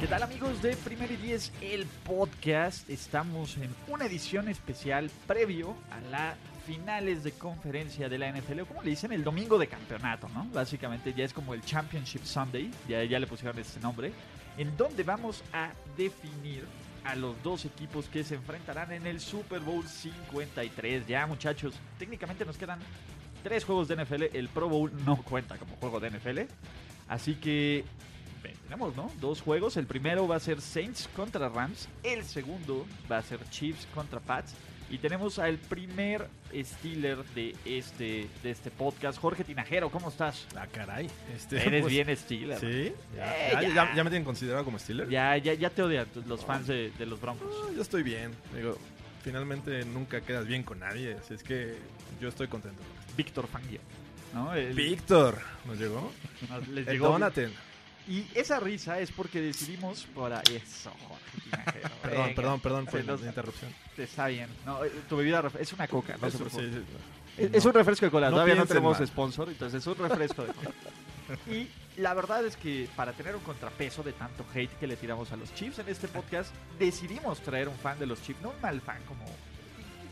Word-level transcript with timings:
¿Qué 0.00 0.06
tal 0.06 0.22
amigos 0.22 0.62
de 0.62 0.74
Primer 0.76 1.10
y 1.10 1.16
Diez, 1.16 1.52
el 1.60 1.84
podcast? 1.84 2.88
Estamos 2.88 3.58
en 3.58 3.68
una 3.86 4.06
edición 4.06 4.48
especial 4.48 5.10
previo 5.26 5.76
a 5.90 6.00
las 6.10 6.36
finales 6.66 7.22
de 7.22 7.32
conferencia 7.32 8.08
de 8.08 8.16
la 8.16 8.32
NFL, 8.32 8.60
o 8.60 8.66
como 8.66 8.82
le 8.82 8.88
dicen, 8.88 9.12
el 9.12 9.22
domingo 9.22 9.58
de 9.58 9.66
campeonato, 9.66 10.26
¿no? 10.30 10.46
Básicamente 10.54 11.12
ya 11.12 11.26
es 11.26 11.34
como 11.34 11.52
el 11.52 11.62
Championship 11.62 12.24
Sunday, 12.24 12.70
ya, 12.88 13.04
ya 13.04 13.18
le 13.18 13.26
pusieron 13.26 13.58
este 13.58 13.78
nombre, 13.78 14.10
en 14.56 14.74
donde 14.78 15.02
vamos 15.02 15.44
a 15.52 15.72
definir 15.98 16.64
a 17.04 17.14
los 17.14 17.40
dos 17.42 17.66
equipos 17.66 18.06
que 18.06 18.24
se 18.24 18.36
enfrentarán 18.36 18.92
en 18.92 19.06
el 19.06 19.20
Super 19.20 19.60
Bowl 19.60 19.86
53. 19.86 21.06
Ya 21.06 21.26
muchachos, 21.26 21.74
técnicamente 21.98 22.46
nos 22.46 22.56
quedan 22.56 22.78
tres 23.42 23.66
juegos 23.66 23.86
de 23.88 24.02
NFL, 24.02 24.34
el 24.34 24.48
Pro 24.48 24.66
Bowl 24.66 24.90
no 25.04 25.22
cuenta 25.22 25.58
como 25.58 25.76
juego 25.76 26.00
de 26.00 26.08
NFL, 26.08 26.38
así 27.06 27.34
que 27.34 27.84
tenemos, 28.42 28.96
¿no? 28.96 29.10
Dos 29.20 29.40
juegos. 29.42 29.76
El 29.76 29.86
primero 29.86 30.26
va 30.26 30.36
a 30.36 30.40
ser 30.40 30.60
Saints 30.60 31.08
contra 31.14 31.48
Rams. 31.48 31.88
El 32.02 32.24
segundo 32.24 32.86
va 33.10 33.18
a 33.18 33.22
ser 33.22 33.38
Chiefs 33.50 33.86
contra 33.94 34.20
Pats. 34.20 34.54
Y 34.90 34.98
tenemos 34.98 35.38
al 35.38 35.56
primer 35.56 36.26
Steeler 36.52 37.18
de 37.36 37.54
este, 37.64 38.26
de 38.42 38.50
este 38.50 38.72
podcast, 38.72 39.20
Jorge 39.20 39.44
Tinajero. 39.44 39.88
¿Cómo 39.88 40.08
estás? 40.08 40.48
Ah, 40.56 40.66
caray. 40.66 41.08
Este, 41.32 41.64
Eres 41.64 41.82
pues, 41.82 41.92
bien 41.94 42.16
Steeler. 42.16 42.58
Sí. 42.58 42.92
Ya, 43.14 43.36
Eh, 43.36 43.50
ya, 43.52 43.62
ya. 43.62 43.68
ya- 43.74 43.94
ya 43.94 44.04
me 44.04 44.10
tienen 44.10 44.24
considerado 44.24 44.64
como 44.64 44.80
Steeler. 44.80 45.08
Ya, 45.08 45.36
ya, 45.36 45.54
ya 45.54 45.70
te 45.70 45.82
odian 45.82 46.08
los 46.26 46.44
fans 46.44 46.66
de, 46.66 46.90
de 46.98 47.06
los 47.06 47.20
Broncos. 47.20 47.54
Yo 47.72 47.80
estoy 47.82 48.02
bien. 48.02 48.32
Digo, 48.52 48.76
finalmente 49.22 49.84
nunca 49.84 50.22
quedas 50.22 50.46
bien 50.46 50.64
con 50.64 50.80
nadie. 50.80 51.14
Así 51.14 51.34
es 51.34 51.44
que 51.44 51.76
yo 52.20 52.28
estoy 52.28 52.48
contento. 52.48 52.82
Víctor 53.16 53.46
Fangio. 53.46 53.80
¿no? 54.34 54.52
El- 54.54 54.74
Víctor, 54.74 55.38
¿nos 55.66 55.78
llegó? 55.78 56.10
nos- 56.48 56.66
les 56.68 56.86
El 56.88 56.94
llegó-. 56.94 57.10
Y 58.10 58.26
esa 58.34 58.58
risa 58.58 58.98
es 58.98 59.10
porque 59.12 59.40
decidimos 59.40 60.04
para 60.14 60.40
eso, 60.52 60.90
Jorge. 61.08 61.80
Perdón, 62.02 62.22
Venga. 62.24 62.34
perdón, 62.34 62.60
perdón 62.60 62.86
por 62.86 63.04
la 63.04 63.26
interrupción. 63.28 63.72
Está 63.96 64.26
bien. 64.26 64.48
No, 64.66 64.84
eh, 64.84 64.90
tu 65.08 65.16
bebida 65.16 65.42
es 65.60 65.72
una 65.72 65.86
coca. 65.86 66.16
No 66.20 66.26
Eso, 66.26 66.38
preocupe. 66.38 66.62
sí, 66.64 66.70
sí. 66.72 67.42
Es, 67.44 67.54
es 67.54 67.64
un 67.64 67.72
refresco 67.72 68.06
de 68.06 68.10
cola, 68.10 68.26
No 68.28 68.32
todavía 68.36 68.56
no 68.56 68.66
tenemos 68.66 68.98
mal. 68.98 69.06
sponsor, 69.06 69.48
entonces 69.48 69.80
es 69.80 69.86
un 69.86 69.96
refresco 69.96 70.42
de 70.44 70.52
cola. 70.52 70.70
y 71.46 71.68
la 72.00 72.12
verdad 72.14 72.44
es 72.44 72.56
que 72.56 72.88
para 72.96 73.12
tener 73.12 73.36
un 73.36 73.42
contrapeso 73.42 74.02
de 74.02 74.12
tanto 74.12 74.44
hate 74.52 74.72
que 74.80 74.86
le 74.88 74.96
tiramos 74.96 75.30
a 75.30 75.36
los 75.36 75.54
Chiefs 75.54 75.78
en 75.78 75.88
este 75.88 76.08
podcast, 76.08 76.52
decidimos 76.80 77.40
traer 77.40 77.68
un 77.68 77.76
fan 77.76 77.98
de 78.00 78.06
los 78.06 78.20
Chiefs, 78.22 78.42
no 78.42 78.50
un 78.50 78.60
mal 78.60 78.80
fan 78.80 78.98
como... 79.06 79.24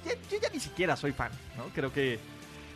yo 0.05 0.39
ya 0.41 0.49
ni 0.51 0.61
siquiera 0.61 0.97
soy 0.97 1.11
fan, 1.13 1.33
¿no? 1.57 1.65
Creo 1.75 1.93
que 1.93 2.21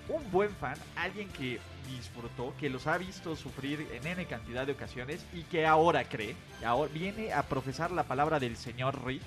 un 0.09 0.29
buen 0.33 0.51
fan, 0.57 0.77
alguien 0.97 1.29
que 1.29 1.61
disfrutó, 1.89 2.55
que 2.59 2.69
los 2.71 2.87
ha 2.87 2.99
visto 2.99 3.35
sufrir 3.37 3.87
en 3.93 4.07
N 4.07 4.27
cantidad 4.27 4.67
de 4.67 4.73
ocasiones 4.73 5.25
y 5.33 5.43
que 5.45 5.67
ahora 5.67 6.05
cree, 6.05 6.35
que 6.61 6.67
ahora 6.67 6.91
viene 6.93 7.33
a 7.33 7.43
profesar 7.43 7.91
la 7.91 8.05
palabra 8.05 8.39
del 8.41 8.57
señor 8.57 9.05
Reed. 9.05 9.23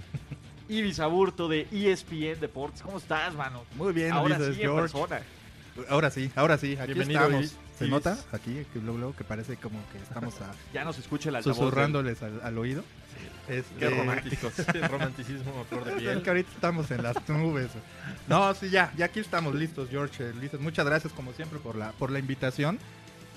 Ibis 0.68 0.98
Aburto 1.00 1.48
de 1.48 1.66
ESPN 1.70 2.40
Deportes, 2.40 2.82
¿cómo 2.82 2.98
estás, 2.98 3.34
mano? 3.34 3.64
Muy 3.76 3.92
bien, 3.92 4.12
Ahora 4.12 4.36
sí, 4.38 4.44
en 4.44 4.54
George. 4.54 4.80
persona. 4.92 5.20
Ahora 5.88 6.10
sí, 6.10 6.30
ahora 6.34 6.56
sí, 6.58 6.76
aquí 6.76 6.94
Bienvenido, 6.94 7.20
estamos. 7.22 7.40
Ibis. 7.40 7.56
¿Se 7.78 7.84
Ibis. 7.84 7.90
nota? 7.92 8.18
Aquí, 8.32 8.64
que 8.72 8.78
luego, 8.80 8.98
luego 8.98 9.16
que 9.16 9.24
parece 9.24 9.56
como 9.58 9.78
que 9.92 9.98
estamos 9.98 10.40
a- 10.40 10.52
Ya 10.72 10.84
nos 10.84 10.98
escucha 10.98 11.28
altavoz. 11.28 11.56
susurrándoles 11.56 12.22
al, 12.22 12.40
al 12.42 12.58
oído. 12.58 12.82
Este, 13.48 13.74
Qué 13.78 13.90
románticos. 13.90 14.52
Romanticismo 14.90 15.60
a 15.60 15.64
flor 15.64 15.84
de 15.84 15.92
Es 15.92 15.98
piel. 15.98 16.22
que 16.22 16.30
ahorita 16.30 16.50
estamos 16.52 16.90
en 16.90 17.02
las 17.02 17.28
nubes. 17.28 17.68
No, 18.28 18.52
sí, 18.54 18.70
ya, 18.70 18.92
ya 18.96 19.06
aquí 19.06 19.20
estamos 19.20 19.54
listos, 19.54 19.88
George. 19.88 20.24
eh, 20.28 20.32
Ulises, 20.36 20.60
muchas 20.60 20.84
gracias 20.86 21.12
como 21.12 21.32
siempre 21.32 21.58
por 21.60 21.76
la, 21.76 21.92
por 21.92 22.10
la 22.10 22.18
invitación. 22.18 22.78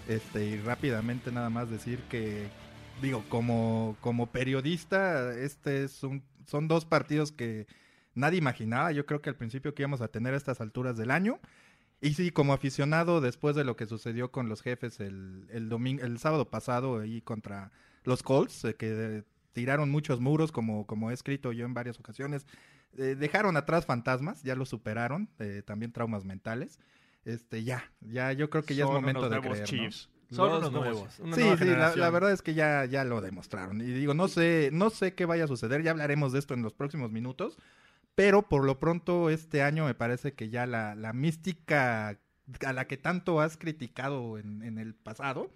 Este, 0.08 0.44
y 0.46 0.59
rápidamente 0.62 1.31
nada 1.31 1.50
más 1.52 1.70
decir 1.70 2.00
que, 2.09 2.47
digo, 3.02 3.24
como, 3.30 3.96
como 4.02 4.28
periodista, 4.31 5.31
este 5.38 5.84
es 5.84 6.02
un, 6.03 6.24
son 6.47 6.68
dos 6.68 6.86
partidos 6.86 7.31
que 7.31 7.68
nadie 8.16 8.40
imaginaba. 8.40 8.91
Yo 8.91 9.06
creo 9.06 9.22
que 9.22 9.30
al 9.30 9.36
principio 9.36 9.76
que 9.76 9.84
íbamos 9.84 10.02
a 10.02 10.08
tener 10.08 10.34
a 10.34 10.38
estas 10.38 10.62
alturas 10.62 10.97
del 10.97 11.12
año. 11.12 11.40
Y 12.02 12.14
sí, 12.16 12.31
como 12.31 12.53
aficionado, 12.53 13.22
después 13.22 13.56
de 13.56 13.66
lo 13.66 13.76
que 13.76 13.86
sucedió 13.86 14.31
con 14.31 14.50
los 14.50 14.62
jefes 14.64 15.00
el, 15.02 15.46
el 15.52 15.70
domingo, 15.70 16.03
el 16.03 16.18
sábado 16.18 16.50
pasado 16.50 17.02
ahí 17.02 17.22
contra 17.22 17.72
los 18.06 18.24
Colts, 18.24 18.64
eh, 18.66 18.74
que 18.76 19.18
eh, 19.18 19.24
tiraron 19.59 19.90
muchos 19.90 20.22
muros, 20.22 20.52
como, 20.53 20.86
como 20.88 21.12
he 21.12 21.14
escrito 21.14 21.52
yo 21.52 21.66
en 21.66 21.74
varias 21.74 22.00
ocasiones, 22.00 22.47
eh, 22.97 23.16
dejaron 23.20 23.58
atrás 23.58 23.86
fantasmas, 23.86 24.42
ya 24.42 24.56
lo 24.56 24.66
superaron, 24.66 25.30
eh, 25.40 25.64
también 25.66 25.92
traumas 25.92 26.24
mentales. 26.24 26.80
Este, 27.25 27.64
ya, 27.66 27.84
ya, 28.00 28.31
yo 28.31 28.50
creo 28.50 28.64
que 28.64 28.74
ya 28.75 28.86
Son 28.86 28.96
es 28.96 29.02
momento 29.02 29.28
unos 29.28 29.31
de 29.31 29.40
creer. 29.42 29.59
¿no? 29.59 29.66
Chiefs. 29.66 30.09
Son 30.31 30.47
Los 30.50 30.59
unos 30.59 30.72
nuevos. 30.72 30.94
nuevos. 30.94 31.20
Una 31.20 31.36
Sí, 31.36 31.42
nueva 31.42 31.58
sí, 31.58 31.66
la, 31.66 31.96
la 31.96 32.09
verdad 32.09 32.31
es 32.31 32.42
que 32.42 32.53
ya, 32.53 32.86
ya 32.86 33.03
lo 33.03 33.20
demostraron. 33.20 33.81
Y 33.81 33.86
digo, 33.86 34.14
no 34.14 34.28
sé, 34.30 34.70
no 34.72 34.90
sé 34.92 35.14
qué 35.14 35.25
vaya 35.25 35.44
a 35.44 35.47
suceder, 35.47 35.84
ya 35.84 35.91
hablaremos 35.91 36.31
de 36.31 36.40
esto 36.40 36.53
en 36.53 36.62
los 36.62 36.74
próximos 36.74 37.12
minutos, 37.12 37.58
pero 38.16 38.44
por 38.47 38.64
lo 38.64 38.80
pronto 38.80 39.30
este 39.30 39.62
año 39.62 39.86
me 39.86 39.94
parece 39.96 40.34
que 40.34 40.50
ya 40.50 40.66
la, 40.66 40.96
la 40.96 41.12
mística 41.14 42.18
a 42.66 42.74
la 42.74 42.86
que 42.88 42.97
tanto 42.97 43.41
has 43.41 43.58
criticado 43.58 44.38
en, 44.38 44.62
en 44.64 44.78
el 44.78 44.96
pasado, 44.96 45.52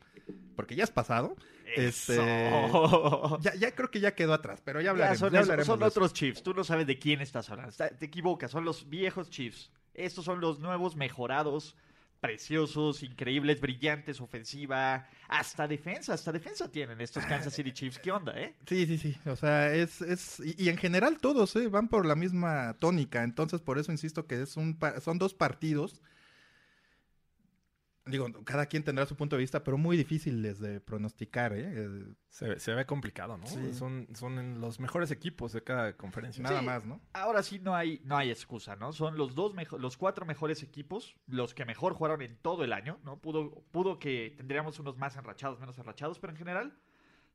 porque 0.55 0.75
ya 0.75 0.83
es 0.83 0.91
pasado, 0.91 1.35
este, 1.75 2.15
Eso. 2.15 3.39
ya, 3.41 3.53
ya 3.55 3.73
creo 3.75 3.89
que 3.91 3.99
ya 3.99 4.15
quedó 4.15 4.33
atrás, 4.33 4.61
pero 4.63 4.79
ya 4.79 4.85
Ya 4.85 4.91
hablaremos. 4.91 5.19
son, 5.19 5.31
ya 5.31 5.39
esos- 5.39 5.49
hablaremos 5.49 5.67
son 5.67 5.83
otros 5.83 6.13
Chiefs. 6.13 6.43
Tú 6.43 6.53
no 6.53 6.63
sabes 6.63 6.87
de 6.87 6.97
quién 6.99 7.21
estás 7.21 7.49
hablando. 7.49 7.69
Está- 7.69 7.89
te 7.89 8.05
equivocas. 8.05 8.51
Son 8.51 8.65
los 8.65 8.89
viejos 8.89 9.29
Chiefs. 9.29 9.71
Estos 9.93 10.25
son 10.25 10.41
los 10.41 10.59
nuevos 10.59 10.95
mejorados, 10.95 11.75
preciosos, 12.19 13.03
increíbles, 13.03 13.59
brillantes, 13.59 14.21
ofensiva. 14.21 15.07
Hasta 15.27 15.67
defensa, 15.67 16.13
hasta 16.13 16.31
defensa 16.31 16.71
tienen 16.71 16.99
estos 17.01 17.25
Kansas 17.25 17.53
City 17.53 17.71
Chiefs. 17.73 17.99
¿Qué 17.99 18.11
onda, 18.11 18.31
eh? 18.39 18.55
Sí, 18.65 18.85
sí, 18.85 18.97
sí. 18.97 19.15
O 19.25 19.35
sea, 19.35 19.73
es, 19.73 20.01
es 20.01 20.39
y, 20.39 20.55
y 20.63 20.69
en 20.69 20.77
general 20.77 21.17
todos 21.19 21.55
¿eh? 21.57 21.67
van 21.67 21.89
por 21.89 22.05
la 22.05 22.15
misma 22.15 22.75
tónica. 22.79 23.23
Entonces, 23.23 23.61
por 23.61 23.77
eso 23.77 23.91
insisto 23.91 24.25
que 24.25 24.41
es 24.41 24.55
un 24.57 24.79
son 25.01 25.17
dos 25.19 25.33
partidos. 25.33 26.01
Digo, 28.05 28.27
cada 28.43 28.65
quien 28.65 28.83
tendrá 28.83 29.05
su 29.05 29.15
punto 29.15 29.37
de 29.37 29.41
vista, 29.41 29.63
pero 29.63 29.77
muy 29.77 29.95
difíciles 29.95 30.59
de 30.59 30.81
pronosticar, 30.81 31.53
¿eh? 31.53 31.71
Eh, 31.73 32.03
Se, 32.27 32.59
se 32.59 32.73
ve 32.73 32.85
complicado, 32.85 33.37
¿no? 33.37 33.47
Sí. 33.47 33.73
Son, 33.73 34.09
son 34.13 34.59
los 34.59 34.81
mejores 34.81 35.09
equipos 35.09 35.53
de 35.53 35.63
cada 35.63 35.95
conferencia. 35.95 36.43
Nada 36.43 36.59
Sí. 36.59 36.65
más, 36.65 36.85
¿no? 36.85 36.99
Ahora 37.13 37.41
sí 37.43 37.59
no 37.59 37.75
hay, 37.75 38.01
no 38.03 38.17
hay 38.17 38.29
excusa, 38.29 38.75
¿no? 38.75 38.91
Son 38.91 39.15
los 39.17 39.35
dos 39.35 39.53
mejo- 39.53 39.77
los 39.77 39.95
cuatro 39.95 40.25
mejores 40.25 40.63
equipos, 40.63 41.15
los 41.27 41.53
que 41.53 41.63
mejor 41.63 41.93
jugaron 41.93 42.21
en 42.21 42.35
todo 42.35 42.65
el 42.65 42.73
año, 42.73 42.99
¿no? 43.05 43.21
Pudo, 43.21 43.63
pudo 43.71 43.99
que 43.99 44.33
tendríamos 44.35 44.79
unos 44.79 44.97
más 44.97 45.15
enrachados, 45.15 45.61
menos 45.61 45.77
enrachados, 45.77 46.19
pero 46.19 46.31
en 46.33 46.37
general 46.37 46.77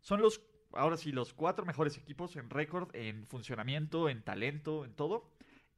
son 0.01 0.21
los, 0.21 0.43
ahora 0.75 0.99
sí, 0.99 1.13
los 1.13 1.33
cuatro 1.33 1.65
mejores 1.65 1.97
equipos 1.97 2.37
en 2.37 2.51
récord, 2.51 2.95
en 2.95 3.27
funcionamiento, 3.27 4.11
en 4.11 4.23
talento, 4.23 4.85
en 4.85 4.93
todo. 4.93 5.31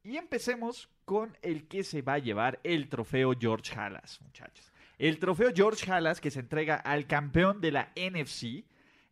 Y 0.03 0.17
empecemos 0.17 0.89
con 1.05 1.37
el 1.43 1.67
que 1.67 1.83
se 1.83 2.01
va 2.01 2.13
a 2.15 2.17
llevar 2.19 2.59
el 2.63 2.89
trofeo 2.89 3.33
George 3.39 3.73
Halas, 3.79 4.19
muchachos. 4.21 4.71
El 5.01 5.17
trofeo 5.19 5.51
George 5.53 5.91
Halas 5.91 6.21
que 6.21 6.29
se 6.31 6.39
entrega 6.39 6.75
al 6.75 7.07
campeón 7.07 7.59
de 7.59 7.71
la 7.71 7.91
NFC. 7.95 8.65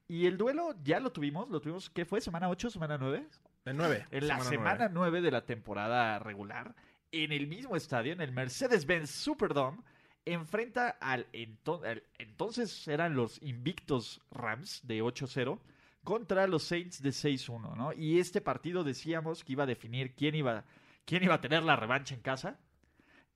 Y 0.07 0.25
el 0.25 0.37
duelo 0.37 0.75
ya 0.83 0.99
lo 0.99 1.11
tuvimos, 1.11 1.49
lo 1.49 1.59
tuvimos, 1.61 1.89
¿qué 1.89 2.05
fue? 2.05 2.21
¿Semana 2.21 2.49
8, 2.49 2.69
semana 2.69 2.97
9? 2.97 3.27
En 3.65 3.77
nueve. 3.77 4.05
En 4.11 4.27
la 4.27 4.35
nueve. 4.37 4.49
semana 4.49 4.89
9 4.89 5.21
de 5.21 5.31
la 5.31 5.45
temporada 5.45 6.17
regular, 6.19 6.75
en 7.11 7.31
el 7.31 7.47
mismo 7.47 7.75
estadio, 7.75 8.13
en 8.13 8.21
el 8.21 8.31
Mercedes-Benz 8.31 9.09
Superdome, 9.11 9.79
enfrenta 10.25 10.89
al, 11.01 11.25
ento- 11.31 11.83
al- 11.85 12.03
entonces 12.17 12.87
eran 12.87 13.15
los 13.15 13.41
invictos 13.41 14.21
Rams 14.31 14.81
de 14.83 15.01
8-0 15.03 15.59
contra 16.03 16.47
los 16.47 16.63
Saints 16.63 17.01
de 17.01 17.09
6-1, 17.09 17.75
¿no? 17.75 17.93
Y 17.93 18.19
este 18.19 18.41
partido 18.41 18.83
decíamos 18.83 19.43
que 19.43 19.53
iba 19.53 19.63
a 19.63 19.67
definir 19.67 20.15
quién 20.15 20.33
iba, 20.35 20.65
quién 21.05 21.23
iba 21.23 21.35
a 21.35 21.41
tener 21.41 21.63
la 21.63 21.75
revancha 21.75 22.15
en 22.15 22.21
casa 22.21 22.59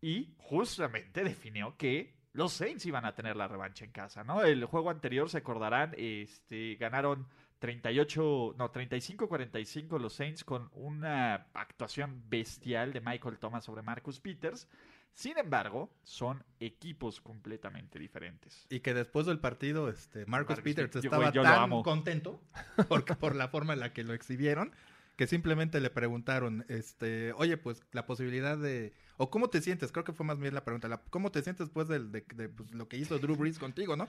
y 0.01 0.33
justamente 0.38 1.24
definió 1.24 1.75
que 1.78 2.16
los 2.33 2.51
Saints 2.53 2.85
iban 2.85 3.06
a 3.06 3.15
tener 3.15 3.35
la 3.35 3.47
revancha 3.47 3.85
en 3.85 3.91
casa, 3.91 4.24
¿no? 4.24 4.44
El 4.44 4.65
juego 4.65 4.89
anterior, 4.89 5.30
se 5.30 5.38
acordarán, 5.38 5.94
este, 5.97 6.75
ganaron 6.75 7.27
38, 7.59 8.56
no, 8.57 8.71
35-45 8.74 10.00
los 10.00 10.13
Saints 10.13 10.44
con 10.44 10.69
una 10.74 11.47
actuación 11.53 12.24
bestial 12.27 12.91
de 12.91 13.01
Michael 13.01 13.38
Thomas 13.38 13.63
sobre 13.63 13.83
Marcus 13.83 14.19
Peters. 14.19 14.68
Sin 15.13 15.38
embargo, 15.38 15.95
son 16.01 16.44
equipos 16.59 17.21
completamente 17.21 18.00
diferentes. 18.00 18.65
Y 18.69 18.80
que 18.80 18.95
después 18.95 19.27
del 19.27 19.39
partido, 19.39 19.88
este, 19.88 20.25
Marcus, 20.25 20.57
Marcus 20.57 20.63
Peters 20.63 20.95
estaba 20.95 21.31
yo 21.31 21.44
tan 21.44 21.69
contento 21.83 22.41
porque, 22.89 23.13
por 23.15 23.35
la 23.35 23.47
forma 23.47 23.74
en 23.74 23.80
la 23.80 23.94
que 23.94 24.03
lo 24.03 24.13
exhibieron, 24.13 24.74
que 25.15 25.27
simplemente 25.27 25.80
le 25.80 25.89
preguntaron, 25.89 26.65
este, 26.69 27.33
oye, 27.33 27.57
pues 27.57 27.81
la 27.92 28.06
posibilidad 28.06 28.57
de, 28.57 28.94
o 29.18 29.30
cómo 29.30 29.50
te 29.50 29.62
sientes, 29.62 29.92
creo 29.92 30.04
que 30.04 30.13
fue 30.13 30.25
más 30.25 30.39
bien 30.39 30.54
la 30.56 30.63
pregunta, 30.65 30.88
la- 30.88 31.01
¿cómo 31.10 31.31
te 31.31 31.42
sientes 31.44 31.68
después 31.68 31.88
de, 31.88 32.00
de, 32.00 32.21
pues, 32.50 32.71
lo 32.71 32.88
que 32.88 32.98
hizo 32.98 33.19
Drew 33.19 33.36
Brees 33.36 33.60
contigo, 33.60 33.95
no? 33.95 34.07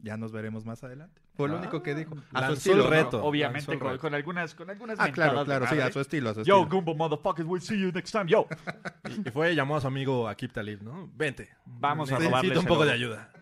Ya 0.00 0.16
nos 0.16 0.32
veremos 0.32 0.64
más 0.64 0.82
adelante. 0.82 1.22
Fue 1.36 1.48
lo 1.48 1.56
Ah, 1.56 1.60
único 1.60 1.82
que 1.82 1.94
dijo. 1.94 2.16
A 2.32 2.48
su 2.48 2.52
estilo, 2.54 2.76
el 2.78 2.82
¿no? 2.84 2.90
reto. 2.90 3.24
Obviamente 3.24 3.72
el 3.72 3.78
con, 3.78 3.88
reto. 3.90 4.00
con 4.00 4.14
algunas 4.14 4.54
con 4.54 4.68
algunas 4.68 4.98
Ah, 4.98 5.10
claro, 5.12 5.44
claro, 5.44 5.66
sí, 5.68 5.78
a 5.80 5.90
su 5.92 6.00
estilo, 6.00 6.30
a 6.30 6.34
su 6.34 6.42
Yo. 6.42 6.66
Gumbo 6.66 6.94
motherfuckers, 6.96 7.46
we'll 7.48 7.62
see 7.62 7.80
you 7.80 7.92
next 7.92 8.10
time. 8.12 8.26
Yo. 8.26 8.46
Y 9.24 9.30
fue 9.30 9.54
llamó 9.54 9.76
a 9.76 9.80
su 9.80 9.86
amigo 9.86 10.28
Akip 10.28 10.52
Talib, 10.52 10.82
¿no? 10.82 11.08
Vente. 11.14 11.48
Vamos 11.64 12.10
a 12.10 12.14
Necesito 12.14 12.30
robarles 12.30 12.58
un 12.58 12.66
poco 12.66 12.84
de 12.84 12.92
ayuda. 12.92 13.32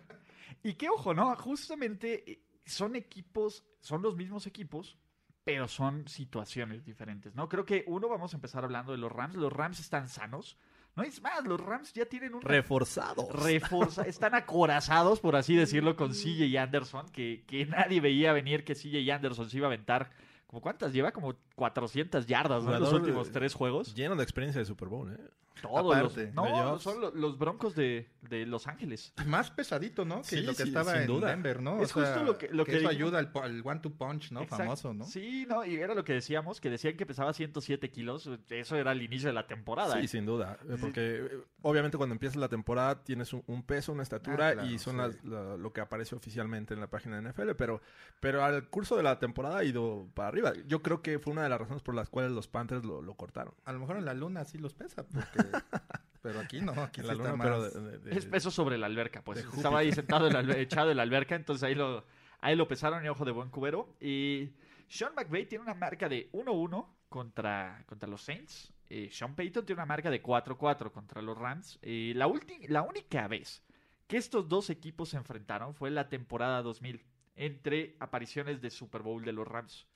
Y 0.63 0.75
qué 0.75 0.91
ojo, 0.91 1.15
¿no? 1.15 1.35
Justamente 1.37 2.31
eh, 2.31 2.43
son 2.67 2.97
equipos, 2.97 3.65
son 3.81 4.03
los 4.03 4.15
mismos 4.15 4.47
equipos, 4.47 4.99
pero 5.45 5.67
son 5.69 6.07
situaciones 6.07 6.85
diferentes, 6.85 7.35
¿no? 7.35 7.49
Creo 7.49 7.65
que 7.65 7.85
uno 7.87 8.09
vamos 8.09 8.33
a 8.33 8.37
empezar 8.37 8.65
hablando 8.65 8.93
de 8.93 8.99
los 8.99 9.11
Rams. 9.11 9.35
Los 9.35 9.53
Rams 9.53 9.81
están 9.81 10.09
sanos. 10.09 10.57
No 10.95 11.03
es 11.03 11.23
más, 11.23 11.45
los 11.45 11.59
Rams 11.61 11.93
ya 11.95 12.05
tienen 12.05 12.35
un 12.35 12.43
Reforzados. 12.43 13.29
refuerza, 13.33 14.03
están 14.03 14.35
acorazados, 14.35 15.21
por 15.21 15.37
así 15.37 15.57
decirlo, 15.57 15.97
con 15.97 16.13
CJ 16.13 16.59
Anderson, 16.59 17.09
que, 17.11 17.45
que 17.47 17.65
nadie 17.67 18.01
veía 18.01 18.33
venir 18.33 18.63
que 18.65 18.75
CJ 18.75 19.11
Anderson 19.11 19.49
se 19.49 19.57
iba 19.57 19.67
a 19.67 19.71
aventar. 19.71 20.11
¿Como 20.47 20.61
cuántas? 20.61 20.93
Lleva 20.93 21.13
como 21.13 21.35
400 21.55 22.27
yardas 22.27 22.63
¿no? 22.65 22.75
en 22.75 22.81
los 22.81 22.93
últimos 22.93 23.31
tres 23.31 23.55
juegos. 23.55 23.95
Lleno 23.95 24.17
de 24.17 24.23
experiencia 24.23 24.59
de 24.59 24.67
Super 24.67 24.89
Bowl, 24.89 25.11
¿eh? 25.11 25.19
Todos 25.61 26.17
los- 26.17 26.35
no, 26.35 26.79
son 26.79 27.01
lo- 27.01 27.11
los 27.11 27.39
broncos 27.39 27.75
de, 27.75 28.09
de 28.23 28.47
Los 28.47 28.67
Ángeles. 28.67 29.13
Más 29.27 29.51
pesadito, 29.51 30.05
¿no? 30.05 30.23
Que 30.23 30.29
Sí, 30.29 30.41
lo 30.43 30.53
que 30.53 30.63
sí, 30.63 30.69
estaba 30.69 31.01
en 31.01 31.07
duda. 31.07 31.29
Denver, 31.29 31.61
¿no? 31.61 31.83
Es 31.83 31.93
justo 31.93 32.23
lo 32.25 32.39
que- 32.39 32.49
lo 32.49 32.65
que 32.65 32.79
eso 32.79 32.89
ayuda 32.89 33.19
al, 33.19 33.63
one 33.65 33.81
to 33.81 33.91
punch, 33.91 34.33
¿no? 34.33 34.41
Exacto. 34.43 34.65
Famoso, 34.65 34.95
¿no? 34.95 35.05
Sí, 35.05 35.47
no, 35.49 35.65
y 35.65 35.77
era 35.77 35.95
lo 35.95 36.05
que 36.05 36.15
decíamos, 36.15 36.61
que 36.61 36.71
decían 36.71 36.97
que 36.97 37.05
pesaba 37.07 37.33
107 37.33 37.91
kilos. 37.91 38.29
Eso 38.49 38.77
era 38.77 38.93
el 38.93 39.03
inicio 39.03 39.29
de 39.29 39.35
la 39.35 39.47
temporada. 39.47 39.95
Sí, 39.99 40.05
¿eh? 40.05 40.09
sin 40.09 40.27
duda. 40.27 40.59
eh, 40.69 40.77
Porque 40.81 41.01
eh, 41.27 41.31
obviamente 41.63 41.97
cuando 41.97 42.15
empieza 42.15 42.39
la 42.39 42.49
temporada 42.49 43.03
tienes 43.05 43.33
un, 43.33 43.43
un 43.47 43.63
peso, 43.63 43.93
una 43.93 44.03
estatura 44.03 44.49
Ah, 44.49 44.53
claro, 44.55 44.69
y 44.69 44.79
son 44.79 44.95
sí. 44.95 44.99
las- 44.99 45.25
la- 45.25 45.57
lo 45.57 45.73
que 45.73 45.81
aparece 45.81 46.15
oficialmente 46.15 46.75
en 46.75 46.81
la 46.81 46.89
página 46.89 47.17
de 47.21 47.23
NFL. 47.31 47.55
Pero, 47.57 47.81
pero 48.21 48.45
al 48.45 48.69
curso 48.69 48.97
de 48.97 49.03
la 49.03 49.19
temporada 49.19 49.59
ha 49.59 49.65
ido 49.65 50.09
para 50.15 50.29
arriba. 50.29 50.53
Yo 50.67 50.83
creo 50.83 51.03
que 51.03 51.19
fue 51.19 51.33
una 51.33 51.43
de 51.43 51.49
las 51.49 51.61
razones 51.61 51.83
por 51.83 51.95
las 51.95 52.09
cuales 52.09 52.33
los 52.33 52.49
Panthers 52.49 52.85
lo, 52.85 53.03
lo 53.03 53.15
cortaron. 53.15 53.55
A 53.65 53.73
lo 53.73 53.81
mejor 53.81 53.97
en 53.97 54.05
la 54.05 54.15
luna 54.15 54.45
sí 54.45 54.59
los 54.59 54.75
pesa, 54.75 55.05
porque... 55.07 55.42
pero 56.23 56.41
aquí 56.41 56.61
no, 56.61 56.73
aquí 56.73 57.01
En 57.01 57.07
sí 57.07 57.09
la 57.09 57.13
está 57.15 57.25
luna, 57.33 57.37
más... 57.37 57.47
pero 57.47 57.63
de- 57.63 57.91
de- 57.91 57.99
de- 57.99 58.19
Es 58.19 58.27
peso 58.27 58.51
sobre 58.51 58.79
la 58.79 58.87
alberca, 58.87 59.23
pues. 59.23 59.39
Estaba 59.45 59.81
ahí 59.81 59.93
sentado 59.93 60.27
en 60.29 60.33
la 60.35 60.43
albe- 60.43 60.57
echado 60.59 60.91
en 60.91 60.97
la 60.97 61.03
alberca, 61.03 61.35
entonces 61.35 61.63
ahí 61.65 61.75
lo, 61.75 62.05
ahí 62.41 62.57
lo 62.57 62.69
pesaron 62.69 63.05
y 63.05 63.09
ojo 63.09 63.25
de 63.25 63.33
buen 63.33 63.51
cubero. 63.51 63.97
Y 64.01 64.51
Sean 64.89 65.15
McVay 65.15 65.47
tiene 65.47 65.63
una 65.65 65.75
marca 65.75 66.09
de 66.09 66.31
1-1 66.33 66.87
contra, 67.09 67.83
contra 67.87 68.09
los 68.09 68.23
Saints. 68.23 68.73
Eh, 68.89 69.09
Sean 69.11 69.35
Payton 69.35 69.65
tiene 69.65 69.81
una 69.81 69.87
marca 69.87 70.11
de 70.11 70.23
4-4 70.23 70.91
contra 70.93 71.23
los 71.23 71.37
Rams. 71.39 71.79
Y 71.83 72.13
la, 72.15 72.29
ulti- 72.29 72.69
la 72.69 72.83
única 72.83 73.27
vez 73.27 73.63
que 74.07 74.19
estos 74.19 74.49
dos 74.49 74.69
equipos 74.69 75.09
se 75.09 75.17
enfrentaron 75.17 75.75
fue 75.75 75.89
en 75.89 75.95
la 75.95 76.11
temporada 76.11 76.61
2000, 76.61 77.03
entre 77.37 77.97
apariciones 78.01 78.61
de 78.61 78.69
Super 78.69 79.01
Bowl 79.01 79.25
de 79.25 79.33
los 79.33 79.49
Rams. 79.49 79.87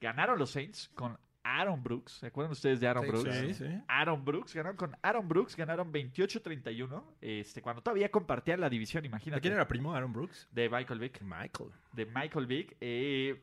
Ganaron 0.00 0.38
los 0.38 0.50
Saints 0.50 0.88
con 0.94 1.18
Aaron 1.42 1.82
Brooks. 1.82 2.12
¿Se 2.12 2.26
acuerdan 2.26 2.52
ustedes 2.52 2.80
de 2.80 2.86
Aaron 2.88 3.04
Sí, 3.04 3.10
Brooks? 3.10 3.34
Sí, 3.36 3.54
sí. 3.54 3.64
Aaron 3.88 4.24
Brooks, 4.24 4.54
ganaron 4.54 4.76
con 4.76 4.96
Aaron 5.02 5.28
Brooks, 5.28 5.56
ganaron 5.56 5.92
28-31, 5.92 7.02
este, 7.20 7.62
cuando 7.62 7.82
todavía 7.82 8.10
compartían 8.10 8.60
la 8.60 8.68
división, 8.68 9.02
¿De 9.02 9.08
imagínate. 9.08 9.40
quién 9.40 9.54
era 9.54 9.66
primo? 9.66 9.94
Aaron 9.94 10.12
Brooks. 10.12 10.48
De 10.52 10.68
Michael 10.68 10.98
Vick. 11.00 11.20
Michael. 11.22 11.70
De 11.92 12.06
Michael 12.06 12.46
Vick. 12.46 12.76
Eh, 12.80 13.42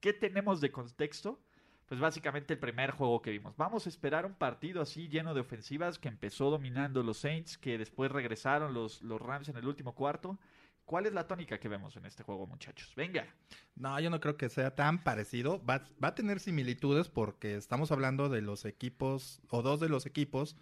¿Qué 0.00 0.12
tenemos 0.12 0.60
de 0.60 0.70
contexto? 0.70 1.40
Pues 1.86 2.00
básicamente 2.00 2.52
el 2.54 2.58
primer 2.58 2.90
juego 2.90 3.22
que 3.22 3.30
vimos. 3.30 3.56
Vamos 3.56 3.86
a 3.86 3.88
esperar 3.88 4.26
un 4.26 4.34
partido 4.34 4.82
así 4.82 5.08
lleno 5.08 5.34
de 5.34 5.40
ofensivas 5.40 5.98
que 5.98 6.08
empezó 6.08 6.50
dominando 6.50 7.02
los 7.02 7.18
Saints, 7.18 7.56
que 7.56 7.78
después 7.78 8.10
regresaron 8.10 8.74
los, 8.74 9.02
los 9.02 9.20
Rams 9.22 9.48
en 9.48 9.56
el 9.56 9.66
último 9.66 9.94
cuarto. 9.94 10.38
¿Cuál 10.86 11.04
es 11.06 11.12
la 11.12 11.26
tónica 11.26 11.58
que 11.58 11.68
vemos 11.68 11.96
en 11.96 12.06
este 12.06 12.22
juego, 12.22 12.46
muchachos? 12.46 12.92
Venga. 12.96 13.26
No, 13.74 13.98
yo 14.00 14.08
no 14.08 14.20
creo 14.20 14.36
que 14.36 14.48
sea 14.48 14.74
tan 14.74 15.02
parecido. 15.02 15.62
Va, 15.64 15.84
va 16.02 16.08
a 16.08 16.14
tener 16.14 16.38
similitudes 16.40 17.08
porque 17.08 17.56
estamos 17.56 17.90
hablando 17.92 18.28
de 18.28 18.40
los 18.40 18.64
equipos, 18.64 19.42
o 19.50 19.62
dos 19.62 19.80
de 19.80 19.88
los 19.88 20.06
equipos 20.06 20.56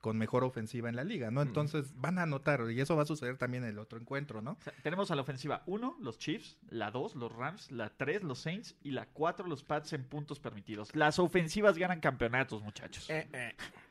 con 0.00 0.16
mejor 0.16 0.44
ofensiva 0.44 0.88
en 0.88 0.94
la 0.96 1.02
liga, 1.02 1.30
¿no? 1.32 1.42
Entonces 1.42 1.92
van 1.96 2.18
a 2.18 2.22
anotar, 2.22 2.70
y 2.70 2.80
eso 2.80 2.94
va 2.96 3.02
a 3.02 3.06
suceder 3.06 3.36
también 3.36 3.64
en 3.64 3.70
el 3.70 3.78
otro 3.80 3.98
encuentro, 3.98 4.40
¿no? 4.40 4.52
O 4.52 4.62
sea, 4.62 4.72
tenemos 4.82 5.10
a 5.10 5.16
la 5.16 5.22
ofensiva 5.22 5.64
1, 5.66 5.96
los 6.00 6.18
Chiefs, 6.18 6.56
la 6.70 6.92
2, 6.92 7.16
los 7.16 7.32
Rams, 7.32 7.72
la 7.72 7.90
3, 7.90 8.22
los 8.22 8.38
Saints 8.38 8.76
y 8.84 8.92
la 8.92 9.06
4, 9.06 9.48
los 9.48 9.64
Pats 9.64 9.92
en 9.94 10.04
puntos 10.04 10.38
permitidos. 10.38 10.94
Las 10.94 11.18
ofensivas 11.18 11.78
ganan 11.78 11.98
campeonatos, 12.00 12.62
muchachos. 12.62 13.08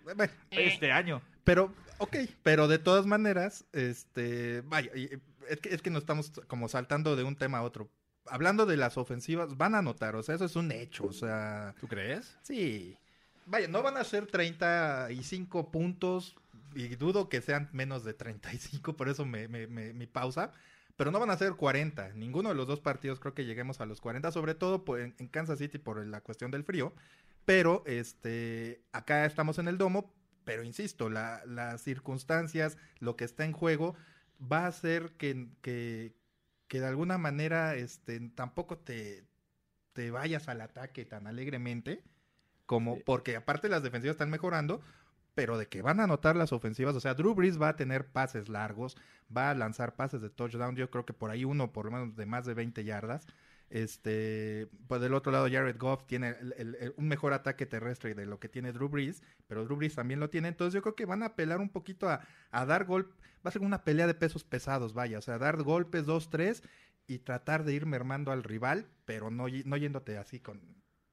Bueno, 0.06 0.24
Este 0.51 0.92
año. 0.94 1.22
Pero, 1.44 1.74
ok, 1.98 2.16
pero 2.42 2.69
de 2.69 2.80
todas 2.80 3.06
maneras, 3.06 3.66
este, 3.74 4.62
vaya, 4.62 4.92
y- 4.95 5.10
es 5.49 5.59
que, 5.59 5.73
es 5.73 5.81
que 5.81 5.89
nos 5.89 6.03
estamos 6.03 6.31
como 6.47 6.67
saltando 6.67 7.15
de 7.15 7.23
un 7.23 7.35
tema 7.35 7.59
a 7.59 7.63
otro. 7.63 7.89
Hablando 8.25 8.65
de 8.65 8.75
las 8.77 8.97
ofensivas, 8.97 9.55
van 9.57 9.73
a 9.75 9.79
anotar, 9.79 10.15
o 10.15 10.23
sea, 10.23 10.35
eso 10.35 10.45
es 10.45 10.55
un 10.55 10.71
hecho, 10.71 11.05
o 11.05 11.13
sea, 11.13 11.73
¿Tú 11.79 11.88
crees? 11.88 12.38
sí. 12.44 12.97
Vaya, 13.49 13.69
no 13.69 13.81
van 13.81 13.95
a 13.95 14.03
ser 14.03 14.27
35 14.27 15.71
puntos, 15.71 16.35
y 16.75 16.88
dudo 16.95 17.29
que 17.29 17.41
sean 17.41 17.69
menos 17.71 18.03
de 18.03 18.13
35, 18.13 18.95
por 18.97 19.09
eso 19.09 19.25
me, 19.25 19.47
me- 19.47 19.67
me- 19.67 19.94
mi 19.94 20.05
pausa, 20.07 20.51
pero 20.95 21.11
no 21.11 21.19
van 21.19 21.29
a 21.29 21.38
ser 21.38 21.53
40. 21.53 22.09
Ninguno 22.13 22.50
de 22.50 22.55
los 22.55 22.67
dos 22.67 22.79
partidos 22.81 23.19
creo 23.19 23.33
que 23.33 23.45
lleguemos 23.45 23.79
a 23.79 23.85
los 23.85 24.01
40, 24.01 24.31
sobre 24.31 24.55
todo 24.55 24.83
en, 24.97 25.15
en 25.17 25.27
Kansas 25.27 25.59
City 25.59 25.77
por 25.77 26.05
la 26.05 26.21
cuestión 26.21 26.51
del 26.51 26.63
frío. 26.63 26.93
Pero 27.45 27.83
este 27.85 28.81
acá 28.91 29.25
estamos 29.25 29.57
en 29.59 29.67
el 29.69 29.77
domo, 29.77 30.13
pero 30.43 30.63
insisto, 30.63 31.09
la- 31.09 31.41
las 31.45 31.81
circunstancias, 31.81 32.77
lo 33.00 33.15
que 33.15 33.23
está 33.25 33.45
en 33.45 33.53
juego, 33.53 33.95
va 34.42 34.66
a 34.66 34.68
hacer 34.68 35.12
que, 35.18 35.48
que, 35.62 36.16
que 36.68 36.80
de 36.80 36.88
alguna 36.88 37.18
manera 37.18 37.75
este, 37.75 38.19
tampoco 38.31 38.78
te, 38.80 39.25
te 39.94 40.12
vayas 40.12 40.48
al 40.50 40.62
ataque 40.62 41.06
tan 41.06 41.28
alegremente, 41.28 42.04
como 42.66 42.95
Sí. 42.95 43.04
porque 43.06 43.36
aparte 43.36 43.69
las 43.69 43.84
defensivas 43.84 44.16
están 44.16 44.30
mejorando, 44.30 44.81
pero 45.36 45.57
de 45.57 45.68
que 45.68 45.81
van 45.81 46.00
a 46.00 46.06
anotar 46.06 46.36
las 46.36 46.54
ofensivas, 46.54 46.95
o 46.95 47.00
sea, 47.00 47.13
Drew 47.16 47.36
Brees 47.36 47.62
va 47.62 47.69
a 47.69 47.75
tener 47.78 48.07
pases 48.12 48.50
largos, 48.50 48.98
va 49.36 49.51
a 49.51 49.56
lanzar 49.56 49.95
pases 49.95 50.22
de 50.22 50.30
touchdown, 50.30 50.75
yo 50.75 50.89
creo 50.92 51.06
que 51.06 51.13
por 51.13 51.31
ahí 51.31 51.45
uno 51.45 51.74
por 51.74 51.86
lo 51.86 51.92
menos 51.92 52.16
de 52.16 52.25
más 52.25 52.45
de 52.45 52.54
20 52.56 52.84
yardas. 52.84 53.28
Este, 53.69 54.67
pues 54.87 55.01
del 55.01 55.13
otro 55.13 55.31
lado 55.31 55.47
Jared 55.51 55.77
Goff 55.77 56.05
tiene 56.05 56.35
el- 56.39 56.53
el- 56.57 56.75
el- 56.75 56.93
un 56.97 57.07
mejor 57.07 57.33
ataque 57.33 57.65
terrestre 57.65 58.15
de 58.15 58.25
lo 58.25 58.39
que 58.39 58.49
tiene 58.49 58.71
Drew 58.71 58.89
Brees, 58.89 59.24
pero 59.47 59.65
Drew 59.65 59.77
Brees 59.77 59.95
también 59.95 60.19
lo 60.19 60.29
tiene, 60.29 60.47
entonces 60.47 60.74
yo 60.74 60.81
creo 60.81 60.95
que 60.95 61.05
van 61.05 61.24
a 61.24 61.27
apelar 61.27 61.59
un 61.59 61.69
poquito 61.69 62.09
a, 62.09 62.21
a 62.51 62.65
dar 62.65 62.86
golpes, 62.86 63.15
va 63.45 63.50
a 63.50 63.51
ser 63.51 63.62
una 63.62 63.83
pelea 63.83 64.07
de 64.07 64.13
pesos 64.13 64.43
pesados, 64.43 64.93
vaya, 64.93 65.17
o 65.17 65.21
sea, 65.21 65.38
dar 65.38 65.62
golpes 65.63 66.05
dos, 66.05 66.29
tres 66.29 66.63
y 67.07 67.19
tratar 67.19 67.63
de 67.63 67.74
ir 67.74 67.86
mermando 67.86 68.31
al 68.31 68.43
rival, 68.43 68.88
pero 69.05 69.29
no, 69.31 69.45
no 69.65 69.77
yéndote 69.77 70.17
así 70.17 70.39
con 70.39 70.62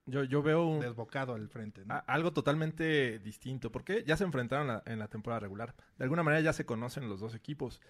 Yo, 0.07 0.23
yo 0.25 0.43
veo 0.43 0.67
un- 0.67 0.81
desbocado 0.81 1.35
al 1.35 1.49
frente, 1.49 1.85
¿no? 1.85 1.95
a- 1.95 1.99
algo 1.99 2.33
totalmente 2.33 3.19
distinto. 3.21 3.73
Porque 3.73 4.05
ya 4.07 4.17
se 4.17 4.25
enfrentaron 4.25 4.67
la- 4.67 4.83
en 4.87 4.99
la 4.99 5.09
temporada 5.09 5.41
regular. 5.41 5.75
De 5.97 6.05
alguna 6.05 6.23
manera 6.23 6.43
ya 6.43 6.53
se 6.53 6.67
conocen 6.67 7.09
los 7.09 7.21
dos 7.21 7.35
equipos. 7.35 7.81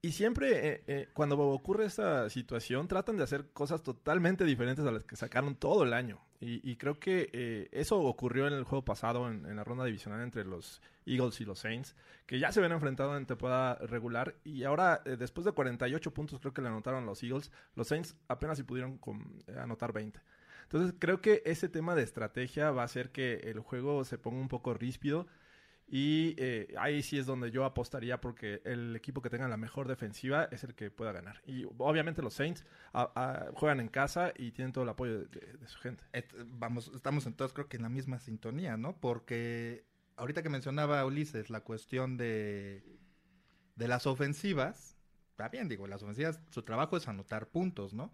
Y 0.00 0.12
siempre 0.12 0.68
eh, 0.68 0.84
eh, 0.86 1.08
cuando 1.12 1.38
ocurre 1.38 1.84
esta 1.84 2.30
situación 2.30 2.86
tratan 2.86 3.16
de 3.16 3.24
hacer 3.24 3.50
cosas 3.52 3.82
totalmente 3.82 4.44
diferentes 4.44 4.84
a 4.86 4.92
las 4.92 5.04
que 5.04 5.16
sacaron 5.16 5.56
todo 5.56 5.82
el 5.82 5.92
año. 5.92 6.20
Y, 6.40 6.70
y 6.70 6.76
creo 6.76 7.00
que 7.00 7.30
eh, 7.32 7.68
eso 7.72 7.98
ocurrió 7.98 8.46
en 8.46 8.52
el 8.52 8.62
juego 8.62 8.84
pasado, 8.84 9.28
en, 9.28 9.56
la 9.56 9.64
ronda 9.64 9.84
divisional 9.84 10.22
entre 10.22 10.44
los 10.44 10.80
Eagles 11.04 11.40
y 11.40 11.44
los 11.44 11.58
Saints, 11.58 11.96
que 12.26 12.38
ya 12.38 12.52
se 12.52 12.60
habían 12.60 12.72
enfrentado 12.72 13.16
en 13.16 13.26
temporada 13.26 13.74
regular. 13.86 14.36
Y 14.44 14.62
ahora, 14.62 15.02
eh, 15.04 15.16
después 15.16 15.44
de 15.44 15.52
48 15.52 16.14
puntos, 16.14 16.38
creo 16.38 16.54
que 16.54 16.62
le 16.62 16.68
anotaron 16.68 17.06
los 17.06 17.22
Eagles, 17.24 17.50
los 17.74 17.88
Saints 17.88 18.16
apenas 18.28 18.58
si 18.58 18.62
pudieron 18.62 19.00
eh, 19.48 19.56
anotar 19.58 19.92
20. 19.92 20.20
Entonces 20.62 20.94
creo 20.98 21.20
que 21.20 21.42
ese 21.44 21.68
tema 21.68 21.96
de 21.96 22.02
estrategia 22.02 22.70
va 22.70 22.82
a 22.82 22.84
hacer 22.84 23.10
que 23.10 23.34
el 23.44 23.58
juego 23.58 24.04
se 24.04 24.18
ponga 24.18 24.38
un 24.38 24.48
poco 24.48 24.74
ríspido. 24.74 25.26
Y 25.90 26.34
eh, 26.36 26.74
ahí 26.78 27.02
sí 27.02 27.18
es 27.18 27.24
donde 27.24 27.50
yo 27.50 27.64
apostaría 27.64 28.20
porque 28.20 28.60
el 28.66 28.94
equipo 28.94 29.22
que 29.22 29.30
tenga 29.30 29.48
la 29.48 29.56
mejor 29.56 29.88
defensiva 29.88 30.44
es 30.50 30.62
el 30.62 30.74
que 30.74 30.90
pueda 30.90 31.12
ganar. 31.12 31.40
Y 31.46 31.64
obviamente 31.78 32.20
los 32.20 32.34
Saints 32.34 32.66
a- 32.92 33.10
a- 33.14 33.52
juegan 33.54 33.80
en 33.80 33.88
casa 33.88 34.32
y 34.36 34.52
tienen 34.52 34.72
todo 34.72 34.84
el 34.84 34.90
apoyo 34.90 35.20
de, 35.20 35.26
de- 35.26 35.52
de 35.54 35.66
su 35.68 35.78
gente. 35.78 36.04
Et- 36.12 36.30
vamos, 36.46 36.90
estamos 36.94 37.24
entonces 37.26 37.54
creo 37.54 37.68
que 37.68 37.78
en 37.78 37.84
la 37.84 37.88
misma 37.88 38.18
sintonía, 38.20 38.76
¿no? 38.76 39.00
Porque 39.00 39.86
ahorita 40.16 40.42
que 40.42 40.50
mencionaba 40.50 41.04
Ulises 41.06 41.48
la 41.48 41.62
cuestión 41.62 42.18
de, 42.18 42.84
de 43.76 43.88
las 43.88 44.06
ofensivas, 44.06 44.98
está 45.30 45.48
bien, 45.48 45.68
digo, 45.68 45.86
las 45.86 46.02
ofensivas, 46.02 46.38
su 46.50 46.62
trabajo 46.64 46.98
es 46.98 47.08
anotar 47.08 47.48
puntos, 47.48 47.94
¿no? 47.94 48.12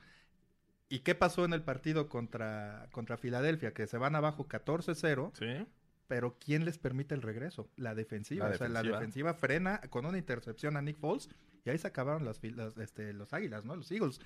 ¿Y 0.89 1.01
qué 1.01 1.17
pasó 1.17 1.45
en 1.45 1.55
el 1.55 1.63
partido 1.63 2.09
contra, 2.09 2.89
contra 2.93 3.17
Filadelfia? 3.17 3.75
Que 3.75 3.89
se 3.89 3.99
van 3.99 4.15
abajo 4.15 4.47
14-0 4.47 5.33
Sí. 5.35 5.67
Pero 6.07 6.39
¿quién 6.39 6.65
les 6.65 6.79
permite 6.79 7.15
el 7.15 7.23
regreso? 7.23 7.71
La 7.77 7.95
defensiva. 7.95 8.49
La 8.49 8.55
O 8.55 8.59
sea, 8.59 8.69
la 8.69 8.81
defensiva. 8.81 8.99
defensiva 8.99 9.35
frena 9.35 9.81
con 9.91 10.07
una 10.07 10.19
intercepción 10.19 10.77
a 10.77 10.83
Nick 10.83 10.99
Foles 10.99 11.29
y 11.65 11.71
ahí 11.71 11.79
se 11.79 11.87
acabaron 11.87 12.25
las, 12.25 12.43
las, 12.43 12.77
este, 12.77 13.13
los 13.13 13.33
águilas, 13.33 13.65
¿no? 13.65 13.75
Los 13.77 13.91
Eagles. 13.91 14.21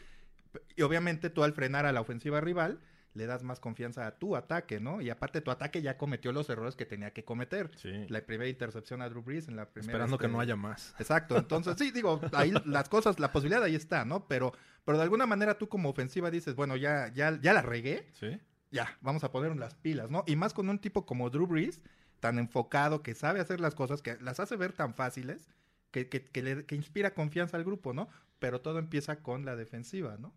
Y 0.77 0.83
obviamente 0.83 1.31
tú 1.31 1.45
al 1.45 1.53
frenar 1.53 1.87
a 1.87 1.93
la 1.93 2.01
ofensiva 2.01 2.41
rival 2.41 2.81
le 3.15 3.27
das 3.27 3.43
más 3.43 3.59
confianza 3.59 4.07
a 4.07 4.19
tu 4.19 4.37
ataque, 4.37 4.81
¿no? 4.81 5.01
Y 5.01 5.11
aparte 5.11 5.41
tu 5.41 5.51
ataque 5.51 5.83
ya 5.83 5.97
cometió 5.97 6.31
los 6.33 6.49
errores 6.51 6.77
que 6.77 6.87
tenía 6.87 7.13
que 7.13 7.25
cometer. 7.25 7.71
Sí. 7.77 8.07
La 8.09 8.21
primera 8.21 8.49
intercepción 8.49 9.03
a 9.03 9.09
Drew 9.09 9.23
Brees 9.23 9.49
en 9.49 9.57
la 9.57 9.67
primera... 9.67 9.93
Esperando 9.93 10.19
que 10.19 10.27
este, 10.27 10.33
no 10.33 10.41
haya 10.41 10.57
más. 10.57 10.95
Exacto, 10.99 11.37
entonces 11.37 11.75
sí, 11.79 11.91
digo, 11.91 12.21
ahí 12.33 12.53
las 12.65 12.89
cosas, 12.89 13.19
la 13.19 13.33
posibilidad 13.33 13.63
ahí 13.63 13.75
está, 13.75 14.05
¿no? 14.05 14.29
Pero, 14.29 14.53
pero 14.85 14.99
de 14.99 15.05
alguna 15.05 15.27
manera 15.27 15.59
tú 15.59 15.69
como 15.69 15.89
ofensiva 15.89 16.31
dices, 16.31 16.55
bueno, 16.55 16.77
ya, 16.77 17.13
ya, 17.13 17.39
ya 17.41 17.53
la 17.53 17.63
regué, 17.63 18.09
Sí. 18.13 18.39
Ya, 18.71 18.97
vamos 19.01 19.25
a 19.25 19.31
poner 19.33 19.57
las 19.57 19.75
pilas, 19.75 20.11
¿no? 20.11 20.25
Y 20.27 20.37
más 20.37 20.53
con 20.55 20.69
un 20.69 20.79
tipo 20.79 21.07
como 21.07 21.31
Drew 21.31 21.47
Brees, 21.47 21.81
tan 22.21 22.39
enfocado, 22.39 23.03
que 23.03 23.15
sabe 23.15 23.41
hacer 23.41 23.61
las 23.61 23.75
cosas, 23.75 24.03
que 24.03 24.17
las 24.21 24.41
hace 24.41 24.57
ver 24.57 24.73
tan 24.73 24.95
fáciles, 24.95 25.49
que, 25.91 26.09
que, 26.09 26.25
que 26.25 26.43
le, 26.43 26.65
que 26.67 26.75
inspira 26.75 27.15
confianza 27.15 27.57
al 27.57 27.65
grupo, 27.65 27.95
¿no? 27.95 28.09
Pero 28.39 28.61
todo 28.61 28.79
empieza 28.79 29.23
con 29.23 29.45
la 29.45 29.57
defensiva, 29.57 30.17
¿no? 30.19 30.35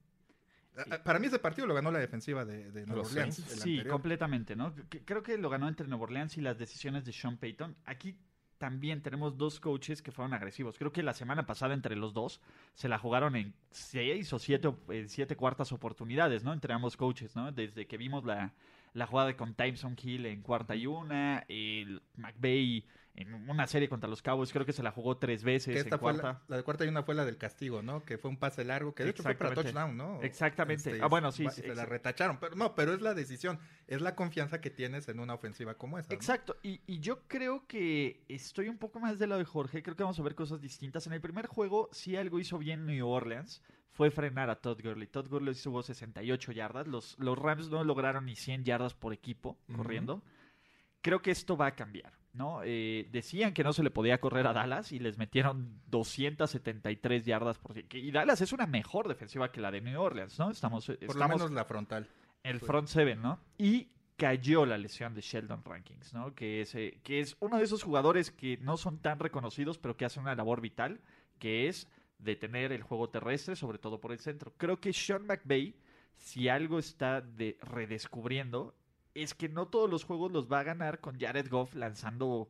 A- 0.78 0.96
a- 0.96 1.04
Para 1.04 1.20
mí 1.20 1.28
ese 1.28 1.40
partido 1.40 1.68
lo 1.68 1.74
ganó 1.74 1.92
la 1.92 2.00
defensiva 2.00 2.46
de, 2.46 2.72
de 2.72 2.86
Nueva 2.86 3.02
Orleans. 3.04 3.36
Sí, 3.36 3.84
completamente, 3.92 4.56
¿no? 4.56 4.74
C- 4.90 5.04
Creo 5.04 5.22
que 5.24 5.38
lo 5.38 5.50
ganó 5.50 5.68
entre 5.68 5.88
Nueva 5.88 6.04
Orleans 6.04 6.38
y 6.38 6.42
las 6.42 6.58
decisiones 6.58 7.04
de 7.04 7.12
Sean 7.12 7.38
Payton. 7.38 7.76
Aquí 7.86 8.16
también 8.62 9.02
tenemos 9.02 9.40
dos 9.40 9.60
coaches 9.60 10.04
que 10.04 10.12
fueron 10.12 10.36
agresivos. 10.36 10.78
Creo 10.78 10.92
que 10.92 11.02
la 11.02 11.16
semana 11.16 11.48
pasada 11.48 11.74
entre 11.74 11.96
los 11.96 12.14
dos 12.14 12.42
se 12.76 12.88
la 12.88 13.00
jugaron 13.00 13.36
en 13.36 13.56
seis 13.72 14.32
o 14.34 14.38
siete, 14.38 14.72
siete 15.08 15.36
cuartas 15.36 15.72
oportunidades, 15.72 16.44
¿no? 16.44 16.54
Entre 16.54 16.72
ambos 16.72 16.96
coaches, 16.96 17.36
¿no? 17.36 17.52
Desde 17.52 17.88
que 17.88 17.98
vimos 17.98 18.24
la, 18.24 18.54
la 18.94 19.08
jugada 19.08 19.36
con 19.36 19.56
Tyson 19.56 19.98
Hill 20.00 20.28
en 20.28 20.44
cuarta 20.44 20.76
y 20.76 20.86
una, 20.86 21.44
el 21.48 22.04
McVay 22.18 22.86
en 23.14 23.34
una 23.50 23.68
serie 23.68 23.90
contra 23.90 24.10
los 24.10 24.22
Cowboys, 24.22 24.52
creo 24.54 24.66
que 24.66 24.74
se 24.74 24.82
la 24.84 24.92
jugó 24.92 25.18
tres 25.18 25.44
veces 25.44 25.74
Que 25.74 25.80
esta 25.82 25.96
en 25.96 26.00
fue 26.00 26.14
cuarta. 26.14 26.24
la, 26.24 26.42
la 26.48 26.58
de 26.58 26.64
cuarta 26.64 26.86
y 26.86 26.88
una 26.88 27.04
fue 27.04 27.14
la 27.14 27.26
del 27.26 27.38
castigo, 27.38 27.82
¿no? 27.82 28.04
Que 28.04 28.18
fue 28.18 28.30
un 28.30 28.38
pase 28.38 28.64
largo, 28.64 28.96
que 28.96 29.04
de 29.04 29.10
hecho 29.10 29.24
fue 29.24 29.36
para 29.36 29.54
touchdown, 29.54 29.98
¿no? 29.98 30.16
Este, 30.16 30.28
Exactamente. 30.28 31.00
Ah, 31.02 31.08
bueno, 31.08 31.32
sí, 31.32 31.46
Se 31.50 31.76
la 31.76 31.86
retacharon, 31.86 32.40
pero 32.40 32.56
no, 32.56 32.74
pero 32.74 32.94
es 32.94 33.02
la 33.02 33.14
decisión, 33.14 33.60
es 33.88 34.02
la 34.02 34.16
confianza 34.16 34.62
que 34.62 34.70
tienes 34.70 35.10
en 35.10 35.20
una 35.20 35.34
ofensiva 35.34 35.76
como 35.76 35.98
esa. 36.00 36.10
¿no? 36.10 36.16
Exacto, 36.16 36.58
y, 36.64 36.82
y 36.88 37.00
yo 37.00 37.28
creo 37.28 37.68
que 37.68 38.24
estoy 38.30 38.70
un 38.70 38.78
poco 38.78 39.00
más 39.00 39.20
del 39.20 39.30
lado 39.30 39.40
de 39.40 39.46
Jorge, 39.46 39.84
creo 39.84 39.96
que 39.96 40.04
vamos 40.04 40.20
a 40.20 40.24
ver 40.24 40.36
cosas 40.36 40.62
distintas. 40.62 41.06
En 41.08 41.14
el 41.14 41.22
primer 41.22 41.48
juego, 41.48 41.90
sí 41.92 42.16
algo 42.16 42.40
hizo 42.40 42.58
bien 42.58 42.86
New 42.86 43.08
Orleans, 43.08 43.62
fue 43.92 44.10
frenar 44.10 44.50
a 44.50 44.56
Todd 44.56 44.80
Gurley. 44.82 45.08
Todd 45.08 45.28
Gurley 45.28 45.54
tuvo 45.54 45.84
68 45.84 46.54
yardas, 46.54 46.88
los, 46.88 47.20
los 47.20 47.38
Rams 47.38 47.70
no 47.70 47.84
lograron 47.84 48.26
ni 48.26 48.38
100 48.38 48.64
yardas 48.64 48.94
por 48.94 49.12
equipo 49.12 49.58
corriendo. 49.76 50.24
Creo 51.02 51.22
que 51.22 51.32
esto 51.32 51.58
va 51.58 51.68
a 51.68 51.76
cambiar, 51.76 52.14
¿no? 52.34 52.62
Eh, 52.64 53.08
decían 53.12 53.54
que 53.54 53.64
no 53.64 53.74
se 53.74 53.84
le 53.84 53.92
podía 53.92 54.20
correr 54.20 54.48
a 54.48 54.54
Dallas 54.54 54.92
y 54.92 55.00
les 55.00 55.18
metieron 55.18 55.82
273 55.88 57.26
yardas 57.26 57.58
por 57.58 57.76
Y 57.78 58.12
Dallas 58.12 58.42
es 58.42 58.54
una 58.54 58.68
mejor 58.68 59.08
defensiva 59.08 59.52
que 59.52 59.62
la 59.62 59.72
de 59.72 59.82
New 59.82 60.02
Orleans, 60.02 60.38
¿no? 60.40 60.50
Estamos, 60.52 60.92
Por 61.06 61.16
lo 61.16 61.28
menos 61.28 61.52
la 61.52 61.66
frontal. 61.66 62.08
el 62.44 62.60
front 62.60 62.88
seven, 62.88 63.22
¿no? 63.22 63.40
Y 63.58 63.90
cayó 64.18 64.66
la 64.66 64.78
lesión 64.78 65.16
de 65.16 65.22
Sheldon 65.22 65.64
Rankings, 65.66 66.14
¿no? 66.14 66.36
Que 66.36 66.62
es, 66.62 66.76
eh, 66.76 67.00
que 67.04 67.20
es 67.20 67.36
uno 67.40 67.58
de 67.58 67.64
esos 67.64 67.84
jugadores 67.84 68.30
que 68.32 68.58
no 68.58 68.78
son 68.78 69.00
tan 69.00 69.20
reconocidos, 69.20 69.78
pero 69.80 69.98
que 69.98 70.06
hacen 70.06 70.24
una 70.24 70.36
labor 70.36 70.62
vital, 70.62 71.02
que 71.40 71.68
es 71.68 71.88
detener 72.20 72.72
el 72.72 72.84
juego 72.84 73.10
terrestre, 73.10 73.56
sobre 73.56 73.80
todo 73.80 74.00
por 74.00 74.12
el 74.12 74.20
centro. 74.20 74.54
Creo 74.58 74.80
que 74.80 74.94
Sean 74.94 75.26
McVay, 75.26 75.76
si 76.18 76.50
algo 76.50 76.78
está 76.78 77.22
de 77.22 77.58
redescubriendo, 77.62 78.76
es 79.14 79.34
que 79.34 79.50
no 79.50 79.68
todos 79.68 79.90
los 79.90 80.04
juegos 80.04 80.32
los 80.32 80.52
va 80.52 80.60
a 80.60 80.64
ganar 80.64 81.00
con 81.00 81.20
Jared 81.20 81.50
Goff 81.50 81.76
lanzando 81.76 82.50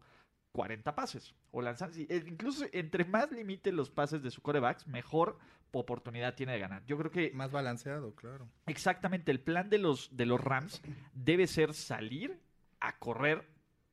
40 0.52 0.96
pases. 0.96 1.34
O 1.52 1.62
lanzando, 1.62 1.98
eh, 1.98 2.24
incluso 2.28 2.66
entre 2.72 3.06
más 3.06 3.32
limite 3.32 3.72
los 3.72 3.90
pases 3.90 4.22
de 4.22 4.32
su 4.32 4.42
corebacks, 4.42 4.88
mejor 4.88 5.38
oportunidad 5.74 6.36
tiene 6.36 6.54
de 6.54 6.60
ganar. 6.60 6.84
Yo 6.86 6.98
creo 6.98 7.12
que 7.12 7.32
Más 7.34 7.52
balanceado, 7.52 8.14
claro. 8.16 8.48
Exactamente, 8.66 9.32
el 9.32 9.40
plan 9.40 9.70
de 9.70 9.78
los, 9.78 10.16
de 10.16 10.26
los 10.26 10.42
Rams 10.42 10.82
debe 11.14 11.48
ser 11.48 11.74
salir 11.74 12.40
a 12.80 12.98
correr 12.98 13.48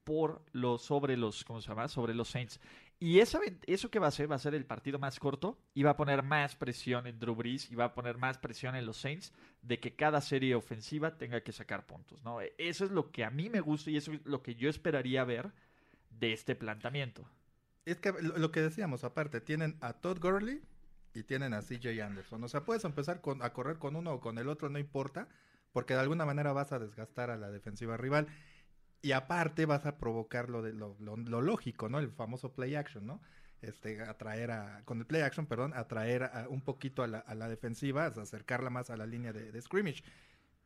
por 0.04 0.42
los 0.52 0.82
sobre 0.82 1.16
los 1.16 1.44
¿cómo 1.44 1.60
se 1.60 1.68
llama? 1.68 1.88
sobre 1.88 2.14
los 2.14 2.28
Saints. 2.28 2.60
Y 3.00 3.20
ven- 3.38 3.60
eso 3.66 3.90
que 3.90 4.00
va 4.00 4.06
a 4.06 4.08
hacer 4.08 4.30
va 4.30 4.34
a 4.36 4.40
ser 4.40 4.54
el 4.54 4.64
partido 4.66 4.98
más 4.98 5.20
corto 5.20 5.56
y 5.72 5.84
va 5.84 5.90
a 5.90 5.96
poner 5.96 6.22
más 6.24 6.56
presión 6.56 7.06
en 7.06 7.18
Drew 7.20 7.34
Brees 7.36 7.70
y 7.70 7.76
va 7.76 7.84
a 7.86 7.94
poner 7.94 8.18
más 8.18 8.38
presión 8.38 8.74
en 8.74 8.86
los 8.86 8.96
Saints 8.96 9.32
de 9.62 9.78
que 9.78 9.94
cada 9.94 10.20
serie 10.20 10.54
ofensiva 10.56 11.16
tenga 11.16 11.40
que 11.42 11.52
sacar 11.52 11.86
puntos, 11.86 12.24
¿no? 12.24 12.40
E- 12.40 12.54
Eso 12.58 12.84
es 12.84 12.90
lo 12.90 13.12
que 13.12 13.24
a 13.24 13.30
mí 13.30 13.50
me 13.50 13.60
gusta 13.60 13.90
y 13.90 13.96
eso 13.96 14.12
es 14.12 14.20
lo 14.26 14.42
que 14.42 14.56
yo 14.56 14.68
esperaría 14.68 15.22
ver 15.24 15.52
de 16.10 16.32
este 16.32 16.56
planteamiento. 16.56 17.24
Es 17.84 17.98
que 17.98 18.12
lo, 18.12 18.36
lo 18.36 18.50
que 18.50 18.60
decíamos, 18.62 19.04
aparte, 19.04 19.40
tienen 19.40 19.76
a 19.80 19.92
Todd 19.94 20.18
Gurley 20.20 20.60
y 21.14 21.22
tienen 21.22 21.54
a 21.54 21.62
CJ 21.62 22.02
Anderson. 22.02 22.42
O 22.44 22.48
sea, 22.48 22.64
puedes 22.64 22.84
empezar 22.84 23.20
con, 23.20 23.42
a 23.42 23.52
correr 23.52 23.78
con 23.78 23.94
uno 23.96 24.12
o 24.14 24.20
con 24.20 24.38
el 24.38 24.48
otro, 24.48 24.68
no 24.70 24.78
importa, 24.78 25.28
porque 25.72 25.94
de 25.94 26.00
alguna 26.00 26.26
manera 26.26 26.52
vas 26.52 26.72
a 26.72 26.78
desgastar 26.80 27.30
a 27.30 27.36
la 27.36 27.50
defensiva 27.50 27.96
rival. 27.96 28.26
Y 29.00 29.12
aparte 29.12 29.64
vas 29.66 29.86
a 29.86 29.98
provocar 29.98 30.50
lo, 30.50 30.62
de, 30.62 30.72
lo, 30.72 30.96
lo- 30.98 31.16
lógico, 31.42 31.88
¿no? 31.88 31.98
El 32.00 32.10
famoso 32.10 32.52
play 32.54 32.74
action, 32.74 33.06
¿no? 33.06 33.20
Este, 33.62 34.00
atraer 34.02 34.50
a, 34.50 34.82
con 34.84 34.98
el 34.98 35.06
play 35.06 35.22
action, 35.22 35.46
perdón, 35.46 35.72
atraer 35.74 36.24
a- 36.24 36.46
un 36.48 36.62
poquito 36.62 37.02
a 37.02 37.06
la, 37.06 37.24
a 37.26 37.34
defensiva, 37.48 38.06
acercarla 38.06 38.70
más 38.70 38.90
a 38.90 38.96
la 38.96 39.06
línea 39.06 39.32
de, 39.32 39.60
scrimmage. 39.62 40.02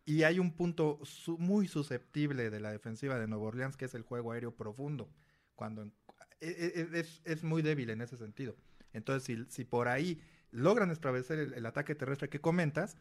Y 0.05 0.25
hay 0.25 0.39
un 0.39 0.53
punto 0.53 1.01
muy 1.39 1.69
susceptible 1.69 2.51
de 2.51 2.61
la 2.61 2.73
defensiva 2.73 3.19
de 3.19 3.29
Nueva 3.29 3.45
Orleans, 3.47 3.77
que 3.77 3.85
es 3.87 3.95
el 3.95 4.03
juego 4.03 4.33
aéreo 4.33 4.57
profundo. 4.57 5.11
Cuando 5.55 5.83
en- 5.83 5.93
e- 6.41 6.89
e- 6.93 7.01
es, 7.01 7.23
es 7.25 7.45
muy 7.45 7.62
débil 7.62 7.91
en 7.91 8.01
ese 8.03 8.17
sentido. 8.17 8.57
Entonces, 8.93 9.25
si, 9.25 9.45
si 9.51 9.65
por 9.65 9.89
ahí 9.89 10.21
logran 10.51 10.91
establecer 10.91 11.39
el, 11.39 11.55
el 11.55 11.67
ataque 11.67 11.95
terrestre 11.95 12.29
que 12.29 12.41
comentas, 12.41 12.97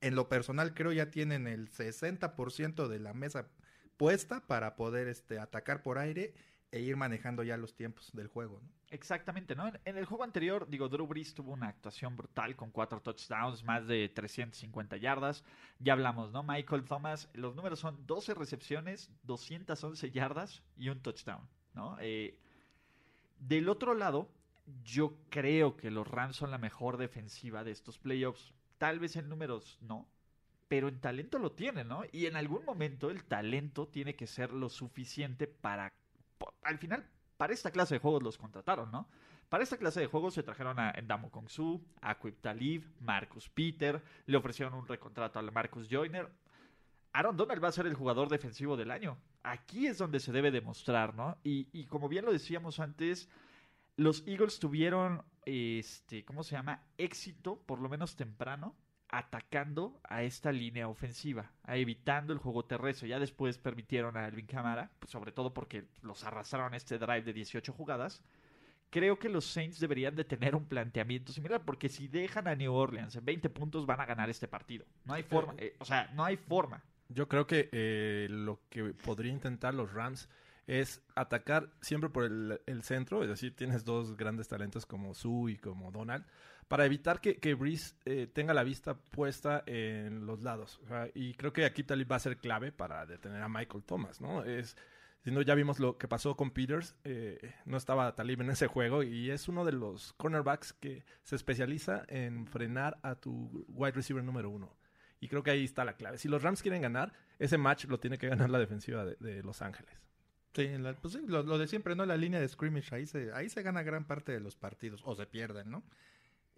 en 0.00 0.14
lo 0.14 0.28
personal 0.28 0.74
creo 0.74 0.92
ya 0.92 1.10
tienen 1.10 1.46
el 1.46 1.68
60% 1.70 2.88
de 2.88 3.00
la 3.00 3.14
mesa 3.14 3.48
puesta 3.98 4.40
para 4.46 4.76
poder 4.76 5.08
este, 5.08 5.38
atacar 5.38 5.82
por 5.82 5.98
aire 5.98 6.32
e 6.70 6.80
ir 6.80 6.96
manejando 6.96 7.42
ya 7.42 7.56
los 7.56 7.74
tiempos 7.74 8.10
del 8.12 8.28
juego. 8.28 8.60
¿no? 8.62 8.68
Exactamente, 8.90 9.54
¿no? 9.54 9.70
En, 9.84 9.96
el 9.96 10.04
juego 10.06 10.24
anterior, 10.24 10.66
digo, 10.68 10.88
Drew 10.88 11.06
Brees 11.06 11.34
tuvo 11.34 11.52
una 11.52 11.68
actuación 11.68 12.16
brutal 12.16 12.56
con 12.56 12.70
cuatro 12.70 13.00
touchdowns, 13.00 13.64
más 13.64 13.86
de 13.86 14.08
350 14.08 14.96
yardas. 14.96 15.44
Ya 15.78 15.92
hablamos, 15.92 16.32
¿no? 16.32 16.42
Michael 16.42 16.84
Thomas, 16.84 17.28
los 17.34 17.54
números 17.54 17.80
son 17.80 18.06
12 18.06 18.34
recepciones, 18.34 19.10
211 19.24 20.10
yardas 20.10 20.62
y 20.76 20.88
un 20.88 21.00
touchdown, 21.00 21.46
¿no? 21.74 21.96
Eh, 22.00 22.38
del 23.40 23.68
otro 23.68 23.94
lado, 23.94 24.30
yo 24.82 25.16
creo 25.30 25.76
que 25.76 25.90
los 25.90 26.08
Rams 26.08 26.36
son 26.36 26.50
la 26.50 26.58
mejor 26.58 26.96
defensiva 26.96 27.64
de 27.64 27.72
estos 27.72 27.98
playoffs. 27.98 28.54
Tal 28.78 28.98
vez 29.00 29.16
en 29.16 29.28
números 29.28 29.78
no, 29.80 30.08
pero 30.68 30.88
en 30.88 31.00
talento 31.00 31.38
lo 31.38 31.52
tienen, 31.52 31.88
¿no? 31.88 32.02
Y 32.12 32.26
en 32.26 32.36
algún 32.36 32.64
momento 32.64 33.10
el 33.10 33.24
talento 33.24 33.88
tiene 33.88 34.14
que 34.14 34.26
ser 34.26 34.52
lo 34.52 34.68
suficiente 34.68 35.46
para, 35.46 35.92
al 36.62 36.78
final, 36.78 37.06
para 37.36 37.54
esta 37.54 37.70
clase 37.70 37.94
de 37.94 38.00
juegos 38.00 38.22
los 38.22 38.38
contrataron, 38.38 38.92
¿no? 38.92 39.08
Para 39.48 39.64
esta 39.64 39.78
clase 39.78 40.00
de 40.00 40.06
juegos 40.06 40.34
se 40.34 40.42
trajeron 40.42 40.78
a 40.78 40.90
Endamo 40.90 41.30
Kongsu, 41.30 41.82
a 42.02 42.18
Quip 42.18 42.42
Talib, 42.42 42.84
Marcus 43.00 43.48
Peter, 43.48 44.02
le 44.26 44.36
ofrecieron 44.36 44.74
un 44.74 44.86
recontrato 44.86 45.38
a 45.38 45.42
Marcus 45.42 45.88
Joyner. 45.90 46.28
Aaron 47.14 47.38
Donald 47.38 47.64
va 47.64 47.68
a 47.68 47.72
ser 47.72 47.86
el 47.86 47.94
jugador 47.94 48.28
defensivo 48.28 48.76
del 48.76 48.90
año. 48.90 49.16
Aquí 49.42 49.86
es 49.86 49.96
donde 49.96 50.20
se 50.20 50.32
debe 50.32 50.50
demostrar, 50.50 51.14
¿no? 51.14 51.38
Y, 51.42 51.68
y 51.72 51.86
como 51.86 52.10
bien 52.10 52.26
lo 52.26 52.32
decíamos 52.32 52.78
antes, 52.78 53.30
los 53.96 54.22
Eagles 54.26 54.58
tuvieron, 54.58 55.24
este, 55.46 56.26
¿cómo 56.26 56.44
se 56.44 56.54
llama? 56.54 56.82
Éxito, 56.98 57.62
por 57.64 57.80
lo 57.80 57.88
menos 57.88 58.16
temprano, 58.16 58.76
atacando 59.08 59.98
a 60.04 60.22
esta 60.22 60.52
línea 60.52 60.88
ofensiva, 60.88 61.50
a 61.64 61.76
evitando 61.76 62.32
el 62.32 62.38
juego 62.38 62.64
terrestre. 62.64 63.08
Ya 63.08 63.18
después 63.18 63.58
permitieron 63.58 64.16
a 64.16 64.24
Alvin 64.24 64.46
Kamara, 64.46 64.90
pues, 64.98 65.10
sobre 65.10 65.32
todo 65.32 65.54
porque 65.54 65.84
los 66.02 66.24
arrastraron 66.24 66.74
a 66.74 66.76
este 66.76 66.98
drive 66.98 67.22
de 67.22 67.32
18 67.32 67.72
jugadas. 67.72 68.22
Creo 68.90 69.18
que 69.18 69.28
los 69.28 69.44
Saints 69.44 69.80
deberían 69.80 70.14
de 70.14 70.24
tener 70.24 70.54
un 70.54 70.64
planteamiento 70.64 71.32
similar, 71.32 71.62
porque 71.64 71.88
si 71.88 72.08
dejan 72.08 72.48
a 72.48 72.54
New 72.54 72.72
Orleans 72.72 73.16
en 73.16 73.24
20 73.24 73.50
puntos 73.50 73.86
van 73.86 74.00
a 74.00 74.06
ganar 74.06 74.30
este 74.30 74.48
partido. 74.48 74.86
No 75.04 75.14
hay 75.14 75.22
forma, 75.22 75.54
eh, 75.58 75.76
o 75.78 75.84
sea, 75.84 76.10
no 76.14 76.24
hay 76.24 76.36
forma. 76.36 76.82
Yo 77.08 77.28
creo 77.28 77.46
que 77.46 77.68
eh, 77.72 78.28
lo 78.30 78.60
que 78.68 78.94
podría 78.94 79.32
intentar 79.32 79.74
los 79.74 79.92
Rams 79.92 80.28
es 80.66 81.02
atacar 81.14 81.70
siempre 81.80 82.10
por 82.10 82.24
el, 82.24 82.60
el 82.66 82.82
centro, 82.82 83.22
es 83.22 83.28
decir, 83.28 83.56
tienes 83.56 83.84
dos 83.84 84.16
grandes 84.16 84.48
talentos 84.48 84.84
como 84.84 85.14
Sue 85.14 85.52
y 85.52 85.56
como 85.56 85.90
Donald, 85.90 86.26
para 86.68 86.84
evitar 86.84 87.20
que, 87.20 87.38
que 87.38 87.54
Breeze 87.54 87.96
eh, 88.04 88.28
tenga 88.32 88.54
la 88.54 88.62
vista 88.62 88.94
puesta 88.94 89.64
en 89.66 90.26
los 90.26 90.42
lados. 90.42 90.80
Y 91.14 91.34
creo 91.34 91.52
que 91.52 91.64
aquí 91.64 91.82
Talib 91.82 92.12
va 92.12 92.16
a 92.16 92.20
ser 92.20 92.36
clave 92.36 92.72
para 92.72 93.06
detener 93.06 93.42
a 93.42 93.48
Michael 93.48 93.84
Thomas, 93.84 94.20
¿no? 94.20 94.44
Es, 94.44 94.76
si 95.24 95.30
no, 95.30 95.42
ya 95.42 95.54
vimos 95.54 95.80
lo 95.80 95.98
que 95.98 96.06
pasó 96.06 96.36
con 96.36 96.50
Peters, 96.50 96.94
eh, 97.04 97.54
no 97.64 97.76
estaba 97.76 98.14
Talib 98.14 98.42
en 98.42 98.50
ese 98.50 98.66
juego 98.66 99.02
y 99.02 99.30
es 99.30 99.48
uno 99.48 99.64
de 99.64 99.72
los 99.72 100.12
cornerbacks 100.14 100.74
que 100.74 101.04
se 101.22 101.36
especializa 101.36 102.04
en 102.08 102.46
frenar 102.46 102.98
a 103.02 103.14
tu 103.16 103.66
wide 103.68 103.92
receiver 103.92 104.22
número 104.22 104.50
uno. 104.50 104.76
Y 105.20 105.28
creo 105.28 105.42
que 105.42 105.50
ahí 105.50 105.64
está 105.64 105.84
la 105.84 105.96
clave. 105.96 106.18
Si 106.18 106.28
los 106.28 106.42
Rams 106.42 106.62
quieren 106.62 106.82
ganar, 106.82 107.12
ese 107.38 107.58
match 107.58 107.86
lo 107.86 107.98
tiene 107.98 108.18
que 108.18 108.28
ganar 108.28 108.50
la 108.50 108.58
defensiva 108.58 109.04
de, 109.04 109.42
Los 109.42 109.62
Ángeles. 109.62 109.92
Sí, 110.54 110.68
pues 111.00 111.14
sí 111.14 111.20
lo, 111.26 111.58
de 111.58 111.66
siempre, 111.66 111.96
¿no? 111.96 112.06
La 112.06 112.16
línea 112.16 112.40
de 112.40 112.48
scrimmage, 112.48 112.94
ahí 112.94 113.06
se, 113.06 113.32
ahí 113.32 113.48
se 113.48 113.62
gana 113.62 113.82
gran 113.82 114.06
parte 114.06 114.32
de 114.32 114.40
los 114.40 114.56
partidos, 114.56 115.02
o 115.04 115.14
se 115.14 115.26
pierden, 115.26 115.70
¿no? 115.70 115.82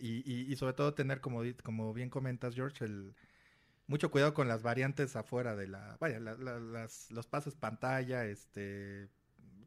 Y, 0.00 0.22
y, 0.24 0.52
y 0.52 0.56
sobre 0.56 0.74
todo 0.74 0.94
tener, 0.94 1.20
como, 1.20 1.42
como 1.62 1.92
bien 1.92 2.10
comentas, 2.10 2.54
George, 2.54 2.84
el, 2.84 3.14
mucho 3.90 4.10
cuidado 4.10 4.34
con 4.34 4.46
las 4.46 4.62
variantes 4.62 5.16
afuera 5.16 5.56
de 5.56 5.66
la, 5.66 5.96
vaya, 6.00 6.20
las, 6.20 7.10
los 7.10 7.26
pases 7.26 7.56
pantalla, 7.56 8.24
este, 8.24 9.08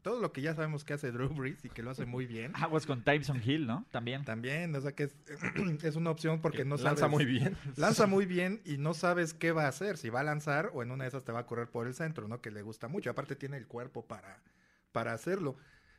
todo 0.00 0.18
lo 0.18 0.32
que 0.32 0.40
ya 0.40 0.54
sabemos 0.54 0.82
que 0.82 0.94
hace 0.94 1.12
Drew 1.12 1.28
Brees 1.28 1.64
y 1.64 1.68
que 1.68 1.82
lo 1.82 1.90
hace 1.90 2.06
muy 2.06 2.26
bien. 2.26 2.52
Aguas 2.56 2.86
con 2.86 3.02
Tyson 3.02 3.42
Hill, 3.44 3.66
¿no? 3.66 3.86
También. 3.90 4.24
También, 4.24 4.74
o 4.76 4.80
sea 4.80 4.92
que 4.92 5.04
es, 5.04 5.16
es 5.82 5.96
una 5.96 6.10
opción 6.10 6.40
porque 6.40 6.64
no 6.64 6.78
sabes. 6.78 7.00
Lanza 7.00 7.08
muy 7.08 7.26
bien. 7.26 7.56
Lanza 7.76 8.06
muy 8.06 8.24
bien 8.24 8.62
y 8.64 8.78
no 8.78 8.94
sabes 8.94 9.34
qué 9.34 9.52
va 9.52 9.64
a 9.64 9.68
hacer, 9.68 9.98
si 9.98 10.08
va 10.08 10.20
a 10.20 10.24
lanzar 10.24 10.70
o 10.72 10.82
en 10.82 10.90
una 10.90 11.04
de 11.04 11.08
esas 11.08 11.24
te 11.24 11.32
va 11.32 11.40
a 11.40 11.46
correr 11.46 11.68
por 11.68 11.86
el 11.86 11.94
centro, 11.94 12.26
¿no? 12.26 12.40
Que 12.40 12.50
le 12.50 12.62
gusta 12.62 12.88
mucho. 12.88 13.10
Aparte 13.10 13.36
tiene 13.36 13.58
el 13.58 13.66
cuerpo 13.66 14.06
para, 14.06 14.42
para 14.92 15.12
hacerlo. 15.12 15.56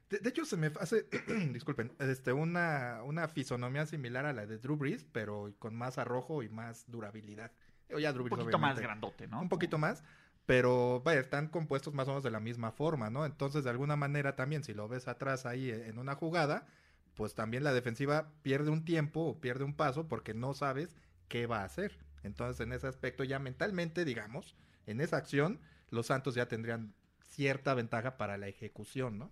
De, 0.09 0.29
hecho, 0.29 0.45
se 0.45 0.55
me 0.57 0.71
hace, 0.79 1.07
disculpen, 1.51 1.93
este, 1.99 2.31
una, 2.31 3.01
una 3.03 3.27
fisonomía 3.27 3.85
similar 3.85 4.25
a 4.25 4.33
la 4.33 4.45
de 4.45 4.59
Drew 4.59 4.77
Brees, 4.77 5.05
pero 5.11 5.53
con 5.59 5.75
más 5.75 5.97
arrojo 5.97 6.43
y 6.43 6.49
más 6.49 6.85
durabilidad. 6.87 7.51
ya 7.89 8.11
un 8.11 8.29
poquito 8.29 8.59
más 8.59 8.79
grandote, 8.79 9.27
¿no? 9.27 9.41
Un 9.41 9.49
poquito 9.49 9.77
más 9.77 10.03
pero 10.45 11.01
vaya, 11.03 11.21
están 11.21 11.47
compuestos 11.47 11.93
más 11.93 12.07
o 12.07 12.11
menos 12.11 12.23
de 12.23 12.31
la 12.31 12.39
misma 12.39 12.71
forma, 12.71 13.09
¿no? 13.09 13.25
Entonces, 13.25 13.63
de 13.63 13.69
alguna 13.69 13.95
manera 13.95 14.35
también, 14.35 14.63
si 14.63 14.73
lo 14.73 14.87
ves 14.87 15.07
atrás 15.07 15.45
ahí 15.45 15.71
en 15.71 15.97
una 15.97 16.15
jugada, 16.15 16.67
pues 17.15 17.33
también 17.33 17.63
la 17.63 17.73
defensiva 17.73 18.31
pierde 18.43 18.69
un 18.69 18.85
tiempo 18.85 19.21
o 19.21 19.41
pierde 19.41 19.63
un 19.63 19.73
paso 19.73 20.07
porque 20.07 20.33
no 20.33 20.53
sabes 20.53 20.95
qué 21.27 21.47
va 21.47 21.61
a 21.61 21.65
hacer. 21.65 21.97
Entonces, 22.23 22.59
en 22.59 22.73
ese 22.73 22.87
aspecto 22.87 23.23
ya 23.23 23.39
mentalmente, 23.39 24.05
digamos, 24.05 24.55
en 24.85 25.01
esa 25.01 25.17
acción, 25.17 25.59
los 25.89 26.07
Santos 26.07 26.35
ya 26.35 26.47
tendrían 26.47 26.93
cierta 27.21 27.73
ventaja 27.73 28.17
para 28.17 28.37
la 28.37 28.47
ejecución, 28.47 29.17
¿no? 29.17 29.31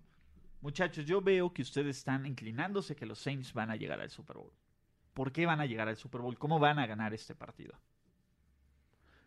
Muchachos, 0.64 1.04
yo 1.04 1.20
veo 1.20 1.54
que 1.54 1.62
ustedes 1.62 1.98
están 1.98 2.26
inclinándose 2.26 2.96
que 2.96 3.06
los 3.06 3.20
Saints 3.20 3.52
van 3.52 3.70
a 3.70 3.76
llegar 3.76 4.00
al 4.00 4.10
Super 4.10 4.38
Bowl. 4.38 4.54
¿Por 5.14 5.34
qué 5.34 5.46
van 5.46 5.60
a 5.60 5.66
llegar 5.66 5.90
al 5.90 5.98
Super 5.98 6.22
Bowl? 6.22 6.38
¿Cómo 6.38 6.58
van 6.58 6.80
a 6.80 6.88
ganar 6.88 7.14
este 7.14 7.36
partido? 7.36 7.78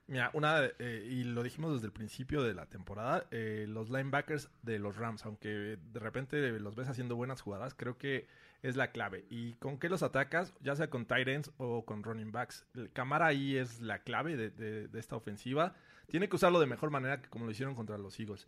Mira, 0.06 0.30
una, 0.32 0.64
eh, 0.78 1.06
y 1.06 1.24
lo 1.24 1.42
dijimos 1.42 1.74
desde 1.74 1.88
el 1.88 1.92
principio 1.92 2.42
de 2.42 2.54
la 2.54 2.64
temporada, 2.64 3.26
eh, 3.32 3.66
los 3.68 3.90
linebackers 3.90 4.48
de 4.62 4.78
los 4.78 4.96
Rams, 4.96 5.26
aunque 5.26 5.76
de 5.76 6.00
repente 6.00 6.58
los 6.58 6.74
ves 6.74 6.88
haciendo 6.88 7.16
buenas 7.16 7.42
jugadas, 7.42 7.74
creo 7.74 7.98
que 7.98 8.26
es 8.62 8.76
la 8.76 8.90
clave. 8.90 9.26
¿Y 9.28 9.56
con 9.56 9.78
qué 9.78 9.90
los 9.90 10.02
atacas? 10.02 10.54
Ya 10.62 10.74
sea 10.74 10.88
con 10.88 11.04
tight 11.04 11.28
ends 11.28 11.50
o 11.58 11.84
con 11.84 12.02
running 12.02 12.32
backs. 12.32 12.64
El 12.74 12.90
Camara 12.92 13.26
ahí 13.26 13.58
es 13.58 13.82
la 13.82 13.98
clave 13.98 14.38
de, 14.38 14.88
esta 14.98 15.16
ofensiva. 15.16 15.74
Tiene 16.06 16.30
que 16.30 16.36
usarlo 16.36 16.60
de 16.60 16.66
mejor 16.66 16.88
manera 16.88 17.20
que 17.20 17.28
como 17.28 17.44
lo 17.44 17.50
hicieron 17.50 17.74
contra 17.74 17.98
los 17.98 18.18
Eagles. 18.18 18.46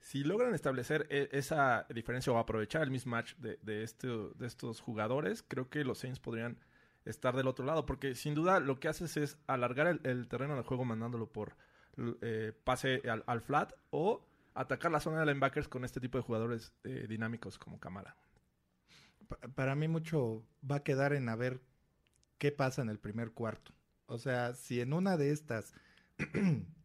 Si 0.00 0.24
logran 0.24 0.54
establecer 0.54 1.06
e, 1.10 1.28
esa 1.32 1.86
diferencia 1.90 2.32
o 2.32 2.38
aprovechar 2.38 2.82
el 2.82 2.90
mismatch 2.90 3.36
de, 3.36 3.58
de, 3.62 3.82
este, 3.82 4.08
de 4.08 4.46
estos 4.46 4.80
jugadores, 4.80 5.44
creo 5.46 5.68
que 5.68 5.84
los 5.84 5.98
Saints 5.98 6.20
podrían 6.20 6.58
estar 7.04 7.36
del 7.36 7.48
otro 7.48 7.64
lado, 7.64 7.86
porque 7.86 8.14
sin 8.14 8.34
duda 8.34 8.60
lo 8.60 8.80
que 8.80 8.88
haces 8.88 9.16
es 9.16 9.38
alargar 9.46 10.00
el, 10.02 10.28
terreno 10.28 10.56
de 10.56 10.62
juego 10.62 10.84
mandándolo 10.84 11.26
por 11.30 11.56
eh, 12.20 12.52
pase 12.64 13.02
al, 13.08 13.40
flat 13.40 13.72
o 13.90 14.26
atacar 14.54 14.90
la 14.92 15.00
zona 15.00 15.20
de 15.20 15.26
linebackers 15.26 15.68
con 15.68 15.84
este 15.84 16.00
tipo 16.00 16.18
de 16.18 16.24
jugadores 16.24 16.72
eh, 16.84 17.06
dinámicos 17.08 17.58
como 17.58 17.78
Camara. 17.78 18.16
Para 19.54 19.74
mí 19.74 19.86
mucho 19.88 20.44
va 20.68 20.76
a 20.76 20.82
quedar 20.82 21.12
en 21.12 21.28
a 21.28 21.36
ver 21.36 21.60
qué 22.38 22.52
pasa 22.52 22.82
en 22.82 22.88
el 22.88 22.98
primer 22.98 23.32
cuarto. 23.32 23.72
O 24.06 24.18
sea, 24.18 24.54
si 24.54 24.80
en 24.80 24.92
una 24.92 25.16
de 25.16 25.30
estas, 25.30 25.72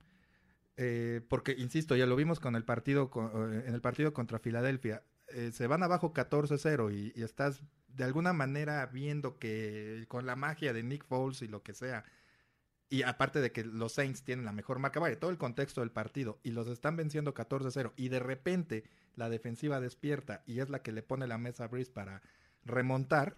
eh, 0.78 1.22
porque 1.30 1.54
insisto, 1.58 1.96
ya 1.96 2.06
lo 2.06 2.16
vimos 2.16 2.40
con 2.40 2.56
el 2.56 2.64
partido 2.64 3.10
en 3.52 3.74
el 3.74 3.82
partido 3.82 4.14
contra 4.14 4.40
Filadelfia, 4.40 5.04
se 5.52 5.68
van 5.68 5.84
abajo 5.84 6.14
14-0 6.14 6.94
y, 6.94 7.22
estás 7.22 7.62
de 7.88 8.04
alguna 8.04 8.34
manera 8.34 8.86
viendo 8.86 9.40
que 9.40 10.06
con 10.08 10.26
la 10.26 10.36
magia 10.36 10.74
de 10.74 10.84
Nick 10.84 11.06
Foles 11.06 11.42
y 11.42 11.48
lo 11.48 11.64
que 11.64 11.74
sea, 11.74 12.06
y 12.90 13.04
aparte 13.04 13.42
de 13.42 13.52
que 13.52 13.64
los 13.64 13.94
Saints 13.94 14.24
tienen 14.24 14.46
la 14.46 14.52
mejor 14.52 14.80
marca, 14.80 15.00
vaya, 15.00 15.20
todo 15.20 15.32
el 15.32 15.38
contexto 15.38 15.82
del 15.82 15.92
partido, 15.92 16.40
y 16.44 16.52
los 16.52 16.68
están 16.68 16.96
venciendo 16.96 17.34
14-0, 17.34 17.94
y 17.96 18.10
de 18.10 18.20
repente 18.20 18.84
la 19.16 19.30
defensiva 19.30 19.80
despierta 19.80 20.44
y 20.46 20.60
es 20.60 20.70
la 20.70 20.82
que 20.82 20.92
le 20.92 21.02
pone 21.02 21.28
la 21.28 21.38
mesa 21.38 21.66
a 21.66 21.68
Breeze 21.68 21.92
para 21.92 22.22
remontar, 22.64 23.36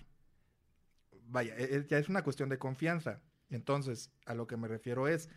vaya, 1.27 1.55
e, 1.57 1.75
e, 1.75 1.85
ya 1.87 1.97
es 1.97 2.09
una 2.09 2.23
cuestión 2.23 2.49
de 2.49 2.57
confianza. 2.57 3.21
Entonces, 3.49 4.11
a 4.25 4.33
lo 4.33 4.47
que 4.47 4.57
me 4.57 4.67
refiero 4.67 5.07
es, 5.07 5.29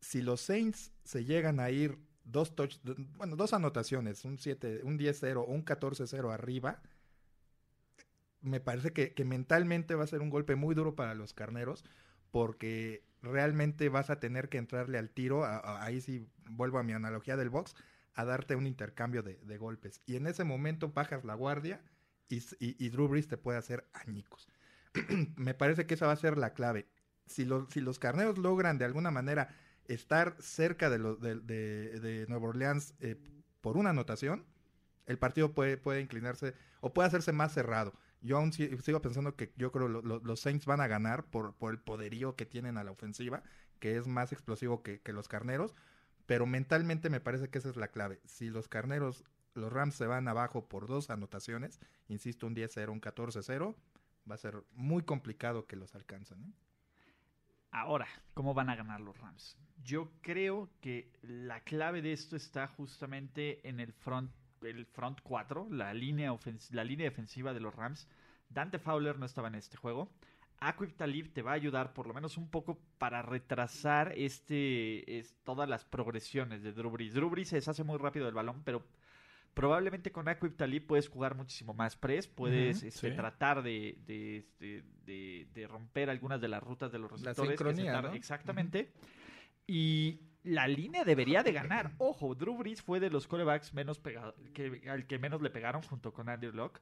si 0.00 0.22
los 0.22 0.40
Saints 0.40 0.92
se 1.04 1.24
llegan 1.24 1.60
a 1.60 1.70
ir 1.70 1.98
dos 2.24 2.54
touch, 2.54 2.76
bueno, 3.16 3.36
dos 3.36 3.52
anotaciones, 3.52 4.24
un 4.24 4.38
7, 4.38 4.82
un 4.84 4.98
10-0 4.98 5.36
o 5.36 5.44
un 5.44 5.64
14-0 5.64 6.32
arriba, 6.32 6.82
me 8.40 8.60
parece 8.60 8.92
que, 8.92 9.24
mentalmente 9.24 9.94
va 9.94 10.04
a 10.04 10.08
ser 10.08 10.20
un 10.20 10.30
golpe 10.30 10.54
muy 10.54 10.74
duro 10.74 10.94
para 10.94 11.14
los 11.14 11.32
carneros, 11.32 11.84
porque 12.30 13.04
realmente 13.22 13.88
vas 13.88 14.10
a 14.10 14.20
tener 14.20 14.48
que 14.48 14.58
entrarle 14.58 14.98
al 14.98 15.10
tiro, 15.10 15.44
ahí 15.44 16.00
sí 16.00 16.28
vuelvo 16.50 16.78
a 16.78 16.82
mi 16.82 16.92
analogía 16.92 17.36
del 17.36 17.50
box, 17.50 17.74
a 18.14 18.24
darte 18.24 18.54
un 18.54 18.66
intercambio 18.66 19.22
de, 19.22 19.58
golpes. 19.58 20.02
Y 20.06 20.16
en 20.16 20.26
ese 20.26 20.44
momento 20.44 20.92
bajas 20.92 21.24
la 21.24 21.34
guardia 21.34 21.80
y, 22.28 22.42
y, 22.60 22.88
Drew 22.90 23.08
Brees 23.08 23.28
te 23.28 23.38
puede 23.38 23.58
hacer 23.58 23.88
añicos. 23.92 24.48
me 25.36 25.54
parece 25.54 25.86
que 25.86 25.94
esa 25.94 26.06
va 26.06 26.12
a 26.12 26.16
ser 26.16 26.36
la 26.36 26.52
clave. 26.52 26.86
Si, 27.26 27.48
si 27.70 27.80
los 27.80 27.98
carneros 27.98 28.38
logran 28.38 28.78
de 28.78 28.84
alguna 28.84 29.10
manera 29.10 29.54
estar 29.88 30.36
cerca 30.38 30.90
de, 30.90 30.98
de, 30.98 32.00
de, 32.00 32.26
Nueva 32.28 32.48
Orleans 32.48 32.94
eh, 33.00 33.16
por 33.60 33.76
una 33.76 33.90
anotación, 33.90 34.46
el 35.06 35.18
partido 35.18 35.52
puede, 35.52 35.78
puede 35.78 36.00
inclinarse 36.00 36.54
o 36.80 36.92
puede 36.92 37.08
hacerse 37.08 37.32
más 37.32 37.52
cerrado. 37.52 37.94
Yo 38.20 38.36
aún 38.36 38.52
sigo 38.52 39.00
pensando 39.00 39.36
que 39.36 39.52
yo 39.56 39.72
creo 39.72 40.02
que 40.02 40.08
los 40.24 40.40
Saints 40.40 40.66
van 40.66 40.80
a 40.80 40.86
ganar 40.86 41.24
por, 41.24 41.54
por 41.54 41.72
el 41.72 41.80
poderío 41.80 42.36
que 42.36 42.46
tienen 42.46 42.76
a 42.76 42.84
la 42.84 42.90
ofensiva, 42.90 43.42
que 43.78 43.96
es 43.96 44.06
más 44.06 44.32
explosivo 44.32 44.82
que, 44.82 45.00
los 45.12 45.28
carneros, 45.28 45.74
pero 46.26 46.44
mentalmente 46.44 47.10
me 47.10 47.20
parece 47.20 47.48
que 47.48 47.58
esa 47.58 47.70
es 47.70 47.76
la 47.76 47.88
clave. 47.88 48.20
Si 48.24 48.50
los 48.50 48.68
carneros, 48.68 49.24
los 49.54 49.72
Rams 49.72 49.94
se 49.94 50.06
van 50.06 50.28
abajo 50.28 50.68
por 50.68 50.88
dos 50.88 51.10
anotaciones, 51.10 51.80
insisto, 52.08 52.46
un 52.46 52.56
10-0, 52.56 52.90
un 52.90 53.00
14-0, 53.00 53.76
va 54.30 54.34
a 54.34 54.38
ser 54.38 54.64
muy 54.72 55.04
complicado 55.04 55.66
que 55.66 55.76
los 55.76 55.94
alcancen. 55.94 56.42
¿eh? 56.42 56.52
Ahora, 57.70 58.08
¿cómo 58.34 58.54
van 58.54 58.70
a 58.70 58.76
ganar 58.76 59.00
los 59.00 59.18
Rams? 59.18 59.56
Yo 59.82 60.10
creo 60.22 60.70
que 60.80 61.12
la 61.22 61.60
clave 61.60 62.02
de 62.02 62.12
esto 62.12 62.36
está 62.36 62.66
justamente 62.66 63.66
en 63.68 63.80
el 63.80 63.92
front 63.92 64.30
el 64.62 64.86
front 64.86 65.20
4, 65.22 65.68
la 65.70 65.94
línea, 65.94 66.36
la 66.70 66.84
línea 66.84 67.04
defensiva 67.04 67.54
de 67.54 67.60
los 67.60 67.74
Rams. 67.74 68.08
Dante 68.48 68.78
Fowler 68.78 69.18
no 69.18 69.26
estaba 69.26 69.48
en 69.48 69.54
este 69.54 69.76
juego. 69.76 70.10
Aquib 70.60 70.96
Talib 70.96 71.32
te 71.32 71.42
va 71.42 71.52
a 71.52 71.54
ayudar 71.54 71.92
por 71.92 72.08
lo 72.08 72.14
menos 72.14 72.36
un 72.36 72.48
poco 72.48 72.78
para 72.98 73.22
retrasar 73.22 74.12
este, 74.16 75.18
es, 75.18 75.36
todas 75.44 75.68
las 75.68 75.84
progresiones 75.84 76.62
de 76.62 76.72
Drew 76.72 76.90
Brees. 76.90 77.14
Drew 77.14 77.30
Brees 77.30 77.48
se 77.48 77.56
deshace 77.56 77.84
muy 77.84 77.98
rápido 77.98 78.26
del 78.26 78.34
balón, 78.34 78.62
pero 78.64 78.84
probablemente 79.58 80.12
con 80.12 80.28
Aquib 80.28 80.54
Talib 80.54 80.86
puedes 80.86 81.08
jugar 81.08 81.34
muchísimo 81.34 81.74
más 81.74 81.96
press, 81.96 82.28
puedes 82.28 82.84
este, 82.84 83.10
tratar 83.10 83.64
de, 83.64 83.98
este, 84.06 84.84
de, 85.04 85.48
de, 85.52 85.66
romper 85.66 86.10
algunas 86.10 86.40
de 86.40 86.46
las 86.46 86.62
rutas 86.62 86.92
de 86.92 87.00
los 87.00 87.10
receptores. 87.10 87.76
Exactamente. 88.14 88.92
Y 89.66 90.20
la 90.44 90.68
línea 90.68 91.04
debería 91.04 91.42
de 91.42 91.50
ganar. 91.50 91.90
Ojo, 91.98 92.36
Drew 92.36 92.56
Brees 92.56 92.80
fue 92.82 93.00
de 93.00 93.10
los 93.10 93.26
corebacks 93.26 93.74
menos 93.74 93.98
pegados, 93.98 94.36
que, 94.54 94.88
al 94.88 95.08
que 95.08 95.18
menos 95.18 95.42
le 95.42 95.50
pegaron 95.50 95.82
junto 95.82 96.12
con 96.12 96.28
Andrew 96.28 96.52
Locke. 96.52 96.80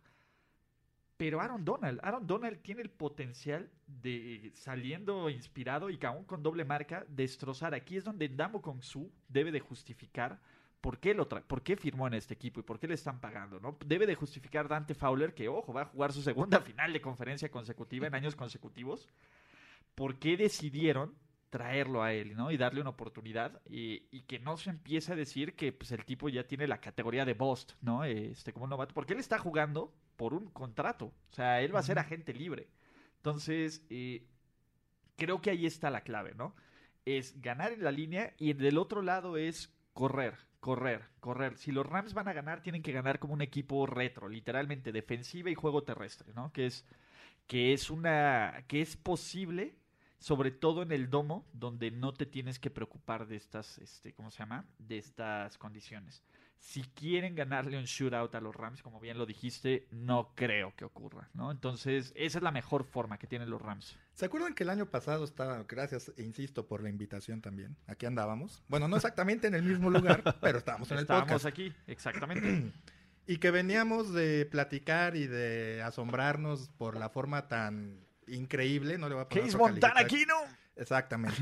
Pero 1.17 1.41
Aaron 1.41 1.65
Donald, 1.65 1.99
Aaron 2.03 2.27
Donald 2.27 2.61
tiene 2.61 2.83
el 2.83 2.91
potencial 2.91 3.71
de 3.87 4.53
saliendo 4.55 5.31
inspirado 5.31 5.89
y 5.89 5.97
que 5.97 6.07
aún 6.07 6.25
con 6.25 6.43
doble 6.43 6.67
marca 6.67 7.07
destrozar. 7.09 7.73
Aquí 7.73 7.97
es 7.97 8.05
donde 8.05 8.29
Damo 8.29 8.61
Kong 8.61 8.83
Su 8.83 9.11
debe 9.29 9.51
de 9.51 9.61
justificar 9.61 10.43
por 10.81 10.99
qué, 10.99 11.15
lo 11.15 11.29
por 11.29 11.63
qué 11.63 11.77
firmó 11.77 12.07
en 12.07 12.15
este 12.15 12.35
equipo 12.35 12.61
y 12.61 12.63
por 12.63 12.79
qué 12.79 12.87
le 12.87 12.95
están 12.95 13.21
pagando, 13.21 13.59
¿no? 13.61 13.77
Debe 13.85 14.07
de 14.07 14.15
justificar 14.15 14.69
Dante 14.69 14.95
Fowler 14.95 15.35
que, 15.35 15.49
ojo, 15.49 15.73
va 15.73 15.83
a 15.83 15.87
jugar 15.87 16.13
su 16.13 16.23
segunda 16.23 16.61
final 16.63 16.93
de 16.93 17.01
conferencia 17.01 17.51
consecutiva 17.51 18.07
en 18.07 18.15
años 18.15 18.37
consecutivos. 18.37 19.09
¿Por 19.95 20.19
qué 20.19 20.37
decidieron 20.37 21.15
traerlo 21.51 22.03
a 22.03 22.13
él, 22.13 22.37
¿no? 22.37 22.51
Y 22.51 22.57
darle 22.57 22.81
una 22.81 22.91
oportunidad 22.91 23.61
y, 23.65 24.01
que 24.23 24.39
no 24.39 24.57
se 24.57 24.71
empiece 24.71 25.13
a 25.13 25.17
decir 25.17 25.55
que 25.55 25.73
pues, 25.73 25.93
el 25.93 26.05
tipo 26.05 26.29
ya 26.29 26.47
tiene 26.47 26.67
la 26.67 26.81
categoría 26.81 27.25
de 27.25 27.35
Bost, 27.35 27.73
¿no? 27.81 28.05
Este, 28.05 28.53
como 28.53 28.67
novato, 28.67 28.95
porque 28.95 29.15
él 29.15 29.21
está 29.21 29.39
jugando 29.39 29.95
por 30.17 30.35
un 30.35 30.51
contrato, 30.51 31.07
o 31.07 31.33
sea, 31.35 31.61
él 31.61 31.75
va 31.75 31.81
a 31.81 31.85
ser 31.85 31.99
agente 31.99 32.35
libre. 32.35 32.69
Entonces, 33.17 33.87
eh, 33.91 34.27
creo 35.17 35.41
que 35.41 35.51
ahí 35.51 35.67
está 35.67 35.91
la 35.91 36.03
clave, 36.03 36.35
¿no? 36.35 36.55
Es 37.05 37.41
ganar 37.41 37.73
en 37.73 37.85
la 37.85 37.91
línea 37.91 38.35
y 38.39 38.53
del 38.53 38.79
otro 38.79 39.03
lado 39.03 39.37
es 39.37 39.75
correr, 39.93 40.35
correr, 40.67 41.05
correr. 41.21 41.57
Si 41.59 41.71
los 41.71 41.87
Rams 41.87 42.13
van 42.13 42.27
a 42.27 42.33
ganar, 42.33 42.61
tienen 42.61 42.83
que 42.83 42.91
ganar 42.91 43.21
como 43.21 43.35
un 43.35 43.41
equipo 43.41 43.87
retro, 43.87 44.29
literalmente 44.29 44.91
defensiva 44.91 45.49
y 45.49 45.55
juego 45.55 45.85
terrestre, 45.85 46.33
¿no? 46.35 46.53
Que 46.53 46.67
es 46.67 46.85
que 47.47 47.73
es 47.73 47.89
una 47.89 48.65
que 48.67 48.83
es 48.83 48.97
posible 48.97 49.77
sobre 50.19 50.51
todo 50.51 50.83
en 50.83 50.91
el 50.91 51.09
domo, 51.09 51.47
donde 51.53 51.93
no 51.93 52.13
te 52.15 52.27
tienes 52.27 52.59
que 52.59 52.71
preocupar 52.71 53.29
de 53.29 53.37
estas, 53.37 53.79
este, 53.79 54.13
¿cómo 54.13 54.33
se 54.33 54.39
llama? 54.39 54.67
De 54.81 54.99
estas 54.99 55.57
condiciones. 55.57 56.25
Si 56.59 56.83
quieren 56.83 57.35
ganarle 57.37 57.79
un 57.79 57.85
shootout 57.85 58.35
a 58.35 58.41
los 58.41 58.55
Rams, 58.55 58.83
como 58.83 58.99
bien 58.99 59.19
lo 59.19 59.27
dijiste, 59.27 59.87
no 59.91 60.33
creo 60.35 60.75
que 60.75 60.85
ocurra, 60.85 61.29
¿no? 61.33 61.51
Entonces, 61.51 62.13
esa 62.17 62.39
es 62.39 62.43
la 62.43 62.51
mejor 62.51 62.85
forma 62.85 63.19
que 63.19 63.27
tienen 63.27 63.49
los 63.51 63.63
Rams. 63.63 63.97
¿Se 64.15 64.25
acuerdan 64.27 64.55
que 64.55 64.65
el 64.65 64.71
año 64.71 64.87
pasado 64.87 65.25
estaba, 65.25 65.63
gracias, 65.69 66.13
e 66.17 66.23
insisto, 66.23 66.67
por 66.67 66.83
la 66.83 66.89
invitación 66.89 67.41
también? 67.41 67.77
Aquí 67.87 68.05
andábamos. 68.07 68.63
Bueno, 68.69 68.89
no 68.89 68.97
exactamente 68.97 69.47
en 69.47 69.55
el 69.55 69.63
mismo 69.63 69.91
lugar, 69.91 70.23
pero 70.41 70.59
estábamos 70.59 70.91
en 70.91 70.97
el 70.99 71.03
Estábamos 71.03 71.29
podcast. 71.29 71.47
aquí, 71.47 71.73
exactamente. 71.87 72.73
Y 73.29 73.39
que 73.39 73.51
veníamos 73.51 74.13
de 74.13 74.47
platicar 74.47 75.17
y 75.17 75.27
de 75.27 75.83
asombrarnos 75.83 76.69
por 76.79 76.97
la 76.97 77.09
forma 77.09 77.49
tan 77.49 78.07
increíble, 78.29 78.99
no 78.99 79.09
le 79.09 79.17
voy 79.17 79.25
a 79.25 79.29
poner 79.29 79.47
Case 79.47 79.57
Montana 79.59 79.95
calificativo. 79.95 80.37
aquí, 80.39 80.49
¿no? 80.49 80.57
Exactamente. 80.81 81.37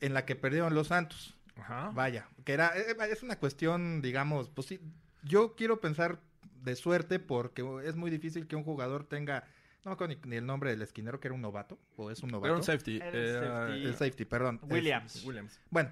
en 0.00 0.14
la 0.14 0.24
que 0.24 0.34
perdieron 0.34 0.74
los 0.74 0.88
Santos. 0.88 1.36
Ajá. 1.56 1.90
Vaya, 1.94 2.28
que 2.44 2.52
era, 2.52 2.76
eh, 2.76 2.96
es 3.10 3.22
una 3.22 3.38
cuestión, 3.38 4.00
digamos, 4.02 4.48
pues 4.50 4.66
sí, 4.66 4.80
yo 5.22 5.54
quiero 5.54 5.80
pensar 5.80 6.20
de 6.62 6.76
suerte 6.76 7.18
porque 7.18 7.64
es 7.84 7.96
muy 7.96 8.10
difícil 8.10 8.46
que 8.46 8.56
un 8.56 8.64
jugador 8.64 9.04
tenga, 9.04 9.44
no 9.84 9.90
me 9.90 9.92
acuerdo 9.94 10.14
ni, 10.14 10.30
ni 10.30 10.36
el 10.36 10.46
nombre 10.46 10.70
del 10.70 10.82
esquinero, 10.82 11.20
que 11.20 11.28
era 11.28 11.34
un 11.34 11.42
novato, 11.42 11.78
o 11.96 12.10
es 12.10 12.22
un 12.22 12.30
novato. 12.30 12.46
Era 12.46 12.56
un 12.56 12.62
safety. 12.64 13.00
Era. 13.02 13.68
El 13.74 13.92
safety, 13.94 14.24
perdón. 14.24 14.60
Es- 14.62 14.70
Williams. 14.70 15.24
Williams. 15.24 15.60
bueno, 15.70 15.90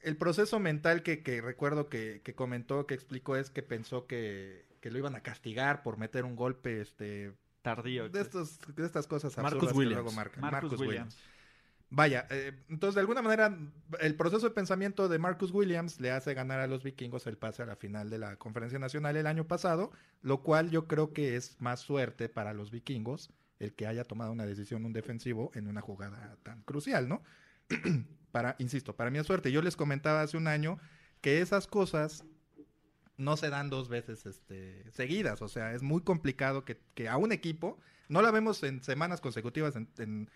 el 0.00 0.16
proceso 0.16 0.58
mental 0.60 1.02
que, 1.02 1.22
que 1.22 1.40
recuerdo 1.40 1.88
que, 1.88 2.20
que 2.24 2.34
comentó, 2.34 2.86
que 2.86 2.94
explicó, 2.94 3.36
es 3.36 3.50
que 3.50 3.62
pensó 3.62 4.06
que, 4.06 4.66
que 4.80 4.90
lo 4.90 4.98
iban 4.98 5.14
a 5.14 5.20
castigar 5.22 5.82
por 5.82 5.96
meter 5.98 6.24
un 6.24 6.36
golpe, 6.36 6.80
este, 6.80 7.32
Tardío. 7.62 8.08
de, 8.08 8.20
estos, 8.20 8.58
de 8.76 8.86
estas 8.86 9.06
cosas 9.06 9.36
Marcus 9.36 9.54
absurdas 9.54 9.72
que 9.72 9.78
Williams. 9.78 10.02
luego 10.02 10.12
marcan. 10.16 10.40
Marcus, 10.40 10.78
Williams. 10.80 11.16
Vaya, 11.90 12.26
eh, 12.30 12.52
entonces 12.68 12.96
de 12.96 13.00
alguna 13.00 13.22
manera 13.22 13.58
el 14.00 14.14
proceso 14.14 14.46
de 14.48 14.54
pensamiento 14.54 15.08
de 15.08 15.18
Marcus 15.18 15.52
Williams 15.52 16.00
le 16.00 16.10
hace 16.10 16.34
ganar 16.34 16.60
a 16.60 16.66
los 16.66 16.82
vikingos 16.82 17.26
el 17.26 17.38
pase 17.38 17.62
a 17.62 17.66
la 17.66 17.76
final 17.76 18.10
de 18.10 18.18
la 18.18 18.36
conferencia 18.36 18.78
nacional 18.78 19.16
el 19.16 19.26
año 19.26 19.46
pasado, 19.48 19.90
lo 20.20 20.42
cual 20.42 20.70
yo 20.70 20.86
creo 20.86 21.14
que 21.14 21.36
es 21.36 21.56
más 21.60 21.80
suerte 21.80 22.28
para 22.28 22.52
los 22.52 22.70
vikingos 22.70 23.30
el 23.58 23.74
que 23.74 23.86
haya 23.86 24.04
tomado 24.04 24.32
una 24.32 24.44
decisión 24.44 24.84
un 24.84 24.92
defensivo 24.92 25.50
en 25.54 25.66
una 25.66 25.80
jugada 25.80 26.36
tan 26.42 26.62
crucial, 26.62 27.08
¿no? 27.08 27.22
para, 28.32 28.54
insisto, 28.58 28.94
para 28.94 29.10
mí 29.10 29.18
es 29.18 29.26
suerte. 29.26 29.50
Yo 29.50 29.62
les 29.62 29.74
comentaba 29.76 30.20
hace 30.20 30.36
un 30.36 30.46
año 30.46 30.78
que 31.22 31.40
esas 31.40 31.66
cosas 31.66 32.22
no 33.16 33.36
se 33.36 33.50
dan 33.50 33.70
dos 33.70 33.88
veces 33.88 34.26
este, 34.26 34.88
seguidas, 34.92 35.42
o 35.42 35.48
sea, 35.48 35.72
es 35.74 35.82
muy 35.82 36.02
complicado 36.02 36.64
que, 36.64 36.80
que 36.94 37.08
a 37.08 37.16
un 37.16 37.32
equipo, 37.32 37.78
no 38.08 38.22
la 38.22 38.30
vemos 38.30 38.62
en 38.62 38.82
semanas 38.82 39.20
consecutivas 39.20 39.74
en- 39.74 39.88
en 39.98 40.30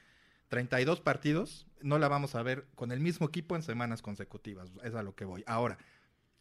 32 0.53 1.01
partidos, 1.01 1.67
no 1.81 1.99
la 1.99 2.09
vamos 2.09 2.35
a 2.35 2.43
ver 2.43 2.67
con 2.75 2.93
el 2.93 3.01
mismo 3.01 3.27
equipo 3.27 3.57
en 3.57 3.63
semanas 3.63 4.03
consecutivas. 4.03 4.71
Es 4.85 4.95
a 4.95 5.03
lo 5.03 5.15
que 5.15 5.25
voy. 5.25 5.43
Ahora, 5.47 5.79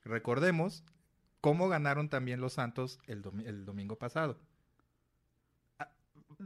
recordemos 0.03 0.83
cómo 1.39 1.69
ganaron 1.69 2.09
también 2.09 2.41
los 2.41 2.51
Santos 2.51 2.99
el, 3.07 3.23
domi- 3.23 3.47
el 3.47 3.63
domingo 3.63 3.97
pasado. 3.97 4.37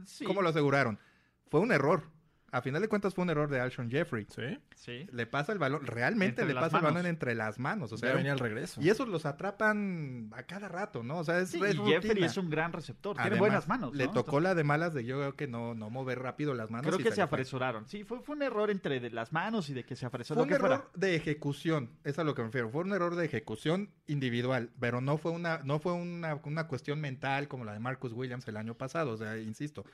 Sí. 0.04 0.24
¿Cómo 0.24 0.42
lo 0.42 0.50
aseguraron? 0.50 1.00
Fue 1.48 1.58
un 1.58 1.72
error. 1.72 2.04
A 2.52 2.62
final 2.62 2.80
de 2.80 2.88
cuentas 2.88 3.14
fue 3.14 3.24
un 3.24 3.30
error 3.30 3.50
de 3.50 3.60
Alshon 3.60 3.90
Jeffrey. 3.90 4.26
Sí. 4.34 4.58
Sí. 4.74 5.06
Le 5.12 5.26
pasa 5.26 5.52
el 5.52 5.58
balón, 5.58 5.84
realmente 5.84 6.42
Entre 6.42 6.54
le 6.54 6.60
pasa 6.60 6.78
el 6.78 6.84
balón 6.84 7.06
entre 7.06 7.34
las 7.34 7.58
manos. 7.58 7.92
O 7.92 7.98
sea, 7.98 8.10
ya 8.10 8.14
venía 8.14 8.32
el 8.32 8.38
regreso. 8.38 8.80
y 8.80 8.88
esos 8.88 9.08
los 9.08 9.26
atrapan 9.26 10.30
a 10.34 10.44
cada 10.44 10.68
rato, 10.68 11.02
¿no? 11.02 11.18
O 11.18 11.24
sea, 11.24 11.40
es, 11.40 11.50
Sí, 11.50 11.60
es 11.64 11.74
y 11.74 11.78
Jeffrey 11.78 12.24
es 12.24 12.36
un 12.36 12.48
gran 12.48 12.72
receptor. 12.72 13.16
Tiene 13.16 13.38
buenas 13.38 13.68
manos. 13.68 13.94
Le 13.94 14.08
tocó 14.08 14.40
la 14.40 14.54
de 14.54 14.64
malas 14.64 14.94
de 14.94 15.04
yo 15.04 15.18
creo 15.18 15.36
que 15.36 15.46
no, 15.48 15.74
no 15.74 15.90
mover 15.90 16.20
rápido 16.20 16.54
las 16.54 16.70
manos. 16.70 16.86
Creo 16.86 17.00
y 17.00 17.02
que 17.02 17.12
se 17.12 17.22
apresuraron. 17.22 17.86
Sí, 17.88 18.04
fue, 18.04 18.20
fue 18.22 18.36
un 18.36 18.42
error 18.42 18.70
entre 18.70 19.00
de 19.00 19.10
las 19.10 19.32
manos 19.32 19.68
y 19.68 19.74
de 19.74 19.84
que 19.84 19.96
se 19.96 20.06
apresuró. 20.06 20.36
Fue 20.36 20.42
un 20.44 20.48
que 20.48 20.54
error 20.54 20.68
fuera. 20.68 20.90
de 20.94 21.14
ejecución, 21.16 21.90
es 22.04 22.18
a 22.18 22.24
lo 22.24 22.34
que 22.34 22.42
me 22.42 22.48
refiero. 22.48 22.70
Fue 22.70 22.82
un 22.82 22.92
error 22.92 23.16
de 23.16 23.24
ejecución 23.24 23.90
individual, 24.06 24.70
pero 24.78 25.00
no 25.00 25.18
fue 25.18 25.32
una, 25.32 25.60
no 25.64 25.78
fue 25.78 25.92
una, 25.92 26.40
una 26.44 26.66
cuestión 26.68 27.00
mental 27.00 27.48
como 27.48 27.64
la 27.64 27.72
de 27.72 27.80
Marcus 27.80 28.12
Williams 28.12 28.46
el 28.48 28.56
año 28.56 28.74
pasado, 28.74 29.12
o 29.12 29.16
sea, 29.16 29.36
insisto. 29.38 29.84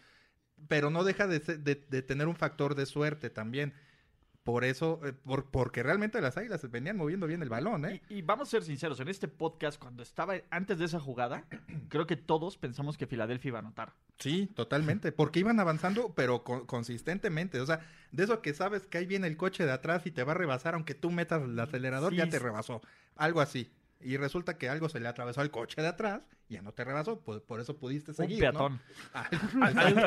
Pero 0.69 0.91
no 0.91 1.05
deja 1.05 1.27
de, 1.27 1.41
ser- 1.41 1.61
de- 1.61 1.85
de 1.89 2.03
tener 2.03 2.29
un 2.29 2.37
factor 2.37 2.75
de 2.75 2.87
suerte 2.87 3.31
también. 3.31 3.75
Por 4.45 4.65
eso, 4.65 5.01
eh, 5.05 5.13
por- 5.13 5.51
porque 5.53 5.85
realmente 5.85 6.21
las 6.21 6.37
águilas 6.37 6.61
se 6.61 6.67
venían 6.67 6.97
moviendo 6.97 7.29
bien 7.29 7.43
el 7.43 7.49
balón, 7.49 7.85
¿eh? 7.85 8.03
Y, 8.09 8.17
y 8.17 8.23
vamos 8.23 8.49
a 8.49 8.51
ser 8.51 8.65
sinceros, 8.65 8.99
en 8.99 9.07
este 9.07 9.29
podcast, 9.29 9.79
cuando 9.79 10.03
estaba 10.03 10.35
antes 10.51 10.81
de 10.81 10.87
esa 10.87 10.99
jugada, 10.99 11.45
creo 11.89 12.09
que 12.09 12.17
todos 12.17 12.57
pensamos 12.59 12.97
que 12.99 13.07
Filadelfia 13.07 13.51
iba 13.51 13.59
a 13.59 13.63
anotar. 13.63 13.93
Sí, 14.19 14.49
totalmente. 14.55 15.13
Porque 15.13 15.39
iban 15.41 15.61
avanzando, 15.61 16.13
pero 16.17 16.43
con- 16.43 16.67
consistentemente. 16.67 17.61
O 17.61 17.67
sea, 17.67 17.87
de 18.11 18.25
eso 18.25 18.43
que 18.43 18.53
sabes 18.53 18.87
que 18.89 18.99
ahí 18.99 19.07
viene 19.07 19.29
el 19.29 19.37
coche 19.37 19.65
de 19.65 19.71
atrás 19.73 20.07
y 20.07 20.11
te 20.11 20.25
va 20.25 20.33
a 20.33 20.37
rebasar, 20.37 20.75
aunque 20.75 20.95
tú 20.95 21.11
metas 21.13 21.43
el 21.43 21.59
acelerador, 21.61 22.11
Sí, 22.11 22.17
ya 22.17 22.29
te 22.29 22.41
rebasó. 22.41 22.83
Algo 23.15 23.41
así. 23.41 23.71
Y 24.03 24.17
resulta 24.17 24.59
que 24.59 24.69
algo 24.69 24.89
se 24.89 25.01
le 25.01 25.09
atravesó 25.09 25.41
al 25.41 25.51
coche 25.51 25.81
de 25.81 25.89
atrás, 25.89 26.23
y 26.49 26.55
ya 26.55 26.63
no 26.63 26.73
te 26.73 26.85
rebasó, 26.85 27.21
por, 27.21 27.43
por 27.43 27.61
eso 27.61 27.77
pudiste 27.77 28.13
seguir. 28.13 28.45
un 28.47 28.55
¿no? 28.55 28.59
peatón. 28.59 28.81
Ah, 29.15 29.29
hay, 29.63 29.75
hay 29.77 29.93
un, 29.93 30.03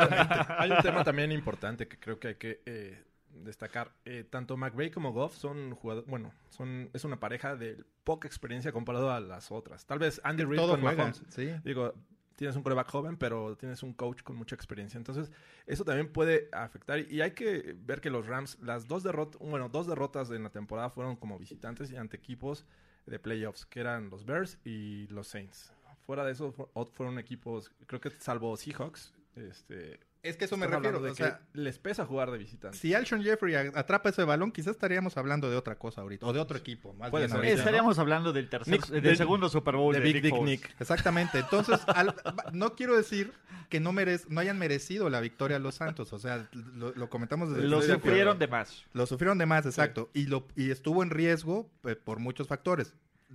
hay 0.57 0.71
un 0.71 0.81
tema 0.81 1.03
también 1.03 1.31
importante 1.31 1.87
que 1.87 1.99
creo 1.99 2.19
que 2.19 2.29
hay 2.29 2.35
que 2.35 2.61
eh, 2.65 3.03
destacar. 3.43 3.91
Eh, 4.05 4.25
tanto 4.29 4.57
McVay 4.57 4.91
como 4.91 5.11
Goff 5.11 5.35
son 5.35 5.75
jugadores, 5.75 6.09
bueno, 6.09 6.33
son, 6.49 6.89
es 6.93 7.03
una 7.03 7.19
pareja 7.19 7.55
de 7.55 7.83
poca 8.03 8.27
experiencia 8.27 8.71
comparado 8.71 9.11
a 9.11 9.19
las 9.19 9.51
otras. 9.51 9.85
Tal 9.85 9.99
vez 9.99 10.21
Andy 10.23 10.43
Reid 10.43 10.59
con. 10.59 10.81
Mahomes. 10.81 11.23
Sí. 11.29 11.51
Digo, 11.63 11.93
tienes 12.35 12.55
un 12.55 12.63
coreback 12.63 12.89
joven, 12.89 13.17
pero 13.17 13.55
tienes 13.57 13.83
un 13.83 13.93
coach 13.93 14.21
con 14.23 14.35
mucha 14.35 14.55
experiencia. 14.55 14.97
Entonces, 14.97 15.31
eso 15.65 15.83
también 15.83 16.11
puede 16.11 16.49
afectar. 16.51 16.99
Y 16.99 17.21
hay 17.21 17.31
que 17.31 17.75
ver 17.79 18.01
que 18.01 18.09
los 18.09 18.27
Rams, 18.27 18.57
las 18.61 18.87
dos 18.87 19.03
derrotas, 19.03 19.39
bueno, 19.41 19.69
dos 19.69 19.87
derrotas 19.87 20.29
en 20.31 20.43
la 20.43 20.49
temporada 20.49 20.89
fueron 20.89 21.15
como 21.15 21.39
visitantes 21.39 21.91
y 21.91 21.97
ante 21.97 22.17
equipos 22.17 22.65
de 23.05 23.19
playoffs, 23.19 23.65
que 23.65 23.79
eran 23.79 24.09
los 24.09 24.25
Bears 24.25 24.57
y 24.63 25.07
los 25.07 25.27
Saints. 25.27 25.71
Fuera 26.05 26.23
de 26.23 26.33
eso, 26.33 26.51
fueron 26.93 27.17
equipos, 27.17 27.71
creo 27.87 27.99
que 27.99 28.11
salvo 28.11 28.55
Seahawks, 28.55 29.13
este, 29.35 29.99
Es 30.27 30.37
que 30.37 30.45
eso 30.45 30.57
me 30.57 30.67
refiero. 30.67 30.99
de 30.99 31.11
O 31.11 31.15
sea, 31.15 31.39
que 31.53 31.59
les 31.59 31.77
pesa 31.79 32.05
jugar 32.05 32.31
de 32.31 32.37
visitante. 32.37 32.77
si 32.77 32.93
Alshon 32.93 33.23
Jeffrey 33.23 33.55
a- 33.55 33.71
atrapa 33.75 34.09
ese 34.09 34.23
balón, 34.23 34.51
quizás 34.51 34.71
estaríamos 34.75 35.17
hablando 35.17 35.49
de 35.49 35.55
otra 35.55 35.75
cosa 35.77 36.01
ahorita, 36.01 36.25
o 36.25 36.33
de 36.33 36.39
otro 36.39 36.57
equipo. 36.57 36.93
Más 36.93 37.09
Puede 37.11 37.23
bien 37.25 37.29
ser. 37.29 37.37
ahorita, 37.37 37.53
¿no? 37.55 37.59
Estaríamos 37.59 37.99
hablando 37.99 38.33
del 38.33 38.49
tercer, 38.49 38.73
Nick- 38.73 38.87
del 38.89 39.01
de- 39.03 39.15
segundo 39.15 39.49
Super 39.49 39.75
Bowl 39.75 39.93
de 39.93 39.99
de, 39.99 40.05
Big 40.05 40.15
Nick 40.15 40.23
Dick 40.23 40.35
Foles. 40.35 40.45
Nick. 40.61 40.75
Exactamente. 40.81 41.39
Entonces, 41.39 41.79
al- 41.87 42.15
no 42.53 42.75
quiero 42.75 42.95
decir 42.97 43.31
que 43.69 43.79
no, 43.79 43.91
merez- 43.93 44.27
no 44.29 44.39
hayan 44.41 44.57
merecido 44.59 45.09
la 45.09 45.19
victoria 45.21 45.59
los 45.59 45.75
Santos. 45.75 46.11
O 46.13 46.19
sea, 46.19 46.47
lo, 46.75 46.91
lo 46.95 47.09
comentamos 47.09 47.49
desde 47.49 47.67
Lo 47.67 47.79
de 47.81 47.93
sufrieron 47.93 48.39
de 48.39 48.47
más. 48.47 48.83
Lo 48.93 49.05
sufrieron 49.05 49.37
de 49.37 49.45
más, 49.45 49.65
exacto. 49.65 50.09
Y, 50.13 50.25
lo, 50.27 50.47
y 50.55 50.71
estuvo 50.71 51.03
en 51.03 51.09
riesgo 51.09 51.69
eh, 51.83 51.95
por 51.95 52.19
muchos 52.19 52.47
factores. 52.47 52.93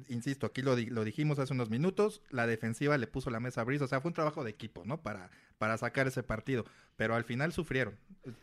Insisto, 0.08 0.46
aquí 0.46 0.62
lo, 0.62 0.76
di- 0.76 0.86
lo 0.86 1.04
dijimos 1.04 1.38
hace 1.40 1.52
unos 1.52 1.68
minutos, 1.68 2.22
la 2.30 2.46
defensiva 2.46 2.96
le 2.96 3.06
puso 3.08 3.28
la 3.30 3.40
mesa 3.40 3.60
a 3.60 3.64
Breeze, 3.64 3.84
o 3.84 3.88
sea, 3.88 4.00
fue 4.00 4.10
un 4.10 4.14
trabajo 4.14 4.44
de 4.44 4.50
equipo, 4.50 4.84
¿no? 4.84 5.02
Para, 5.02 5.30
para 5.58 5.76
sacar 5.78 6.06
ese 6.06 6.22
partido. 6.22 6.64
Pero 6.96 7.14
al 7.16 7.24
final 7.24 7.52
sufrieron. 7.52 7.96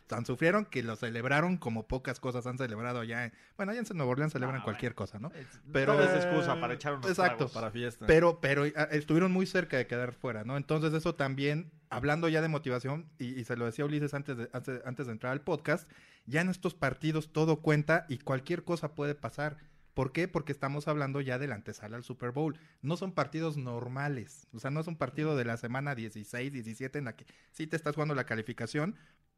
Tan 0.08 0.26
sufrieron 0.26 0.66
que 0.66 0.82
lo 0.82 0.94
celebraron 0.96 1.56
como 1.56 1.86
pocas 1.88 2.20
cosas 2.20 2.46
han 2.46 2.58
celebrado 2.58 3.02
ya. 3.02 3.24
en- 3.24 3.32
bueno, 3.56 3.72
allá 3.72 3.80
en 3.80 3.96
Nuevo 3.96 4.12
Orleans 4.12 4.32
celebran 4.32 4.60
Ah, 4.60 4.64
cualquier 4.64 4.94
cosa, 4.94 5.18
¿no? 5.18 5.32
Pero- 5.72 5.94
todo 5.94 6.04
es 6.04 6.24
excusa 6.24 6.60
para 6.60 6.74
echar 6.74 6.94
unos 6.94 7.08
Exacto. 7.08 7.48
Para 7.48 7.70
fiesta. 7.70 8.06
Pero, 8.06 8.40
pero 8.40 8.64
ah, 8.76 8.88
estuvieron 8.92 9.32
muy 9.32 9.46
cerca 9.46 9.78
de 9.78 9.86
quedar 9.86 10.12
fuera, 10.12 10.44
¿no? 10.44 10.56
Entonces 10.58 10.92
eso 10.92 11.14
también, 11.14 11.70
hablando 11.88 12.28
ya 12.28 12.42
de 12.42 12.48
motivación, 12.48 13.08
y, 13.18 13.38
y 13.40 13.44
se 13.44 13.56
lo 13.56 13.64
decía 13.64 13.86
Ulises 13.86 14.12
antes 14.12 14.36
de, 14.36 14.50
antes, 14.52 14.82
antes 14.84 15.06
de 15.06 15.12
entrar 15.12 15.32
al 15.32 15.40
podcast, 15.40 15.90
ya 16.26 16.42
en 16.42 16.50
estos 16.50 16.74
partidos 16.74 17.32
todo 17.32 17.62
cuenta 17.62 18.04
y 18.10 18.18
cualquier 18.18 18.64
cosa 18.64 18.94
puede 18.94 19.14
pasar. 19.14 19.56
¿Por 19.98 20.12
qué? 20.12 20.28
Porque 20.28 20.52
estamos 20.52 20.86
hablando 20.86 21.20
ya 21.20 21.40
de 21.40 21.48
la 21.48 21.56
antesala 21.56 21.96
al 21.96 22.04
Super 22.04 22.30
Bowl. 22.30 22.56
No 22.82 22.96
son 22.96 23.10
partidos 23.10 23.56
normales. 23.56 24.46
O 24.52 24.60
sea, 24.60 24.70
no 24.70 24.78
es 24.78 24.86
un 24.86 24.94
partido 24.96 25.36
de 25.36 25.44
la 25.44 25.56
semana 25.56 25.96
16, 25.96 26.52
17 26.52 26.98
en 27.00 27.06
la 27.06 27.16
que 27.16 27.26
sí 27.50 27.66
te 27.66 27.74
estás 27.74 27.96
jugando 27.96 28.14
la 28.14 28.22
calificación, 28.24 28.94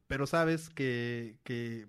pero 0.06 0.26
sabes 0.26 0.68
que, 0.68 1.38
que 1.44 1.86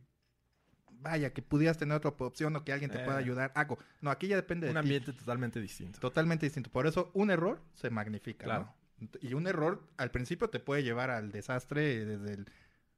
vaya, 0.89 1.33
que 1.33 1.41
pudieras 1.41 1.77
tener 1.77 1.97
otra 1.97 2.11
opción 2.11 2.55
o 2.55 2.63
que 2.63 2.71
alguien 2.71 2.89
te 2.91 2.99
pueda 2.99 3.17
Eh. 3.19 3.23
ayudar. 3.23 3.51
Algo. 3.55 3.77
No, 3.99 4.09
aquí 4.09 4.27
ya 4.27 4.37
depende 4.37 4.67
de 4.67 4.71
un 4.71 4.75
ti. 4.75 4.79
ambiente 4.79 5.11
totalmente 5.11 5.59
distinto. 5.59 5.99
Totalmente 5.99 6.45
distinto. 6.45 6.71
Por 6.71 6.87
eso, 6.87 7.11
un 7.13 7.29
error 7.29 7.59
se 7.73 7.89
magnifica. 7.89 8.45
Claro. 8.45 8.73
¿no? 8.99 9.09
Y 9.21 9.33
un 9.33 9.47
error 9.47 9.83
al 9.97 10.11
principio 10.11 10.49
te 10.49 10.61
puede 10.61 10.81
llevar 10.83 11.09
al 11.09 11.33
desastre 11.33 12.05
desde 12.05 12.35
el. 12.35 12.45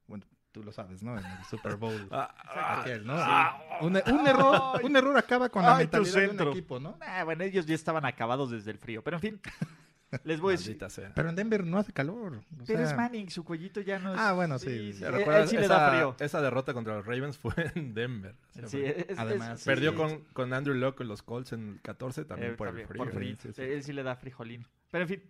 Bueno, 0.06 0.24
tú 0.54 0.62
lo 0.62 0.70
sabes, 0.72 1.02
¿no? 1.02 1.18
En 1.18 1.24
el 1.26 1.44
Super 1.50 1.74
Bowl. 1.76 2.08
Ah, 2.56 2.80
aquel, 2.80 3.04
¿no? 3.04 3.14
ah, 3.16 3.60
un, 3.80 3.96
un 3.96 4.26
error, 4.26 4.80
un 4.84 4.96
error 4.96 5.18
acaba 5.18 5.48
con 5.48 5.62
la 5.62 5.72
Ay, 5.76 5.78
mentalidad 5.84 6.32
de 6.32 6.42
un 6.42 6.48
equipo, 6.50 6.78
¿no? 6.78 6.96
Ah, 7.00 7.24
bueno, 7.24 7.42
ellos 7.42 7.66
ya 7.66 7.74
estaban 7.74 8.04
acabados 8.06 8.50
desde 8.52 8.70
el 8.70 8.78
frío. 8.78 9.02
Pero 9.02 9.16
en 9.16 9.20
fin, 9.20 9.40
les 10.24 10.40
voy 10.40 10.54
a 10.54 10.56
decir. 10.56 10.78
sea. 10.88 11.12
Pero 11.12 11.28
en 11.30 11.34
Denver 11.34 11.64
no 11.66 11.78
hace 11.78 11.92
calor. 11.92 12.36
o 12.36 12.64
Pero 12.64 12.84
es 12.84 12.94
Manning, 12.96 13.28
su 13.30 13.42
cuellito 13.44 13.80
ya 13.80 13.98
no 13.98 14.14
es. 14.14 14.20
Ah, 14.20 14.32
bueno, 14.34 14.58
sí. 14.60 14.66
¿Te 14.66 15.06
él- 15.06 15.48
sí 15.48 15.56
le 15.56 15.66
da 15.66 15.90
frío. 15.90 16.16
esa 16.20 16.40
derrota 16.40 16.72
contra 16.72 16.94
los 16.94 17.04
Ravens 17.04 17.36
fue 17.36 17.52
en 17.74 17.92
Denver. 17.92 18.36
Sí, 18.66 18.80
es- 18.84 19.06
es- 19.10 19.18
Además, 19.18 19.58
sí. 19.60 19.66
Perdió 19.66 19.96
con, 19.96 20.20
con 20.32 20.52
Andrew 20.52 20.76
Locke 20.76 21.00
en 21.02 21.08
los 21.08 21.22
Colts 21.24 21.52
en 21.52 21.68
el 21.74 21.80
14 21.82 22.24
también 22.24 22.52
Eh, 22.52 22.54
por 22.56 22.68
también, 22.68 22.84
el 22.84 22.88
frío. 22.88 23.04
por 23.04 23.12
frío. 23.12 23.36
Sí, 23.42 23.52
sí. 23.52 23.60
Él 23.62 23.82
sí 23.82 23.92
le 23.92 24.04
da 24.04 24.14
frijolín. 24.14 24.64
Pero 24.92 25.02
en 25.02 25.08
fin, 25.08 25.22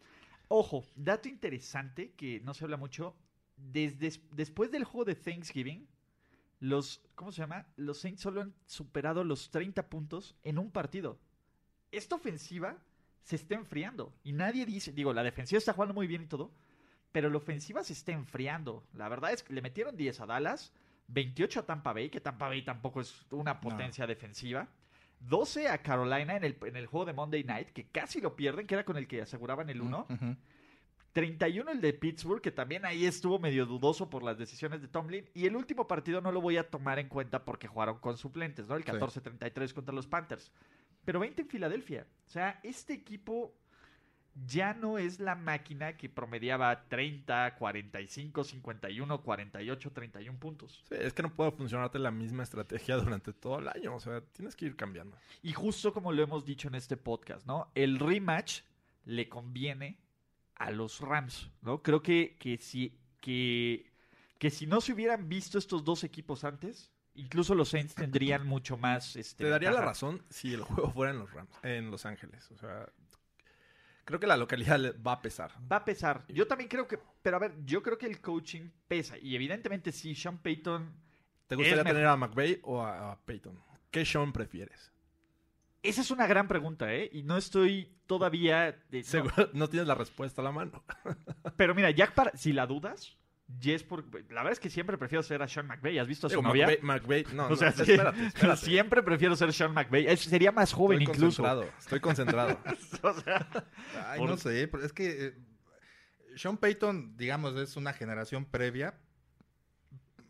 ojo, 0.48 0.84
dato 0.94 1.28
interesante 1.30 2.12
que 2.12 2.40
no 2.40 2.52
se 2.52 2.64
habla 2.64 2.76
mucho. 2.76 3.16
Desde, 3.72 4.20
después 4.33 4.70
del 4.70 4.85
juego 4.85 5.05
de 5.05 5.14
Thanksgiving, 5.14 5.87
los, 6.61 7.03
¿cómo 7.14 7.33
se 7.33 7.42
llama? 7.42 7.66
Los 7.77 7.98
Saints 7.98 8.22
solo 8.22 8.42
han 8.42 8.55
superado 8.66 9.24
los 9.24 9.50
30 9.50 9.88
puntos 9.88 10.35
en 10.42 10.59
un 10.59 10.70
partido. 10.70 11.18
Esta 11.92 12.16
ofensiva 12.16 12.79
se 13.22 13.37
está 13.37 13.55
enfriando 13.55 14.14
y 14.22 14.33
nadie 14.33 14.66
dice, 14.66 14.92
digo, 14.92 15.12
la 15.12 15.22
defensiva 15.22 15.59
está 15.59 15.72
jugando 15.72 15.94
muy 15.94 16.07
bien 16.07 16.22
y 16.22 16.27
todo, 16.27 16.53
pero 17.12 17.31
la 17.31 17.37
ofensiva 17.37 17.83
se 17.85 17.92
está 17.92 18.12
enfriando. 18.12 18.85
La 18.94 19.09
verdad 19.09 19.33
es 19.33 19.42
que 19.42 19.53
le 19.53 19.62
metieron 19.62 19.96
10 19.96 20.20
a 20.20 20.27
Dallas, 20.27 20.72
28 21.09 21.61
a 21.61 21.66
Tampa 21.66 21.92
Bay, 21.92 22.11
que 22.11 22.20
Tampa 22.20 22.48
Bay 22.48 22.62
tampoco 22.62 23.00
es 23.00 23.27
una 23.31 23.61
potencia 23.61 24.07
defensiva. 24.07 24.68
12 25.20 25.68
a 25.68 25.79
Carolina 25.79 26.37
en 26.37 26.44
el, 26.44 26.59
en 26.62 26.77
el 26.77 26.87
juego 26.87 27.07
de 27.07 27.12
Monday 27.12 27.44
Night, 27.44 27.68
que 27.68 27.87
casi 27.87 28.20
lo 28.20 28.37
pierden, 28.37 28.66
que 28.66 28.74
era 28.74 28.85
con 28.85 28.96
el 28.96 29.07
que 29.07 29.22
aseguraban 29.22 29.70
el 29.70 29.81
1. 29.81 30.07
Ujú. 30.11 30.37
31 31.14 31.70
el 31.70 31.81
de 31.81 31.92
Pittsburgh, 31.94 32.42
que 32.42 32.50
también 32.50 32.85
ahí 32.85 33.07
estuvo 33.07 33.38
medio 33.38 33.64
dudoso 33.66 34.11
por 34.11 34.22
las 34.22 34.37
decisiones 34.37 34.83
de 34.83 34.88
Tomlin. 34.88 35.24
Y 35.33 35.46
el 35.46 35.57
último 35.57 35.87
partido 35.87 36.20
no 36.20 36.33
lo 36.33 36.40
voy 36.40 36.57
a 36.59 36.68
tomar 36.68 36.98
en 36.98 37.09
cuenta 37.09 37.44
porque 37.44 37.68
jugaron 37.68 37.98
con 38.00 38.18
suplentes, 38.18 38.68
¿no? 38.68 38.74
El 38.77 38.83
Sí. 38.85 38.90
14-33 38.90 39.72
contra 39.72 39.94
los 39.94 40.07
Panthers. 40.09 40.53
Pero 41.05 41.20
20 41.20 41.42
en 41.42 41.48
Filadelfia. 41.48 42.07
O 42.27 42.29
sea, 42.29 42.59
este 42.64 42.94
equipo 42.94 43.55
ya 44.46 44.74
no 44.74 44.98
es 44.98 45.20
la 45.20 45.37
máquina 45.37 45.96
que 45.96 46.09
promediaba 46.09 46.88
30, 46.88 47.55
45, 47.55 48.42
51, 48.42 49.22
48, 49.22 49.92
31 49.92 50.38
puntos. 50.40 50.83
Sí, 50.88 50.96
es 50.98 51.12
que 51.12 51.22
no 51.22 51.33
puede 51.33 51.53
funcionarte 51.53 52.00
la 52.00 52.11
misma 52.11 52.42
estrategia 52.42 52.96
durante 53.18 53.33
todo 53.33 53.61
el 53.61 53.68
año. 53.68 53.94
O 53.94 54.00
sea, 54.00 54.20
tienes 54.33 54.57
que 54.57 54.66
ir 54.66 54.74
cambiando. 54.74 55.16
Y 55.42 55.53
justo 55.53 55.92
como 55.92 56.11
lo 56.11 56.20
hemos 56.22 56.44
dicho 56.44 56.66
en 56.66 56.74
este 56.74 56.96
podcast, 56.96 57.46
¿no? 57.46 57.70
El 57.77 58.00
rematch 58.00 58.62
le 59.05 59.29
conviene 59.29 59.98
a 60.57 60.71
los 60.71 61.01
Rams, 61.01 61.51
¿no? 61.62 61.83
Creo 61.83 62.03
que, 62.03 62.37
que 62.38 62.59
si 62.59 62.99
que, 63.21 63.90
que 64.38 64.51
si 64.51 64.67
no 64.67 64.81
se 64.81 64.93
hubieran 64.93 65.29
visto 65.29 65.59
estos 65.59 65.85
dos 65.85 66.05
equipos 66.05 66.45
antes, 66.45 66.93
incluso 67.14 67.55
los 67.55 67.71
Saints 67.71 67.95
tendrían 67.95 68.47
mucho 68.47 68.77
más. 68.77 69.17
Este, 69.17 69.45
Te 69.45 69.51
daría 69.51 69.71
la 69.71 69.81
razón 69.81 70.23
si 70.31 70.53
el 70.53 70.62
juego 70.62 70.90
fuera 70.90 71.12
en 71.12 71.19
los 71.19 71.33
Rams, 71.33 71.51
en 71.62 71.90
Los 71.90 72.07
Ángeles. 72.07 72.51
O 72.51 72.57
sea, 72.57 72.88
creo 74.05 74.21
que 74.21 74.27
la 74.27 74.37
localidad 74.37 74.79
va 75.05 75.12
a 75.12 75.23
pesar. 75.23 75.53
Va 75.71 75.77
a 75.77 75.85
pesar. 75.85 76.25
Yo 76.29 76.47
también 76.47 76.69
creo 76.69 76.87
que, 76.87 76.99
pero 77.23 77.37
a 77.37 77.40
ver, 77.40 77.55
yo 77.64 77.83
creo 77.83 77.99
que 77.99 78.07
el 78.07 78.21
coaching 78.21 78.71
pesa 78.87 79.17
y 79.19 79.35
evidentemente 79.35 79.93
sí, 79.93 80.14
Sean 80.14 80.38
Payton. 80.38 81.03
¿Te 81.47 81.57
gustaría 81.57 81.85
tener 81.85 82.07
a 82.07 82.17
McVay 82.17 82.61
o 82.62 82.81
a, 82.83 83.12
a 83.12 83.21
Peyton? 83.25 83.59
¿Qué 83.90 84.05
Sean 84.05 84.33
prefieres? 84.33 84.93
Esa 85.85 86.01
es 86.01 86.11
una 86.11 86.27
gran 86.27 86.49
pregunta, 86.49 86.92
¿eh? 86.92 87.09
Y 87.12 87.23
no 87.23 87.37
estoy 87.37 87.94
todavía. 88.07 88.77
de- 88.90 88.99
no. 88.99 89.05
Seguro 89.05 89.51
no 89.53 89.68
tienes 89.68 89.87
la 89.87 89.94
respuesta 89.94 90.40
a 90.40 90.44
la 90.44 90.51
mano. 90.53 90.83
Pero 91.57 91.75
mira, 91.75 91.90
Jack, 91.90 92.14
para, 92.14 92.37
si 92.37 92.53
la 92.53 92.66
dudas, 92.66 93.16
es 93.62 93.83
por. 93.85 94.05
La 94.31 94.42
verdad 94.42 94.53
es 94.53 94.61
que 94.61 94.70
siempre 94.70 94.97
prefiero 94.99 95.23
ser 95.23 95.42
a 95.42 95.47
Sean 95.49 95.66
McVay. 95.66 95.99
¿Has 95.99 96.09
visto 96.09 96.27
a 96.27 96.31
su 96.31 96.37
Digo, 96.37 96.49
novia? 96.49 96.68
McVay, 96.83 97.27
no, 97.35 97.47
o 97.47 97.51
no, 97.51 97.57
sea, 97.57 97.70
sí, 97.73 97.83
espérate, 97.83 98.27
espérate. 98.27 98.64
siempre 98.64 99.03
prefiero 99.03 99.37
ser 99.37 99.53
Sean 99.53 99.73
McVay. 99.75 100.07
Es- 100.07 100.20
sería 100.23 100.51
más 100.53 100.73
joven 100.73 101.03
Estoy 101.03 101.14
incluso. 101.16 101.42
concentrado, 101.42 101.79
estoy 101.79 102.01
concentrado. 102.01 102.59
O 103.03 103.12
sea, 103.20 103.47
Ay, 104.09 104.18
Por- 104.18 104.31
no 104.31 104.37
sé, 104.38 104.66
pero 104.68 104.85
es 104.85 104.92
que 104.94 105.27
eh, 105.27 105.35
Sean 106.37 106.57
Payton, 106.57 107.16
digamos, 107.18 107.55
es 107.57 107.77
una 107.77 107.92
generación 107.92 108.47
previa. 108.47 108.99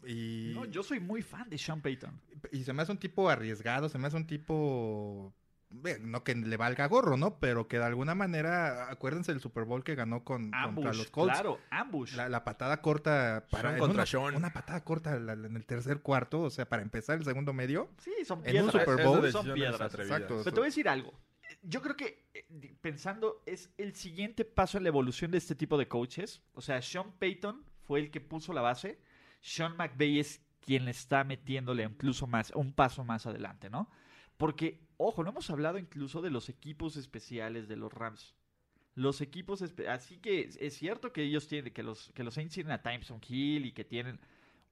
Y, 0.07 0.53
no, 0.55 0.65
yo 0.67 0.83
soy 0.83 1.01
muy 1.01 1.23
fan 1.23 1.49
de 1.49 1.57
Sean 1.57 1.81
Payton. 1.81 2.21
y 2.53 2.63
se 2.65 2.73
me 2.73 2.83
hace 2.83 2.93
un 2.93 2.99
tipo 2.99 3.31
arriesgado, 3.31 3.89
se 3.89 3.99
me 3.99 4.07
hace 4.09 4.17
un 4.17 4.27
tipo. 4.27 5.33
No 6.03 6.25
que 6.25 6.35
le 6.35 6.57
valga 6.57 6.87
gorro, 6.87 7.17
¿no? 7.17 7.39
Pero 7.41 7.69
que 7.69 7.79
de 7.79 7.85
alguna 7.85 8.15
manera, 8.15 8.91
acuérdense 8.91 9.33
del 9.33 9.41
Super 9.41 9.65
Bowl 9.65 9.83
que 9.85 9.95
ganó 9.95 10.25
con, 10.25 10.45
contra 10.51 10.63
Ambush, 10.63 10.97
los 10.97 11.11
Colts. 11.11 11.33
claro, 11.35 11.59
ambush. 11.71 12.15
La, 12.15 12.29
la 12.29 12.45
patada 12.45 12.81
corta 12.81 13.47
para 13.51 13.77
contra 13.77 13.95
una, 14.03 14.07
Sean. 14.07 14.37
una 14.37 14.53
patada 14.53 14.83
corta 14.85 15.19
la- 15.19 15.33
en 15.35 15.57
el 15.57 15.67
tercer 15.67 16.01
cuarto, 16.01 16.43
o 16.43 16.51
sea, 16.51 16.69
para 16.69 16.83
empezar 16.83 17.19
el 17.19 17.25
segundo 17.25 17.53
medio. 17.53 17.91
Sí, 17.99 18.13
son 18.25 18.39
en 18.47 18.63
un 18.65 18.71
piedras. 18.71 18.85
Super 18.85 19.07
Bowl 19.07 19.25
Es 19.25 19.33
son 19.33 19.53
piedras. 19.55 19.81
atrevidas. 19.81 20.21
Exacto. 20.21 20.41
Pero 20.45 20.55
te 20.55 20.61
voy 20.61 20.67
a 20.67 20.71
decir 20.71 20.89
algo. 20.89 21.13
Yo 21.63 21.83
creo 21.83 21.97
que, 21.97 22.27
eh, 22.35 22.77
pensando, 22.81 23.43
es 23.47 23.71
el 23.79 23.95
siguiente 23.95 24.45
paso 24.45 24.77
en 24.79 24.85
la 24.85 24.89
evolución 24.89 25.31
de 25.31 25.39
este 25.39 25.55
tipo 25.55 25.77
de 25.79 25.89
coaches. 25.89 26.43
O 26.55 26.61
sea, 26.61 26.81
Sean 26.83 27.13
Payton 27.19 27.65
fue 27.87 28.01
el 28.01 28.11
que 28.11 28.21
puso 28.21 28.53
la 28.53 28.61
base. 28.61 28.99
Sean 29.41 29.77
McVay 29.77 30.21
es 30.21 30.41
quien 30.61 30.85
le 30.87 30.91
está 30.93 31.25
metiéndole 31.25 31.83
incluso 31.83 32.27
más, 32.27 32.51
un 32.55 32.73
paso 32.73 33.05
más 33.05 33.27
adelante, 33.27 33.69
¿no? 33.71 33.91
Porque, 34.37 34.84
ojo, 34.97 35.23
no 35.25 35.31
hemos 35.31 35.51
hablado 35.51 35.79
incluso 35.79 36.23
de 36.23 36.31
los 36.31 36.49
equipos 36.49 36.97
especiales 36.97 37.69
de 37.69 37.77
los 37.77 37.93
Rams. 37.93 38.35
Los 38.95 39.21
equipos, 39.21 39.63
así 39.89 40.19
que 40.19 40.51
es- 40.59 40.75
cierto 40.77 41.13
que 41.13 41.23
ellos 41.23 41.49
tienen, 41.49 41.73
que 41.73 41.83
los, 41.83 42.13
que 42.15 42.23
los 42.23 42.35
Saints 42.35 42.55
tienen 42.55 42.73
a 42.73 42.83
Timeson 42.83 43.21
Hill 43.29 43.67
y 43.67 43.73
que 43.73 43.85
tienen 43.85 44.21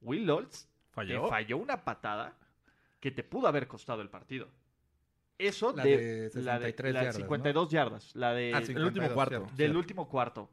Will 0.01 0.25
Lutz, 0.25 0.65
te 0.65 0.69
¿Falló? 0.91 1.27
falló 1.27 1.57
una 1.57 1.83
patada 1.83 2.37
que 2.99 3.11
te 3.11 3.23
pudo 3.23 3.47
haber 3.47 3.67
costado 3.67 4.01
el 4.01 4.09
partido. 4.09 4.49
Eso 5.37 5.73
La 5.75 5.83
de, 5.83 6.29
de 6.29 6.41
la 6.41 6.59
de 6.59 6.67
63 6.67 6.93
la 6.93 6.99
de 6.99 7.05
yardas, 7.07 7.15
52 7.17 7.69
yardas, 7.69 8.15
la 8.15 8.33
de 8.33 8.53
Ah, 8.53 8.59
el 8.59 8.63
último 8.63 8.85
52, 9.07 9.13
cuarto. 9.13 9.29
cierto, 9.37 9.47
del 9.49 9.57
cierto. 9.57 9.79
último 9.79 10.07
cuarto. 10.09 10.49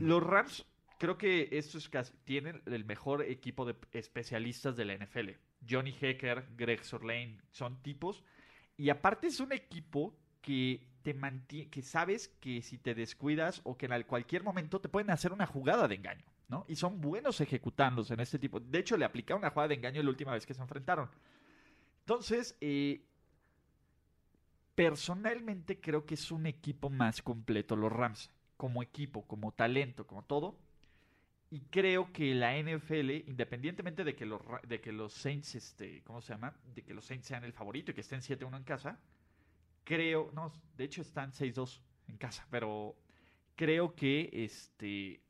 Los 0.00 0.22
Rams 0.22 0.66
creo 0.98 1.16
que 1.18 1.48
estos 1.52 1.88
casi 1.88 2.14
tienen 2.24 2.62
el 2.66 2.84
mejor 2.84 3.22
equipo 3.22 3.64
de 3.66 3.76
especialistas 3.92 4.76
de 4.76 4.84
la 4.86 4.94
NFL. 4.94 5.30
Johnny 5.68 5.94
Hecker, 6.00 6.46
Greg 6.56 6.82
Sorlane, 6.82 7.38
son 7.50 7.80
tipos 7.82 8.24
y 8.80 8.90
aparte 8.90 9.26
es 9.28 9.40
un 9.40 9.52
equipo 9.52 10.14
que 10.42 10.86
te 11.02 11.14
mantiene, 11.14 11.70
que 11.70 11.82
sabes 11.82 12.28
que 12.40 12.62
si 12.62 12.78
te 12.78 12.94
descuidas 12.94 13.60
o 13.64 13.76
que 13.76 13.86
en 13.86 13.92
al- 13.92 14.06
cualquier 14.06 14.42
momento 14.44 14.80
te 14.80 14.88
pueden 14.88 15.10
hacer 15.10 15.32
una 15.32 15.46
jugada 15.46 15.88
de 15.88 15.96
engaño, 15.96 16.24
¿no? 16.48 16.64
Y 16.68 16.76
son 16.76 17.00
buenos 17.00 17.40
ejecutándose 17.40 18.14
en 18.14 18.20
este 18.20 18.38
tipo. 18.38 18.60
De 18.60 18.78
hecho, 18.78 18.96
le 18.96 19.04
aplicaron 19.04 19.40
una 19.42 19.50
jugada 19.50 19.68
de 19.68 19.74
engaño 19.76 20.02
la 20.02 20.10
última 20.10 20.32
vez 20.32 20.46
que 20.46 20.54
se 20.54 20.62
enfrentaron. 20.62 21.08
Entonces, 22.02 22.56
eh, 22.60 23.02
personalmente 24.74 25.80
creo 25.80 26.06
que 26.06 26.14
es 26.14 26.30
un 26.30 26.46
equipo 26.46 26.90
más 26.90 27.22
completo 27.22 27.76
los 27.76 27.92
Rams, 27.92 28.30
como 28.56 28.82
equipo, 28.82 29.26
como 29.26 29.52
talento, 29.52 30.06
como 30.06 30.22
todo. 30.24 30.56
Y 31.52 31.62
creo 31.62 32.12
que 32.12 32.32
la 32.32 32.56
NFL, 32.56 33.10
independientemente 33.28 34.04
de 34.04 34.14
que 34.14 34.24
los, 34.24 34.40
de 34.68 34.80
que 34.80 34.92
los 34.92 35.12
Saints, 35.12 35.56
este, 35.56 36.00
¿cómo 36.04 36.22
se 36.22 36.32
llama? 36.32 36.54
De 36.74 36.84
que 36.84 36.94
los 36.94 37.04
Saints 37.04 37.26
sean 37.26 37.42
el 37.42 37.52
favorito 37.52 37.90
y 37.90 37.94
que 37.94 38.02
estén 38.02 38.20
7-1 38.20 38.56
en 38.56 38.62
casa, 38.62 39.00
creo, 39.82 40.30
no, 40.32 40.52
de 40.76 40.84
hecho 40.84 41.02
están 41.02 41.32
6-2 41.32 41.80
en 42.06 42.16
casa, 42.18 42.46
pero 42.50 42.96
creo 43.56 43.96
que 43.96 44.30
este 44.32 45.20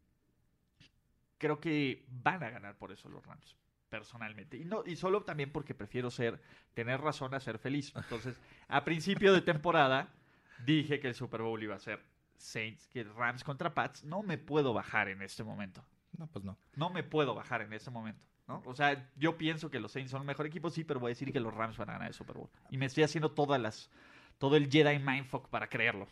creo 1.39 1.59
que 1.59 2.05
van 2.09 2.43
a 2.43 2.51
ganar 2.51 2.77
por 2.77 2.93
eso 2.93 3.09
los 3.09 3.25
Rams 3.25 3.57
personalmente. 3.89 4.59
Y 4.59 4.67
no 4.67 4.83
y 4.85 4.97
solo 4.97 5.23
también 5.23 5.51
porque 5.51 5.75
prefiero 5.75 6.11
ser 6.11 6.39
tener 6.75 7.01
razón 7.01 7.33
a 7.33 7.41
ser 7.41 7.59
feliz. 7.59 7.95
Entonces 7.97 8.39
a 8.69 8.85
principio 8.85 9.33
de 9.33 9.41
temporada 9.41 10.13
dije 10.67 11.01
que 11.01 11.09
el 11.09 11.15
Super 11.15 11.41
Bowl 11.41 11.63
iba 11.63 11.77
a 11.77 11.81
ser 11.81 12.05
Saints 12.37 12.87
que 12.89 13.05
Rams 13.05 13.43
contra 13.43 13.73
Pats. 13.73 14.05
No 14.05 14.23
me 14.23 14.37
puedo 14.37 14.75
bajar 14.75 15.09
en 15.09 15.23
este 15.23 15.43
momento 15.43 15.83
No, 16.19 16.27
pues 16.27 16.45
no. 16.45 16.59
no 16.77 16.91
me 16.91 17.03
puedo 17.03 17.35
bajar 17.35 17.63
en 17.63 17.73
este 17.73 17.91
momento 17.91 18.21
¿no? 18.49 18.63
o 18.67 18.75
sea 18.75 19.11
yo 19.17 19.39
pienso 19.39 19.71
que 19.71 19.81
los 19.81 19.93
Saints 19.93 20.11
son 20.11 20.23
el 20.23 20.27
mejor 20.27 20.47
equipo 20.47 20.69
sí 20.71 20.85
pero 20.85 21.01
voy 21.01 21.09
a 21.11 21.15
decir 21.15 21.33
que 21.33 21.41
los 21.41 21.55
Rams 21.55 21.79
van 21.79 21.89
a 21.91 21.93
ganar 21.95 22.09
el 22.09 22.15
Super 22.15 22.37
Bowl 22.37 22.51
y 22.71 22.77
me 22.79 22.87
estoy 22.87 23.05
haciendo 23.05 23.31
todas 23.31 23.61
las 23.61 23.91
todo 24.39 24.57
el 24.57 24.71
Jedi 24.71 24.99
Mindfuck 24.99 25.49
para 25.49 25.69
creerlo 25.69 26.07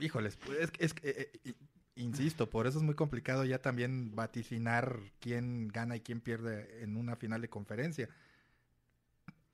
Híjoles, 0.00 0.36
pues, 0.36 0.58
es, 0.60 0.70
que- 0.70 0.84
es 0.84 0.94
eh, 1.02 1.32
eh, 1.44 1.54
insisto, 1.96 2.48
por 2.48 2.66
eso 2.68 2.78
es 2.78 2.84
muy 2.84 2.94
complicado 2.94 3.44
ya 3.44 3.60
también 3.60 4.14
vaticinar 4.14 5.00
quién 5.18 5.66
gana 5.68 5.96
y 5.96 6.00
quién 6.00 6.20
pierde 6.20 6.84
en 6.84 6.96
una 6.96 7.16
final 7.16 7.40
de 7.40 7.48
conferencia. 7.48 8.08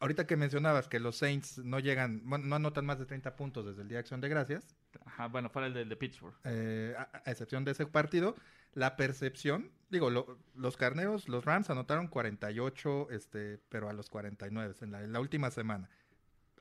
Ahorita 0.01 0.27
que 0.27 0.37
mencionabas 0.37 0.89
que 0.89 1.01
los 1.01 1.17
Saints 1.17 1.59
no 1.59 1.79
llegan, 1.79 2.23
no 2.25 2.57
anotan 2.57 2.85
más 2.85 2.99
de 2.99 3.07
30 3.07 3.37
puntos 3.37 3.65
desde 3.65 3.83
el 3.83 3.89
Día 3.89 3.97
de 3.97 4.01
Acción 4.01 4.21
de 4.21 4.29
Gracias, 4.29 4.77
Ajá, 5.07 5.29
bueno 5.29 5.49
fuera 5.49 5.67
el 5.69 5.75
del 5.75 5.89
de 5.89 5.97
Pittsburgh 5.97 6.35
eh, 6.45 6.95
a, 6.99 7.09
a 7.25 7.31
excepción 7.31 7.65
de 7.65 7.71
ese 7.73 7.87
partido, 7.87 8.35
la 8.75 8.97
percepción, 8.97 9.71
digo, 9.89 10.11
lo- 10.11 10.39
los 10.55 10.77
carneros, 10.77 11.29
los 11.29 11.45
Rams 11.45 11.71
anotaron 11.71 12.09
48, 12.09 13.09
este, 13.11 13.59
pero 13.69 13.89
a 13.89 13.93
los 13.93 14.11
49 14.11 14.75
en 14.83 14.91
la, 14.93 15.03
en 15.05 15.13
la 15.13 15.21
última 15.21 15.51
semana. 15.51 15.89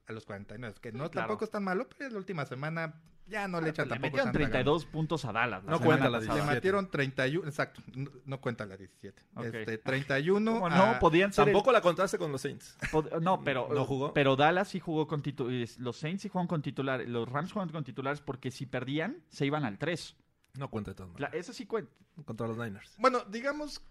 A 0.08 0.12
los 0.14 0.26
49, 0.26 0.76
que 0.82 0.92
no 0.92 1.10
claro. 1.10 1.28
tampoco 1.28 1.46
es 1.46 1.52
tan 1.52 1.64
malo, 1.64 1.88
pero 1.90 2.08
en 2.08 2.14
la 2.14 2.20
última 2.20 2.46
semana 2.46 3.02
ya 3.28 3.48
no 3.48 3.62
le 3.62 3.70
echan 3.70 3.86
le 3.88 3.90
tampoco 3.92 4.08
metieron 4.12 4.26
tanta 4.28 4.40
gana. 4.40 4.52
32 4.52 4.86
puntos 4.86 5.26
a 5.26 5.32
Dallas. 5.32 5.64
No 5.64 5.80
cuenta 5.80 6.10
la 6.10 6.20
pasada. 6.20 6.34
Le 6.36 6.42
17. 6.42 6.56
metieron 6.56 6.92
31, 6.92 7.48
exacto, 7.48 7.82
no, 7.96 8.12
no 8.26 8.42
cuenta 8.42 8.66
la 8.66 8.78
17. 8.78 9.22
Ok. 9.36 9.46
Este, 9.46 9.78
31 9.80 10.52
¿Cómo 10.54 10.68
a- 10.68 10.70
no? 10.94 11.00
Podían 11.00 11.32
ser. 11.34 11.48
el- 11.48 11.54
Tampoco 11.54 11.72
la 11.72 11.82
contaste 11.82 12.18
con 12.18 12.32
los 12.32 12.42
Saints. 12.42 12.78
pod- 12.92 13.20
No, 13.22 13.44
pero. 13.44 13.68
¿No 13.74 13.86
jugó? 13.86 14.14
Pero 14.14 14.36
Dallas 14.36 14.68
sí 14.68 14.80
jugó 14.80 15.08
con 15.08 15.22
titulares. 15.22 15.78
Los 15.80 15.98
Saints 15.98 16.22
sí 16.24 16.30
jugaron 16.30 16.48
con 16.48 16.62
titulares. 16.62 17.08
Los 17.08 17.28
Rams 17.30 17.52
jugaron 17.52 17.72
con 17.72 17.84
titulares 17.84 18.22
porque 18.22 18.52
si 18.52 18.66
perdían, 18.66 19.24
se 19.30 19.46
iban 19.46 19.66
al 19.66 19.78
3. 19.78 20.16
No 20.56 20.70
cuenta 20.70 20.92
de 20.92 20.96
todas 20.96 21.12
maneras. 21.14 21.34
Eso 21.34 21.52
sí 21.54 21.66
cuenta. 21.66 21.92
Contra 22.26 22.48
los 22.48 22.58
Niners. 22.58 22.94
Bueno, 23.00 23.22
digamos 23.30 23.82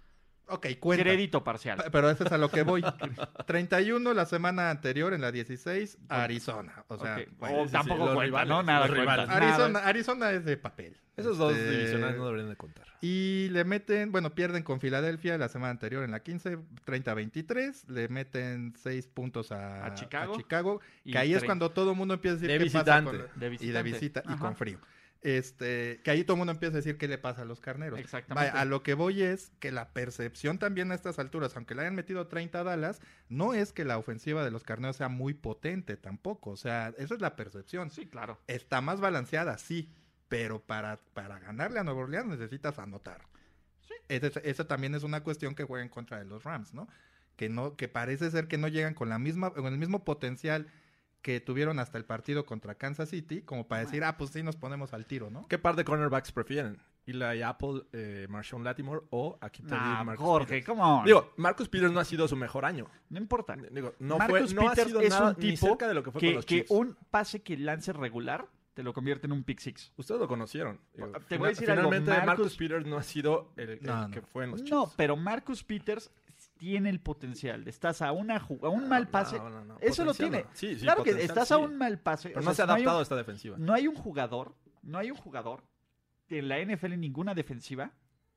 Ok, 0.48 0.66
cuenta. 0.80 1.04
Crédito 1.04 1.42
parcial. 1.44 1.82
Pero 1.90 2.10
eso 2.10 2.24
es 2.24 2.32
a 2.32 2.36
lo 2.38 2.50
que 2.50 2.62
voy. 2.62 2.82
31 3.46 4.12
la 4.12 4.26
semana 4.26 4.70
anterior, 4.70 5.14
en 5.14 5.20
la 5.20 5.32
16, 5.32 5.98
Arizona. 6.08 6.84
O 6.88 6.98
sea, 6.98 7.16
Ok. 7.16 7.28
bueno, 7.38 7.56
O 7.58 7.62
sí, 7.62 7.68
sí, 7.68 7.72
tampoco 7.72 8.04
los 8.06 8.14
cuenta, 8.14 8.24
rivales, 8.24 8.48
¿no? 8.48 8.62
Nada 8.62 8.88
cuenta. 8.88 9.22
Arizona, 9.34 9.78
Arizona 9.80 10.30
es 10.32 10.44
de 10.44 10.56
papel. 10.56 10.96
Esos 11.16 11.36
dos 11.38 11.52
Este, 11.54 11.70
divisionales 11.70 12.16
no 12.16 12.24
deberían 12.26 12.48
de 12.48 12.56
contar. 12.56 12.86
Y 13.02 13.48
le 13.50 13.64
meten, 13.64 14.12
bueno, 14.12 14.30
pierden 14.34 14.62
con 14.62 14.80
Filadelfia 14.80 15.36
la 15.36 15.48
semana 15.48 15.70
anterior 15.70 16.04
en 16.04 16.10
la 16.10 16.20
15, 16.20 16.58
30-23. 16.86 17.88
Le 17.88 18.08
meten 18.08 18.74
6 18.82 19.08
puntos 19.08 19.52
a, 19.52 19.86
A 19.86 19.94
Chicago. 19.94 20.36
que 20.36 21.10
Y 21.10 21.16
ahí 21.16 21.32
es 21.32 21.38
30. 21.40 21.46
cuando 21.46 21.70
todo 21.70 21.90
el 21.92 21.96
mundo 21.96 22.14
empieza 22.14 22.36
a 22.36 22.40
decir 22.40 22.48
De 22.50 22.58
qué 22.58 22.70
pasa 22.70 22.78
visitante. 23.00 23.10
con- 23.10 23.40
De 23.40 23.46
y 23.46 23.48
de 23.48 23.48
visitante. 23.50 23.82
visita 23.90 24.22
y 24.24 24.28
Ajá. 24.28 24.38
con 24.38 24.56
frío. 24.56 24.78
Este, 25.22 26.00
que 26.02 26.10
ahí 26.10 26.24
todo 26.24 26.34
el 26.34 26.38
mundo 26.38 26.52
empieza 26.52 26.74
a 26.74 26.78
decir 26.78 26.98
qué 26.98 27.06
le 27.06 27.16
pasa 27.16 27.42
a 27.42 27.44
los 27.44 27.60
carneros. 27.60 27.98
Exactamente. 28.00 28.50
Vaya, 28.50 28.60
a 28.60 28.64
lo 28.64 28.82
que 28.82 28.94
voy 28.94 29.22
es 29.22 29.52
que 29.60 29.70
la 29.70 29.92
percepción 29.92 30.58
también 30.58 30.90
a 30.90 30.96
estas 30.96 31.20
alturas, 31.20 31.56
aunque 31.56 31.76
le 31.76 31.82
hayan 31.82 31.94
metido 31.94 32.26
30 32.26 32.58
a 32.58 32.64
Dallas, 32.64 33.00
no 33.28 33.54
es 33.54 33.72
que 33.72 33.84
la 33.84 33.98
ofensiva 33.98 34.44
de 34.44 34.50
los 34.50 34.64
carneros 34.64 34.96
sea 34.96 35.08
muy 35.08 35.32
potente 35.34 35.96
tampoco. 35.96 36.50
O 36.50 36.56
sea, 36.56 36.92
esa 36.98 37.14
es 37.14 37.20
la 37.20 37.36
percepción. 37.36 37.90
Sí, 37.90 38.06
claro. 38.06 38.40
Está 38.48 38.80
más 38.80 39.00
balanceada, 39.00 39.58
sí, 39.58 39.92
pero 40.28 40.60
para, 40.60 40.96
para 41.14 41.38
ganarle 41.38 41.78
a 41.78 41.84
Nueva 41.84 42.00
Orleans 42.00 42.26
necesitas 42.26 42.80
anotar. 42.80 43.22
Esa, 44.08 44.40
esa 44.40 44.66
también 44.66 44.96
es 44.96 45.04
una 45.04 45.22
cuestión 45.22 45.54
que 45.54 45.62
juega 45.62 45.84
en 45.84 45.88
contra 45.88 46.18
de 46.18 46.24
los 46.24 46.42
Rams, 46.42 46.74
¿no? 46.74 46.88
Que 47.36 47.48
no, 47.48 47.76
que 47.76 47.86
parece 47.86 48.28
ser 48.30 48.48
que 48.48 48.58
no 48.58 48.66
llegan 48.66 48.94
con 48.94 49.08
la 49.08 49.20
misma, 49.20 49.52
con 49.54 49.72
el 49.72 49.78
mismo 49.78 50.04
potencial 50.04 50.66
que 51.22 51.40
tuvieron 51.40 51.78
hasta 51.78 51.96
el 51.98 52.04
partido 52.04 52.44
contra 52.44 52.74
Kansas 52.74 53.08
City, 53.08 53.42
como 53.42 53.66
para 53.68 53.82
decir, 53.82 54.02
ah, 54.04 54.16
pues 54.18 54.30
sí 54.30 54.42
nos 54.42 54.56
ponemos 54.56 54.92
al 54.92 55.06
tiro, 55.06 55.30
¿no? 55.30 55.46
¿Qué 55.48 55.56
par 55.58 55.76
de 55.76 55.84
cornerbacks 55.84 56.32
prefieren? 56.32 56.78
¿Eli 57.06 57.42
Apple, 57.42 57.82
eh, 57.92 58.26
Marshawn 58.28 58.62
Latimore 58.62 59.02
o 59.10 59.36
aquí 59.40 59.62
Nah, 59.64 60.04
Marcus 60.04 60.24
Jorge, 60.24 60.46
Peters? 60.48 60.66
¿cómo? 60.66 61.02
Digo, 61.04 61.32
Marcus 61.36 61.68
Peters 61.68 61.92
no 61.92 61.98
ha 62.00 62.04
sido 62.04 62.28
su 62.28 62.36
mejor 62.36 62.64
año. 62.64 62.86
no 63.10 63.18
importa. 63.18 63.56
Digo, 63.70 63.94
no, 63.98 64.18
Marcus 64.18 64.52
fue, 64.52 64.54
no 64.54 64.68
ha 64.68 64.70
Peters 64.70 64.88
sido 64.88 65.00
es 65.00 65.10
nada 65.10 65.28
un 65.30 65.36
ni 65.38 65.50
tipo 65.52 65.66
cerca 65.66 65.88
de 65.88 65.94
lo 65.94 66.02
que 66.02 66.10
fue 66.12 66.20
con 66.20 66.28
que, 66.28 66.34
los 66.34 66.46
que 66.46 66.66
un 66.68 66.96
pase 67.10 67.42
que 67.42 67.56
lance 67.56 67.92
regular 67.92 68.46
te 68.74 68.82
lo 68.82 68.92
convierte 68.94 69.26
en 69.26 69.32
un 69.32 69.42
pick 69.44 69.58
six. 69.60 69.92
Ustedes 69.96 70.20
lo 70.20 70.26
conocieron. 70.28 70.80
Digo, 70.94 71.12
Te 71.28 71.36
voy 71.38 71.46
a 71.46 71.50
decir 71.50 71.70
algo, 71.70 71.82
finalmente 71.90 72.10
Marcus- 72.12 72.26
Marcus 72.26 72.56
Peters 72.56 72.86
no 72.86 72.96
ha 72.96 73.02
sido 73.02 73.52
el, 73.56 73.68
el 73.70 73.82
No, 73.82 74.08
no. 74.08 74.10
que 74.14 74.22
fue 74.22 74.44
en 74.44 74.52
los 74.52 74.62
No, 74.62 74.84
Chiefs. 74.84 74.94
pero 74.96 75.16
Marcus 75.16 75.62
Peters 75.64 76.10
tiene 76.62 76.90
el 76.90 77.00
potencial. 77.00 77.66
Estás 77.66 78.02
a, 78.02 78.12
una 78.12 78.40
ju- 78.40 78.64
a 78.64 78.68
un 78.68 78.88
mal 78.88 79.08
pase. 79.08 79.36
No, 79.36 79.50
no, 79.50 79.64
no. 79.64 79.78
Eso 79.80 80.04
lo 80.04 80.14
tiene. 80.14 80.42
no. 80.44 80.48
Sí, 80.52 80.76
sí, 80.76 80.82
claro 80.82 81.02
que 81.02 81.10
estás 81.10 81.48
sí. 81.48 81.54
a 81.54 81.58
un 81.58 81.76
mal 81.76 81.98
pase. 81.98 82.28
Pero 82.28 82.40
o 82.40 82.44
no 82.44 82.54
sea, 82.54 82.66
se 82.66 82.70
ha 82.70 82.74
hay 82.76 82.82
un- 82.82 82.86
adaptado 82.86 82.98
a 83.00 83.02
esta 83.02 83.16
defensiva. 83.16 83.56
No 83.58 83.74
hay 83.74 83.88
un 83.88 83.96
jugador, 83.96 84.54
no 84.82 84.96
hay 84.98 85.10
un 85.10 85.16
jugador 85.16 85.64
en 86.28 86.46
la 86.48 86.60
NFL 86.60 86.92
en 86.92 87.00
ninguna 87.00 87.34
defensiva 87.34 87.90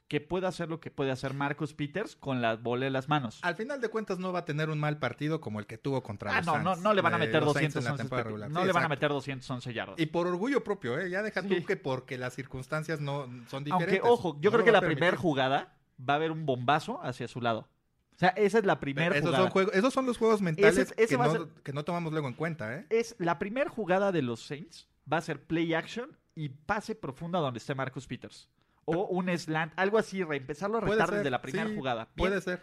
que 0.07 0.21
pueda 0.21 0.47
hacer 0.47 0.69
lo 0.69 0.79
que 0.79 0.89
puede 0.89 1.11
hacer 1.11 1.35
Marcus 1.35 1.75
Peters 1.75 2.15
con 2.15 2.41
la 2.41 2.55
bola 2.55 2.87
en 2.87 2.93
las 2.93 3.09
manos. 3.09 3.39
Al 3.43 3.55
final 3.55 3.79
de 3.79 3.89
cuentas 3.89 4.17
no 4.17 4.33
va 4.33 4.39
a 4.39 4.45
tener 4.45 4.71
un 4.71 4.79
mal 4.79 4.97
partido 4.97 5.39
como 5.39 5.59
el 5.59 5.67
que 5.67 5.77
tuvo 5.77 6.01
contra 6.01 6.31
Ah, 6.31 6.37
los 6.37 6.45
no, 6.47 6.57
no, 6.57 6.63
Saints, 6.71 6.81
no 6.83 6.93
le 6.95 7.01
van 7.01 7.13
a 7.13 7.17
meter 7.19 7.43
los 7.43 7.53
Saints 7.53 7.75
en 7.75 7.83
211 7.83 8.15
la 8.15 8.23
regular. 8.23 8.49
No 8.49 8.61
Sí, 8.61 8.65
le 8.65 8.73
van 8.73 8.83
a 8.85 8.89
meter 8.89 9.09
211 9.09 9.71
yardas. 9.71 9.99
Y 9.99 10.07
por 10.07 10.25
orgullo 10.25 10.63
propio, 10.63 10.97
¿eh? 10.99 11.11
Ya 11.11 11.21
deja 11.21 11.43
Sí. 11.43 11.47
tú 11.47 11.63
que 11.63 11.77
porque 11.77 12.17
las 12.17 12.33
circunstancias 12.33 12.99
no 13.01 13.27
son 13.49 13.63
diferentes. 13.65 13.99
Aunque, 13.99 14.01
ojo, 14.01 14.35
yo 14.41 14.49
No 14.49 14.55
creo 14.55 14.65
que 14.65 14.71
la 14.71 14.81
primera 14.81 15.15
jugada 15.15 15.75
va 15.99 16.13
a 16.13 16.15
haber 16.17 16.31
un 16.31 16.47
bombazo 16.47 16.99
hacia 17.03 17.27
su 17.27 17.39
lado. 17.39 17.67
O 18.15 18.17
sea, 18.17 18.29
esa 18.29 18.59
es 18.59 18.65
la 18.65 18.79
primera 18.79 19.13
esos 19.15 19.25
jugada. 19.29 19.43
son, 19.43 19.51
juegos, 19.51 19.73
esos 19.75 19.93
son 19.93 20.05
los 20.05 20.17
juegos 20.17 20.41
mentales 20.41 20.73
Ese 20.77 20.81
es- 20.83 20.93
ese 20.97 21.17
que, 21.17 21.23
no, 21.23 21.31
ser- 21.31 21.47
que 21.63 21.73
no 21.73 21.83
tomamos 21.83 22.13
luego 22.13 22.27
en 22.27 22.33
cuenta, 22.33 22.73
¿eh? 22.75 22.85
Es 22.89 23.15
la 23.19 23.37
primera 23.39 23.69
jugada 23.69 24.11
de 24.11 24.21
los 24.21 24.41
Saints 24.45 24.87
va 25.11 25.17
a 25.17 25.21
ser 25.21 25.43
play 25.43 25.73
action 25.73 26.17
y 26.33 26.49
pase 26.49 26.95
profundo 26.95 27.37
a 27.37 27.41
donde 27.41 27.57
esté 27.59 27.75
Marcus 27.75 28.07
Peters. 28.07 28.49
O 28.85 29.05
un 29.07 29.29
slant, 29.37 29.73
algo 29.75 29.97
así, 29.97 30.23
reempezarlo 30.23 30.77
a 30.77 30.81
retar 30.81 31.11
desde 31.11 31.29
la 31.29 31.41
primera 31.41 31.67
sí, 31.69 31.75
jugada. 31.75 32.05
Bien, 32.15 32.29
Puede 32.29 32.41
ser. 32.41 32.61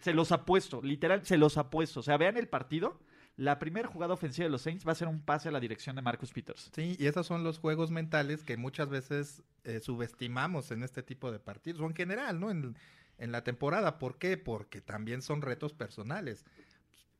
Se 0.00 0.12
los 0.14 0.32
apuesto, 0.32 0.80
literal, 0.82 1.24
se 1.24 1.36
los 1.36 1.56
apuesto. 1.58 2.00
O 2.00 2.02
sea, 2.02 2.16
vean 2.16 2.36
el 2.36 2.48
partido. 2.48 2.98
La 3.36 3.58
primera 3.58 3.88
jugada 3.88 4.14
ofensiva 4.14 4.44
de 4.44 4.50
los 4.50 4.62
Saints 4.62 4.86
va 4.86 4.92
a 4.92 4.94
ser 4.94 5.08
un 5.08 5.20
pase 5.20 5.48
a 5.48 5.52
la 5.52 5.58
dirección 5.60 5.96
de 5.96 6.02
Marcus 6.02 6.32
Peters. 6.32 6.70
Sí, 6.74 6.96
y 6.98 7.06
esos 7.06 7.26
son 7.26 7.42
los 7.42 7.58
juegos 7.58 7.90
mentales 7.90 8.44
que 8.44 8.56
muchas 8.56 8.88
veces 8.88 9.42
eh, 9.64 9.80
subestimamos 9.80 10.70
en 10.70 10.82
este 10.84 11.02
tipo 11.02 11.32
de 11.32 11.40
partidos, 11.40 11.80
o 11.80 11.86
en 11.86 11.94
general, 11.94 12.38
¿no? 12.38 12.50
En, 12.50 12.76
en 13.18 13.32
la 13.32 13.44
temporada. 13.44 13.98
¿Por 13.98 14.18
qué? 14.18 14.36
Porque 14.36 14.80
también 14.80 15.22
son 15.22 15.42
retos 15.42 15.72
personales. 15.72 16.44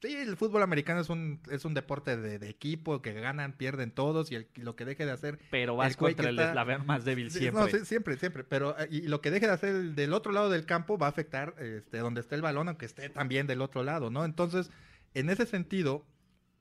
Sí, 0.03 0.15
el 0.15 0.37
fútbol 0.37 0.63
americano 0.63 1.01
es 1.01 1.09
un, 1.09 1.41
es 1.51 1.65
un 1.65 1.73
deporte 1.73 2.19
de, 2.19 2.39
de 2.39 2.49
equipo, 2.51 3.01
que 3.01 3.15
ganan, 3.15 3.57
pierden 3.57 3.91
todos, 3.91 4.31
y 4.31 4.35
el- 4.35 4.49
lo 4.57 4.77
que 4.77 4.85
deje 4.85 5.07
de 5.07 5.13
hacer 5.13 5.39
Pero 5.51 5.77
vas 5.77 5.93
El 5.93 5.97
contra 5.97 6.29
el 6.29 6.39
eslabón 6.39 6.85
más 6.85 7.07
débil 7.07 7.31
siempre. 7.31 7.63
No, 7.63 7.69
sí, 7.69 7.87
siempre, 7.87 8.19
siempre. 8.19 8.45
Pero 8.45 8.79
eh, 8.79 8.87
y 8.91 9.01
lo 9.03 9.23
que 9.23 9.31
deje 9.31 9.47
de 9.47 9.53
hacer 9.53 9.71
el 9.75 9.95
del 9.95 10.13
otro 10.13 10.33
lado 10.33 10.51
del 10.51 10.67
campo 10.67 10.99
va 10.99 11.07
a 11.07 11.11
afectar 11.11 11.55
este, 11.59 11.99
donde 11.99 12.21
esté 12.21 12.35
el 12.35 12.43
balón, 12.43 12.69
aunque 12.69 12.85
esté 12.85 13.09
también 13.09 13.47
del 13.47 13.63
otro 13.63 13.83
lado, 13.83 14.11
¿no? 14.11 14.27
Entonces, 14.27 14.71
en 15.15 15.31
ese 15.31 15.47
sentido, 15.47 16.05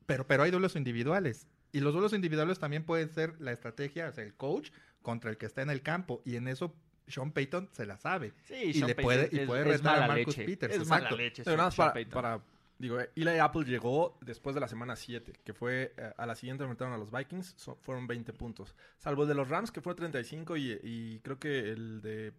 pero, 0.05 0.25
pero 0.25 0.43
hay 0.43 0.51
duelos 0.51 0.77
individuales. 0.77 1.47
Y 1.73 1.81
los 1.81 1.91
duelos 1.91 2.13
individuales 2.13 2.59
también 2.59 2.85
pueden 2.85 3.09
ser 3.09 3.33
la 3.41 3.51
estrategia, 3.51 4.07
o 4.07 4.13
sea, 4.13 4.23
el 4.23 4.35
coach 4.35 4.69
contra 5.01 5.29
el 5.31 5.37
que 5.37 5.47
está 5.47 5.63
en 5.63 5.69
el 5.69 5.81
campo. 5.81 6.21
Y 6.23 6.37
en 6.37 6.47
eso 6.47 6.73
Sean 7.07 7.31
Payton 7.31 7.69
se 7.71 7.85
la 7.85 7.97
sabe. 7.97 8.33
Sí, 8.43 8.53
y 8.55 8.73
Sean 8.73 8.87
le 8.87 8.95
Payton 8.95 9.03
puede- 9.03 9.29
y 9.31 9.39
es- 9.39 9.47
puede 9.47 9.63
retar 9.63 9.95
a 9.97 10.01
mala 10.01 10.13
Marcus 10.15 10.37
leche. 10.37 10.45
Peters, 10.45 10.73
Es 10.75 10.87
mala 10.87 11.03
exacto. 11.03 11.17
leche, 11.17 11.43
Pero 11.43 11.57
nada 11.57 11.67
más 11.67 11.75
para, 11.75 12.09
para- 12.09 12.41
digo, 12.77 12.97
Eli 13.15 13.37
Apple 13.39 13.63
llegó 13.65 14.17
después 14.21 14.53
de 14.55 14.61
la 14.61 14.67
semana 14.67 14.95
7, 14.95 15.33
que 15.43 15.53
fue 15.53 15.93
eh, 15.97 16.13
a 16.17 16.25
la 16.25 16.35
siguiente 16.35 16.63
enfrentaron 16.63 16.93
a 16.93 16.97
los 16.97 17.11
Vikings, 17.11 17.53
so- 17.57 17.77
fueron 17.81 18.07
20 18.07 18.33
puntos. 18.33 18.75
Salvo 18.97 19.23
el 19.23 19.29
de 19.29 19.35
los 19.35 19.49
Rams, 19.49 19.71
que 19.71 19.81
fue 19.81 19.95
35, 19.95 20.57
y, 20.57 20.79
y 20.83 21.19
creo 21.19 21.39
que 21.39 21.59
el 21.71 22.01
de 22.01 22.33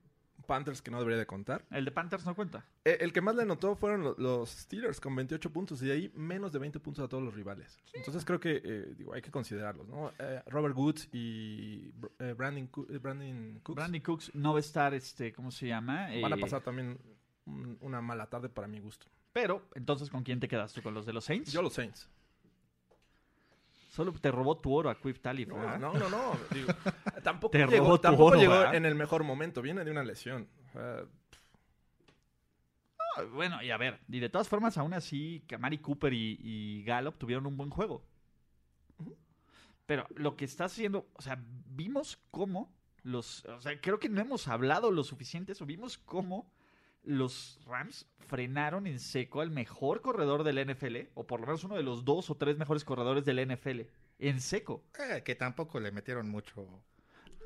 Panthers, 0.47 0.83
que 0.83 0.91
no 0.91 0.99
debería 0.99 1.19
de 1.19 1.27
contar. 1.27 1.65
El 1.71 1.85
de 1.85 1.91
Panthers 1.91 2.27
no 2.27 2.35
cuenta. 2.35 2.67
Eh, 2.85 2.99
el 3.01 3.13
que 3.13 3.21
más 3.23 3.35
le 3.35 3.47
notó 3.47 3.77
fueron 3.77 4.03
lo- 4.03 4.15
los 4.19 4.51
Steelers 4.51 5.01
con 5.01 5.17
28 5.17 5.51
puntos, 5.53 5.81
y 5.83 5.87
de 5.87 5.93
ahí 5.93 6.13
menos 6.15 6.53
de 6.53 6.59
20 6.59 6.79
puntos 6.81 7.05
a 7.05 7.09
todos 7.09 7.23
los 7.23 7.35
rivales. 7.35 7.79
Entonces 7.95 8.25
creo 8.25 8.39
que 8.41 8.61
eh, 8.63 8.95
digo, 8.97 9.15
hay 9.15 9.23
que 9.23 9.31
considerarlos, 9.31 9.89
¿no? 9.89 10.13
Eh, 10.19 10.43
Robert 10.47 10.77
Woods 10.77 11.09
y 11.13 11.91
Brandon, 12.37 12.71
Brandon 13.01 13.61
Cooks 13.63 13.75
Brandy 13.77 14.01
Cooks 14.01 14.35
no 14.35 14.53
va 14.53 14.59
a 14.59 14.61
estar, 14.61 14.93
este, 14.95 15.33
¿cómo 15.33 15.51
se 15.51 15.67
llama? 15.69 16.09
van 16.21 16.33
a 16.33 16.37
pasar 16.37 16.61
también 16.63 16.99
un- 17.47 17.79
una 17.81 18.01
mala 18.03 18.29
tarde 18.29 18.49
para 18.49 18.67
mi 18.69 18.81
gusto. 18.81 19.07
Pero, 19.33 19.67
entonces, 19.75 20.11
¿con 20.11 20.23
quién 20.23 20.41
te 20.41 20.47
quedas 20.49 20.73
tú? 20.73 20.83
¿Con 20.83 20.95
los 20.95 21.07
de 21.07 21.13
los 21.13 21.25
Saints? 21.25 21.53
Yo 21.53 21.61
los 21.63 21.73
Saints. 21.73 22.09
Solo 23.91 24.13
te 24.13 24.31
robó 24.33 24.57
tu 24.59 24.73
oro 24.75 24.91
a 24.91 25.01
Quiff 25.01 25.21
Talib. 25.21 25.49
No, 25.49 25.79
no, 25.79 25.93
no, 25.95 26.09
no. 26.11 26.33
digo, 26.53 26.69
tampoco 27.25 27.51
Te 27.51 27.67
llegó, 27.67 27.99
tampoco 27.99 28.27
oro, 28.27 28.39
llegó 28.39 28.73
en 28.73 28.87
el 28.87 28.95
mejor 28.95 29.25
momento. 29.25 29.61
Viene 29.61 29.85
de 29.85 29.91
una 29.91 30.05
lesión. 30.05 30.49
O 30.69 30.73
sea, 30.73 31.05
Ah, 33.17 33.23
Bueno, 33.33 33.63
y 33.63 33.71
a 33.71 33.77
ver, 33.77 34.01
y 34.09 34.21
de 34.21 34.29
todas 34.29 34.49
formas, 34.49 34.77
aún 34.79 34.95
así, 34.95 35.45
Kamari 35.49 35.79
Cooper 35.79 36.13
y, 36.13 36.39
y 36.41 36.83
Gallup 36.85 37.17
tuvieron 37.17 37.47
un 37.47 37.57
buen 37.57 37.71
juego. 37.71 38.05
Pero 39.87 40.07
lo 40.15 40.37
que 40.37 40.45
está 40.45 40.65
haciendo, 40.65 41.09
o 41.15 41.23
sea, 41.23 41.39
vimos 41.67 42.19
cómo 42.31 42.73
los, 43.03 43.45
o 43.45 43.61
sea, 43.61 43.79
creo 43.81 43.99
que 43.99 44.09
no 44.09 44.21
hemos 44.21 44.49
hablado 44.49 44.91
lo 44.91 45.05
suficiente, 45.05 45.53
eso, 45.53 45.67
vimos 45.67 45.99
cómo 45.99 46.51
los 47.03 47.61
Rams 47.67 48.07
frenaron 48.27 48.87
en 48.87 48.99
seco 48.99 49.43
al 49.43 49.51
mejor 49.51 50.01
corredor 50.01 50.43
del 50.43 50.67
NFL, 50.67 51.11
o 51.15 51.27
por 51.27 51.41
lo 51.41 51.47
menos 51.47 51.65
uno 51.65 51.77
de 51.77 51.83
los 51.83 52.05
dos 52.05 52.31
o 52.31 52.37
tres 52.37 52.57
mejores 52.57 52.83
corredores 52.83 53.27
del 53.27 53.47
NFL, 53.47 53.83
en 54.19 54.41
seco. 54.41 54.83
Eh, 54.99 55.23
que 55.23 55.35
tampoco 55.35 55.79
le 55.81 55.93
metieron 55.93 56.31
mucho. 56.31 56.67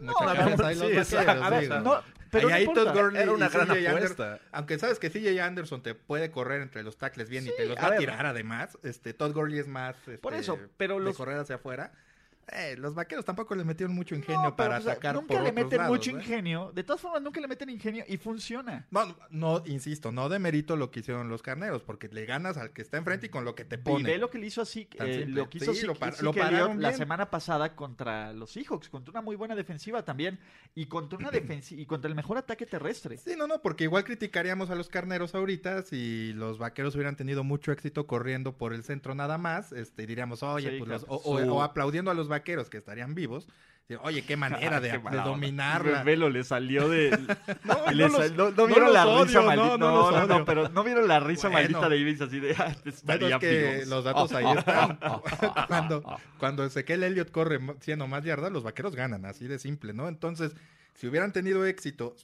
No, 0.01 0.13
mucha 0.13 0.25
a 0.31 0.33
ver, 0.35 0.43
cabeza 0.45 0.67
ahí 0.69 0.75
sí, 0.75 0.81
los 0.81 0.91
exacto. 0.93 1.27
vaqueros, 1.27 1.47
A 1.47 1.51
ver, 1.51 1.63
digo. 1.63 1.79
no, 1.81 2.03
pero 2.31 2.49
Y 2.49 2.51
no 2.51 2.57
ahí. 2.57 2.67
Todd 2.73 2.93
Gurley 2.95 3.23
era 3.23 3.33
una 3.33 3.49
gran 3.49 3.67
CJ 3.69 3.73
Anderson- 3.89 3.97
apuesta. 3.97 4.41
Aunque 4.53 4.79
sabes 4.79 4.99
que 4.99 5.11
CJ 5.11 5.41
Anderson 5.41 5.83
te 5.83 5.95
puede 5.95 6.31
correr 6.31 6.61
entre 6.63 6.83
los 6.83 6.97
tackles 6.99 7.29
bien 7.29 7.47
y 7.47 7.51
te 7.57 7.67
los 7.67 7.77
va 7.77 7.87
a, 7.89 7.97
tirar 7.97 8.27
además. 8.27 8.77
Este, 8.83 9.15
Todd 9.15 9.33
Gurley 9.33 9.59
es 9.59 9.67
más 9.67 9.97
este, 9.97 10.19
Por 10.19 10.35
eso, 10.35 10.59
pero 10.77 10.99
de 10.99 11.05
los- 11.07 11.17
correr 11.17 11.39
hacia 11.39 11.57
afuera. 11.57 11.93
Eh, 12.53 12.77
los 12.79 12.95
vaqueros 12.95 13.25
tampoco 13.25 13.55
les 13.55 13.67
metieron 13.67 13.95
mucho 13.95 14.15
ingenio 14.15 14.43
No, 14.43 14.57
pero, 14.57 14.69
para 14.71 14.79
o 14.79 14.83
sea, 14.83 14.93
atacar 14.93 15.15
nunca 15.15 15.29
por 15.35 15.43
le 15.43 15.51
otros 15.51 15.65
meten 15.65 15.79
lados, 15.79 15.93
mucho 15.97 16.11
¿eh? 16.11 16.15
ingenio. 16.15 16.73
De 16.75 16.83
todas 16.83 17.01
formas, 17.01 17.21
nunca 17.23 17.41
le 17.41 17.49
meten 17.49 17.69
ingenio 17.71 18.05
y 18.09 18.17
funciona. 18.17 18.87
No, 18.91 19.17
no, 19.31 19.63
insisto, 19.67 20.13
no 20.13 20.29
de 20.29 20.39
mérito 20.39 20.77
lo 20.77 20.91
que 20.91 21.01
hicieron 21.01 21.29
los 21.29 21.43
carneros, 21.43 21.83
porque 21.83 22.09
le 22.09 22.25
ganas 22.27 22.57
al 22.57 22.71
que 22.73 22.83
está 22.83 22.97
enfrente 22.97 23.27
y 23.27 23.29
con 23.29 23.45
lo 23.45 23.55
que 23.55 23.65
te 23.65 23.75
Y 23.77 23.79
pone. 23.79 24.05
ve 24.09 24.19
lo 24.19 24.31
que 24.31 24.39
le 24.39 24.47
hizo 24.47 24.63
así, 24.63 24.89
eh, 24.99 25.25
lo 25.29 25.49
que 25.51 25.59
hizo 25.59 25.75
Sí, 25.75 25.81
Zeke- 25.83 25.87
lo 25.89 25.95
par- 25.95 26.23
lo 26.23 26.33
pararon 26.33 26.81
la 26.81 26.93
semana 26.93 27.31
pasada 27.31 27.75
contra 27.77 28.33
los 28.33 28.51
Seahawks, 28.51 28.89
contra 28.89 29.11
una 29.13 29.21
muy 29.21 29.37
buena 29.37 29.55
defensiva 29.55 30.03
también 30.05 30.39
y 30.75 30.87
contra 30.87 31.19
una 31.19 31.31
defensiva 31.63 31.81
y 31.83 31.87
contra 31.87 32.09
el 32.09 32.15
mejor 32.15 32.39
ataque 32.39 32.65
terrestre. 32.67 33.19
Sí, 33.19 33.35
no, 33.37 33.47
no, 33.47 33.61
porque 33.61 33.85
igual 33.85 34.05
criticaríamos 34.05 34.71
a 34.71 34.75
los 34.75 34.89
carneros 34.89 35.35
ahorita 35.35 35.83
si 35.83 36.33
los 36.33 36.59
vaqueros 36.59 36.95
hubieran 36.95 37.17
tenido 37.17 37.45
mucho 37.45 37.73
éxito 37.73 38.07
corriendo 38.07 38.57
por 38.57 38.73
el 38.73 38.85
centro 38.85 39.15
nada 39.15 39.37
más, 39.39 39.73
este, 39.73 40.05
y 40.05 40.07
diríamos, 40.07 40.43
oye, 40.43 40.71
Sí, 40.71 40.79
pues 40.79 40.89
los- 40.89 41.05
claro. 41.05 41.21
o, 41.25 41.35
o- 41.35 41.39
Su- 41.41 41.55
o 41.55 41.63
aplaudiendo 41.63 42.11
a 42.11 42.15
los 42.15 42.27
vaqueros 42.29 42.38
que 42.43 42.77
estarían 42.79 43.15
vivos. 43.15 43.49
Oye, 44.03 44.23
qué 44.23 44.37
manera 44.37 44.81
de, 44.81 44.91
Qué 44.91 44.99
de 44.99 45.17
dominarla. 45.23 46.03
Velo 46.05 46.29
le 46.29 46.45
salió 46.45 46.91
de. 46.91 47.09
No, 47.65 47.91
le 47.91 48.03
no 48.07 48.09
los- 48.09 48.17
sal- 48.19 48.37
no, 48.37 48.51
no 48.51 48.57
no 48.57 48.67
vieron 48.67 48.93
la 48.93 49.05
risa 49.25 49.41
maldita. 49.41 49.79
no, 49.79 50.27
No, 50.27 50.45
pero 50.45 50.69
no 50.69 50.85
vieron 50.85 51.09
la 51.09 51.21
risa 51.21 51.49
Bueno. 51.49 51.63
maldita 51.79 51.89
de 51.89 51.97
Ibis 51.97 52.21
así 52.21 52.39
de. 52.39 52.55
Ah, 52.59 52.77
Bueno, 53.05 53.29
es 53.29 53.37
que 53.39 53.85
los 53.87 54.05
datos 54.05 54.31
ahí 54.33 54.45
están. 54.59 54.99
cuando, 55.69 56.05
cuando 56.39 56.65
Ezequiel 56.67 57.03
Elliott 57.03 57.31
corre 57.31 57.61
siendo 57.81 58.07
más 58.07 58.23
yardas, 58.25 58.53
los 58.53 58.63
vaqueros 58.63 58.95
ganan, 58.95 59.25
así 59.25 59.47
de 59.47 59.59
simple, 59.59 59.95
¿no? 59.95 60.07
Entonces, 60.09 60.53
si 60.95 61.07
hubieran 61.07 61.33
tenido 61.33 61.65
éxito 61.65 62.15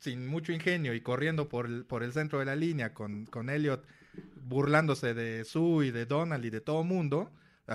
sin 0.00 0.26
mucho 0.26 0.50
ingenio 0.52 0.92
y 0.92 1.02
corriendo 1.02 1.48
por 1.48 1.66
el, 1.66 1.84
por 1.84 2.02
el 2.02 2.12
centro 2.12 2.40
de 2.40 2.46
la 2.46 2.56
línea 2.56 2.92
con, 2.94 3.26
con 3.26 3.48
Elliot 3.48 3.84
burlándose 4.44 5.14
de 5.14 5.44
Sue 5.44 5.86
y 5.86 5.90
de 5.92 6.04
Donald 6.06 6.44
y 6.44 6.50
de 6.50 6.60
todo 6.60 6.82
mundo, 6.82 7.30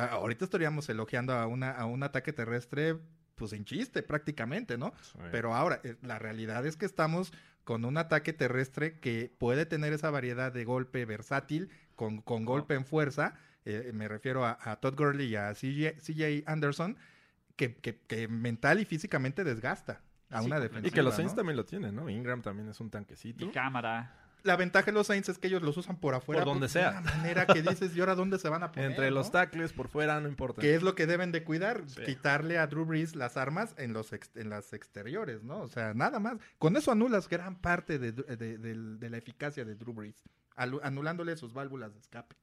ahorita 0.05 0.45
estaríamos 0.45 0.87
elogiando 0.89 1.33
a, 1.33 1.47
una, 1.47 1.71
a 1.71 1.85
un 1.85 2.03
ataque 2.03 2.33
terrestre 2.33 2.97
pues 3.35 3.53
en 3.53 3.65
chiste 3.65 4.01
prácticamente, 4.03 4.77
¿no? 4.77 4.93
Pero 5.31 5.53
ahora, 5.53 5.79
eh, 5.83 5.95
la 6.01 6.19
realidad 6.19 6.65
es 6.65 6.75
que 6.75 6.85
estamos 6.85 7.31
con 7.63 7.85
un 7.85 7.97
ataque 7.97 8.33
terrestre 8.33 8.99
que 8.99 9.31
puede 9.37 9.65
tener 9.65 9.93
esa 9.93 10.09
variedad 10.09 10.51
de 10.51 10.65
golpe 10.65 11.05
versátil, 11.05 11.69
con, 11.95 12.21
con 12.21 12.45
golpe 12.45 12.73
en 12.73 12.85
fuerza, 12.85 13.35
eh, 13.65 13.91
me 13.93 14.07
refiero 14.07 14.45
a, 14.45 14.77
Todd 14.77 14.95
Gurley 14.95 15.27
y 15.27 15.35
a 15.35 15.53
CJ, 15.53 16.43
Anderson, 16.45 16.97
que, 17.57 17.75
que, 17.75 18.27
mental 18.29 18.79
y 18.79 18.85
físicamente 18.85 19.43
desgasta 19.43 20.01
a 20.29 20.41
una 20.41 20.59
defensa. 20.59 20.87
Y 20.87 20.91
que 20.91 21.01
los 21.03 21.15
Saints 21.15 21.35
también 21.35 21.57
lo 21.57 21.65
tienen, 21.65 21.93
¿no? 21.93 22.09
Ingram 22.09 22.41
también 22.41 22.69
es 22.69 22.79
un 22.79 22.89
tanquecito. 22.89 23.43
Y 23.43 23.51
cámara 23.51 24.26
la 24.43 24.55
ventaja 24.55 24.87
de 24.87 24.91
los 24.93 25.07
Saints 25.07 25.29
es 25.29 25.37
que 25.37 25.47
ellos 25.47 25.61
los 25.61 25.77
usan 25.77 25.97
por 25.97 26.15
afuera. 26.15 26.43
Por 26.43 26.53
donde 26.53 26.69
sea. 26.69 26.91
De 26.91 26.99
una 26.99 27.11
manera 27.11 27.45
que 27.45 27.61
dices, 27.61 27.95
¿y 27.95 27.99
ahora 27.99 28.15
dónde 28.15 28.39
se 28.39 28.49
van 28.49 28.63
a 28.63 28.71
poner? 28.71 28.91
Entre 28.91 29.11
los 29.11 29.31
tackles, 29.31 29.73
por 29.73 29.87
fuera, 29.87 30.19
no 30.19 30.27
importa. 30.27 30.61
Que 30.61 30.75
es 30.75 30.83
lo 30.83 30.95
que 30.95 31.05
deben 31.05 31.31
de 31.31 31.43
cuidar, 31.43 31.83
quitarle 32.05 32.57
a 32.57 32.67
Drew 32.67 32.85
Brees 32.85 33.15
las 33.15 33.37
armas 33.37 33.75
en 33.77 33.93
los 33.93 34.11
en 34.13 34.49
las 34.49 34.73
exteriores, 34.73 35.43
¿no? 35.43 35.59
O 35.59 35.67
sea, 35.67 35.93
nada 35.93 36.19
más. 36.19 36.37
Con 36.57 36.77
eso 36.77 36.91
anulas 36.91 37.27
gran 37.27 37.55
parte 37.59 37.99
de, 37.99 39.09
la 39.09 39.17
eficacia 39.17 39.65
de 39.65 39.75
Drew 39.75 39.93
Brees, 39.93 40.23
anulándole 40.55 41.35
sus 41.35 41.53
válvulas 41.53 41.93
de 41.93 41.99
escape. 41.99 42.35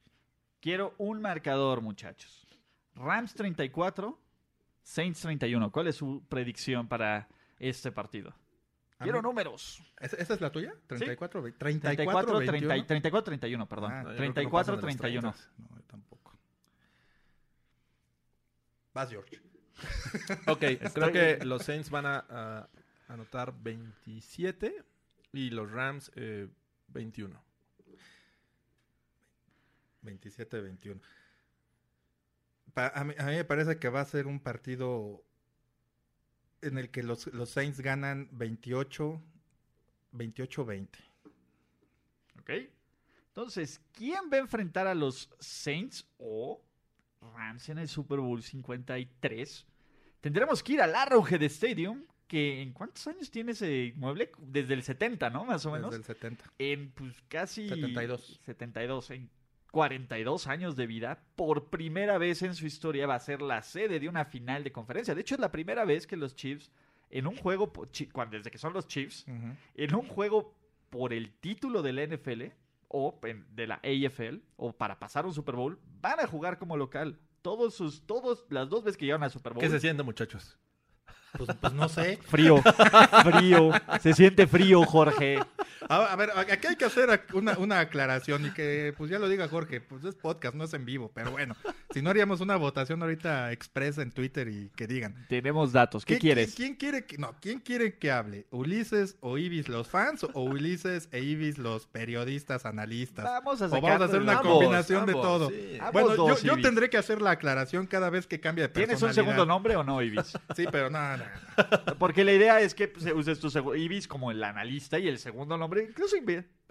Quiero 0.61 0.95
un 0.99 1.21
marcador, 1.21 1.81
muchachos. 1.81 2.47
Rams 2.95 3.35
34, 3.35 4.19
Saints 4.83 5.21
31. 5.21 5.71
¿Cuál 5.73 5.89
es 5.89 5.97
su 5.97 6.25
predicción 6.29 6.89
para 6.89 7.29
este 7.59 7.93
partido? 7.93 8.35
Quiero 8.99 9.21
números. 9.21 9.83
¿Esa 10.01 10.35
es 10.35 10.41
la 10.41 10.51
tuya? 10.51 10.75
34, 10.87 11.43
34, 11.59 12.39
34, 12.87 13.25
31, 13.25 13.69
perdón. 13.69 14.17
34, 14.17 14.79
31. 14.79 15.35
No, 15.59 15.83
tampoco. 15.87 16.39
Vas, 18.93 19.11
George. 19.11 19.41
ok, 20.47 20.63
creo 20.93 21.13
que 21.13 21.45
los 21.45 21.65
Saints 21.65 21.91
van 21.91 22.07
a, 22.07 22.69
anotar 23.09 23.53
27 23.61 24.85
y 25.33 25.51
los 25.51 25.71
Rams 25.71 26.13
21. 26.89 27.45
27, 30.03 30.61
21. 30.61 31.01
a, 32.77 33.05
mí, 33.05 33.15
a 33.19 33.25
mí 33.25 33.33
me 33.33 33.45
parece 33.45 33.79
que 33.79 33.89
va 33.89 34.01
a 34.01 34.05
ser 34.05 34.27
un 34.27 34.39
partido 34.39 35.24
en 36.65 36.79
el 36.79 36.91
que 36.91 37.03
los, 37.03 37.27
los 37.29 37.51
Saints 37.51 37.81
ganan 37.81 38.29
28, 38.33 39.21
28-20. 40.13 40.89
Ok. 42.41 42.51
Entonces, 43.29 43.81
¿quién 43.93 44.21
va 44.33 44.37
a 44.37 44.41
enfrentar 44.41 44.87
a 44.87 44.95
los 44.95 45.29
Saints 45.41 46.07
o 46.19 46.63
Rams 47.21 47.69
en 47.69 47.79
el 47.79 47.89
Super 47.89 48.21
Bowl 48.21 48.43
53? 48.43 49.67
Tendremos 50.21 50.63
que 50.63 50.75
ir 50.75 50.83
al 50.83 50.95
Arrowhead 50.95 51.43
Stadium, 51.43 52.05
que 52.29 52.63
¿en 52.63 52.73
cuántos 52.73 53.07
años 53.07 53.31
tiene 53.31 53.53
ese 53.53 53.93
mueble? 53.97 54.31
Desde 54.39 54.75
el 54.75 54.83
70, 54.83 55.31
¿no? 55.31 55.45
Más 55.45 55.67
o 55.67 55.73
menos. 55.73 55.91
Desde 55.91 56.13
el 56.13 56.17
70. 56.17 56.53
En 56.59 56.91
pues 56.93 57.21
casi... 57.29 57.69
72. 57.69 58.41
72, 58.45 59.11
en 59.11 59.31
42 59.75 60.47
años 60.47 60.77
de 60.77 60.87
vida, 60.87 61.25
por 61.35 61.69
primera 61.69 62.17
vez 62.17 62.43
en 62.43 62.55
su 62.55 62.65
historia 62.65 63.09
va 63.09 63.17
a 63.17 63.19
ser 63.19 63.43
la 63.43 63.61
sede 63.61 63.99
de 63.99 64.09
una 64.09 64.25
final 64.25 64.63
de 64.63 64.71
conferencia. 64.71 65.17
De 65.17 65.23
hecho, 65.23 65.35
es 65.35 65.41
la 65.41 65.51
primera 65.51 65.85
vez 65.85 66.07
que 66.07 66.17
los 66.17 66.37
Chiefs, 66.37 66.71
en 67.11 67.27
un 67.27 67.37
juego, 67.37 67.73
desde 68.31 68.53
que 68.53 68.59
son 68.59 68.73
los 68.73 68.87
Chiefs, 68.87 69.27
en 69.75 69.95
un 69.97 70.07
juego 70.07 70.55
por 70.91 71.13
el 71.13 71.33
título 71.33 71.83
de 71.83 71.93
la 71.93 72.07
NFL 72.07 72.43
o 72.87 73.19
de 73.51 73.67
la 73.67 73.81
AFL 73.83 74.37
o 74.55 74.73
para 74.73 75.01
pasar 75.01 75.27
un 75.27 75.35
Super 75.35 75.57
Bowl, 75.57 75.81
van 76.01 76.21
a 76.21 76.29
jugar 76.29 76.57
como 76.57 76.77
local. 76.77 77.19
Todos 77.43 77.75
sus, 77.75 78.07
todos, 78.07 78.47
las 78.51 78.69
dos 78.69 78.85
veces 78.85 78.97
que 78.97 79.07
llegan 79.07 79.25
al 79.25 79.33
Super 79.33 79.55
Bowl. 79.55 79.61
¿Qué 79.61 79.71
se 79.71 79.81
siente, 79.81 80.05
muchachos? 80.05 80.57
Pues, 81.37 81.51
pues, 81.61 81.73
no 81.73 81.89
sé. 81.89 82.19
Frío, 82.29 82.63
frío. 83.23 83.71
Se 84.01 84.13
siente 84.13 84.47
frío, 84.47 84.85
Jorge. 84.85 85.41
A, 85.89 86.17
ver, 86.17 86.31
aquí 86.51 86.67
hay 86.67 86.77
que 86.77 86.85
hacer 86.85 87.25
una, 87.33 87.81
aclaración 87.81 88.47
y 88.47 88.51
que, 88.51 88.95
pues 88.97 89.11
ya 89.11 89.19
lo 89.19 89.29
diga 89.29 89.49
Jorge, 89.49 89.81
pues 89.81 90.05
es 90.05 90.15
podcast, 90.15 90.55
no 90.55 90.65
es 90.65 90.75
en 90.75 90.85
vivo, 90.85 91.11
pero 91.15 91.31
bueno, 91.33 91.57
si 91.95 92.03
no 92.03 92.11
haríamos 92.11 92.41
una 92.41 92.57
votación 92.57 93.01
ahorita 93.03 93.53
expresa 93.53 94.03
en 94.03 94.11
Twitter 94.11 94.49
y 94.49 94.69
que 94.75 94.89
digan. 94.89 95.15
Tenemos 95.29 95.71
datos, 95.71 96.05
¿qué, 96.05 96.19
quieres? 96.19 96.57
¿quién, 96.57 96.75
quiere 96.75 97.07
que, 97.07 97.19
no, 97.19 97.37
¿Quién 97.41 97.61
quiere 97.61 97.99
que 97.99 98.11
hable? 98.11 98.49
¿Ulises 98.51 99.17
o 99.21 99.39
Ibis 99.39 99.69
los 99.69 99.87
fans 99.87 100.25
o 100.25 100.43
Ulises 100.43 101.09
e 101.13 101.21
Ibis 101.21 101.57
los 101.57 101.87
periodistas, 101.87 102.67
analistas? 102.67 103.25
Vamos 103.25 103.63
a, 103.63 103.67
o 103.67 103.81
vamos 103.81 104.01
a 104.01 104.05
hacer 104.07 104.21
una 104.21 104.41
combinación 104.41 105.07
de 105.07 105.13
todo. 105.13 105.53
Bueno, 105.93 106.37
yo, 106.39 106.61
tendré 106.61 106.91
que 106.91 106.99
hacer 106.99 107.23
la 107.23 107.31
aclaración 107.31 107.87
cada 107.87 108.11
vez 108.11 108.27
que 108.27 108.41
cambia 108.41 108.65
de 108.65 108.69
personalidad. 108.71 108.99
¿Tienes 108.99 109.03
un 109.03 109.15
segundo 109.15 109.47
nombre 109.47 109.77
o 109.77 109.85
no, 109.85 110.03
Ibis? 110.03 110.37
Sí, 110.57 110.65
pero 110.73 110.91
no, 110.91 111.17
no. 111.17 111.25
Porque 112.01 112.25
la 112.25 112.33
idea 112.33 112.61
es 112.61 112.75
que 112.75 112.89
pues, 112.89 113.07
uses 113.15 113.39
tu 113.39 113.73
Ibis 113.73 114.09
como 114.09 114.33
el 114.33 114.43
analista 114.43 114.99
y 114.99 115.07
el 115.07 115.21
segundo 115.21 115.57
nombre, 115.57 115.87
incluso 115.89 116.17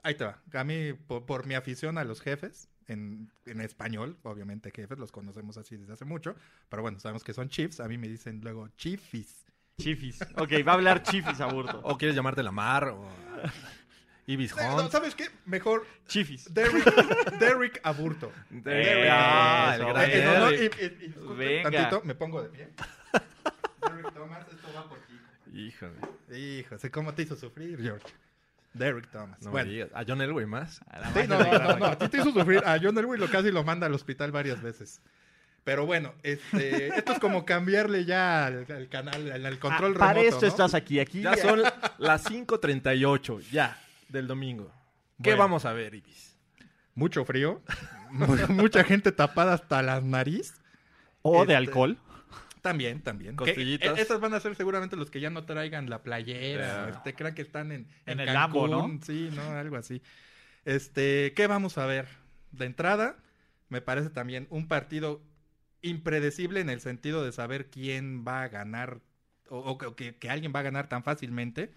Ahí 0.03 0.15
te 0.15 0.26
va. 0.26 0.41
A 0.53 0.63
mí, 0.65 0.91
por, 0.93 1.47
mi 1.47 1.55
afición 1.55 1.97
a 1.97 2.03
los 2.03 2.19
jefes, 2.19 2.69
en, 2.88 3.29
español, 3.45 4.17
obviamente 4.23 4.71
jefes, 4.71 4.97
los 4.97 5.11
conocemos 5.11 5.57
así 5.57 5.77
desde 5.77 5.93
hace 5.93 6.05
mucho, 6.05 6.36
pero 6.69 6.81
bueno, 6.81 6.99
sabemos 6.99 7.23
que 7.23 7.34
son 7.34 7.49
chiefs, 7.49 7.79
a 7.79 7.88
mí 7.88 7.97
me 7.97 8.07
dicen 8.07 8.41
luego 8.43 8.67
chiefis. 8.77 9.45
Chiefis. 9.79 10.21
Ok, 10.38 10.51
va 10.67 10.73
a 10.73 10.75
hablar 10.75 11.01
chiefis 11.03 11.41
a 11.41 11.47
Burto. 11.47 11.81
O 11.84 11.97
quieres 11.97 12.15
llamarte 12.15 12.43
Lamar 12.43 12.89
o... 12.89 13.07
Ibis 14.25 14.53
Hunt. 14.53 14.89
¿Sabes 14.89 15.15
qué? 15.15 15.27
Mejor. 15.45 15.86
Chiefis. 16.07 16.53
Derrick, 16.53 16.86
Derrick 17.39 17.81
Aburto. 17.84 18.31
Derrick. 18.49 19.09
Ah, 19.11 19.75
el 19.77 20.69
Venga. 21.38 21.71
Tantito, 21.71 22.01
me 22.05 22.15
pongo 22.15 22.41
de 22.41 22.49
pie. 22.49 22.69
Derrick 23.81 24.13
Thomas, 24.13 24.47
esto 24.47 24.67
va 24.73 24.88
por 24.88 24.99
ti. 24.99 25.19
Híjole. 25.53 25.95
Híjole, 26.38 26.91
¿cómo 26.91 27.13
te 27.13 27.23
hizo 27.23 27.36
sufrir, 27.36 27.81
George? 27.81 28.07
Derrick 28.74 29.09
Thomas. 29.11 29.41
No 29.41 29.51
bueno. 29.51 29.88
¿A 29.93 30.03
John 30.07 30.21
Elway 30.21 30.45
más? 30.45 30.82
no, 31.28 31.39
no, 31.39 31.78
no, 31.78 31.86
A 31.86 31.97
ti 31.97 32.07
te 32.09 32.17
hizo 32.17 32.32
sufrir. 32.32 32.61
A 32.65 32.80
John 32.82 32.97
Elway 32.97 33.19
lo 33.19 33.30
casi 33.30 33.51
lo 33.51 33.63
manda 33.63 33.88
al 33.88 33.93
hospital 33.93 34.32
varias 34.32 34.61
veces. 34.61 35.01
Pero 35.63 35.86
bueno, 35.86 36.13
este, 36.24 36.88
esto 36.97 37.13
es 37.13 37.19
como 37.19 37.45
cambiarle 37.45 38.03
ya 38.03 38.47
al, 38.47 38.89
canal, 38.89 39.32
al, 39.32 39.59
control 39.59 39.91
ah, 39.91 39.93
remoto. 39.93 39.99
Para 39.99 40.21
esto 40.21 40.45
estás 40.45 40.74
aquí, 40.74 40.99
aquí. 40.99 41.21
Ya 41.21 41.38
son 41.38 41.61
las 41.99 42.30
5.38, 42.30 43.39
ya, 43.49 43.78
del 44.09 44.28
domingo. 44.28 44.71
¿Qué 45.21 45.36
vamos 45.36 45.63
a 45.65 45.71
ver, 45.71 45.95
Ibis? 45.95 46.36
Mucho 46.95 47.24
frío, 47.24 47.61
mucha 48.49 48.84
gente 48.84 49.11
tapada 49.11 49.53
hasta 49.53 49.82
la 49.82 50.01
nariz. 50.01 50.53
O 51.21 51.38
de 51.38 51.41
este, 51.41 51.55
alcohol. 51.55 51.97
También, 52.64 53.01
también. 53.01 53.36
Costillitas. 53.36 53.99
esas 53.99 54.22
van 54.22 54.34
a 54.34 54.39
ser 54.39 54.55
seguramente 54.55 54.95
los 54.95 55.11
que 55.11 55.20
ya 55.20 55.30
no 55.30 55.43
traigan 55.43 55.89
la 55.89 56.01
playera. 56.01 56.88
Este, 56.88 57.14
crean 57.14 57.36
que 57.36 57.41
están 57.41 57.74
en, 57.74 57.89
en, 58.05 58.22
el 58.22 58.34
Lambo, 58.34 58.70
¿no? 58.70 58.99
Sí, 59.03 59.30
¿no? 59.36 59.41
Algo 59.51 59.76
así. 59.76 60.01
Este, 60.64 61.34
¿qué 61.36 61.47
vamos 61.47 61.78
a 61.78 61.86
ver? 61.86 62.07
De 62.51 62.64
entrada, 62.66 63.18
me 63.68 63.82
parece 63.82 64.09
también 64.09 64.47
un 64.49 64.70
partido 64.70 65.22
impredecible 65.82 66.61
en 66.61 66.70
el 66.70 66.80
sentido 66.80 67.26
de 67.26 67.34
saber 67.34 67.70
quién 67.70 68.24
va 68.26 68.43
a 68.43 68.47
ganar 68.47 69.01
o, 69.49 69.78
que, 69.78 70.16
alguien 70.30 70.53
va 70.55 70.61
a 70.61 70.64
ganar 70.64 70.88
tan 70.88 71.03
fácilmente. 71.03 71.74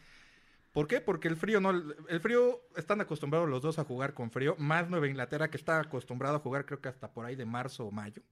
¿Por 0.70 0.86
qué? 0.86 1.00
Porque 1.00 1.26
el 1.26 1.34
frío 1.34 1.60
no, 1.60 1.70
el 1.72 2.20
frío 2.20 2.62
están 2.76 3.00
acostumbrados 3.00 3.48
los 3.48 3.60
dos 3.60 3.80
a 3.80 3.84
jugar 3.84 4.14
con 4.14 4.30
frío, 4.30 4.54
más 4.56 4.88
Nueva 4.88 5.08
Inglaterra 5.08 5.50
que 5.50 5.56
está 5.56 5.80
acostumbrado 5.80 6.36
a 6.36 6.38
jugar 6.38 6.64
creo 6.64 6.80
que 6.80 6.88
hasta 6.88 7.12
por 7.12 7.26
ahí 7.26 7.34
de 7.34 7.44
marzo 7.44 7.86
o 7.86 7.90
mayo. 7.90 8.22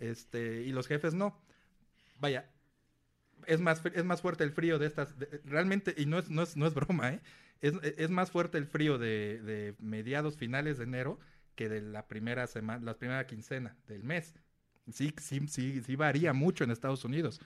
Este, 0.00 0.62
y 0.62 0.72
los 0.72 0.88
jefes 0.88 1.14
no 1.14 1.40
vaya, 2.18 2.50
es 3.46 3.60
más, 3.60 3.84
es 3.84 4.04
más 4.04 4.22
fuerte 4.22 4.44
el 4.44 4.52
frío 4.52 4.78
de 4.78 4.86
estas, 4.86 5.14
realmente, 5.44 5.94
y 5.96 6.06
no 6.06 6.18
es, 6.18 6.30
no 6.30 6.42
es, 6.42 6.56
no 6.56 6.66
es 6.66 6.74
broma, 6.74 7.12
¿eh? 7.12 7.20
es, 7.60 7.74
es, 7.82 8.10
más 8.10 8.30
fuerte 8.30 8.58
el 8.58 8.66
frío 8.66 8.98
de, 8.98 9.40
de, 9.42 9.74
mediados, 9.78 10.36
finales 10.36 10.78
de 10.78 10.84
enero 10.84 11.18
que 11.54 11.68
de 11.68 11.80
la 11.80 12.08
primera 12.08 12.46
semana, 12.46 12.84
la 12.84 12.98
primera 12.98 13.26
quincena 13.26 13.76
del 13.86 14.02
mes. 14.02 14.34
Sí, 14.92 15.14
sí, 15.18 15.46
sí, 15.48 15.82
sí 15.82 15.96
varía 15.96 16.32
mucho 16.32 16.64
en 16.64 16.70
Estados 16.70 17.04
Unidos. 17.04 17.40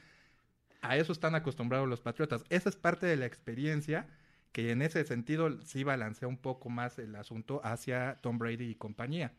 A 0.81 0.97
eso 0.97 1.13
están 1.13 1.35
acostumbrados 1.35 1.89
los 1.89 2.01
patriotas. 2.01 2.45
Esa 2.49 2.69
es 2.69 2.77
parte 2.77 3.07
de 3.07 3.17
la 3.17 3.27
experiencia 3.27 4.09
que 4.53 4.71
en 4.73 4.83
ese 4.83 5.05
sentido 5.05 5.61
sí 5.63 5.85
balancea 5.85 6.29
un 6.29 6.39
poco 6.39 6.69
más 6.69 6.99
el 6.99 7.15
asunto 7.15 7.61
hacia 7.65 8.17
Tom 8.23 8.39
Brady 8.39 8.71
y 8.71 8.75
compañía. 8.75 9.33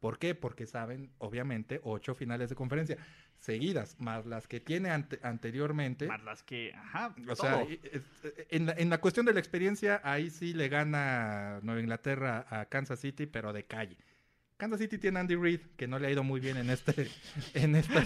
¿Por 0.00 0.18
qué? 0.18 0.34
Porque 0.34 0.66
saben, 0.66 1.12
obviamente, 1.18 1.80
ocho 1.84 2.14
finales 2.14 2.48
de 2.48 2.56
conferencia 2.56 2.96
seguidas, 3.38 3.96
más 3.98 4.26
las 4.26 4.48
que 4.48 4.60
tiene 4.60 4.90
anteriormente. 4.90 6.06
Más 6.06 6.22
las 6.24 6.42
que, 6.42 6.72
ajá. 6.74 7.14
O 7.28 7.36
sea, 7.36 7.66
en 8.50 8.66
la, 8.66 8.72
en 8.72 8.90
la, 8.90 8.98
cuestión 8.98 9.26
de 9.26 9.34
la 9.34 9.40
experiencia, 9.40 10.00
ahí 10.04 10.30
sí 10.30 10.52
le 10.54 10.68
gana 10.68 11.60
Nueva 11.62 11.80
Inglaterra 11.80 12.46
a 12.48 12.66
Kansas 12.66 13.00
City, 13.00 13.26
pero 13.26 13.52
de 13.52 13.64
calle. 13.64 13.96
Kansas 14.56 14.78
City 14.78 14.98
tiene 14.98 15.18
Andy 15.18 15.36
Reid, 15.36 15.60
que 15.76 15.88
no 15.88 15.98
le 15.98 16.08
ha 16.08 16.10
ido 16.10 16.22
muy 16.22 16.38
bien 16.38 16.58
en 16.58 16.68
este 16.68 17.10
en 17.54 17.76
esta, 17.76 18.04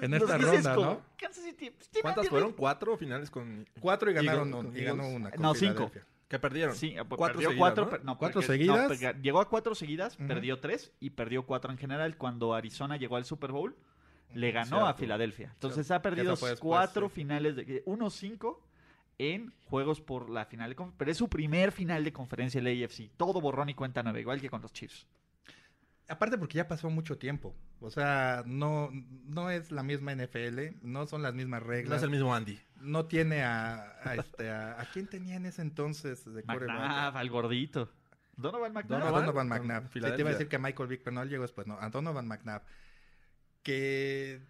en 0.00 0.14
esta 0.14 0.38
ronda, 0.38 0.74
¿no? 0.74 1.02
Kansas 1.16 1.44
City, 1.44 1.70
pues, 1.70 1.90
¿Cuántas 2.02 2.28
fueron? 2.28 2.52
¿Cuatro 2.52 2.96
finales 2.96 3.30
con...? 3.30 3.68
Cuatro 3.80 4.10
y 4.10 4.14
ganaron 4.14 4.72
y, 4.76 4.82
ganó 4.82 5.08
una. 5.08 5.30
no, 5.30 5.54
cinco. 5.54 5.90
Que 6.28 6.38
perdieron. 6.38 6.74
Sí, 6.74 6.94
Cuatro 7.08 7.34
perdió 7.34 7.48
seguidas, 7.50 7.58
cuatro, 7.58 7.84
¿no? 7.84 7.90
per- 7.90 8.04
no, 8.04 8.18
¿Cuatro 8.18 8.40
porque- 8.40 8.46
seguidas? 8.58 8.82
no, 8.82 8.94
pega- 8.94 9.20
llegó 9.22 9.40
a 9.40 9.48
cuatro 9.48 9.74
seguidas, 9.74 10.16
perdió 10.16 10.58
tres 10.58 10.92
y 10.98 11.10
perdió 11.10 11.46
cuatro 11.46 11.70
en 11.70 11.78
general. 11.78 12.16
Cuando 12.16 12.54
Arizona 12.54 12.96
llegó 12.96 13.16
al 13.16 13.24
Super 13.24 13.52
Bowl, 13.52 13.76
le 14.34 14.50
ganó 14.50 14.66
Cierto. 14.78 14.86
a 14.86 14.94
Filadelfia. 14.94 15.50
Entonces 15.52 15.88
ha 15.92 16.02
perdido 16.02 16.32
después, 16.32 16.58
cuatro 16.58 17.08
sí. 17.08 17.14
finales, 17.14 17.54
de 17.54 17.82
1-5 17.86 18.60
en 19.18 19.54
juegos 19.66 20.00
por 20.00 20.28
la 20.28 20.44
final 20.46 20.70
de 20.70 20.76
conf- 20.76 20.92
Pero 20.96 21.10
es 21.10 21.16
su 21.16 21.28
primer 21.28 21.70
final 21.72 22.02
de 22.04 22.12
conferencia 22.12 22.58
en 22.58 22.64
la 22.64 22.70
AFC. 22.70 23.08
Todo 23.16 23.40
borrón 23.40 23.68
y 23.68 23.74
cuenta 23.74 24.02
nueva, 24.02 24.18
igual 24.20 24.40
que 24.40 24.50
con 24.50 24.60
los 24.62 24.72
Chiefs. 24.72 25.06
Aparte 26.08 26.38
porque 26.38 26.56
ya 26.58 26.68
pasó 26.68 26.88
mucho 26.88 27.18
tiempo. 27.18 27.56
O 27.80 27.90
sea, 27.90 28.44
no, 28.46 28.90
no 29.24 29.50
es 29.50 29.72
la 29.72 29.82
misma 29.82 30.12
NFL, 30.14 30.76
no 30.82 31.06
son 31.06 31.22
las 31.22 31.34
mismas 31.34 31.62
No 31.62 31.66
reglas. 31.68 31.96
es 31.98 32.02
el 32.04 32.10
mismo 32.10 32.34
Andy. 32.34 32.60
No 32.80 33.06
tiene 33.06 33.42
a, 33.42 33.96
a 34.04 34.14
este 34.14 34.50
a, 34.50 34.80
¿a 34.80 34.84
quién 34.92 35.08
tenía 35.08 35.34
en 35.36 35.46
ese 35.46 35.62
entonces 35.62 36.24
de? 36.24 36.42
McNabb, 36.44 37.16
al 37.16 37.28
gordito. 37.30 37.90
Donovan 38.36 38.72
McNabb. 38.72 39.00
Donovan. 39.00 39.26
Donovan 39.26 39.48
McNabb. 39.48 39.92
Sí, 39.92 40.00
te 40.00 40.20
iba 40.20 40.28
a 40.30 40.32
decir 40.32 40.48
que 40.48 40.58
Michael 40.58 40.88
Vick, 40.88 41.02
pero 41.02 41.14
no 41.14 41.24
llegó 41.24 41.42
después, 41.42 41.66
no. 41.66 41.76
A 41.80 41.88
Donovan 41.90 42.28
McNabb. 42.28 42.62
Que, 43.62 44.40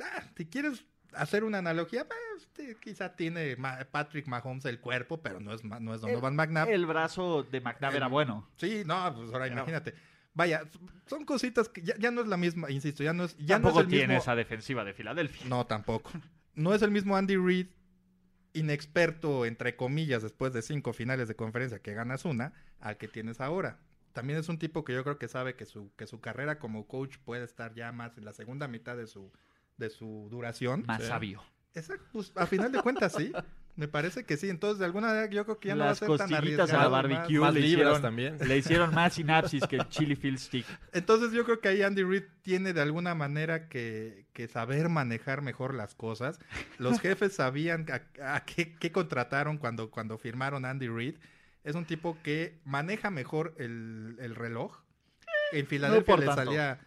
ah, 0.00 0.22
si 0.36 0.46
quieres 0.46 0.84
hacer 1.14 1.44
una 1.44 1.58
analogía, 1.58 2.06
pues, 2.06 2.76
quizá 2.80 3.16
tiene 3.16 3.56
Ma- 3.56 3.78
Patrick 3.90 4.26
Mahomes 4.26 4.64
el 4.66 4.80
cuerpo, 4.80 5.22
pero 5.22 5.40
no 5.40 5.52
es, 5.54 5.64
ma- 5.64 5.80
no 5.80 5.94
es 5.94 6.00
Donovan 6.02 6.36
McNabb. 6.36 6.68
El 6.68 6.86
brazo 6.86 7.42
de 7.44 7.60
McNabb 7.60 7.94
era 7.94 8.08
bueno. 8.08 8.48
Sí, 8.56 8.82
no, 8.84 9.14
pues 9.14 9.32
ahora 9.32 9.44
Pero- 9.46 9.54
imagínate. 9.54 9.94
Vaya, 10.34 10.62
son 11.06 11.24
cositas 11.24 11.68
que 11.68 11.82
ya, 11.82 11.96
ya 11.98 12.10
no 12.10 12.20
es 12.20 12.28
la 12.28 12.36
misma, 12.36 12.70
insisto, 12.70 13.02
ya 13.02 13.12
no 13.12 13.24
es, 13.24 13.36
ya 13.38 13.58
no 13.58 13.64
Tampoco 13.68 13.80
es 13.80 13.84
el 13.86 13.90
tiene 13.90 14.06
mismo. 14.08 14.20
esa 14.22 14.34
defensiva 14.36 14.84
de 14.84 14.94
Filadelfia. 14.94 15.46
No, 15.48 15.66
tampoco. 15.66 16.10
No 16.54 16.72
es 16.74 16.82
el 16.82 16.90
mismo 16.90 17.16
Andy 17.16 17.36
Reid, 17.36 17.66
inexperto, 18.52 19.46
entre 19.46 19.76
comillas, 19.76 20.22
después 20.22 20.52
de 20.52 20.62
cinco 20.62 20.92
finales 20.92 21.28
de 21.28 21.36
conferencia 21.36 21.80
que 21.80 21.94
ganas 21.94 22.24
una, 22.24 22.52
al 22.80 22.96
que 22.96 23.08
tienes 23.08 23.40
ahora. 23.40 23.78
También 24.12 24.38
es 24.38 24.48
un 24.48 24.58
tipo 24.58 24.84
que 24.84 24.92
yo 24.92 25.04
creo 25.04 25.18
que 25.18 25.28
sabe 25.28 25.54
que 25.54 25.66
su, 25.66 25.92
que 25.96 26.06
su 26.06 26.20
carrera 26.20 26.58
como 26.58 26.86
coach 26.86 27.16
puede 27.24 27.44
estar 27.44 27.74
ya 27.74 27.92
más 27.92 28.18
en 28.18 28.24
la 28.24 28.32
segunda 28.32 28.66
mitad 28.66 28.96
de 28.96 29.06
su, 29.06 29.32
de 29.76 29.88
su 29.90 30.28
duración. 30.30 30.84
Más 30.86 31.02
Sí. 31.02 31.08
sabio. 31.08 31.42
Exacto, 31.74 32.04
pues 32.12 32.32
a 32.34 32.46
final 32.46 32.72
de 32.72 32.82
cuentas 32.82 33.12
sí. 33.16 33.32
Me 33.80 33.88
parece 33.88 34.24
que 34.24 34.36
sí. 34.36 34.50
Entonces, 34.50 34.78
de 34.78 34.84
alguna 34.84 35.06
manera, 35.06 35.30
yo 35.30 35.42
creo 35.46 35.58
que 35.58 35.68
ya 35.68 35.74
no 35.74 35.80
va 35.80 35.86
a 35.86 35.88
Las 35.88 35.98
ser 36.00 36.08
tan 36.08 36.28
costillitas 36.28 36.70
a 36.70 36.76
la 36.80 36.88
barbecue 36.88 37.38
Más 37.40 37.54
le, 37.54 37.60
hicieron, 37.60 38.02
también. 38.02 38.36
le 38.46 38.58
hicieron 38.58 38.94
más 38.94 39.14
sinapsis 39.14 39.66
que 39.66 39.76
el 39.76 39.88
chili 39.88 40.16
field 40.16 40.36
stick. 40.36 40.66
Entonces 40.92 41.32
yo 41.32 41.46
creo 41.46 41.60
que 41.60 41.68
ahí 41.68 41.80
Andy 41.80 42.02
Reid 42.02 42.24
tiene 42.42 42.74
de 42.74 42.82
alguna 42.82 43.14
manera 43.14 43.70
que, 43.70 44.26
que 44.34 44.48
saber 44.48 44.90
manejar 44.90 45.40
mejor 45.40 45.72
las 45.72 45.94
cosas. 45.94 46.40
Los 46.76 47.00
jefes 47.00 47.32
sabían 47.32 47.86
a, 47.90 48.34
a 48.36 48.44
qué, 48.44 48.74
qué 48.76 48.92
contrataron 48.92 49.56
cuando, 49.56 49.90
cuando 49.90 50.18
firmaron 50.18 50.66
Andy 50.66 50.88
Reid. 50.88 51.14
Es 51.64 51.74
un 51.74 51.86
tipo 51.86 52.18
que 52.22 52.60
maneja 52.66 53.08
mejor 53.08 53.54
el, 53.56 54.18
el 54.20 54.34
reloj. 54.34 54.76
En 55.52 55.66
Filadelfia 55.66 56.18
le 56.18 56.26
salía... 56.26 56.80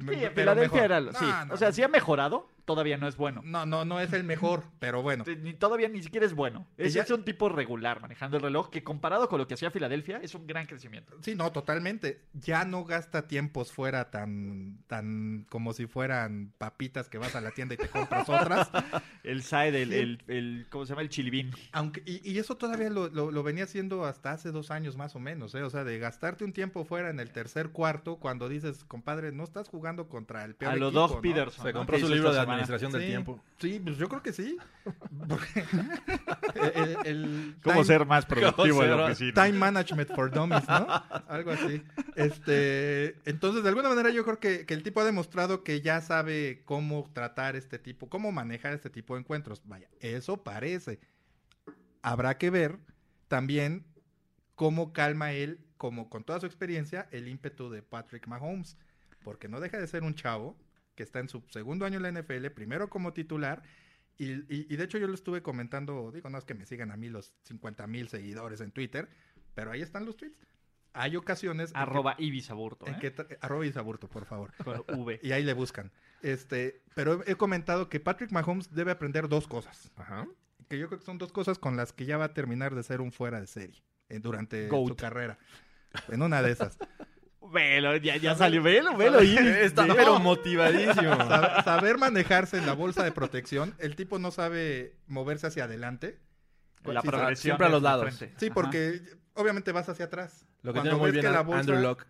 Sí, 0.00 0.06
Filadelfia 0.34 0.56
mejor. 0.56 0.80
era. 0.80 1.00
No, 1.02 1.12
Sí, 1.12 1.24
no, 1.46 1.54
o 1.54 1.56
sea, 1.56 1.70
sí 1.70 1.84
ha 1.84 1.88
mejorado, 1.88 2.48
todavía 2.66 2.98
no 2.98 3.08
es 3.08 3.16
bueno. 3.16 3.40
No, 3.42 3.64
no, 3.64 3.86
no 3.86 3.98
es 4.00 4.12
el 4.12 4.24
mejor, 4.24 4.64
pero 4.78 5.00
bueno. 5.02 5.24
Ni, 5.42 5.54
todavía 5.54 5.88
ni 5.88 6.02
siquiera 6.02 6.26
es 6.26 6.34
bueno. 6.34 6.66
Es, 6.76 6.92
ya- 6.92 7.02
es 7.04 7.10
un 7.10 7.24
tipo 7.24 7.48
regular 7.48 8.02
manejando 8.02 8.36
el 8.36 8.42
reloj 8.42 8.68
que 8.68 8.84
comparado 8.84 9.28
con 9.30 9.38
lo 9.38 9.46
que 9.48 9.54
hacía 9.54 9.70
Filadelfia 9.70 10.18
es 10.18 10.34
un 10.34 10.46
gran 10.46 10.66
crecimiento. 10.66 11.16
Sí, 11.22 11.34
no, 11.34 11.50
totalmente. 11.52 12.20
Ya 12.34 12.64
no 12.66 12.84
gasta 12.84 13.26
tiempos 13.26 13.72
fuera 13.72 14.10
tan, 14.10 14.78
tan 14.86 15.46
como 15.48 15.72
si 15.72 15.86
fueran 15.86 16.52
papitas 16.58 17.08
que 17.08 17.16
vas 17.18 17.34
a 17.34 17.40
la 17.40 17.52
tienda 17.52 17.74
y 17.74 17.78
te 17.78 17.88
compras 17.88 18.28
otras. 18.28 18.68
El 19.24 19.42
side, 19.42 19.82
el, 19.82 19.88
Sí. 19.90 19.94
el, 19.96 20.22
el- 20.28 20.66
¿cómo 20.70 20.84
se 20.86 20.90
llama? 20.90 21.02
El 21.02 21.08
chilibín. 21.08 21.50
Aunque, 21.72 22.02
y, 22.06 22.30
y 22.30 22.38
eso 22.38 22.56
todavía 22.56 22.90
lo, 22.90 23.08
lo- 23.08 23.30
lo 23.32 23.42
venía 23.42 23.64
haciendo 23.64 24.04
hasta 24.04 24.32
hace 24.32 24.52
dos 24.52 24.70
años 24.70 24.96
más 24.96 25.16
o 25.16 25.18
menos, 25.18 25.54
¿eh? 25.56 25.62
O 25.62 25.70
sea, 25.70 25.82
de 25.84 25.98
gastarte 25.98 26.44
un 26.44 26.52
tiempo 26.52 26.84
fuera 26.84 27.10
en 27.10 27.18
el 27.20 27.30
tercer 27.32 27.70
cuarto 27.70 28.16
cuando 28.18 28.48
dices, 28.48 28.84
compadre, 28.84 29.32
no 29.32 29.44
estás 29.44 29.68
jugando 29.68 30.08
contra 30.08 30.44
el 30.44 30.54
peor 30.54 30.72
A 30.72 30.76
lo 30.76 30.88
equipo, 30.88 31.00
Doug 31.00 31.14
¿no? 31.16 31.20
Peterson. 31.22 31.64
Se 31.66 31.72
¿no? 31.72 31.78
compró 31.80 31.98
su 31.98 32.08
libro 32.08 32.32
de. 32.32 32.55
Administración 32.56 32.92
del 32.92 33.02
Sí, 33.02 33.06
tiempo. 33.08 33.44
Sí, 33.58 33.80
pues 33.82 33.96
yo 33.96 34.08
creo 34.08 34.22
que 34.22 34.32
sí. 34.32 34.56
El- 36.54 36.96
el 37.06 37.56
¿Cómo 37.62 37.74
time- 37.76 37.84
ser 37.84 38.06
más 38.06 38.26
productivo 38.26 38.82
en 38.82 38.90
la 38.90 38.96
ser- 38.96 39.04
oficina? 39.06 39.44
Time 39.44 39.58
Management 39.58 40.14
for 40.14 40.30
Dummies, 40.30 40.68
¿no? 40.68 40.86
Algo 41.28 41.50
así. 41.52 41.82
Este, 42.14 43.16
entonces, 43.28 43.62
de 43.62 43.68
alguna 43.68 43.88
manera, 43.88 44.10
yo 44.10 44.24
creo 44.24 44.38
que, 44.38 44.66
que 44.66 44.74
el 44.74 44.82
tipo 44.82 45.00
ha 45.00 45.04
demostrado 45.04 45.62
que 45.64 45.80
ya 45.80 46.00
sabe 46.00 46.62
cómo 46.64 47.10
tratar 47.12 47.56
este 47.56 47.78
tipo, 47.78 48.08
cómo 48.08 48.32
manejar 48.32 48.72
este 48.72 48.90
tipo 48.90 49.14
de 49.14 49.20
encuentros. 49.20 49.62
Vaya, 49.64 49.88
eso 50.00 50.42
parece. 50.42 50.98
Habrá 52.02 52.38
que 52.38 52.50
ver 52.50 52.78
también 53.28 53.84
cómo 54.54 54.92
calma 54.92 55.32
él, 55.32 55.60
como 55.76 56.08
con 56.08 56.24
toda 56.24 56.40
su 56.40 56.46
experiencia, 56.46 57.08
el 57.10 57.28
ímpetu 57.28 57.68
de 57.70 57.82
Patrick 57.82 58.26
Mahomes. 58.26 58.76
Porque 59.24 59.48
no 59.48 59.58
deja 59.60 59.78
de 59.78 59.86
ser 59.88 60.04
un 60.04 60.14
chavo 60.14 60.56
que 60.96 61.04
está 61.04 61.20
en 61.20 61.28
su 61.28 61.44
segundo 61.50 61.86
año 61.86 61.98
en 61.98 62.02
la 62.02 62.20
NFL, 62.22 62.46
primero 62.50 62.90
como 62.90 63.12
titular. 63.12 63.62
Y, 64.18 64.32
y- 64.32 64.66
y 64.70 64.76
de 64.76 64.82
hecho 64.84 64.98
yo 64.98 65.06
lo 65.06 65.14
estuve 65.14 65.42
comentando, 65.42 66.10
digo, 66.10 66.28
no 66.30 66.38
es 66.38 66.44
que 66.44 66.54
me 66.54 66.64
sigan 66.66 66.90
a 66.90 66.96
mí 66.96 67.08
los 67.08 67.34
50 67.44 67.86
mil 67.86 68.08
seguidores 68.08 68.60
en 68.62 68.72
Twitter, 68.72 69.08
pero 69.54 69.70
ahí 69.70 69.82
están 69.82 70.04
los 70.06 70.16
tweets. 70.16 70.44
Hay 70.94 71.14
ocasiones 71.16 71.68
en 71.70 71.74
que- 71.74 71.80
Arroba 71.80 72.14
Ibisaburto. 72.18 72.86
en 72.86 72.94
¿eh? 72.94 72.98
que 72.98 73.14
tra- 73.14 73.36
arroba 73.42 73.66
Isaburto, 73.66 74.08
por 74.08 74.24
favor. 74.24 74.52
Con 74.64 75.00
V. 75.00 75.20
Y 75.22 75.32
ahí 75.32 75.44
le 75.44 75.52
buscan. 75.52 75.92
Este, 76.22 76.82
pero 76.94 77.22
he 77.26 77.32
he 77.32 77.34
comentado 77.36 77.90
que 77.90 78.00
Patrick 78.00 78.32
Mahomes 78.32 78.72
debe 78.72 78.90
aprender 78.92 79.28
dos 79.28 79.46
cosas. 79.46 79.90
Ajá. 79.96 80.26
Que 80.70 80.78
yo 80.78 80.88
creo 80.88 80.98
que 80.98 81.04
son 81.04 81.18
dos 81.18 81.30
cosas 81.32 81.58
con 81.58 81.76
las 81.76 81.92
que 81.92 82.06
ya 82.06 82.16
va 82.16 82.24
a 82.24 82.32
terminar 82.34 82.74
de 82.74 82.82
ser 82.82 83.02
un 83.02 83.12
fuera 83.12 83.38
de 83.38 83.46
serie 83.46 83.82
eh, 84.08 84.18
durante 84.18 84.66
Goat. 84.68 84.88
su 84.88 84.96
carrera. 84.96 85.38
En 86.08 86.22
una 86.22 86.40
de 86.40 86.52
esas. 86.52 86.78
Velo, 87.50 87.96
ya, 87.96 88.16
ya 88.16 88.34
salió. 88.34 88.62
Velo, 88.62 88.96
velo. 88.96 89.18
Está 89.20 89.82
Velo. 89.82 89.94
pero 89.96 90.18
motivadísimo. 90.20 91.12
Sab- 91.16 91.64
saber 91.64 91.98
manejarse 91.98 92.58
en 92.58 92.66
la 92.66 92.72
bolsa 92.74 93.02
de 93.04 93.12
protección. 93.12 93.74
El 93.78 93.96
tipo 93.96 94.18
no 94.18 94.30
sabe 94.30 94.96
moverse 95.06 95.46
hacia 95.46 95.64
adelante. 95.64 96.18
La 96.84 97.00
Sí, 97.02 97.08
progresión 97.08 97.36
siempre 97.36 97.66
a 97.66 97.70
los 97.70 97.82
lados. 97.82 98.14
Sí, 98.14 98.46
Ajá. 98.46 98.54
porque 98.54 99.00
obviamente 99.34 99.72
vas 99.72 99.88
hacia 99.88 100.04
atrás. 100.04 100.46
Lo 100.62 100.72
que 100.72 100.78
Cuando 100.78 100.90
tiene 100.90 101.02
muy 101.02 101.10
bien 101.12 101.24
que 101.24 101.30
la 101.30 101.42
bolsa- 101.42 101.60
Andrew 101.60 101.80
Locke. 101.80 102.06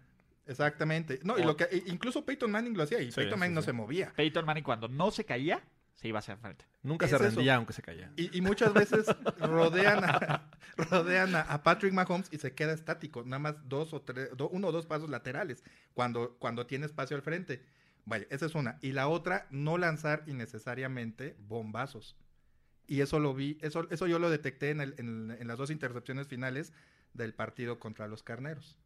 Exactamente. 0.46 1.18
No, 1.24 1.38
y 1.38 1.42
lo 1.42 1.56
que 1.56 1.82
incluso 1.86 2.24
Peyton 2.24 2.50
Manning 2.50 2.76
lo 2.76 2.82
hacía 2.84 3.00
y 3.00 3.10
Sí, 3.10 3.16
Peyton 3.16 3.34
sí, 3.34 3.40
Manning 3.40 3.54
no 3.54 3.62
se 3.62 3.72
movía. 3.72 4.12
Peyton 4.14 4.44
Manning 4.44 4.62
cuando 4.64 4.86
no 4.88 5.10
se 5.10 5.24
caía, 5.24 5.62
se 5.96 6.06
iba 6.08 6.20
hacia 6.20 6.34
el 6.34 6.38
frente. 6.40 6.64
Nunca 6.82 7.06
Es 7.06 7.10
se 7.10 7.16
eso. 7.16 7.24
rendía 7.24 7.56
aunque 7.56 7.72
se 7.72 7.82
caía. 7.82 8.12
Y, 8.16 8.36
y 8.36 8.40
muchas 8.42 8.72
veces 8.72 9.06
rodean 9.40 10.04
a, 10.04 10.48
rodean 10.76 11.34
a, 11.34 11.40
a 11.40 11.62
Patrick 11.64 11.92
Mahomes 11.92 12.28
y 12.30 12.38
se 12.38 12.54
queda 12.54 12.72
estático, 12.72 13.24
nada 13.24 13.38
más 13.40 13.54
dos 13.68 13.92
o 13.92 14.02
tres, 14.02 14.28
do- 14.36 14.48
uno 14.50 14.68
o 14.68 14.72
dos 14.72 14.86
pasos 14.86 15.10
laterales 15.10 15.64
cuando, 15.94 16.36
cuando 16.38 16.66
tiene 16.66 16.86
espacio 16.86 17.16
al 17.16 17.22
frente. 17.22 17.64
Vaya, 18.04 18.24
esa 18.30 18.46
es 18.46 18.54
una. 18.54 18.78
Y 18.82 18.92
la 18.92 19.08
otra, 19.08 19.48
no 19.50 19.78
lanzar 19.78 20.22
innecesariamente 20.26 21.34
bombazos. 21.40 22.16
Y 22.86 23.00
eso 23.00 23.18
lo 23.18 23.34
vi, 23.34 23.58
eso, 23.62 23.88
eso 23.90 24.06
yo 24.06 24.18
lo 24.20 24.30
detecté 24.30 24.70
en, 24.70 24.80
el- 24.80 24.94
en- 24.98 25.36
en 25.40 25.48
las 25.48 25.58
dos 25.58 25.70
intercepciones 25.70 26.28
finales 26.28 26.72
del 27.14 27.34
partido 27.34 27.80
contra 27.80 28.06
los 28.06 28.22
carneros. 28.22 28.78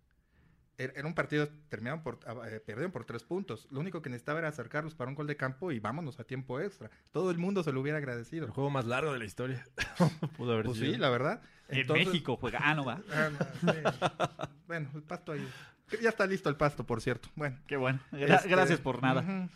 Era 0.83 0.93
era 0.97 1.07
un 1.07 1.15
partido, 1.15 1.49
terminaron 1.69 2.03
por, 2.03 2.19
eh, 2.47 2.61
perdieron 2.65 2.91
por 2.91 3.05
tres 3.05 3.23
puntos. 3.23 3.69
Lo 3.71 3.81
único 3.81 4.01
que 4.03 4.09
necesitaba 4.11 4.39
era 4.39 4.49
acercarlos 4.49 4.95
para 4.95 5.09
un 5.11 5.15
gol 5.15 5.27
de 5.27 5.37
campo 5.37 5.73
y 5.73 5.79
vámonos 5.81 6.19
a 6.21 6.25
tiempo 6.25 6.59
extra. 6.61 6.91
Todo 7.13 7.31
el 7.31 7.39
mundo 7.39 7.63
se 7.63 7.73
lo 7.73 7.81
hubiera 7.81 7.99
agradecido. 7.99 8.47
El 8.47 8.53
juego 8.53 8.71
más 8.71 8.87
largo 8.87 9.13
de 9.13 9.19
la 9.19 9.25
historia. 9.27 9.65
Pudo 10.37 10.53
haber 10.55 10.65
Pues 10.67 10.79
sido. 10.79 10.93
sí, 10.93 10.99
la 10.99 11.11
verdad. 11.11 11.43
En 11.69 11.87
México 11.93 12.37
juega. 12.37 12.61
Ah, 12.63 12.75
no 12.75 12.85
va. 12.85 13.01
Ah, 13.13 14.49
bueno, 14.67 14.89
el 14.95 15.03
pasto 15.03 15.33
ahí. 15.33 15.47
Ya 16.03 16.09
está 16.11 16.27
listo 16.27 16.49
el 16.49 16.57
pasto, 16.57 16.85
por 16.85 17.01
cierto. 17.01 17.29
Bueno. 17.35 17.59
Qué 17.67 17.77
bueno. 17.77 17.99
Gra- 18.13 18.37
este, 18.37 18.49
Gracias 18.49 18.81
por 18.81 19.03
nada. 19.03 19.49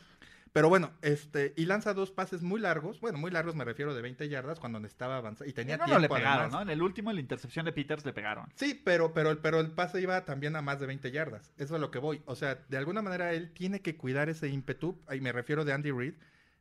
Pero 0.54 0.68
bueno, 0.68 0.92
este, 1.02 1.52
y 1.56 1.66
lanza 1.66 1.94
dos 1.94 2.12
pases 2.12 2.42
muy 2.42 2.60
largos. 2.60 3.00
Bueno, 3.00 3.18
muy 3.18 3.32
largos 3.32 3.56
me 3.56 3.64
refiero 3.64 3.92
de 3.92 4.00
20 4.00 4.28
yardas 4.28 4.60
cuando 4.60 4.78
necesitaba 4.78 5.16
avanzar. 5.16 5.48
Y 5.48 5.52
tenía 5.52 5.76
no, 5.76 5.82
no, 5.82 5.86
tiempo 5.86 6.00
le 6.02 6.08
pegaron, 6.08 6.42
además. 6.44 6.52
¿no? 6.52 6.62
En 6.62 6.70
el 6.70 6.80
último, 6.80 7.10
en 7.10 7.16
la 7.16 7.20
intercepción 7.22 7.66
de 7.66 7.72
Peters, 7.72 8.04
le 8.06 8.12
pegaron. 8.12 8.46
Sí, 8.54 8.80
pero, 8.84 9.12
pero, 9.12 9.30
el- 9.32 9.38
pero 9.38 9.58
el 9.58 9.72
pase 9.72 10.00
iba 10.00 10.24
también 10.24 10.54
a 10.54 10.62
más 10.62 10.78
de 10.78 10.86
20 10.86 11.10
yardas. 11.10 11.52
Eso 11.56 11.64
es 11.64 11.72
a 11.72 11.78
lo 11.78 11.90
que 11.90 11.98
voy. 11.98 12.22
O 12.26 12.36
sea, 12.36 12.54
de 12.68 12.76
alguna 12.76 13.02
manera 13.02 13.32
él 13.32 13.52
tiene 13.52 13.82
que 13.82 13.96
cuidar 13.96 14.28
ese 14.28 14.48
ímpetu. 14.48 14.96
Y 15.12 15.20
me 15.20 15.32
refiero 15.32 15.64
de 15.64 15.72
Andy 15.72 15.90
Reid. 15.90 16.14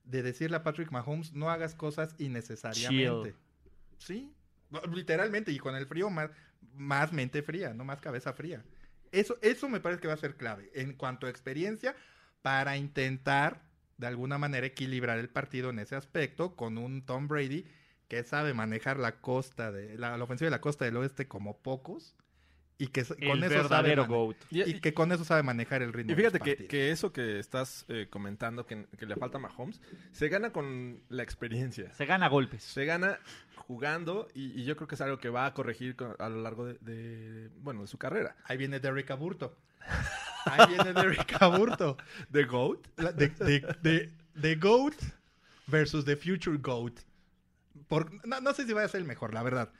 De 0.06 0.24
decirle 0.24 0.58
a 0.58 0.64
Patrick 0.64 0.92
Mahomes, 0.92 1.32
no 1.34 1.50
hagas 1.52 1.76
cosas 1.76 2.16
innecesariamente. 2.18 3.36
Sí, 4.00 4.34
literalmente. 4.92 5.52
Y 5.52 5.60
con 5.60 5.76
el 5.76 5.86
frío 5.86 6.10
más, 6.10 6.30
más 6.74 7.14
mente 7.14 7.42
fría, 7.44 7.74
no 7.74 7.86
más 7.86 8.02
cabeza 8.02 8.34
fría. 8.34 8.64
Eso, 9.12 9.38
eso 9.42 9.70
me 9.70 9.80
parece 9.80 10.02
que 10.02 10.08
va 10.08 10.16
a 10.16 10.18
ser 10.18 10.36
clave 10.36 10.72
en 10.74 10.94
cuanto 10.94 11.28
a 11.28 11.30
experiencia 11.30 11.96
para 12.42 12.76
intentar 12.76 13.62
de 14.04 14.08
alguna 14.10 14.38
manera 14.38 14.68
equilibrar 14.68 15.18
el 15.18 15.30
partido 15.30 15.70
en 15.70 15.80
ese 15.80 15.96
aspecto 15.96 16.58
con 16.58 16.78
un 16.78 17.06
Tom 17.06 17.30
Brady 17.30 17.66
que 18.10 18.22
sabe 18.26 18.54
manejar 18.54 18.98
la 19.00 19.22
costa 19.22 19.72
de 19.72 19.98
la, 19.98 20.18
la 20.18 20.24
ofensiva 20.26 20.48
de 20.48 20.52
la 20.52 20.60
costa 20.60 20.84
del 20.84 20.98
oeste 20.98 21.26
como 21.30 21.58
pocos 21.60 22.14
y 22.78 22.88
que 22.88 23.02
El 23.20 23.30
con 23.30 23.44
eso 23.46 23.68
sabe 23.70 23.96
GOAT. 23.96 24.36
Y, 24.52 24.62
y 24.64 24.82
que 24.82 24.94
con 24.94 25.12
eso 25.14 25.24
sabe 25.24 25.42
manejar 25.42 25.82
el 25.84 25.94
ritmo. 25.94 26.12
y 26.12 26.16
de 26.16 26.22
fíjate 26.22 26.40
los 26.40 26.46
que, 26.58 26.68
que 26.68 26.92
eso 26.92 27.14
que 27.14 27.40
estás 27.40 27.86
eh, 27.88 28.08
comentando, 28.10 28.66
que, 28.66 28.88
que 28.98 29.06
le 29.06 29.16
falta 29.16 29.38
a 29.38 29.42
Mahomes, 29.42 29.80
se 30.12 30.28
gana 30.28 30.52
con 30.52 31.02
la 31.08 31.24
experiencia. 31.24 31.94
Se 31.94 32.06
gana 32.06 32.26
a 32.26 32.30
golpes. 32.30 32.62
Se 32.64 32.84
gana 32.84 33.20
jugando 33.56 34.28
y, 34.34 34.60
y 34.60 34.66
yo 34.66 34.76
creo 34.76 34.88
que 34.90 34.96
es 34.96 35.02
algo 35.02 35.18
que 35.18 35.30
va 35.30 35.46
a 35.46 35.54
corregir 35.54 35.96
con- 35.96 36.16
a 36.20 36.28
lo 36.28 36.42
largo 36.42 36.66
de, 36.66 36.74
de, 36.82 37.50
bueno, 37.62 37.82
de 37.82 37.88
su 37.88 37.98
carrera. 37.98 38.36
Ahí 38.44 38.58
viene 38.58 38.82
Derrick 38.82 39.10
Aburto. 39.12 39.56
Ahí 40.46 40.68
viene 40.76 40.94
Derrick 40.94 41.42
Aburto. 41.42 41.98
¿The 42.32 42.44
GOAT? 42.46 42.88
La- 42.98 43.12
de, 43.12 43.30
de- 43.82 44.12
de 44.36 44.56
GOAT 44.56 44.96
versus 45.68 46.06
The 46.06 46.16
Future 46.18 46.58
GOAT. 46.58 47.00
Por, 47.88 48.26
no, 48.28 48.40
no 48.42 48.54
sé 48.54 48.66
si 48.66 48.74
va 48.74 48.84
a 48.84 48.88
ser 48.88 49.02
el 49.02 49.08
mejor, 49.08 49.34
la 49.34 49.44
verdad. 49.44 49.72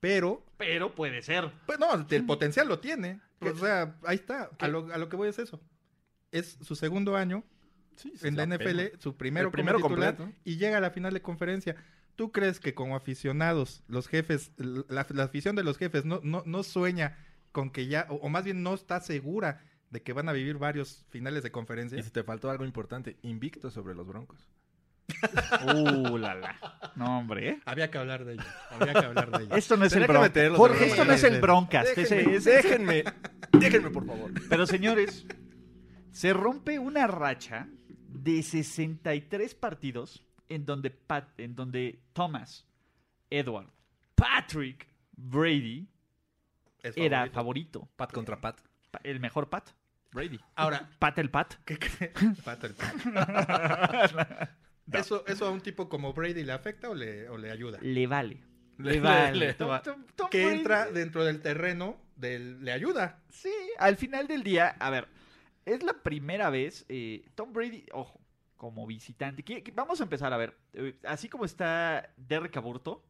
Pero, 0.00 0.44
Pero 0.58 0.94
puede 0.94 1.22
ser. 1.22 1.50
pues 1.66 1.78
no, 1.78 2.06
el 2.08 2.24
potencial 2.26 2.68
lo 2.68 2.80
tiene. 2.80 3.20
O 3.40 3.54
sea, 3.56 3.96
ahí 4.04 4.16
está. 4.16 4.50
A 4.58 4.68
lo, 4.68 4.92
a 4.92 4.98
lo 4.98 5.08
que 5.08 5.16
voy 5.16 5.28
es 5.28 5.38
eso. 5.38 5.60
Es 6.30 6.58
su 6.62 6.74
segundo 6.74 7.16
año 7.16 7.44
Sí, 7.96 8.12
en 8.22 8.36
la 8.36 8.46
NFL, 8.46 8.98
su 8.98 9.16
primero, 9.16 9.48
El 9.48 9.52
primero 9.52 9.78
como 9.78 9.94
titular, 9.94 10.16
completo. 10.16 10.40
y 10.44 10.56
llega 10.56 10.78
a 10.78 10.80
la 10.80 10.90
final 10.90 11.12
de 11.12 11.20
conferencia. 11.22 11.76
¿Tú 12.16 12.32
crees 12.32 12.58
que 12.58 12.74
como 12.74 12.96
aficionados, 12.96 13.82
los 13.86 14.08
jefes, 14.08 14.50
la, 14.56 15.06
la 15.10 15.24
afición 15.24 15.56
de 15.56 15.62
los 15.62 15.76
jefes 15.78 16.04
no, 16.04 16.20
no, 16.22 16.42
no 16.46 16.62
sueña 16.62 17.16
con 17.52 17.70
que 17.70 17.86
ya, 17.86 18.06
o, 18.08 18.14
o 18.14 18.28
más 18.30 18.44
bien 18.44 18.62
no 18.62 18.74
está 18.74 19.00
segura 19.00 19.60
de 19.92 20.02
que 20.02 20.12
van 20.12 20.28
a 20.28 20.32
vivir 20.32 20.58
varios 20.58 21.04
finales 21.10 21.42
de 21.44 21.52
conferencia? 21.52 21.98
Y 21.98 22.02
si 22.02 22.10
te 22.10 22.24
faltó 22.24 22.50
algo 22.50 22.64
importante, 22.64 23.16
invicto 23.22 23.70
sobre 23.70 23.94
los 23.94 24.06
Broncos. 24.06 24.48
Uh, 25.74 26.16
la, 26.16 26.34
la. 26.34 26.92
No, 26.96 27.18
hombre. 27.18 27.50
¿eh? 27.50 27.60
Había 27.66 27.90
que 27.90 27.98
hablar 27.98 28.24
de 28.24 28.34
ello. 28.34 28.42
Había 28.70 28.92
que 28.94 29.06
hablar 29.06 29.30
de 29.30 29.44
ello. 29.44 29.54
Esto 29.56 29.76
no 29.76 29.84
es 29.84 29.92
Tenía 29.92 30.06
el 30.06 30.12
Broncas. 30.12 30.56
Jorge, 30.56 30.86
esto 30.86 31.04
no 31.04 31.12
es 31.12 31.24
el. 31.24 31.40
Broncas. 31.40 31.86
Déjenme, 31.94 32.36
ese- 32.36 32.50
déjenme, 32.50 33.04
déjenme, 33.52 33.90
por 33.90 34.06
favor. 34.06 34.30
Pero 34.48 34.66
señores, 34.66 35.26
se 36.10 36.32
rompe 36.32 36.78
una 36.78 37.06
racha 37.06 37.68
de 38.08 38.42
63 38.42 39.54
partidos 39.54 40.24
en 40.48 40.64
donde, 40.64 40.90
Pat, 40.90 41.38
en 41.38 41.54
donde 41.54 42.00
Thomas, 42.12 42.66
Edward, 43.30 43.68
Patrick, 44.14 44.86
Brady 45.16 45.88
Es 46.82 46.96
era 46.96 47.28
favorito. 47.30 47.88
Pat 47.96 48.12
contra 48.12 48.40
Pat. 48.40 48.60
Pa- 48.90 49.00
El 49.04 49.20
mejor 49.20 49.48
Pat, 49.50 49.70
Brady. 50.12 50.38
Ahora, 50.56 50.88
Pat 50.98 51.18
el 51.18 51.30
Pat. 51.30 51.54
¿qué 51.64 51.78
cree? 51.78 52.12
Pato 52.44 52.66
el 52.66 52.74
pato. 52.74 52.98
¿Eso, 54.92 55.24
¿Eso 55.26 55.46
a 55.46 55.50
un 55.50 55.60
tipo 55.60 55.88
como 55.88 56.12
Brady 56.12 56.42
le 56.44 56.52
afecta 56.52 56.90
o 56.90 56.94
le, 56.94 57.28
o 57.28 57.38
le 57.38 57.50
ayuda? 57.50 57.78
Le 57.80 58.06
vale. 58.06 58.42
Le 58.78 58.92
Le- 58.94 59.00
vale. 59.00 59.38
le- 59.38 59.54
Tom- 59.54 59.70
va- 59.70 59.82
Tom- 59.82 60.04
Tom 60.16 60.28
Que 60.30 60.44
Brady- 60.46 60.58
entra 60.58 60.90
dentro 60.90 61.24
del 61.24 61.40
terreno 61.40 61.96
del... 62.16 62.62
Le 62.64 62.72
ayuda. 62.72 63.20
Sí, 63.30 63.52
al 63.78 63.96
final 63.96 64.26
del 64.28 64.42
día, 64.42 64.68
a 64.78 64.90
ver, 64.90 65.08
es 65.64 65.82
la 65.82 65.94
primera 66.02 66.50
vez, 66.50 66.84
eh, 66.88 67.24
Tom 67.34 67.52
Brady, 67.52 67.86
ojo, 67.92 68.20
como 68.56 68.86
visitante, 68.86 69.42
que- 69.42 69.62
que- 69.62 69.72
vamos 69.72 70.00
a 70.00 70.04
empezar 70.04 70.32
a 70.32 70.36
ver, 70.36 70.56
eh, 70.74 70.98
así 71.04 71.28
como 71.28 71.44
está 71.44 72.12
Derek 72.16 72.56
Aburto, 72.56 73.04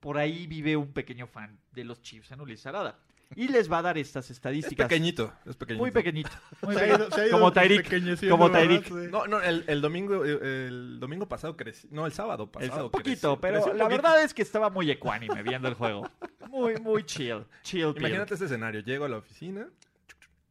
por 0.00 0.16
ahí 0.18 0.46
vive 0.46 0.76
un 0.76 0.92
pequeño 0.92 1.26
fan 1.26 1.58
de 1.72 1.84
los 1.84 2.00
Chiefs 2.02 2.30
en 2.30 2.40
Ulises 2.40 2.66
Arada. 2.66 2.98
Y 3.34 3.48
les 3.48 3.70
va 3.70 3.78
a 3.78 3.82
dar 3.82 3.98
estas 3.98 4.26
Es 4.26 4.30
estadísticas. 4.30 4.86
pequeñito, 4.86 5.32
es 5.44 5.56
pequeñito. 5.56 5.82
Muy 5.82 5.90
pequeñito. 5.90 6.30
muy 6.62 6.74
Se 6.74 6.80
ha 6.80 6.84
pequeño. 6.84 6.98
ido- 7.04 7.10
se 7.10 7.20
ha 7.20 7.26
ido 7.26 7.32
como 7.32 7.48
empequeñeciendo, 7.48 8.38
Como. 8.38 8.56
Sí. 8.56 9.08
No, 9.10 9.26
no, 9.26 9.42
el, 9.42 9.64
el 9.66 9.80
domingo, 9.80 10.24
eh, 10.24 10.66
el 10.68 11.00
domingo 11.00 11.26
pasado 11.28 11.56
creció. 11.56 11.88
No, 11.92 12.06
el 12.06 12.12
sábado 12.12 12.50
pasado. 12.50 12.84
un 12.86 12.90
poquito, 12.92 13.10
creció- 13.10 13.40
pero 13.40 13.54
creció 13.54 13.72
un 13.72 13.78
la 13.78 13.84
poquito. 13.84 14.02
verdad 14.02 14.22
es 14.22 14.32
que 14.32 14.42
estaba 14.42 14.70
muy 14.70 14.90
ecuánime 14.90 15.42
viendo 15.42 15.66
el 15.66 15.74
juego. 15.74 16.08
Muy, 16.48 16.76
muy 16.80 17.04
chill. 17.04 17.44
Chill. 17.62 17.92
Imagínate 17.96 18.34
este 18.34 18.46
escenario. 18.46 18.80
Llego 18.80 19.04
a 19.04 19.08
la 19.08 19.16
oficina, 19.18 19.68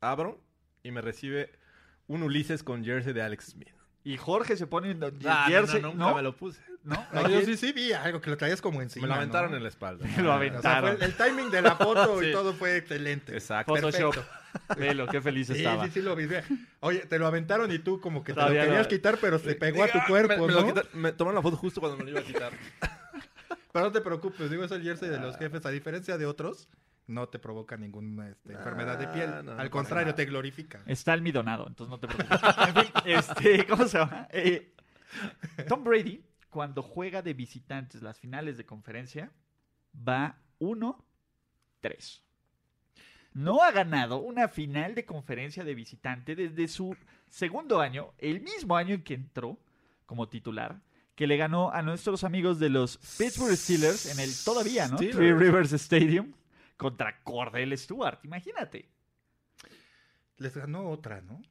abro 0.02 0.42
y 0.84 0.92
me 0.92 1.02
recibe 1.02 1.52
un 2.08 2.24
Ulises 2.24 2.62
con 2.62 2.84
jersey 2.84 3.14
de 3.14 3.22
Alex 3.22 3.46
Smith. 3.52 3.70
Y 4.06 4.16
Jorge 4.18 4.56
se 4.56 4.68
pone 4.68 4.92
en 4.92 5.04
Ah, 5.26 5.46
jersey, 5.50 5.82
no, 5.82 5.90
no, 5.90 5.94
¿no? 5.96 6.04
nunca 6.06 6.16
me 6.16 6.22
lo 6.22 6.36
puse. 6.38 6.62
¿No? 6.84 7.04
No, 7.12 7.28
yo 7.28 7.42
sí, 7.42 7.58
sí 7.58 7.72
vi 7.74 7.92
algo 7.92 8.22
que 8.22 8.30
lo 8.30 8.38
traías 8.38 8.62
como 8.62 8.82
encima. 8.82 9.02
me 9.04 9.08
lo 9.10 9.16
aventaron 9.16 9.50
¿no? 9.52 9.58
en 9.58 9.64
la 9.64 9.70
espalda. 9.70 10.06
Me 10.06 10.22
lo 10.24 10.32
Ah, 10.32 10.36
O 10.38 10.40
sea, 10.40 10.48
fue 10.48 10.48
aventaron. 10.48 10.96
el, 10.98 11.04
el 11.04 11.14
timing 11.18 11.50
de 11.50 11.62
la 11.64 11.76
foto 11.76 12.22
y 12.24 12.32
todo 12.32 12.54
fue 12.54 12.78
excelente. 12.78 13.34
Exacto. 13.34 13.74
Photoshop. 13.76 14.14
Perfecto. 14.14 14.80
Velo, 14.80 15.08
qué 15.08 15.20
feliz 15.22 15.48
Sí, 15.48 15.54
estaba. 15.58 15.84
sí, 15.86 15.92
sí 15.92 16.02
lo 16.02 16.16
vi. 16.16 16.28
Oye, 16.82 17.00
te 17.00 17.18
lo 17.20 17.28
aventaron 17.28 17.72
y 17.72 17.80
tú 17.80 18.00
como 18.00 18.24
que 18.24 18.34
te 18.34 18.40
lo 18.42 18.48
querías 18.48 18.84
no. 18.84 18.88
quitar, 18.88 19.18
pero 19.20 19.40
se 19.40 19.56
pegó 19.56 19.84
a 19.84 19.88
tu 19.88 20.00
cuerpo, 20.08 20.48
me, 20.48 20.54
me 20.56 20.74
¿no? 20.74 20.82
me 20.94 21.12
tomaron 21.12 21.36
la 21.36 21.42
foto 21.42 21.58
justo 21.58 21.82
cuando 21.82 21.98
me 21.98 22.04
lo 22.06 22.12
iba 22.12 22.20
a 22.20 22.24
quitar. 22.24 22.54
Pero 23.74 23.86
no 23.88 23.92
te 23.92 24.00
preocupes, 24.00 24.50
digo, 24.50 24.64
es 24.64 24.72
el 24.72 24.84
jersey 24.84 25.10
de 25.10 25.20
los 25.20 25.36
jefes. 25.38 25.66
A 25.66 25.70
diferencia 25.70 26.18
de 26.18 26.26
otros, 26.26 26.70
no 27.08 27.30
te 27.30 27.40
provoca 27.40 27.78
ninguna 27.78 28.30
este, 28.30 28.54
enfermedad 28.54 28.98
de 28.98 29.08
piel. 29.08 29.30
no, 29.30 29.56
no 29.56 29.62
Al 29.62 29.70
contrario, 29.70 30.16
te 30.16 30.26
glorifica. 30.26 30.82
Está 30.86 31.14
almidonado, 31.14 31.68
entonces 31.68 31.90
no 31.90 32.00
te 32.00 32.08
preocupes. 32.08 32.40
En 32.68 32.76
fin, 32.84 32.92
este, 33.06 33.68
¿cómo 33.68 33.88
se 33.88 34.00
llama? 34.00 34.28
Eh, 34.32 34.74
Tom 35.68 35.84
Brady, 35.84 36.24
cuando 36.50 36.82
juega 36.82 37.22
de 37.22 37.34
visitantes 37.34 38.02
las 38.02 38.20
finales 38.20 38.58
de 38.58 38.66
conferencia, 38.66 39.32
va 39.96 40.38
1-3. 40.60 42.22
No 43.34 43.62
ha 43.62 43.72
ganado 43.72 44.22
una 44.22 44.48
final 44.48 44.96
de 44.96 45.06
conferencia 45.06 45.64
de 45.64 45.76
visitante 45.76 46.36
desde 46.36 46.68
su 46.68 46.96
segundo 47.30 47.82
año, 47.82 48.14
el 48.18 48.42
mismo 48.42 48.78
año 48.78 48.96
en 48.96 49.04
que 49.04 49.14
entró 49.14 49.60
como 50.06 50.30
titular, 50.30 50.82
que 51.16 51.28
le 51.28 51.38
ganó 51.38 51.72
a 51.72 51.82
nuestros 51.82 52.24
amigos 52.24 52.60
de 52.60 52.70
los 52.70 52.98
Pittsburgh 53.18 53.56
Steelers 53.56 54.06
en 54.06 54.20
el 54.20 54.32
todavía, 54.44 54.88
¿no? 54.88 54.98
Steelers. 54.98 55.18
Three 55.18 55.34
Rivers 55.34 55.74
Stadium 55.74 56.34
contra 56.78 57.22
Cordell 57.24 57.78
Stewart, 57.78 58.20
imagínate. 58.24 58.90
Les 60.38 60.56
ganó 60.56 60.90
otra, 60.90 61.22
¿no? 61.22 61.42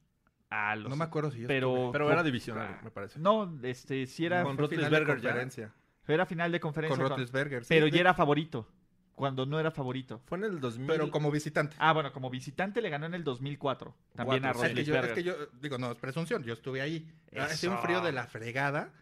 A 0.51 0.77
los 0.77 0.89
No 0.91 0.97
me 0.97 1.05
acuerdo 1.05 1.31
si 1.31 1.41
yo 1.41 1.49
pero 1.49 1.75
estuve. 1.75 1.93
Pero 1.93 2.13
era 2.13 2.23
divisional, 2.23 2.79
me 2.85 2.91
parece. 2.91 3.19
No, 3.19 3.59
este, 3.63 4.07
sí 4.07 4.27
era, 4.27 4.43
Con 4.43 4.57
Roethlisberger 4.59 5.21
ya. 5.21 5.73
era 6.07 6.27
final 6.27 6.53
de 6.53 6.61
conferencia. 6.61 6.97
Con 6.97 7.03
con- 7.09 7.11
Roethlisberger. 7.19 7.65
sí, 7.65 7.69
pero 7.75 7.87
de- 7.87 7.91
ya 7.93 8.01
era 8.01 8.15
favorito. 8.15 8.69
Cuando 9.15 9.47
no 9.47 9.61
era 9.61 9.71
favorito. 9.71 10.21
Fue 10.27 10.39
en 10.39 10.45
el 10.45 10.61
2000. 10.61 10.87
Pero 10.89 11.11
como 11.11 11.31
visitante. 11.31 11.77
Ah, 11.79 11.93
bueno, 11.93 12.13
como 12.13 12.31
visitante 12.31 12.83
le 12.83 12.91
ganó 12.91 13.07
en 13.07 13.15
el 13.15 13.23
2004. 13.23 13.95
También 14.17 14.45
a 14.45 14.53
Cuatro, 14.53 14.69
sí. 14.69 14.73
Es 14.73 14.75
que, 14.75 14.85
yo, 14.85 14.95
es 14.97 15.01
Roethlisberger. 15.03 15.15
que 15.15 15.23
yo, 15.53 15.59
digo, 15.61 15.79
no, 15.79 15.93
es 15.93 15.99
presunción, 15.99 16.43
yo 16.43 16.53
estuve 16.53 16.81
ahí. 16.83 17.09
Ha 17.37 17.47
Eso. 17.47 17.57
sido 17.57 17.73
un 17.75 17.79
frío 17.79 18.01
de 18.01 18.11
la 18.13 18.27
fregada. 18.27 18.93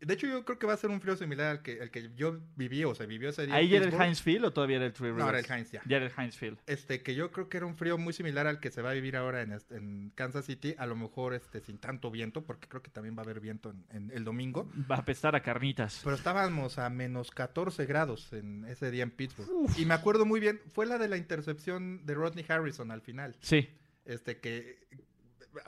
De 0.00 0.14
hecho, 0.14 0.26
yo 0.26 0.44
creo 0.44 0.58
que 0.58 0.66
va 0.66 0.72
a 0.72 0.76
ser 0.78 0.88
un 0.88 1.00
frío 1.00 1.14
similar 1.16 1.46
al 1.48 1.62
que, 1.62 1.82
al 1.82 1.90
que 1.90 2.10
yo 2.14 2.40
viví, 2.56 2.84
o 2.84 2.94
se 2.94 3.04
vivió 3.06 3.28
ese 3.28 3.46
día. 3.46 3.54
¿Ahí 3.54 3.68
ya 3.68 3.78
era 3.78 3.86
el. 3.86 4.00
Heinz 4.00 4.22
Field 4.22 4.46
o 4.46 4.52
todavía 4.52 4.76
era 4.76 4.86
el 4.86 4.92
Three 4.94 5.08
Rivers? 5.08 5.24
No, 5.24 5.28
era 5.28 5.38
el 5.40 5.46
Heinz 5.50 5.70
ya. 5.70 5.82
Ya 5.84 5.98
era 5.98 6.06
el 6.06 6.12
Heinz 6.16 6.36
Field. 6.36 6.58
Este, 6.66 7.02
que 7.02 7.14
yo 7.14 7.30
creo 7.30 7.48
que 7.50 7.58
era 7.58 7.66
un 7.66 7.76
frío 7.76 7.98
muy 7.98 8.14
similar 8.14 8.46
al 8.46 8.60
que 8.60 8.70
se 8.70 8.80
va 8.80 8.90
a 8.90 8.94
vivir 8.94 9.16
ahora 9.16 9.42
en, 9.42 9.58
en 9.70 10.10
Kansas 10.14 10.46
City. 10.46 10.74
A 10.78 10.86
lo 10.86 10.96
mejor 10.96 11.34
este, 11.34 11.60
sin 11.60 11.78
tanto 11.78 12.10
viento, 12.10 12.44
porque 12.44 12.66
creo 12.66 12.82
que 12.82 12.90
también 12.90 13.14
va 13.14 13.20
a 13.20 13.24
haber 13.24 13.40
viento 13.40 13.70
en, 13.70 13.84
en 13.90 14.10
el 14.16 14.24
domingo. 14.24 14.70
Va 14.90 14.96
a 14.96 15.00
apestar 15.00 15.36
a 15.36 15.42
carnitas. 15.42 16.00
Pero 16.02 16.16
estábamos 16.16 16.78
a 16.78 16.88
menos 16.88 17.30
14 17.30 17.84
grados 17.84 18.32
en 18.32 18.64
ese 18.64 18.90
día 18.90 19.02
en 19.02 19.10
Pittsburgh. 19.10 19.70
Y 19.76 19.84
me 19.84 19.94
acuerdo 19.94 20.24
muy 20.24 20.40
bien, 20.40 20.60
fue 20.72 20.86
la 20.86 20.96
de 20.96 21.08
la 21.08 21.18
intercepción 21.18 22.06
de 22.06 22.14
Rodney 22.14 22.44
Harrison 22.48 22.90
al 22.90 23.02
final. 23.02 23.36
Sí. 23.40 23.68
este 24.04 24.38
que 24.40 24.88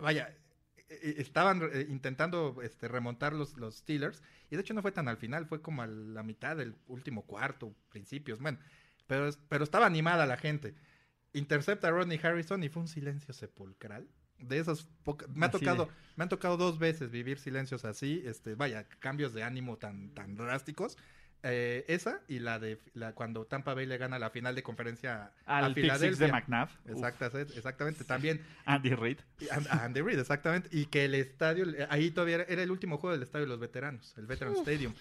vaya 0.00 0.34
estaban 1.18 1.62
eh, 1.72 1.86
intentando 1.88 2.60
este, 2.62 2.88
remontar 2.88 3.32
los, 3.32 3.56
los 3.56 3.76
Steelers 3.76 4.22
y 4.50 4.56
de 4.56 4.62
hecho 4.62 4.74
no 4.74 4.82
fue 4.82 4.92
tan 4.92 5.08
al 5.08 5.16
final 5.16 5.46
fue 5.46 5.60
como 5.62 5.82
a 5.82 5.86
la 5.86 6.22
mitad 6.22 6.56
del 6.56 6.74
último 6.86 7.22
cuarto 7.26 7.74
principios 7.88 8.38
bueno 8.40 8.58
pero 9.06 9.30
pero 9.48 9.64
estaba 9.64 9.86
animada 9.86 10.26
la 10.26 10.36
gente. 10.36 10.74
Intercepta 11.34 11.88
a 11.88 11.90
Rodney 11.90 12.20
Harrison 12.22 12.62
y 12.62 12.68
fue 12.68 12.82
un 12.82 12.88
silencio 12.88 13.32
sepulcral. 13.34 14.06
De 14.38 14.62
poca- 15.02 15.26
me 15.34 15.46
ha 15.46 15.50
tocado 15.50 15.86
de- 15.86 15.90
me 16.16 16.22
han 16.24 16.28
tocado 16.28 16.56
dos 16.56 16.78
veces 16.78 17.10
vivir 17.10 17.38
silencios 17.38 17.84
así 17.84 18.22
este 18.26 18.54
vaya 18.54 18.84
cambios 19.00 19.32
de 19.32 19.42
ánimo 19.42 19.76
tan 19.78 20.10
tan 20.14 20.34
drásticos 20.34 20.98
Eh, 21.44 21.84
esa 21.88 22.20
y 22.28 22.38
la 22.38 22.60
de 22.60 22.78
la 22.94 23.14
cuando 23.14 23.44
Tampa 23.46 23.74
Bay 23.74 23.84
le 23.84 23.98
gana 23.98 24.16
la 24.20 24.30
final 24.30 24.54
de 24.54 24.62
conferencia 24.62 25.32
a 25.44 25.58
Al 25.58 25.74
pick 25.74 25.84
six 25.86 26.00
de 26.00 26.08
Filadelfia 26.10 26.28
McNabb. 26.28 26.68
Exacta- 26.86 27.40
exactamente 27.40 28.04
también 28.04 28.40
Andy 28.64 28.90
Reid. 28.94 29.18
And- 29.50 29.66
a 29.66 29.84
Andy 29.84 30.02
Reid, 30.02 30.20
exactamente. 30.20 30.68
Y 30.70 30.86
que 30.86 31.04
el 31.06 31.16
estadio, 31.16 31.66
ahí 31.90 32.12
todavía 32.12 32.36
era, 32.36 32.44
era 32.44 32.62
el 32.62 32.70
último 32.70 32.96
juego 32.98 33.12
del 33.14 33.24
estadio 33.24 33.46
de 33.46 33.48
los 33.50 33.58
veteranos, 33.58 34.14
el 34.18 34.26
Veteran 34.26 34.54
Stadium. 34.54 34.94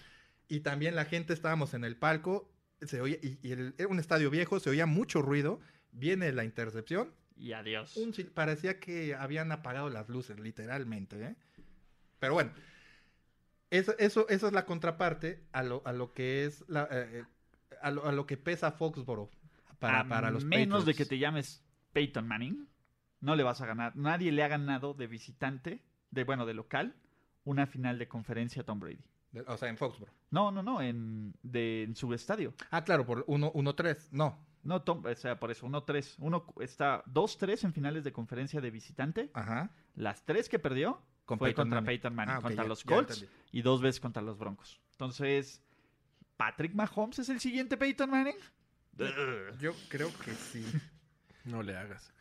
Y 0.48 0.60
también 0.60 0.96
la 0.96 1.04
gente 1.04 1.32
estábamos 1.32 1.74
en 1.74 1.84
el 1.84 1.96
palco, 1.96 2.52
se 2.80 3.00
oía, 3.00 3.18
y, 3.22 3.38
y 3.40 3.52
el- 3.52 3.74
era 3.78 3.86
un 3.88 4.00
estadio 4.00 4.28
viejo, 4.28 4.58
se 4.58 4.68
oía 4.70 4.86
mucho 4.86 5.22
ruido. 5.22 5.60
Viene 5.92 6.32
la 6.32 6.42
intercepción, 6.44 7.12
Y 7.36 7.52
adiós. 7.52 7.96
un 7.96 8.12
parecía 8.34 8.80
que 8.80 9.14
habían 9.14 9.52
apagado 9.52 9.90
las 9.90 10.08
luces, 10.08 10.40
literalmente. 10.40 11.22
¿eh? 11.22 11.36
Pero 12.18 12.32
bueno, 12.34 12.50
eso, 13.72 13.94
eso, 13.98 14.28
eso 14.28 14.46
es 14.46 14.52
la 14.52 14.66
contraparte 14.66 15.42
a 15.52 15.62
lo, 15.62 15.82
a 15.86 15.92
lo 15.92 16.12
que 16.12 16.44
es 16.44 16.62
la, 16.68 16.84
eh, 16.90 17.08
eh, 17.20 17.24
a, 17.80 17.90
lo, 17.90 18.06
a 18.06 18.12
lo 18.12 18.26
que 18.26 18.36
pesa 18.36 18.70
Foxboro 18.70 19.30
para, 19.78 20.00
a 20.00 20.08
para 20.08 20.30
los 20.30 20.44
menos 20.44 20.84
de 20.84 20.94
que 20.94 21.06
te 21.06 21.18
llames 21.18 21.64
Peyton 21.94 22.28
Manning, 22.28 22.68
no 23.20 23.34
le 23.34 23.42
vas 23.42 23.62
a 23.62 23.66
ganar. 23.66 23.96
Nadie 23.96 24.30
le 24.30 24.42
ha 24.42 24.48
ganado 24.48 24.92
de 24.92 25.06
visitante, 25.06 25.82
de 26.10 26.24
bueno, 26.24 26.44
de 26.44 26.52
local, 26.52 26.94
una 27.44 27.66
final 27.66 27.98
de 27.98 28.08
conferencia 28.08 28.60
a 28.60 28.66
Tom 28.66 28.78
Brady. 28.78 29.04
O 29.46 29.56
sea, 29.56 29.70
en 29.70 29.78
Foxboro. 29.78 30.12
No, 30.30 30.50
no, 30.50 30.62
no, 30.62 30.82
en, 30.82 31.34
de, 31.42 31.84
en 31.84 31.96
su 31.96 32.12
estadio. 32.12 32.52
Ah, 32.70 32.84
claro, 32.84 33.06
por 33.06 33.24
1-3. 33.24 34.08
No. 34.10 34.38
No, 34.64 34.82
Tom, 34.82 35.02
o 35.06 35.14
sea, 35.14 35.40
por 35.40 35.50
eso, 35.50 35.66
1-3. 35.66 36.16
Uno 36.18 36.44
está 36.60 37.02
2-3 37.06 37.64
en 37.64 37.72
finales 37.72 38.04
de 38.04 38.12
conferencia 38.12 38.60
de 38.60 38.70
visitante. 38.70 39.30
Ajá. 39.32 39.70
Las 39.94 40.24
tres 40.26 40.50
que 40.50 40.58
perdió 40.58 41.00
Con 41.32 41.38
fue 41.38 41.48
Peyton 41.48 41.64
contra 41.64 41.80
Manning. 41.80 41.86
Peyton 41.86 42.14
Manning, 42.14 42.34
Ah, 42.36 42.40
contra 42.40 42.62
ya- 42.64 42.68
los 42.68 42.84
Colts 42.84 43.26
y 43.52 43.62
dos 43.62 43.80
veces 43.82 44.00
contra 44.00 44.22
los 44.22 44.38
Broncos. 44.38 44.80
Entonces, 44.92 45.62
¿Patrick 46.36 46.74
Mahomes 46.74 47.18
es 47.18 47.28
el 47.28 47.40
siguiente 47.40 47.76
Peyton 47.76 48.10
Manning? 48.10 48.36
Yo 49.60 49.72
creo 49.88 50.10
que 50.24 50.32
sí. 50.34 50.64
No 51.44 51.60
le 51.62 51.76
hagas. 51.76 52.12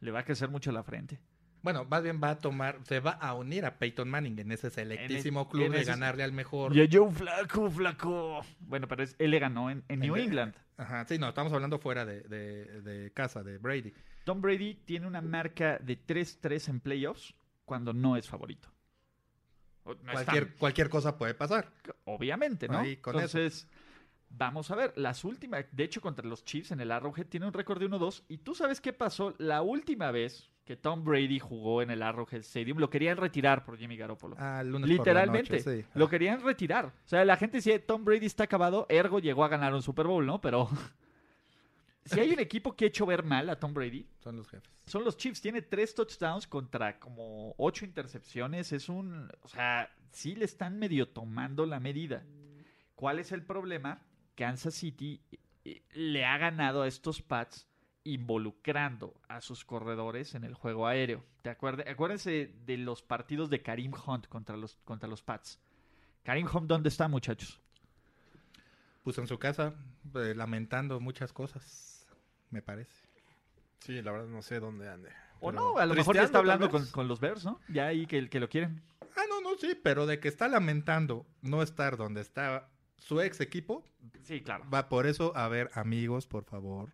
Le 0.00 0.10
va 0.10 0.20
a 0.20 0.24
crecer 0.24 0.48
mucho 0.50 0.72
la 0.72 0.82
frente. 0.82 1.18
Bueno, 1.62 1.84
más 1.86 2.02
bien 2.02 2.20
va 2.22 2.30
a 2.30 2.38
tomar, 2.38 2.80
se 2.84 3.00
va 3.00 3.12
a 3.12 3.32
unir 3.34 3.64
a 3.64 3.78
Peyton 3.78 4.10
Manning 4.10 4.38
en 4.40 4.52
ese 4.52 4.68
selectísimo 4.68 5.42
En 5.42 5.48
club 5.48 5.70
de 5.70 5.78
ese- 5.82 5.90
ganarle 5.90 6.22
al 6.24 6.32
mejor. 6.32 6.74
Ya 6.74 6.84
yo 6.84 7.08
flaco, 7.10 7.70
flaco. 7.70 8.44
Bueno, 8.60 8.88
pero 8.88 9.04
es- 9.04 9.14
él 9.18 9.30
le 9.30 9.38
ganó 9.38 9.70
en, 9.70 9.84
en 9.88 10.00
New 10.00 10.16
En- 10.16 10.24
England. 10.24 10.54
Ajá, 10.76 11.06
sí, 11.06 11.18
no, 11.18 11.28
estamos 11.28 11.52
hablando 11.52 11.78
fuera 11.78 12.04
de, 12.04 12.22
de- 12.22 12.82
de 12.82 13.10
casa, 13.12 13.42
de 13.42 13.56
Brady. 13.58 13.94
Tom 14.24 14.42
Brady 14.42 14.74
tiene 14.84 15.06
una 15.06 15.20
marca 15.22 15.78
de 15.78 15.96
3-3 15.96 16.68
en 16.68 16.80
playoffs 16.80 17.32
cuando 17.64 17.92
no 17.92 18.16
es 18.16 18.28
favorito. 18.28 18.68
No 19.84 19.96
cualquier, 20.12 20.54
cualquier 20.56 20.88
cosa 20.88 21.16
puede 21.16 21.34
pasar. 21.34 21.72
obviamente, 22.04 22.68
¿no? 22.68 22.78
Ahí, 22.78 22.96
con 22.98 23.14
Entonces, 23.14 23.66
vamos 24.28 24.70
a 24.70 24.76
ver. 24.76 24.92
Las 24.96 25.24
últimas, 25.24 25.64
de 25.72 25.84
hecho, 25.84 26.00
contra 26.00 26.26
los 26.26 26.44
Chiefs 26.44 26.70
en 26.70 26.80
el 26.80 26.92
Arrowhead 26.92 27.26
tiene 27.26 27.46
un 27.46 27.52
récord 27.52 27.80
de 27.80 27.88
1-2. 27.88 28.22
¿Y 28.28 28.38
tú 28.38 28.54
sabes 28.54 28.80
qué 28.80 28.92
pasó 28.92 29.34
la 29.38 29.62
última 29.62 30.10
vez 30.10 30.50
que 30.64 30.76
Tom 30.76 31.02
Brady 31.02 31.40
jugó 31.40 31.82
en 31.82 31.90
el 31.90 32.02
Arrowhead 32.02 32.40
Stadium? 32.40 32.78
Lo 32.78 32.90
querían 32.90 33.16
retirar 33.16 33.64
por 33.64 33.76
Jimmy 33.76 33.96
Garoppolo. 33.96 34.36
Ah, 34.38 34.62
lunes 34.62 34.82
por 34.82 34.88
la 34.88 34.94
Literalmente, 34.94 35.56
noche, 35.58 35.82
sí. 35.82 35.88
lo 35.94 36.08
querían 36.08 36.42
retirar. 36.42 36.86
O 36.86 37.08
sea, 37.08 37.24
la 37.24 37.36
gente 37.36 37.56
decía, 37.58 37.84
Tom 37.84 38.04
Brady 38.04 38.26
está 38.26 38.44
acabado, 38.44 38.86
ergo 38.88 39.18
llegó 39.18 39.44
a 39.44 39.48
ganar 39.48 39.74
un 39.74 39.82
Super 39.82 40.06
Bowl, 40.06 40.24
¿no? 40.24 40.40
Pero 40.40 40.68
si 42.04 42.20
hay 42.20 42.32
un 42.32 42.40
equipo 42.40 42.74
que 42.74 42.84
ha 42.86 42.88
hecho 42.88 43.06
ver 43.06 43.22
mal 43.22 43.48
a 43.50 43.58
Tom 43.58 43.72
Brady, 43.74 44.06
Son 44.18 44.36
los 44.36 44.48
jefes. 44.48 44.70
son 44.86 45.04
los 45.04 45.16
Chiefs. 45.16 45.40
Tiene 45.40 45.62
tres 45.62 45.94
touchdowns 45.94 46.46
contra 46.46 46.98
como 46.98 47.54
ocho 47.58 47.84
intercepciones. 47.84 48.72
Es 48.72 48.88
un. 48.88 49.30
O 49.42 49.48
sea, 49.48 49.90
sí 50.10 50.34
le 50.34 50.44
están 50.44 50.78
medio 50.78 51.08
tomando 51.08 51.66
la 51.66 51.80
medida. 51.80 52.24
¿Cuál 52.94 53.18
es 53.18 53.32
el 53.32 53.44
problema? 53.44 54.02
Kansas 54.34 54.74
City 54.74 55.20
eh, 55.64 55.82
le 55.94 56.24
ha 56.24 56.38
ganado 56.38 56.82
a 56.82 56.88
estos 56.88 57.22
Pats 57.22 57.66
involucrando 58.04 59.14
a 59.28 59.40
sus 59.40 59.64
corredores 59.64 60.34
en 60.34 60.44
el 60.44 60.54
juego 60.54 60.86
aéreo. 60.86 61.24
¿Te 61.42 61.50
acuerdas? 61.50 61.86
Acuérdense 61.88 62.52
de 62.66 62.76
los 62.78 63.02
partidos 63.02 63.48
de 63.50 63.62
Karim 63.62 63.92
Hunt 64.06 64.26
contra 64.28 64.56
los, 64.56 64.76
contra 64.84 65.08
los 65.08 65.22
Pats. 65.22 65.60
Karim 66.24 66.46
Hunt, 66.52 66.66
¿dónde 66.68 66.88
está, 66.88 67.06
muchachos? 67.08 67.60
Puso 69.02 69.20
en 69.20 69.26
su 69.26 69.38
casa 69.38 69.74
eh, 70.14 70.34
lamentando 70.36 71.00
muchas 71.00 71.32
cosas, 71.32 71.91
me 72.52 72.62
parece. 72.62 73.02
Sí, 73.80 74.00
la 74.00 74.12
verdad 74.12 74.28
no 74.28 74.42
sé 74.42 74.60
dónde 74.60 74.88
ande. 74.88 75.10
O 75.40 75.50
no, 75.50 75.76
a 75.76 75.86
lo 75.86 75.94
mejor 75.94 76.14
ya 76.14 76.22
está 76.22 76.38
hablando 76.38 76.70
con, 76.70 76.86
con 76.86 77.08
los 77.08 77.18
Bears, 77.18 77.44
¿no? 77.44 77.60
Ya 77.68 77.86
ahí 77.88 78.06
que, 78.06 78.28
que 78.28 78.38
lo 78.38 78.48
quieren. 78.48 78.80
Ah, 79.16 79.24
no, 79.28 79.40
no, 79.40 79.56
sí, 79.58 79.76
pero 79.82 80.06
de 80.06 80.20
que 80.20 80.28
está 80.28 80.46
lamentando 80.48 81.26
no 81.40 81.62
estar 81.62 81.96
donde 81.96 82.20
está 82.20 82.68
su 82.96 83.20
ex 83.20 83.40
equipo, 83.40 83.84
Sí, 84.22 84.40
claro. 84.40 84.64
va 84.70 84.88
por 84.88 85.06
eso, 85.06 85.36
a 85.36 85.48
ver, 85.48 85.70
amigos, 85.74 86.28
por 86.28 86.44
favor, 86.44 86.92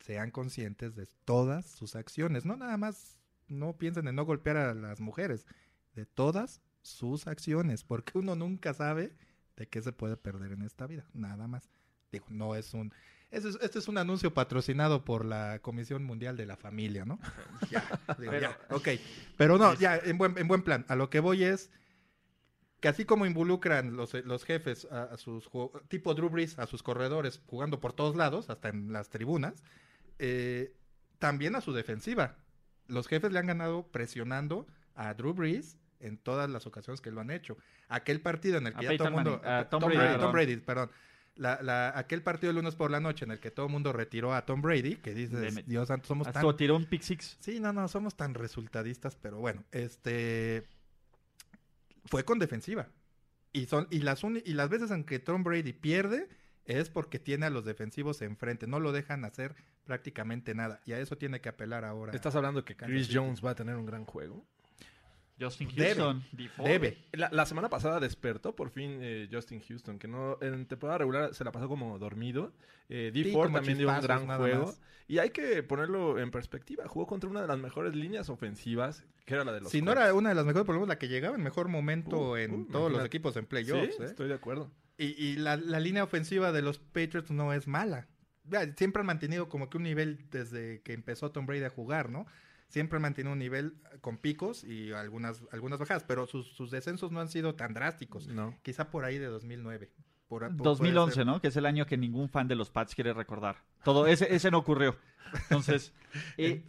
sean 0.00 0.30
conscientes 0.30 0.94
de 0.96 1.06
todas 1.26 1.66
sus 1.66 1.94
acciones. 1.94 2.46
No 2.46 2.56
nada 2.56 2.76
más, 2.78 3.18
no 3.48 3.76
piensen 3.76 4.08
en 4.08 4.14
no 4.16 4.24
golpear 4.24 4.56
a 4.56 4.74
las 4.74 5.00
mujeres, 5.00 5.46
de 5.94 6.06
todas 6.06 6.62
sus 6.80 7.26
acciones, 7.26 7.84
porque 7.84 8.18
uno 8.18 8.34
nunca 8.34 8.72
sabe 8.72 9.14
de 9.56 9.68
qué 9.68 9.82
se 9.82 9.92
puede 9.92 10.16
perder 10.16 10.52
en 10.52 10.62
esta 10.62 10.86
vida, 10.86 11.04
nada 11.12 11.46
más. 11.46 11.68
Digo, 12.10 12.26
no 12.30 12.54
es 12.54 12.72
un... 12.74 12.92
Este 13.32 13.48
es, 13.48 13.58
este 13.62 13.78
es 13.78 13.88
un 13.88 13.96
anuncio 13.96 14.34
patrocinado 14.34 15.04
por 15.04 15.24
la 15.24 15.58
Comisión 15.60 16.04
Mundial 16.04 16.36
de 16.36 16.44
la 16.44 16.56
Familia, 16.56 17.06
¿no? 17.06 17.18
ya, 17.70 17.82
digo, 18.18 18.38
ya, 18.38 18.58
ok. 18.70 18.88
Pero 19.38 19.56
no, 19.56 19.72
ya, 19.74 19.96
en 19.96 20.18
buen, 20.18 20.36
en 20.36 20.46
buen 20.46 20.62
plan. 20.62 20.84
A 20.88 20.96
lo 20.96 21.08
que 21.08 21.18
voy 21.18 21.42
es 21.42 21.70
que 22.80 22.88
así 22.88 23.06
como 23.06 23.24
involucran 23.24 23.96
los, 23.96 24.12
los 24.26 24.44
jefes 24.44 24.86
a, 24.90 25.04
a 25.04 25.16
sus 25.16 25.48
tipo 25.88 26.14
Drew 26.14 26.28
Brees, 26.28 26.58
a 26.58 26.66
sus 26.66 26.82
corredores 26.82 27.40
jugando 27.46 27.80
por 27.80 27.94
todos 27.94 28.16
lados, 28.16 28.50
hasta 28.50 28.68
en 28.68 28.92
las 28.92 29.08
tribunas, 29.08 29.62
eh, 30.18 30.76
también 31.18 31.56
a 31.56 31.62
su 31.62 31.72
defensiva. 31.72 32.36
Los 32.86 33.08
jefes 33.08 33.32
le 33.32 33.38
han 33.38 33.46
ganado 33.46 33.86
presionando 33.86 34.66
a 34.94 35.14
Drew 35.14 35.32
Brees 35.32 35.78
en 36.00 36.18
todas 36.18 36.50
las 36.50 36.66
ocasiones 36.66 37.00
que 37.00 37.10
lo 37.10 37.22
han 37.22 37.30
hecho. 37.30 37.56
Aquel 37.88 38.20
partido 38.20 38.58
en 38.58 38.66
el 38.66 38.76
A 38.76 38.78
que 38.80 38.84
ya 38.84 38.96
todo 38.98 39.08
el 39.08 39.14
mundo... 39.14 39.40
Manning, 39.42 39.58
a 39.58 39.70
Tom 39.70 39.80
Tom, 39.80 39.88
Brady, 39.88 40.04
Brady. 40.04 40.20
Tom 40.20 40.32
Brady, 40.32 40.56
perdón. 40.56 40.90
La, 41.34 41.62
la- 41.62 41.96
aquel 41.98 42.22
partido 42.22 42.50
el 42.50 42.56
lunes 42.56 42.74
por 42.74 42.90
la 42.90 43.00
noche 43.00 43.24
en 43.24 43.30
el 43.30 43.40
que 43.40 43.50
todo 43.50 43.66
el 43.66 43.72
mundo 43.72 43.92
retiró 43.92 44.34
a 44.34 44.44
Tom 44.44 44.60
Brady, 44.60 44.96
que 44.96 45.14
dices, 45.14 45.40
Deme- 45.40 45.64
Dios 45.64 45.88
santo, 45.88 46.06
somos 46.06 46.26
tan... 46.30 46.36
Hasta 46.44 46.56
tiró 46.56 46.76
un 46.76 46.84
pick 46.84 47.00
six. 47.02 47.38
Sí, 47.40 47.58
no, 47.58 47.72
no, 47.72 47.88
somos 47.88 48.14
tan 48.16 48.34
resultadistas, 48.34 49.16
pero 49.16 49.38
bueno, 49.38 49.64
este 49.72 50.66
fue 52.04 52.24
con 52.24 52.38
defensiva. 52.38 52.88
Y 53.52 53.66
son 53.66 53.86
y 53.90 54.00
las 54.00 54.24
uni- 54.24 54.42
y 54.44 54.54
las 54.54 54.68
veces 54.68 54.90
en 54.90 55.04
que 55.04 55.18
Tom 55.18 55.42
Brady 55.44 55.72
pierde 55.72 56.28
es 56.64 56.90
porque 56.90 57.18
tiene 57.18 57.46
a 57.46 57.50
los 57.50 57.64
defensivos 57.64 58.22
enfrente, 58.22 58.66
no 58.66 58.80
lo 58.80 58.92
dejan 58.92 59.24
hacer 59.24 59.54
prácticamente 59.84 60.54
nada 60.54 60.80
y 60.86 60.92
a 60.92 61.00
eso 61.00 61.18
tiene 61.18 61.40
que 61.40 61.48
apelar 61.48 61.84
ahora. 61.84 62.12
¿Estás 62.12 62.36
hablando 62.36 62.64
que 62.64 62.76
Chris. 62.76 63.08
Jones 63.12 63.44
va 63.44 63.50
a 63.50 63.54
tener 63.54 63.76
un 63.76 63.84
gran 63.86 64.04
juego? 64.04 64.46
Justin. 65.42 65.68
Houston. 65.70 66.24
Debe. 66.64 66.98
La, 67.12 67.28
la 67.32 67.46
semana 67.46 67.68
pasada 67.68 67.98
despertó 68.00 68.54
por 68.54 68.70
fin 68.70 68.98
eh, 69.00 69.28
Justin 69.32 69.60
Houston, 69.60 69.98
que 69.98 70.08
no 70.08 70.38
en 70.40 70.66
temporada 70.66 70.98
regular 70.98 71.34
se 71.34 71.44
la 71.44 71.52
pasó 71.52 71.68
como 71.68 71.98
dormido. 71.98 72.52
Eh, 72.88 73.10
D. 73.12 73.24
Sí, 73.24 73.32
Ford 73.32 73.46
como 73.46 73.58
también 73.58 73.78
dio 73.78 73.88
un 73.88 74.00
gran 74.00 74.26
juego. 74.26 74.66
más. 74.66 74.80
Y 75.08 75.18
hay 75.18 75.30
que 75.30 75.62
ponerlo 75.62 76.18
en 76.18 76.30
perspectiva. 76.30 76.86
Jugó 76.86 77.06
contra 77.06 77.28
una 77.28 77.42
de 77.42 77.46
las 77.48 77.58
mejores 77.58 77.94
líneas 77.94 78.28
ofensivas, 78.28 79.04
que 79.26 79.34
era 79.34 79.44
la 79.44 79.52
de 79.52 79.60
los 79.60 79.70
Si 79.70 79.82
no 79.82 79.92
era 79.92 80.14
una 80.14 80.28
de 80.30 80.34
las 80.34 80.46
mejores, 80.46 80.64
por 80.64 80.74
lo 80.74 80.80
menos 80.80 80.88
la 80.88 80.98
que 80.98 81.08
llegaba 81.08 81.34
en 81.36 81.42
mejor 81.42 81.68
momento 81.68 82.32
Uh, 82.32 82.36
en 82.36 82.52
uh, 82.54 82.64
todos 82.66 82.90
los 82.92 83.04
equipos 83.04 83.36
en 83.36 83.42
Sí, 83.44 83.48
playoffs. 83.48 84.00
¿eh? 84.00 84.04
estoy 84.04 84.28
de 84.28 84.34
acuerdo. 84.34 84.70
Y, 84.98 85.06
y 85.22 85.36
la, 85.36 85.56
la 85.56 85.80
línea 85.80 86.04
ofensiva 86.04 86.52
de 86.52 86.62
los 86.62 86.78
Patriots 86.78 87.30
no 87.30 87.52
es 87.52 87.66
mala. 87.66 88.06
Siempre 88.76 89.00
han 89.00 89.06
mantenido 89.06 89.48
como 89.48 89.68
que 89.70 89.76
un 89.76 89.84
nivel 89.84 90.18
desde 90.30 90.80
que 90.82 90.92
empezó 90.92 91.30
Tom 91.30 91.46
Brady 91.46 91.64
a 91.64 91.70
jugar, 91.70 92.10
¿no? 92.10 92.26
Siempre 92.72 92.96
han 92.96 93.02
mantenido 93.02 93.34
un 93.34 93.38
nivel 93.38 93.74
con 94.00 94.16
picos 94.16 94.64
y 94.64 94.92
algunas, 94.92 95.42
algunas 95.52 95.78
bajadas, 95.78 96.04
pero 96.04 96.26
sus, 96.26 96.46
sus 96.54 96.70
descensos 96.70 97.12
no 97.12 97.20
han 97.20 97.28
sido 97.28 97.54
tan 97.54 97.74
drásticos. 97.74 98.28
No. 98.28 98.56
Quizá 98.62 98.90
por 98.90 99.04
ahí 99.04 99.18
de 99.18 99.26
2009. 99.26 99.90
Por, 100.26 100.46
por- 100.56 100.56
2011, 100.56 100.94
puede 101.04 101.14
ser. 101.14 101.26
¿no? 101.26 101.40
Que 101.42 101.48
es 101.48 101.56
el 101.56 101.66
año 101.66 101.84
que 101.84 101.98
ningún 101.98 102.30
fan 102.30 102.48
de 102.48 102.54
los 102.54 102.70
Pats 102.70 102.94
quiere 102.94 103.12
recordar. 103.12 103.58
Todo 103.84 104.06
ese, 104.06 104.34
ese 104.34 104.50
no 104.50 104.56
ocurrió. 104.56 104.96
Entonces, 105.34 105.92
eh, 106.38 106.64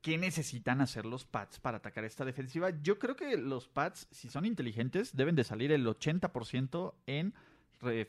¿qué 0.00 0.16
necesitan 0.16 0.80
hacer 0.80 1.04
los 1.04 1.26
Pats 1.26 1.60
para 1.60 1.76
atacar 1.76 2.06
esta 2.06 2.24
defensiva? 2.24 2.70
Yo 2.82 2.98
creo 2.98 3.14
que 3.14 3.36
los 3.36 3.68
Pats, 3.68 4.08
si 4.10 4.30
son 4.30 4.46
inteligentes, 4.46 5.14
deben 5.14 5.36
de 5.36 5.44
salir 5.44 5.70
el 5.70 5.86
80% 5.86 6.94
en 7.06 7.34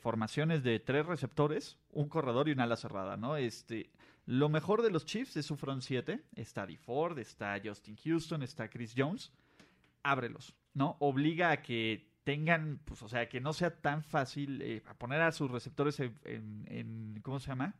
formaciones 0.00 0.62
de 0.62 0.80
tres 0.80 1.04
receptores, 1.04 1.78
un 1.90 2.08
corredor 2.08 2.48
y 2.48 2.52
una 2.52 2.64
ala 2.64 2.76
cerrada, 2.76 3.18
¿no? 3.18 3.36
Este, 3.36 3.90
lo 4.26 4.48
mejor 4.48 4.82
de 4.82 4.90
los 4.90 5.04
Chiefs 5.04 5.36
es 5.36 5.46
su 5.46 5.56
front 5.56 5.82
7. 5.82 6.22
Está 6.36 6.66
D. 6.66 6.76
Ford, 6.76 7.18
está 7.18 7.60
Justin 7.62 7.96
Houston, 7.96 8.42
está 8.42 8.68
Chris 8.68 8.94
Jones. 8.96 9.32
Ábrelos, 10.02 10.54
¿no? 10.74 10.96
Obliga 11.00 11.50
a 11.50 11.62
que 11.62 12.12
tengan, 12.24 12.80
pues, 12.84 13.02
o 13.02 13.08
sea, 13.08 13.28
que 13.28 13.40
no 13.40 13.52
sea 13.52 13.80
tan 13.80 14.02
fácil 14.02 14.60
eh, 14.62 14.82
poner 14.98 15.20
a 15.20 15.32
sus 15.32 15.50
receptores 15.50 16.00
en, 16.00 17.20
¿cómo 17.22 17.40
se 17.40 17.48
llama? 17.48 17.74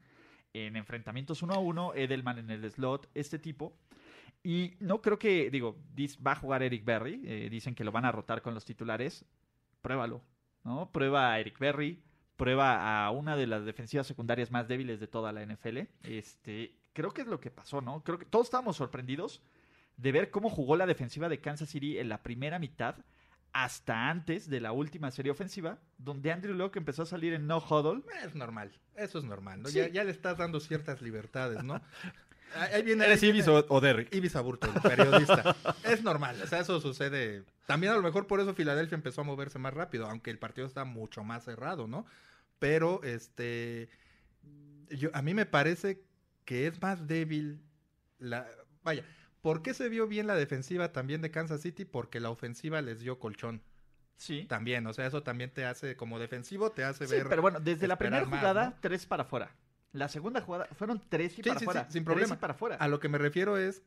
En 0.52 0.76
enfrentamientos 0.76 1.42
uno 1.42 1.54
a 1.54 1.58
uno, 1.58 1.94
Edelman 1.94 2.38
en 2.38 2.50
el 2.50 2.70
slot, 2.70 3.08
este 3.14 3.38
tipo. 3.38 3.76
Y 4.42 4.74
no 4.80 5.00
creo 5.00 5.18
que, 5.18 5.50
digo, 5.50 5.78
va 6.26 6.32
a 6.32 6.36
jugar 6.36 6.62
Eric 6.62 6.84
Berry, 6.84 7.22
eh, 7.24 7.48
dicen 7.50 7.74
que 7.74 7.84
lo 7.84 7.92
van 7.92 8.04
a 8.04 8.12
rotar 8.12 8.42
con 8.42 8.54
los 8.54 8.64
titulares, 8.64 9.24
pruébalo, 9.80 10.22
¿no? 10.64 10.90
Prueba 10.90 11.32
a 11.32 11.38
Eric 11.38 11.58
Berry, 11.58 12.02
prueba 12.36 13.04
a 13.06 13.10
una 13.10 13.36
de 13.36 13.46
las 13.46 13.64
defensivas 13.64 14.06
secundarias 14.06 14.50
más 14.50 14.68
débiles 14.68 15.00
de 15.00 15.06
toda 15.06 15.32
la 15.32 15.44
NFL. 15.44 15.78
Este, 16.02 16.76
creo 16.92 17.12
que 17.12 17.22
es 17.22 17.28
lo 17.28 17.40
que 17.40 17.50
pasó, 17.50 17.80
¿no? 17.80 18.02
Creo 18.02 18.18
que 18.18 18.26
todos 18.26 18.46
estábamos 18.46 18.76
sorprendidos 18.76 19.42
de 19.96 20.12
ver 20.12 20.30
cómo 20.30 20.50
jugó 20.50 20.76
la 20.76 20.86
defensiva 20.86 21.28
de 21.28 21.40
Kansas 21.40 21.68
City 21.68 21.98
en 21.98 22.08
la 22.08 22.22
primera 22.22 22.58
mitad 22.58 22.96
hasta 23.52 24.08
antes 24.08 24.48
de 24.48 24.60
la 24.60 24.72
última 24.72 25.10
serie 25.10 25.30
ofensiva, 25.30 25.78
donde 25.98 26.32
Andrew 26.32 26.54
Locke 26.54 26.78
empezó 26.78 27.02
a 27.02 27.06
salir 27.06 27.34
en 27.34 27.46
no 27.46 27.58
huddle. 27.58 28.02
Es 28.24 28.34
normal, 28.34 28.72
eso 28.96 29.18
es 29.18 29.24
normal, 29.24 29.62
¿no? 29.62 29.68
Sí. 29.68 29.78
Ya, 29.78 29.88
ya 29.88 30.04
le 30.04 30.10
estás 30.10 30.38
dando 30.38 30.58
ciertas 30.58 31.02
libertades, 31.02 31.62
¿no? 31.62 31.80
Ahí 32.54 32.82
viene, 32.82 33.04
ahí 33.04 33.10
¿Eres 33.10 33.20
viene- 33.20 33.38
Ibis 33.38 33.48
o, 33.48 33.64
o 33.68 33.80
Derrick? 33.80 34.14
Ibis 34.14 34.34
periodista. 34.82 35.56
es 35.84 36.02
normal, 36.02 36.40
o 36.42 36.46
sea, 36.46 36.60
eso 36.60 36.80
sucede. 36.80 37.44
También 37.66 37.92
a 37.92 37.96
lo 37.96 38.02
mejor 38.02 38.26
por 38.26 38.40
eso 38.40 38.54
Filadelfia 38.54 38.96
empezó 38.96 39.20
a 39.20 39.24
moverse 39.24 39.58
más 39.58 39.72
rápido, 39.74 40.06
aunque 40.06 40.30
el 40.30 40.38
partido 40.38 40.66
está 40.66 40.84
mucho 40.84 41.24
más 41.24 41.44
cerrado, 41.44 41.86
¿no? 41.86 42.06
Pero, 42.58 43.02
este, 43.02 43.88
yo, 44.90 45.10
a 45.14 45.22
mí 45.22 45.34
me 45.34 45.46
parece 45.46 46.02
que 46.44 46.66
es 46.66 46.80
más 46.80 47.06
débil 47.06 47.60
la... 48.18 48.46
Vaya, 48.84 49.04
¿por 49.40 49.62
qué 49.62 49.74
se 49.74 49.88
vio 49.88 50.06
bien 50.06 50.26
la 50.26 50.34
defensiva 50.34 50.92
también 50.92 51.22
de 51.22 51.30
Kansas 51.30 51.60
City? 51.62 51.84
Porque 51.84 52.20
la 52.20 52.30
ofensiva 52.30 52.80
les 52.82 53.00
dio 53.00 53.18
colchón 53.18 53.62
Sí. 54.16 54.44
también, 54.48 54.86
o 54.86 54.92
sea, 54.92 55.06
eso 55.06 55.24
también 55.24 55.50
te 55.50 55.64
hace, 55.64 55.96
como 55.96 56.20
defensivo, 56.20 56.70
te 56.70 56.84
hace 56.84 57.08
Sí, 57.08 57.14
ver... 57.14 57.26
pero 57.28 57.42
bueno, 57.42 57.58
desde 57.58 57.88
la 57.88 57.98
primera 57.98 58.24
más, 58.24 58.38
jugada, 58.38 58.66
¿no? 58.70 58.74
tres 58.80 59.04
para 59.06 59.24
afuera. 59.24 59.50
La 59.92 60.08
segunda 60.08 60.40
jugada 60.40 60.66
fueron 60.76 61.02
tres 61.08 61.32
y 61.34 61.36
Sí, 61.36 61.42
para 61.42 61.60
sí, 61.60 61.64
afuera. 61.64 61.84
sí, 61.86 61.92
sin 61.92 62.04
Tres 62.04 62.14
problema. 62.14 62.34
y 62.34 62.38
para 62.38 62.54
afuera. 62.54 62.76
A 62.76 62.88
lo 62.88 62.98
que 62.98 63.08
me 63.08 63.18
refiero 63.18 63.58
es 63.58 63.82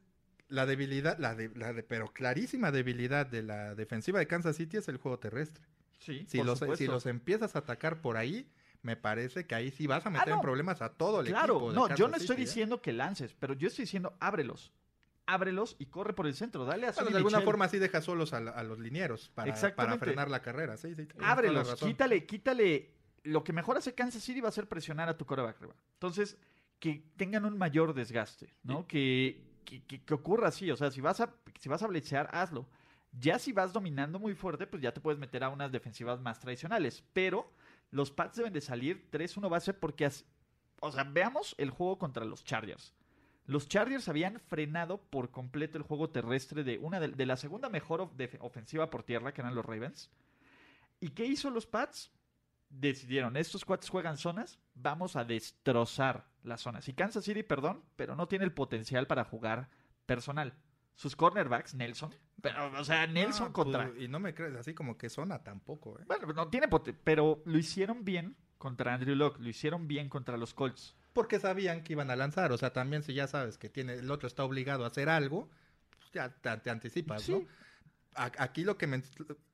la 0.48 0.66
debilidad, 0.66 1.18
la 1.18 1.34
de, 1.36 1.50
la 1.56 1.74
de, 1.74 1.82
pero 1.84 2.14
clarísima 2.14 2.72
debilidad 2.72 3.26
de 3.26 3.42
la 3.42 3.74
defensiva 3.76 4.20
de 4.20 4.28
Kansas 4.28 4.56
City 4.56 4.78
es 4.78 4.88
el 4.88 4.98
juego 4.98 5.18
terrestre. 5.20 5.64
Sí, 6.00 6.26
Si 6.28 6.38
por 6.38 6.46
los, 6.46 6.78
si 6.78 6.86
los 6.86 7.06
empiezas 7.08 7.56
a 7.56 7.60
atacar 7.60 8.02
por 8.02 8.18
ahí, 8.18 8.48
me 8.84 8.96
parece 8.96 9.48
que 9.48 9.56
ahí 9.56 9.72
sí 9.72 9.88
vas 9.88 10.06
a 10.06 10.12
meter 10.12 10.28
Ah, 10.28 10.32
no. 10.32 10.36
en 10.36 10.42
problemas 10.42 10.82
a 10.84 10.90
todo 10.90 11.22
el 11.22 11.26
Claro, 11.28 11.56
equipo. 11.56 11.70
de 11.72 11.76
no, 11.76 11.96
yo 11.96 12.08
no 12.08 12.16
estoy 12.18 12.36
City, 12.36 12.42
¿eh? 12.44 12.46
diciendo 12.46 12.82
que 12.82 12.94
lances, 12.94 13.34
pero 13.40 13.56
yo 13.56 13.68
estoy 13.68 13.86
diciendo 13.86 14.16
ábrelos. 14.20 14.72
Ábrelos 15.26 15.76
y 15.80 15.88
corre 15.88 16.14
por 16.14 16.28
el 16.28 16.36
centro. 16.36 16.66
Dale 16.66 16.86
a 16.88 16.92
Bueno, 16.92 17.10
de 17.10 17.18
alguna 17.18 17.38
Michel. 17.38 17.46
forma 17.46 17.68
sí 17.68 17.80
deja 17.80 18.00
solos 18.02 18.32
a, 18.34 18.40
los 18.42 18.78
linieros 18.78 19.32
para, 19.34 19.56
frenar 19.98 20.30
la 20.30 20.44
carrera. 20.44 20.78
Sí, 20.78 20.94
sí, 20.94 21.08
Ábrelos, 21.20 21.74
quítale, 21.78 22.28
quítale. 22.28 22.95
Lo 23.26 23.44
que 23.44 23.54
mejor 23.54 23.78
hace 23.78 23.94
Kansas 23.94 24.24
City 24.24 24.40
va 24.42 24.50
a 24.50 24.54
ser 24.54 24.68
presionar 24.68 25.10
a 25.10 25.18
tu 25.18 25.26
coreback 25.26 25.58
arriba. 25.58 25.76
Entonces, 25.94 26.38
que 26.80 27.04
tengan 27.18 27.46
un 27.46 27.58
mayor 27.58 27.94
desgaste, 27.94 28.56
¿no? 28.64 28.88
Que, 28.88 29.44
que, 29.66 29.84
que- 29.84 30.04
que 30.04 30.14
ocurra 30.14 30.48
así. 30.50 30.70
O 30.72 30.78
sea, 30.78 30.92
si 30.92 31.02
vas 31.02 31.20
a, 31.20 31.34
si 31.60 31.68
vas 31.70 31.84
a 31.84 31.88
hazlo. 32.32 32.68
Ya 33.18 33.40
si 33.40 33.52
vas 33.54 33.72
dominando 33.72 34.20
muy 34.20 34.36
fuerte, 34.36 34.68
pues 34.68 34.82
ya 34.84 34.94
te 34.94 35.00
puedes 35.02 35.20
meter 35.20 35.44
a 35.44 35.50
unas 35.50 35.72
defensivas 35.72 36.20
más 36.20 36.40
tradicionales. 36.40 37.04
Pero 37.14 37.52
los 37.92 38.12
Pats 38.12 38.36
deben 38.38 38.52
de 38.54 38.60
salir 38.62 39.10
3-1 39.10 39.50
base 39.50 39.74
porque, 39.74 40.10
o 40.82 40.92
sea, 40.92 41.04
veamos 41.06 41.56
el 41.58 41.70
juego 41.70 41.98
contra 41.98 42.26
los 42.26 42.44
Chargers. 42.44 42.94
Los 43.46 43.70
Chargers 43.70 44.10
habían 44.10 44.40
frenado 44.40 44.98
por 45.02 45.32
completo 45.32 45.78
el 45.78 45.84
juego 45.86 46.10
terrestre 46.10 46.64
de 46.64 46.78
una 46.80 47.00
de, 47.00 47.08
de 47.10 47.26
la 47.26 47.38
segunda 47.38 47.70
mejor 47.70 48.02
of- 48.02 48.12
ofensiva 48.40 48.90
por 48.90 49.04
tierra, 49.04 49.34
que 49.34 49.42
eran 49.42 49.56
los 49.56 49.66
Ravens. 49.66 50.10
¿Y 51.00 51.10
qué 51.10 51.26
hizo 51.26 51.50
los 51.50 51.66
Pats? 51.68 52.12
Decidieron, 52.78 53.38
estos 53.38 53.64
cuates 53.64 53.90
juegan 53.90 54.18
zonas, 54.18 54.60
vamos 54.74 55.16
a 55.16 55.24
destrozar 55.24 56.26
las 56.44 56.62
zonas. 56.62 56.88
Y 56.90 56.94
Kansas 56.94 57.24
City, 57.24 57.42
perdón, 57.44 57.84
pero 57.96 58.16
no 58.16 58.28
tiene 58.28 58.44
el 58.46 58.52
potencial 58.52 59.08
para 59.08 59.24
jugar 59.24 59.70
personal. 60.06 60.54
Sus 60.94 61.16
cornerbacks, 61.16 61.74
Nelson, 61.74 62.14
pero, 62.42 62.72
o 62.80 62.84
sea, 62.84 63.08
Nelson 63.08 63.48
No, 63.48 63.54
contra... 63.54 63.88
pues, 63.92 64.02
y 64.04 64.08
no 64.08 64.20
me 64.20 64.34
crees, 64.34 64.56
así 64.56 64.74
como 64.74 64.98
que 64.98 65.10
zona 65.10 65.44
tampoco, 65.44 66.00
¿eh? 66.00 66.04
Bueno, 66.08 66.28
no 66.34 66.48
tiene 66.50 66.68
poten- 66.70 66.98
pero 67.04 67.42
lo 67.46 67.58
hicieron 67.58 68.06
bien 68.06 68.36
contra 68.58 68.94
Andrew 68.94 69.16
Locke, 69.16 69.40
lo 69.40 69.50
hicieron 69.50 69.88
bien 69.88 70.08
contra 70.10 70.38
los 70.38 70.54
Colts. 70.54 70.96
Porque 71.14 71.40
sabían 71.40 71.84
que 71.84 71.94
iban 71.94 72.12
a 72.12 72.16
lanzar. 72.16 72.52
O 72.52 72.58
sea, 72.58 72.72
también 72.74 73.04
si 73.04 73.14
ya 73.14 73.28
sabes 73.28 73.58
que 73.58 73.70
tiene, 73.70 73.94
el 73.94 74.12
otro 74.12 74.28
está 74.28 74.44
obligado 74.44 74.84
a 74.84 74.88
hacer 74.88 75.08
algo, 75.10 75.50
pues 75.98 76.12
ya 76.14 76.30
te, 76.30 76.56
te 76.58 76.70
anticipas, 76.70 77.28
¿no? 77.30 77.38
Sí. 77.40 77.48
A- 77.50 77.66
Aquí 78.16 78.64
lo 78.64 78.78
que 78.78 78.88
me... 78.88 79.02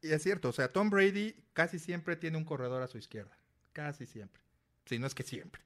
Es 0.01 0.23
cierto, 0.23 0.49
o 0.49 0.53
sea, 0.53 0.71
Tom 0.71 0.89
Brady 0.89 1.35
casi 1.53 1.79
siempre 1.79 2.15
tiene 2.15 2.37
un 2.37 2.45
corredor 2.45 2.81
a 2.83 2.87
su 2.87 2.97
izquierda. 2.97 3.35
Casi 3.73 4.05
siempre. 4.05 4.41
Si 4.85 4.99
no 4.99 5.07
es 5.07 5.15
que 5.15 5.23
siempre. 5.23 5.61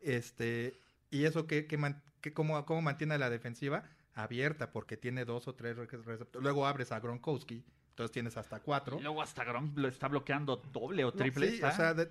Este, 0.00 0.74
y 1.10 1.24
eso 1.24 1.46
que, 1.46 1.66
que, 1.66 1.76
man- 1.76 2.02
que 2.20 2.32
cómo, 2.32 2.64
cómo 2.66 2.82
mantiene 2.82 3.18
la 3.18 3.30
defensiva 3.30 3.84
abierta, 4.14 4.72
porque 4.72 4.96
tiene 4.96 5.24
dos 5.24 5.48
o 5.48 5.54
tres 5.54 5.76
re- 5.76 5.86
receptores. 5.86 6.42
Luego 6.42 6.66
abres 6.66 6.92
a 6.92 7.00
Gronkowski, 7.00 7.64
entonces 7.90 8.12
tienes 8.12 8.36
hasta 8.36 8.60
cuatro. 8.60 8.98
Y 8.98 9.02
luego 9.02 9.22
hasta 9.22 9.44
Gronk 9.44 9.76
lo 9.76 9.88
está 9.88 10.08
bloqueando 10.08 10.56
doble 10.56 11.04
o 11.04 11.08
No, 11.08 11.12
triple. 11.12 11.50
sí, 11.58 11.62
o 11.62 11.70
sea, 11.72 11.94
de- 11.94 12.08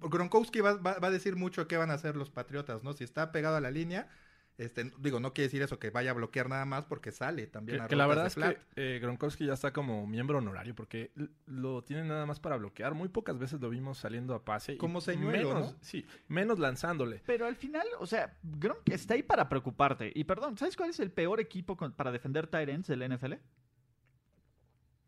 Gronkowski 0.00 0.60
va, 0.60 0.74
va- 0.74 0.98
va 0.98 1.08
a 1.08 1.10
decir 1.10 1.36
mucho 1.36 1.66
qué 1.66 1.76
van 1.76 1.90
a 1.90 1.94
hacer 1.94 2.16
los 2.16 2.30
Patriotas, 2.30 2.82
¿no? 2.84 2.92
Si 2.92 3.04
está 3.04 3.32
pegado 3.32 3.56
a 3.56 3.60
la 3.60 3.70
línea, 3.70 4.08
este, 4.58 4.92
digo, 4.98 5.18
no 5.18 5.32
quiere 5.32 5.46
decir 5.48 5.62
eso 5.62 5.78
que 5.78 5.90
vaya 5.90 6.10
a 6.10 6.14
bloquear 6.14 6.48
nada 6.48 6.64
más 6.64 6.84
porque 6.84 7.10
sale 7.10 7.46
también 7.46 7.78
Que, 7.78 7.84
a 7.84 7.88
que 7.88 7.96
la 7.96 8.06
verdad 8.06 8.22
de 8.24 8.28
es 8.28 8.34
flat. 8.34 8.56
que 8.74 8.96
eh, 8.96 8.98
Gronkowski 9.00 9.46
ya 9.46 9.54
está 9.54 9.72
como 9.72 10.06
miembro 10.06 10.38
honorario 10.38 10.74
porque 10.74 11.10
lo 11.46 11.82
tienen 11.82 12.08
nada 12.08 12.26
más 12.26 12.38
para 12.38 12.56
bloquear. 12.58 12.94
Muy 12.94 13.08
pocas 13.08 13.38
veces 13.38 13.60
lo 13.60 13.70
vimos 13.70 13.98
saliendo 13.98 14.34
a 14.34 14.44
pase. 14.44 14.76
Como 14.76 15.00
señuelo, 15.00 15.48
menos, 15.54 15.72
¿no? 15.72 15.78
Sí, 15.80 16.06
menos 16.28 16.58
lanzándole. 16.58 17.22
Pero 17.26 17.46
al 17.46 17.56
final, 17.56 17.86
o 17.98 18.06
sea, 18.06 18.36
Gronk 18.42 18.88
está 18.90 19.14
ahí 19.14 19.22
para 19.22 19.48
preocuparte. 19.48 20.12
Y 20.14 20.24
perdón, 20.24 20.56
¿sabes 20.58 20.76
cuál 20.76 20.90
es 20.90 21.00
el 21.00 21.10
peor 21.10 21.40
equipo 21.40 21.76
con- 21.76 21.92
para 21.92 22.12
defender 22.12 22.48
ends 22.52 22.86
del 22.88 23.02
NFL? 23.02 23.34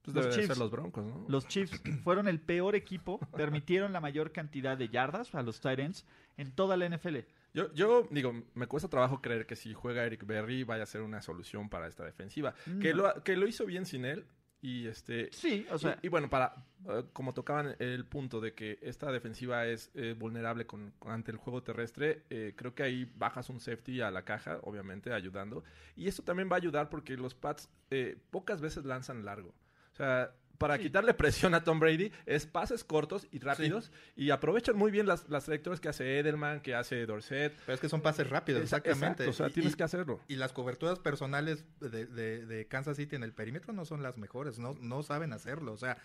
Pues 0.02 0.14
Los 0.14 0.24
debe 0.26 0.34
Chiefs. 0.36 0.48
ser 0.48 0.58
los 0.58 0.70
Broncos, 0.70 1.04
¿no? 1.04 1.24
Los 1.28 1.48
Chiefs 1.48 1.80
fueron 2.04 2.28
el 2.28 2.38
peor 2.40 2.74
equipo, 2.74 3.18
permitieron 3.36 3.92
la 3.92 4.00
mayor 4.00 4.32
cantidad 4.32 4.76
de 4.76 4.88
yardas 4.90 5.34
a 5.34 5.42
los 5.42 5.64
ends 5.64 6.04
en 6.36 6.52
toda 6.52 6.76
la 6.76 6.86
NFL. 6.88 7.18
Yo, 7.54 7.72
yo 7.72 8.06
digo, 8.10 8.34
me 8.54 8.66
cuesta 8.66 8.88
trabajo 8.90 9.22
creer 9.22 9.46
que 9.46 9.56
si 9.56 9.72
juega 9.72 10.04
Eric 10.04 10.26
Berry 10.26 10.64
vaya 10.64 10.82
a 10.82 10.86
ser 10.86 11.02
una 11.02 11.22
solución 11.22 11.70
para 11.70 11.86
esta 11.86 12.04
defensiva. 12.04 12.54
Que, 12.82 12.92
No. 12.92 13.04
lo, 13.14 13.22
que 13.22 13.36
lo 13.36 13.46
hizo 13.46 13.64
bien 13.64 13.86
sin 13.86 14.04
él. 14.04 14.26
Y 14.60 14.86
este. 14.86 15.28
Sí, 15.30 15.66
o 15.70 15.76
sea, 15.78 15.98
y, 16.02 16.06
y 16.06 16.08
bueno, 16.08 16.30
para 16.30 16.54
eh, 16.88 17.04
como 17.12 17.34
tocaban 17.34 17.76
el 17.78 18.06
punto 18.06 18.40
de 18.40 18.54
que 18.54 18.78
esta 18.80 19.12
defensiva 19.12 19.66
es 19.66 19.90
eh, 19.94 20.14
vulnerable 20.18 20.66
con, 20.66 20.94
ante 21.02 21.30
el 21.32 21.36
juego 21.36 21.62
terrestre, 21.62 22.24
eh, 22.30 22.54
creo 22.56 22.74
que 22.74 22.82
ahí 22.82 23.04
bajas 23.14 23.50
un 23.50 23.60
safety 23.60 24.00
a 24.00 24.10
la 24.10 24.24
caja, 24.24 24.58
obviamente 24.62 25.12
ayudando. 25.12 25.64
Y 25.96 26.08
esto 26.08 26.22
también 26.22 26.48
va 26.50 26.54
a 26.54 26.60
ayudar 26.60 26.88
porque 26.88 27.14
los 27.18 27.34
Pats 27.34 27.68
eh, 27.90 28.16
pocas 28.30 28.62
veces 28.62 28.86
lanzan 28.86 29.24
largo. 29.26 29.50
O 29.92 29.96
sea, 29.96 30.34
para 30.58 30.76
Sí. 30.76 30.84
quitarle 30.84 31.14
presión 31.14 31.54
a 31.54 31.64
Tom 31.64 31.80
Brady 31.80 32.12
es 32.26 32.46
pases 32.46 32.84
cortos 32.84 33.26
y 33.32 33.38
rápidos 33.40 33.90
y 34.16 34.30
aprovechan 34.30 34.76
muy 34.76 34.90
bien 34.90 35.06
las, 35.06 35.28
las 35.28 35.44
trayectorias 35.44 35.80
que 35.80 35.88
hace 35.88 36.18
Edelman, 36.18 36.60
que 36.60 36.74
hace 36.74 37.04
Dorset. 37.06 37.52
Pero 37.66 37.74
es 37.74 37.80
que 37.80 37.88
son 37.88 38.00
pases 38.00 38.30
rápidos, 38.30 38.62
exactamente. 38.62 39.24
exacto, 39.24 39.30
o 39.30 39.32
sea, 39.32 39.48
Y- 39.48 39.52
tienes 39.52 39.72
y- 39.72 39.76
que 39.76 39.82
hacerlo. 39.82 40.20
Y 40.28 40.36
las 40.36 40.52
coberturas 40.52 40.98
personales 40.98 41.64
de, 41.80 42.06
de- 42.06 42.46
de 42.46 42.66
Kansas 42.68 42.96
City 42.96 43.16
en 43.16 43.22
el 43.24 43.32
perímetro 43.32 43.72
no 43.72 43.84
son 43.84 44.02
las 44.02 44.16
mejores, 44.16 44.58
no, 44.58 44.74
no 44.80 45.02
saben 45.02 45.32
hacerlo. 45.32 45.72
O 45.72 45.76
sea, 45.78 45.98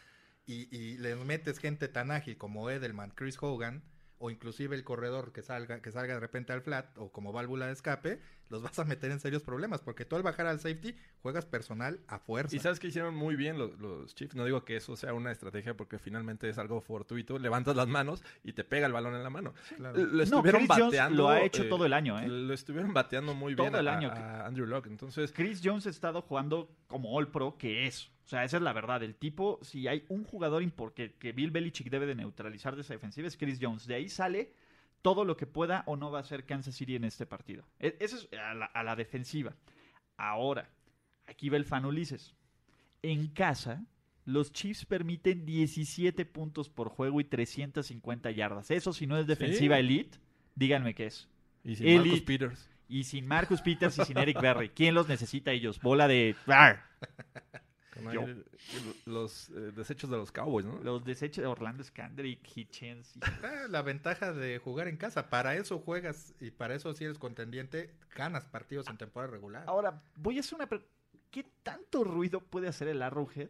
y, 0.45 0.67
y 0.75 0.97
les 0.97 1.15
metes 1.17 1.59
gente 1.59 1.87
tan 1.87 2.09
ágil 2.11 2.37
como 2.37 2.69
Edelman, 2.69 3.11
Chris 3.11 3.37
Hogan, 3.39 3.83
o 4.17 4.31
inclusive 4.31 4.75
el 4.75 4.83
corredor 4.83 5.31
que 5.31 5.43
salga, 5.43 5.81
que 5.81 5.91
salga 5.91 6.15
de 6.15 6.19
repente 6.19 6.51
al 6.51 6.61
flat, 6.61 6.97
o 6.97 7.11
como 7.11 7.31
válvula 7.31 7.67
de 7.67 7.73
escape, 7.73 8.19
los 8.49 8.61
vas 8.61 8.77
a 8.79 8.85
meter 8.85 9.11
en 9.11 9.19
serios 9.19 9.43
problemas, 9.43 9.81
porque 9.81 10.05
tú 10.05 10.15
al 10.15 10.23
bajar 10.23 10.47
al 10.47 10.59
safety 10.59 10.95
juegas 11.21 11.45
personal 11.45 11.99
a 12.07 12.19
fuerza. 12.19 12.55
Y 12.55 12.59
sabes 12.59 12.79
que 12.79 12.87
hicieron 12.87 13.15
muy 13.15 13.35
bien 13.35 13.57
los, 13.57 13.77
los 13.79 14.15
Chiefs. 14.15 14.35
No 14.35 14.45
digo 14.45 14.65
que 14.65 14.75
eso 14.75 14.95
sea 14.95 15.13
una 15.13 15.31
estrategia 15.31 15.75
porque 15.77 15.99
finalmente 15.99 16.49
es 16.49 16.57
algo 16.57 16.81
fortuito. 16.81 17.37
Levantas 17.39 17.75
las 17.75 17.87
manos 17.87 18.23
y 18.43 18.53
te 18.53 18.63
pega 18.63 18.87
el 18.87 18.93
balón 18.93 19.15
en 19.15 19.23
la 19.23 19.29
mano. 19.29 19.53
Claro. 19.77 19.97
Lo 19.97 20.05
no, 20.13 20.23
estuvieron 20.23 20.67
bateando. 20.67 21.15
lo 21.23 21.29
ha 21.29 21.41
hecho 21.41 21.63
eh, 21.63 21.69
todo 21.69 21.85
el 21.85 21.93
año, 21.93 22.19
¿eh? 22.19 22.27
Lo 22.27 22.53
estuvieron 22.53 22.93
bateando 22.93 23.33
muy 23.33 23.55
Todo 23.55 23.67
bien 23.67 23.75
el 23.79 23.87
a, 23.87 23.97
año. 23.97 24.09
a 24.09 24.45
Andrew 24.45 24.65
Locke. 24.65 24.87
Entonces, 24.87 25.31
Chris 25.31 25.61
Jones 25.63 25.85
ha 25.87 25.89
estado 25.89 26.21
jugando 26.21 26.69
como 26.87 27.13
All 27.15 27.27
Pro 27.29 27.57
que 27.57 27.85
es. 27.87 28.09
O 28.25 28.27
sea, 28.29 28.43
esa 28.43 28.57
es 28.57 28.63
la 28.63 28.73
verdad. 28.73 29.01
El 29.03 29.15
tipo, 29.15 29.59
si 29.63 29.87
hay 29.87 30.05
un 30.09 30.23
jugador 30.23 30.61
impor- 30.63 30.93
que, 30.93 31.13
que 31.13 31.31
Bill 31.31 31.51
Belichick 31.51 31.89
debe 31.89 32.05
de 32.05 32.15
neutralizar 32.15 32.75
de 32.75 32.81
esa 32.81 32.93
defensiva 32.93 33.27
es 33.27 33.35
Chris 33.37 33.57
Jones. 33.61 33.87
De 33.87 33.95
ahí 33.95 34.07
sale 34.09 34.53
todo 35.01 35.25
lo 35.25 35.37
que 35.37 35.47
pueda 35.47 35.83
o 35.87 35.95
no 35.95 36.11
va 36.11 36.19
a 36.19 36.21
hacer 36.21 36.45
Kansas 36.45 36.75
City 36.75 36.95
en 36.95 37.03
este 37.05 37.25
partido. 37.25 37.63
E- 37.79 37.95
Eso 37.99 38.17
es 38.17 38.29
a 38.39 38.53
la, 38.53 38.65
a 38.65 38.83
la 38.83 38.95
defensiva. 38.95 39.55
Ahora, 40.17 40.69
aquí 41.27 41.49
va 41.49 41.57
el 41.57 41.65
fan 41.65 41.85
Ulises. 41.85 42.35
En 43.01 43.27
casa, 43.27 43.85
los 44.25 44.51
Chiefs 44.51 44.85
permiten 44.85 45.45
17 45.45 46.25
puntos 46.25 46.69
por 46.69 46.89
juego 46.89 47.21
y 47.21 47.23
350 47.23 48.31
yardas. 48.31 48.71
Eso 48.71 48.91
si 48.93 49.07
no 49.07 49.17
es 49.17 49.25
defensiva 49.27 49.75
Sí. 49.77 49.79
elite, 49.79 50.17
díganme 50.55 50.93
qué 50.93 51.05
es. 51.07 51.27
y 51.63 51.75
sin 51.75 51.87
Elite. 51.87 52.09
Marcus 52.09 52.21
Peters. 52.25 52.69
Y 52.89 53.03
sin 53.03 53.27
Marcus 53.27 53.61
Peters 53.61 53.97
y 53.99 54.05
sin 54.05 54.17
Eric 54.17 54.41
Berry. 54.41 54.69
¿Quién 54.69 54.95
los 54.95 55.07
necesita 55.07 55.51
ellos? 55.51 55.79
Bola 55.81 56.07
de... 56.07 56.35
Los 59.05 59.49
eh, 59.49 59.71
desechos 59.75 60.09
de 60.09 60.17
los 60.17 60.31
Cowboys, 60.31 60.65
¿no? 60.65 60.79
Los 60.83 61.03
desechos 61.03 61.41
de 61.41 61.47
Orlando 61.47 61.83
Scandrick, 61.83 62.45
Hitchens. 62.55 63.15
y- 63.15 63.19
Ah, 63.43 63.67
la 63.69 63.81
ventaja 63.81 64.33
de 64.33 64.57
jugar 64.59 64.87
en 64.87 64.97
casa, 64.97 65.29
para 65.29 65.55
eso 65.55 65.79
juegas 65.79 66.33
y 66.39 66.51
para 66.51 66.75
eso 66.75 66.93
si 66.93 67.05
eres 67.05 67.17
contendiente, 67.19 67.95
ganas 68.15 68.45
partidos 68.45 68.87
en 68.87 68.97
temporada 68.97 69.31
regular. 69.31 69.63
Ahora, 69.67 70.01
voy 70.15 70.37
a 70.37 70.39
hacer 70.41 70.55
una 70.55 70.67
pregunta. 70.67 70.91
¿Qué 71.31 71.43
tanto 71.63 72.03
ruido 72.03 72.41
puede 72.41 72.67
hacer 72.67 72.87
el 72.87 73.01
Arrowhead 73.01 73.49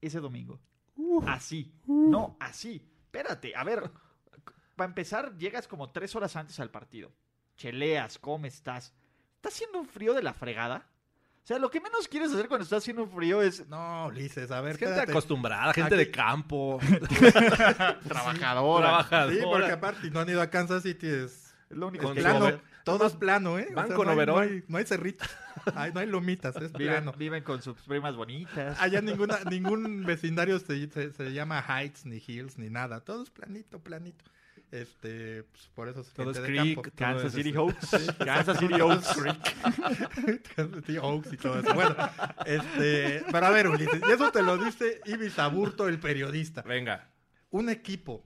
ese 0.00 0.20
domingo? 0.20 0.58
Así. 1.26 1.72
No, 1.86 2.36
así. 2.40 2.82
Espérate, 3.04 3.54
a 3.54 3.64
ver. 3.64 3.90
Para 4.76 4.88
empezar, 4.88 5.36
llegas 5.36 5.68
como 5.68 5.90
tres 5.90 6.14
horas 6.16 6.36
antes 6.36 6.58
al 6.60 6.70
partido. 6.70 7.12
Cheleas, 7.56 8.18
¿cómo 8.18 8.46
estás? 8.46 8.94
¿Está 9.36 9.50
haciendo 9.50 9.78
un 9.80 9.86
frío 9.86 10.14
de 10.14 10.22
la 10.22 10.32
fregada? 10.32 10.88
O 11.42 11.46
sea, 11.50 11.58
lo 11.58 11.70
que 11.70 11.80
menos 11.80 12.06
quieres 12.06 12.30
hacer 12.32 12.46
cuando 12.48 12.62
está 12.64 12.76
haciendo 12.76 13.06
frío 13.06 13.42
es 13.42 13.66
No, 13.68 14.06
Ulises, 14.06 14.50
a 14.50 14.60
ver, 14.60 14.72
Es 14.72 14.78
gente 14.78 14.90
espérate. 14.92 15.12
acostumbrada, 15.12 15.72
gente 15.72 15.94
Aquí- 15.96 16.04
de 16.04 16.10
campo, 16.10 16.78
trabajadora. 18.08 18.86
trabajadora. 18.86 19.34
Sí, 19.34 19.40
porque 19.42 19.72
aparte 19.72 20.10
no 20.10 20.20
han 20.20 20.28
ido 20.28 20.42
a 20.42 20.48
Kansas 20.50 20.82
City, 20.82 21.06
es, 21.06 21.54
Es 21.70 21.76
lo 21.76 21.88
único 21.88 22.12
que 22.14 22.20
plano, 22.20 22.60
todo 22.84 23.06
es 23.06 23.14
plano, 23.14 23.58
¿eh? 23.58 23.68
Van 23.74 23.84
O 23.86 23.88
sea, 23.88 23.96
con 23.96 24.06
no 24.06 24.12
hay, 24.20 24.26
no 24.26 24.38
hay, 24.38 24.64
no 24.68 24.78
hay 24.78 24.84
cerritos, 24.84 25.28
Ay, 25.74 25.90
no 25.92 26.00
hay 26.00 26.06
lomitas, 26.06 26.56
es 26.56 26.72
Viven, 26.72 26.94
plano. 27.04 27.12
viven 27.18 27.42
con 27.42 27.60
sus 27.62 27.76
primas 27.82 28.14
bonitas. 28.16 28.80
Allá 28.80 29.00
ninguna, 29.00 29.38
ningún 29.50 30.04
vecindario 30.04 30.58
se, 30.58 30.88
se- 30.90 31.12
se 31.12 31.32
llama 31.32 31.62
Heights, 31.66 32.06
ni 32.06 32.22
Hills, 32.26 32.58
ni 32.58 32.70
nada. 32.70 33.00
Todo 33.00 33.22
es 33.22 33.30
planito, 33.30 33.78
planito. 33.80 34.24
Este, 34.72 35.42
pues, 35.44 35.68
por 35.74 35.88
eso 35.88 36.00
es 36.02 36.12
Todo 36.12 36.30
es 36.30 36.36
gente 36.36 36.52
de 36.52 36.58
creek, 36.60 36.74
campo. 36.76 36.90
Kansas 36.96 37.32
todo 37.32 37.42
City 37.42 37.50
es- 37.50 37.56
Oaks. 37.56 38.16
Kansas 38.24 38.58
City 38.58 38.80
Oaks 38.80 39.08
Creek. 39.16 40.42
Kansas 40.56 40.84
City 40.86 40.98
Oaks 40.98 41.32
y 41.32 41.36
todo 41.36 41.58
eso. 41.60 41.74
Bueno, 41.74 41.96
este, 42.46 43.24
pero 43.32 43.46
a 43.46 43.50
ver, 43.50 43.68
Ulises, 43.68 44.00
y 44.08 44.12
eso 44.12 44.30
te 44.30 44.42
lo 44.42 44.56
dice 44.58 45.00
Ibis 45.06 45.38
Aburto, 45.38 45.88
el 45.88 45.98
periodista. 45.98 46.62
Venga. 46.62 47.08
Un 47.50 47.68
equipo 47.68 48.24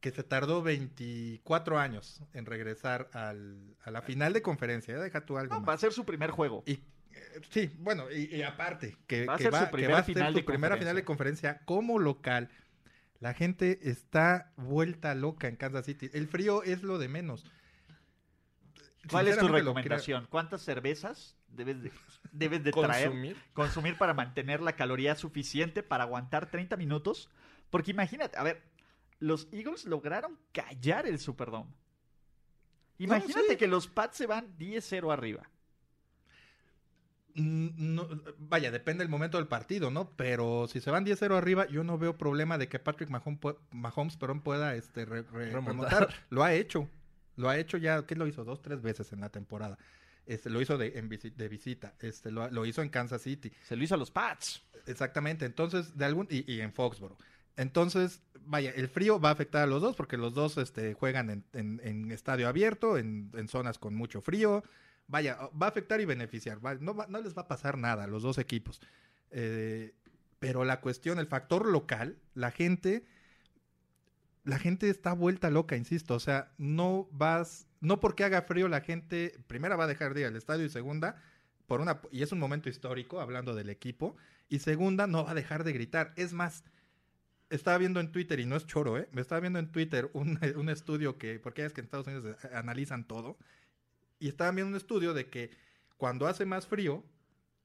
que 0.00 0.10
se 0.10 0.22
tardó 0.24 0.62
24 0.62 1.78
años 1.78 2.20
en 2.34 2.44
regresar 2.44 3.08
al, 3.12 3.76
a 3.84 3.90
la 3.90 4.02
final 4.02 4.32
de 4.32 4.42
conferencia. 4.42 4.98
Deja 4.98 5.24
tú 5.24 5.38
algo 5.38 5.54
No, 5.54 5.60
más. 5.60 5.68
va 5.70 5.72
a 5.74 5.78
ser 5.78 5.92
su 5.92 6.04
primer 6.04 6.30
juego. 6.32 6.64
Y, 6.66 6.72
eh, 6.72 6.80
sí, 7.50 7.70
bueno, 7.78 8.10
y, 8.10 8.34
y 8.36 8.42
aparte, 8.42 8.96
que 9.06 9.24
Va 9.26 9.34
a 9.34 9.36
que 9.38 9.44
ser 9.44 9.52
su 9.52 9.58
va, 9.58 9.66
que 9.66 9.72
primera 9.72 9.94
va 9.94 10.00
a 10.00 10.04
ser 10.04 10.14
final 10.14 10.32
su 10.32 10.38
de 10.40 10.44
primera 10.44 10.76
final 10.76 10.96
de 10.96 11.04
conferencia 11.04 11.60
como 11.64 11.98
local. 11.98 12.50
La 13.22 13.34
gente 13.34 13.78
está 13.88 14.52
vuelta 14.56 15.14
loca 15.14 15.46
en 15.46 15.54
Kansas 15.54 15.86
City. 15.86 16.10
El 16.12 16.26
frío 16.26 16.64
es 16.64 16.82
lo 16.82 16.98
de 16.98 17.06
menos. 17.06 17.46
¿Cuál 19.08 19.28
es 19.28 19.38
tu 19.38 19.46
recomendación? 19.46 20.26
¿Cuántas 20.28 20.62
cervezas 20.62 21.36
debes 21.46 21.84
de, 21.84 21.92
debes 22.32 22.64
de 22.64 22.72
traer, 22.72 23.10
Consumir. 23.10 23.36
consumir 23.52 23.96
para 23.96 24.12
mantener 24.12 24.60
la 24.60 24.72
caloría 24.72 25.14
suficiente 25.14 25.84
para 25.84 26.02
aguantar 26.02 26.50
30 26.50 26.76
minutos? 26.76 27.30
Porque 27.70 27.92
imagínate, 27.92 28.36
a 28.36 28.42
ver, 28.42 28.60
los 29.20 29.46
Eagles 29.52 29.84
lograron 29.84 30.36
callar 30.50 31.06
el 31.06 31.20
Superdome. 31.20 31.76
Imagínate 32.98 33.50
sí. 33.50 33.56
que 33.56 33.68
los 33.68 33.86
Pats 33.86 34.16
se 34.16 34.26
van 34.26 34.58
10-0 34.58 35.12
arriba. 35.12 35.48
No, 37.34 38.08
vaya, 38.38 38.70
depende 38.70 39.02
del 39.04 39.10
momento 39.10 39.38
del 39.38 39.46
partido, 39.46 39.90
¿no? 39.90 40.10
Pero 40.16 40.66
si 40.68 40.80
se 40.80 40.90
van 40.90 41.06
10-0 41.06 41.36
arriba, 41.36 41.66
yo 41.66 41.82
no 41.84 41.96
veo 41.98 42.18
problema 42.18 42.58
de 42.58 42.68
que 42.68 42.78
Patrick 42.78 43.08
Mahomes, 43.10 43.38
Mahomes 43.70 44.16
perdón, 44.16 44.40
pueda 44.42 44.74
este, 44.74 45.04
re- 45.04 45.22
re- 45.22 45.50
Remontar. 45.50 46.08
Lo 46.30 46.44
ha 46.44 46.52
hecho. 46.54 46.88
Lo 47.36 47.48
ha 47.48 47.56
hecho 47.58 47.78
ya, 47.78 48.04
¿qué 48.06 48.14
lo 48.16 48.26
hizo? 48.26 48.44
Dos, 48.44 48.60
tres 48.60 48.82
veces 48.82 49.12
en 49.12 49.20
la 49.20 49.30
temporada. 49.30 49.78
Este, 50.26 50.50
lo 50.50 50.60
hizo 50.60 50.76
de, 50.76 50.98
en 50.98 51.08
visi- 51.08 51.34
de 51.34 51.48
visita. 51.48 51.94
Este, 52.00 52.30
lo, 52.30 52.50
lo 52.50 52.66
hizo 52.66 52.82
en 52.82 52.90
Kansas 52.90 53.22
City. 53.22 53.50
Se 53.64 53.76
lo 53.76 53.82
hizo 53.82 53.94
a 53.94 53.98
los 53.98 54.10
Pats. 54.10 54.62
Exactamente. 54.86 55.46
Entonces, 55.46 55.96
de 55.96 56.04
algún. 56.04 56.28
Y, 56.30 56.50
y 56.52 56.60
en 56.60 56.72
Foxboro. 56.72 57.16
Entonces, 57.56 58.20
vaya, 58.44 58.70
el 58.70 58.88
frío 58.88 59.18
va 59.20 59.30
a 59.30 59.32
afectar 59.32 59.62
a 59.62 59.66
los 59.66 59.80
dos 59.82 59.96
porque 59.96 60.16
los 60.16 60.34
dos 60.34 60.58
este, 60.58 60.94
juegan 60.94 61.30
en, 61.30 61.44
en- 61.54 61.80
en 61.82 62.10
estadio 62.12 62.46
abierto, 62.48 62.98
en, 62.98 63.30
en 63.34 63.48
zonas 63.48 63.78
con 63.78 63.94
mucho 63.94 64.20
frío. 64.20 64.62
Vaya, 65.12 65.38
va 65.60 65.66
a 65.66 65.68
afectar 65.68 66.00
y 66.00 66.06
beneficiar. 66.06 66.64
va- 66.64 66.74
no, 66.74 66.94
no 67.08 67.20
les 67.20 67.36
va 67.36 67.42
a 67.42 67.48
pasar 67.48 67.76
nada 67.78 68.04
a 68.04 68.06
los 68.06 68.22
dos 68.22 68.38
equipos. 68.38 68.80
Eh, 69.30 69.94
pero 70.38 70.64
la 70.64 70.80
cuestión, 70.80 71.18
el 71.18 71.26
factor 71.26 71.66
local, 71.66 72.18
la 72.34 72.50
gente. 72.50 73.04
La 74.44 74.58
gente 74.58 74.88
está 74.90 75.12
vuelta 75.12 75.50
loca, 75.50 75.76
insisto. 75.76 76.14
O 76.14 76.20
sea, 76.20 76.52
no 76.58 77.08
vas. 77.12 77.68
No 77.80 78.00
porque 78.00 78.24
haga 78.24 78.42
frío, 78.42 78.68
la 78.68 78.80
gente. 78.80 79.38
Primera 79.46 79.76
va 79.76 79.84
a 79.84 79.86
dejar 79.86 80.14
de 80.14 80.22
ir 80.22 80.26
al 80.26 80.36
estadio 80.36 80.64
y 80.64 80.70
segunda. 80.70 81.22
Por 81.66 81.80
una, 81.80 82.00
y 82.10 82.22
es 82.22 82.32
un 82.32 82.38
momento 82.40 82.68
histórico, 82.68 83.20
hablando 83.20 83.54
del 83.54 83.70
equipo. 83.70 84.16
Y 84.48 84.58
segunda, 84.60 85.06
no 85.06 85.24
va 85.24 85.32
a 85.32 85.34
dejar 85.34 85.62
de 85.62 85.72
gritar. 85.72 86.12
Es 86.16 86.32
más, 86.32 86.64
estaba 87.50 87.78
viendo 87.78 88.00
en 88.00 88.10
Twitter, 88.12 88.40
y 88.40 88.46
no 88.46 88.56
es 88.56 88.66
choro, 88.66 88.98
¿eh? 88.98 89.08
Me 89.12 89.20
estaba 89.20 89.40
viendo 89.40 89.58
en 89.58 89.70
Twitter 89.70 90.10
un, 90.14 90.38
un 90.56 90.68
estudio 90.70 91.18
que, 91.18 91.38
porque 91.38 91.64
es 91.64 91.72
que 91.72 91.80
en 91.82 91.84
Estados 91.84 92.06
Unidos 92.06 92.36
eh, 92.44 92.48
analizan 92.54 93.06
todo, 93.06 93.36
y 94.22 94.28
estaban 94.28 94.54
viendo 94.54 94.70
un 94.70 94.76
estudio 94.76 95.14
de 95.14 95.28
que 95.28 95.50
cuando 95.96 96.28
hace 96.28 96.46
más 96.46 96.68
frío, 96.68 97.02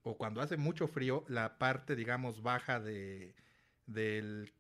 o 0.01 0.18
cuando 0.18 0.41
hace 0.41 0.58
mucho 0.58 0.88
frío, 0.88 1.24
la 1.28 1.60
parte, 1.60 1.95
digamos, 1.95 2.41
baja 2.41 2.80
de, 2.80 3.36
del, 3.86 4.51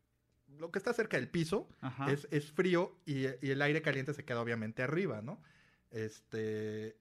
lo 0.59 0.71
que 0.71 0.77
está 0.77 0.93
cerca 0.93 1.17
del 1.17 1.27
piso, 1.27 1.67
es, 2.07 2.27
es 2.29 2.51
frío 2.51 2.95
y, 3.03 3.23
y 3.41 3.49
el 3.49 3.63
aire 3.63 3.81
caliente 3.81 4.13
se 4.13 4.23
queda 4.23 4.41
obviamente 4.41 4.83
arriba, 4.83 5.23
¿no? 5.23 5.41
Este, 5.89 6.99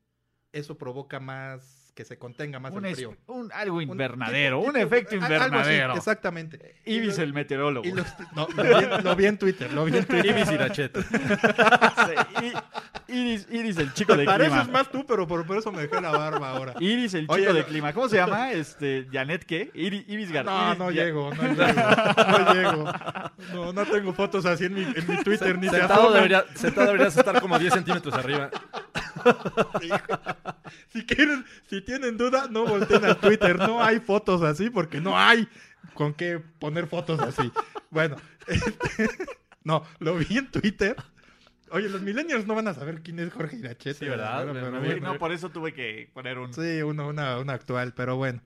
eso 0.53 0.79
provoca 0.79 1.21
más, 1.21 1.86
que 1.97 2.05
se 2.05 2.19
contenga 2.19 2.61
más 2.61 2.73
un, 2.73 2.85
el 2.85 2.95
frío. 2.95 3.17
un- 3.27 3.51
algo 3.53 3.77
Un 3.79 3.83
invernadero, 3.83 4.59
tipo- 4.61 4.69
un 4.71 4.77
efecto 4.77 5.15
a- 5.17 5.25
algo 5.25 5.35
así, 5.35 5.45
invernadero. 5.47 5.95
exactamente. 5.97 6.75
Y 6.85 6.97
Ibis 6.97 7.17
lo- 7.17 7.25
el 7.25 7.33
meteorólogo. 7.33 7.89
y 7.89 7.93
lo, 7.93 8.05
no, 8.37 8.47
lo, 8.55 8.63
vi, 8.79 9.03
lo 9.03 9.17
vi 9.17 9.27
en 9.27 9.39
Twitter, 9.39 9.73
lo 9.73 9.85
vi 9.87 9.97
en 9.97 10.05
Twitter. 10.05 10.27
Ibis. 10.27 10.47
Sí, 12.07 12.53
Iris, 13.09 13.47
Iris 13.51 13.79
el 13.79 13.93
chico 13.95 14.17
de 14.17 14.25
Pareces 14.25 14.53
clima. 14.53 14.71
más 14.73 14.91
tú, 14.91 15.07
pero 15.07 15.27
por, 15.27 15.47
por 15.47 15.57
eso 15.59 15.71
me 15.73 15.83
dejé 15.83 16.01
la 16.01 16.11
barba 16.11 16.51
ahora. 16.51 16.75
Iris 16.81 17.15
el 17.15 17.23
chico 17.23 17.33
Oye, 17.35 17.53
de 17.53 17.61
no- 17.61 17.67
clima. 17.67 17.93
¿Cómo 17.93 18.09
se 18.09 18.17
llama? 18.17 18.53
Este, 18.53 19.07
Janet 19.13 19.45
qué? 19.45 19.71
Iri- 19.75 20.05
Ibis 20.07 20.31
Gar. 20.33 20.45
No, 20.45 20.53
Iris- 20.75 20.79
no 20.79 20.91
llego, 20.91 21.31
no 21.35 21.43
llego, 21.43 21.65
no 22.29 22.53
llego. 22.55 22.93
No, 23.55 23.73
no 23.73 23.87
tengo 23.87 24.13
fotos 24.13 24.45
así 24.45 24.65
en 24.67 24.75
mi, 24.75 24.83
en 24.83 25.07
mi 25.09 25.23
Twitter, 25.23 25.57
ni 25.59 25.69
se 25.69 25.77
Sentado, 25.79 25.95
asoman. 26.01 26.15
debería, 26.15 26.45
sentado 26.55 26.87
deberías 26.89 27.17
estar 27.17 27.41
como 27.41 27.59
10 27.59 27.73
centímetros 27.73 28.13
arriba. 28.15 28.51
Si 30.93 31.05
quieren, 31.05 31.45
si 31.69 31.81
tienen 31.81 32.17
duda, 32.17 32.49
no 32.51 32.67
volteen 32.67 33.05
al 33.05 33.19
Twitter. 33.19 33.57
No 33.59 33.83
hay 33.83 34.01
fotos 34.01 34.43
así 34.43 34.71
porque 34.71 35.01
no 35.01 35.17
hay 35.17 35.49
con 35.95 36.15
qué 36.15 36.41
poner 36.59 36.87
fotos 36.87 37.21
así. 37.21 37.53
Bueno, 37.91 38.17
este, 38.47 39.09
no, 39.65 39.85
lo 39.99 40.17
vi 40.17 40.39
en 40.39 40.51
Twitter. 40.51 40.97
Oye, 41.71 41.89
los 41.89 42.01
millennials 42.03 42.47
no 42.47 42.55
van 42.55 42.69
a 42.69 42.75
saber 42.75 43.03
quién 43.03 43.19
es 43.19 43.33
Jorge 43.33 43.57
Irachete. 43.57 43.95
Sí, 43.95 44.07
¿verdad? 44.07 44.47
Pero, 44.47 44.53
pero 44.53 44.81
bueno. 44.81 45.13
no, 45.13 45.19
por 45.19 45.33
eso 45.33 45.51
tuve 45.51 45.73
que 45.75 46.11
poner 46.15 46.39
un. 46.39 46.53
Sí, 46.55 46.83
uno, 46.83 47.09
una, 47.09 47.39
una 47.39 47.55
actual, 47.55 47.93
pero 47.95 48.17
bueno. 48.17 48.41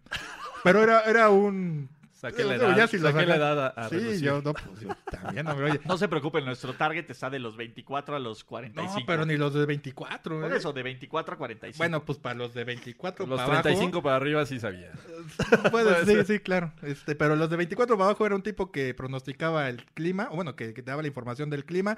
Pero 0.64 0.82
era, 0.82 1.02
era 1.02 1.30
un... 1.30 1.88
Saqué 2.20 2.44
la 2.44 2.56
edad, 2.56 2.76
ya 2.76 2.86
si 2.86 2.98
saqué 2.98 3.24
la 3.24 3.36
edad 3.36 3.66
a, 3.66 3.66
a 3.68 3.88
Sí, 3.88 3.94
relucir. 3.96 4.20
yo, 4.20 4.42
no, 4.42 4.52
pues, 4.52 4.80
yo 4.80 4.90
también, 5.10 5.46
hombre, 5.46 5.70
oye. 5.70 5.80
No 5.86 5.96
se 5.96 6.06
preocupen, 6.06 6.44
nuestro 6.44 6.74
target 6.74 7.10
está 7.10 7.30
de 7.30 7.38
los 7.38 7.56
24 7.56 8.14
a 8.14 8.18
los 8.18 8.44
45. 8.44 9.00
No, 9.00 9.06
pero 9.06 9.24
ni 9.24 9.38
los 9.38 9.54
de 9.54 9.64
24. 9.64 10.40
Por 10.42 10.52
¿eh? 10.52 10.56
eso, 10.58 10.72
de 10.74 10.82
24 10.82 11.34
a 11.34 11.38
45. 11.38 11.78
Bueno, 11.78 12.04
pues 12.04 12.18
para 12.18 12.34
los 12.34 12.52
de 12.52 12.64
24 12.64 13.26
Los 13.26 13.40
para 13.40 13.62
35 13.62 14.02
para 14.02 14.16
arriba 14.16 14.44
sí 14.44 14.60
sabía. 14.60 14.90
abajo, 14.90 15.62
puede- 15.70 15.84
puede 15.92 16.04
sí, 16.04 16.12
ser. 16.12 16.26
sí, 16.26 16.38
claro. 16.40 16.72
Este, 16.82 17.14
pero 17.14 17.36
los 17.36 17.48
de 17.48 17.56
24 17.56 17.96
para 17.96 18.04
abajo 18.10 18.26
era 18.26 18.34
un 18.36 18.42
tipo 18.42 18.70
que 18.70 18.92
pronosticaba 18.92 19.70
el 19.70 19.82
clima, 19.86 20.28
o 20.30 20.36
bueno, 20.36 20.56
que, 20.56 20.74
que 20.74 20.82
daba 20.82 21.00
la 21.00 21.08
información 21.08 21.48
del 21.48 21.64
clima 21.64 21.96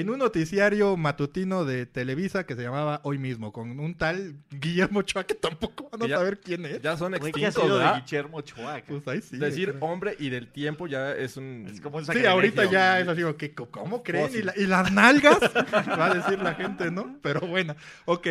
en 0.00 0.10
un 0.10 0.18
noticiario 0.18 0.96
matutino 0.96 1.64
de 1.64 1.86
Televisa 1.86 2.44
que 2.44 2.54
se 2.54 2.62
llamaba 2.62 3.00
Hoy 3.02 3.18
mismo, 3.18 3.52
con 3.52 3.80
un 3.80 3.94
tal 3.94 4.36
Guillermo 4.50 5.00
Ochoa 5.00 5.24
que 5.24 5.34
tampoco 5.34 5.88
van 5.90 6.02
a 6.02 6.06
ya- 6.06 6.16
saber 6.18 6.38
quién 6.40 6.66
es. 6.66 6.82
Ya 6.82 6.96
son 6.96 7.14
Güey, 7.18 7.32
¿qué 7.32 7.46
ha 7.46 7.48
extintos, 7.48 7.78
de. 7.80 8.00
Guillermo 8.00 8.36
Ochoa? 8.36 8.82
Pues 8.86 9.08
ahí 9.08 9.22
sí. 9.22 9.38
Decir 9.38 9.70
creo. 9.72 9.84
hombre 9.84 10.14
y 10.18 10.28
del 10.28 10.48
tiempo 10.48 10.86
ya 10.86 11.12
es 11.12 11.36
un... 11.36 11.66
Es 11.72 11.80
como 11.80 11.96
un 11.98 12.04
Sí, 12.04 12.26
ahorita 12.26 12.64
ya 12.70 13.00
es 13.00 13.08
así, 13.08 13.22
como 13.22 13.36
que, 13.36 13.54
¿cómo 13.54 14.02
creen? 14.02 14.30
¿Y, 14.34 14.42
la- 14.42 14.54
y 14.56 14.66
las 14.66 14.92
nalgas? 14.92 15.38
Va 15.98 16.06
a 16.06 16.14
decir 16.14 16.38
la 16.42 16.54
gente, 16.54 16.90
¿no? 16.90 17.18
Pero 17.22 17.40
bueno, 17.40 17.74
ok. 18.04 18.26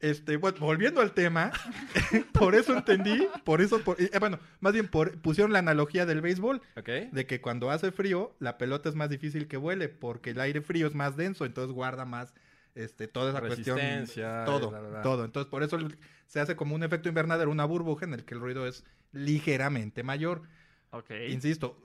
Este, 0.00 0.36
bueno, 0.36 0.58
volviendo 0.60 1.00
al 1.00 1.12
tema, 1.12 1.50
por 2.32 2.54
eso 2.54 2.76
entendí, 2.76 3.26
por 3.44 3.60
eso, 3.62 3.80
por- 3.82 4.00
eh, 4.00 4.10
bueno, 4.20 4.38
más 4.60 4.72
bien 4.74 4.88
por, 4.88 5.18
pusieron 5.20 5.52
la 5.52 5.60
analogía 5.60 6.04
del 6.04 6.20
béisbol, 6.20 6.60
de 6.84 7.26
que 7.26 7.40
cuando 7.40 7.70
hace 7.70 7.90
frío, 7.90 8.34
la 8.38 8.58
pelota 8.58 8.88
es 8.90 8.94
más 8.96 9.08
difícil 9.08 9.48
que 9.48 9.56
vuele, 9.56 9.88
porque 9.88 10.30
el 10.30 10.40
aire 10.40 10.60
frío 10.60 10.86
es 10.86 10.94
más 10.94 11.16
denso, 11.16 11.46
entonces 11.46 11.72
guarda 11.72 12.04
más 12.04 12.34
este, 12.74 13.08
toda 13.08 13.30
esa 13.30 13.40
cuestión. 13.40 13.76
Resistencia, 13.78 14.44
Todo, 14.44 14.70
todo. 15.02 15.24
Entonces, 15.24 15.48
por 15.50 15.62
eso 15.62 15.78
se 16.26 16.40
hace 16.40 16.54
como 16.56 16.74
un 16.74 16.82
efecto 16.82 17.08
invernadero, 17.08 17.50
una 17.50 17.64
burbuja 17.64 18.04
en 18.04 18.12
el 18.14 18.24
que 18.24 18.34
el 18.34 18.40
ruido 18.40 18.66
es 18.66 18.84
ligeramente 19.12 20.02
mayor. 20.02 20.42
Ok. 20.90 21.10
Insisto, 21.30 21.80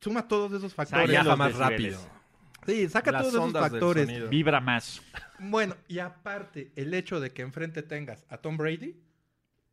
suma 0.00 0.26
todos 0.28 0.52
esos 0.52 0.74
factores. 0.74 1.02
los 1.06 1.10
Viaja 1.10 1.36
más 1.36 1.48
decibeles. 1.58 1.94
rápido. 1.96 2.19
Sí, 2.66 2.88
saca 2.88 3.10
Las 3.12 3.22
todos 3.22 3.34
esos 3.34 3.52
factores. 3.52 4.28
Vibra 4.30 4.60
más. 4.60 5.02
Bueno, 5.38 5.76
y 5.88 5.98
aparte, 5.98 6.72
el 6.76 6.92
hecho 6.94 7.20
de 7.20 7.30
que 7.30 7.42
enfrente 7.42 7.82
tengas 7.82 8.24
a 8.28 8.38
Tom 8.38 8.56
Brady, 8.56 8.96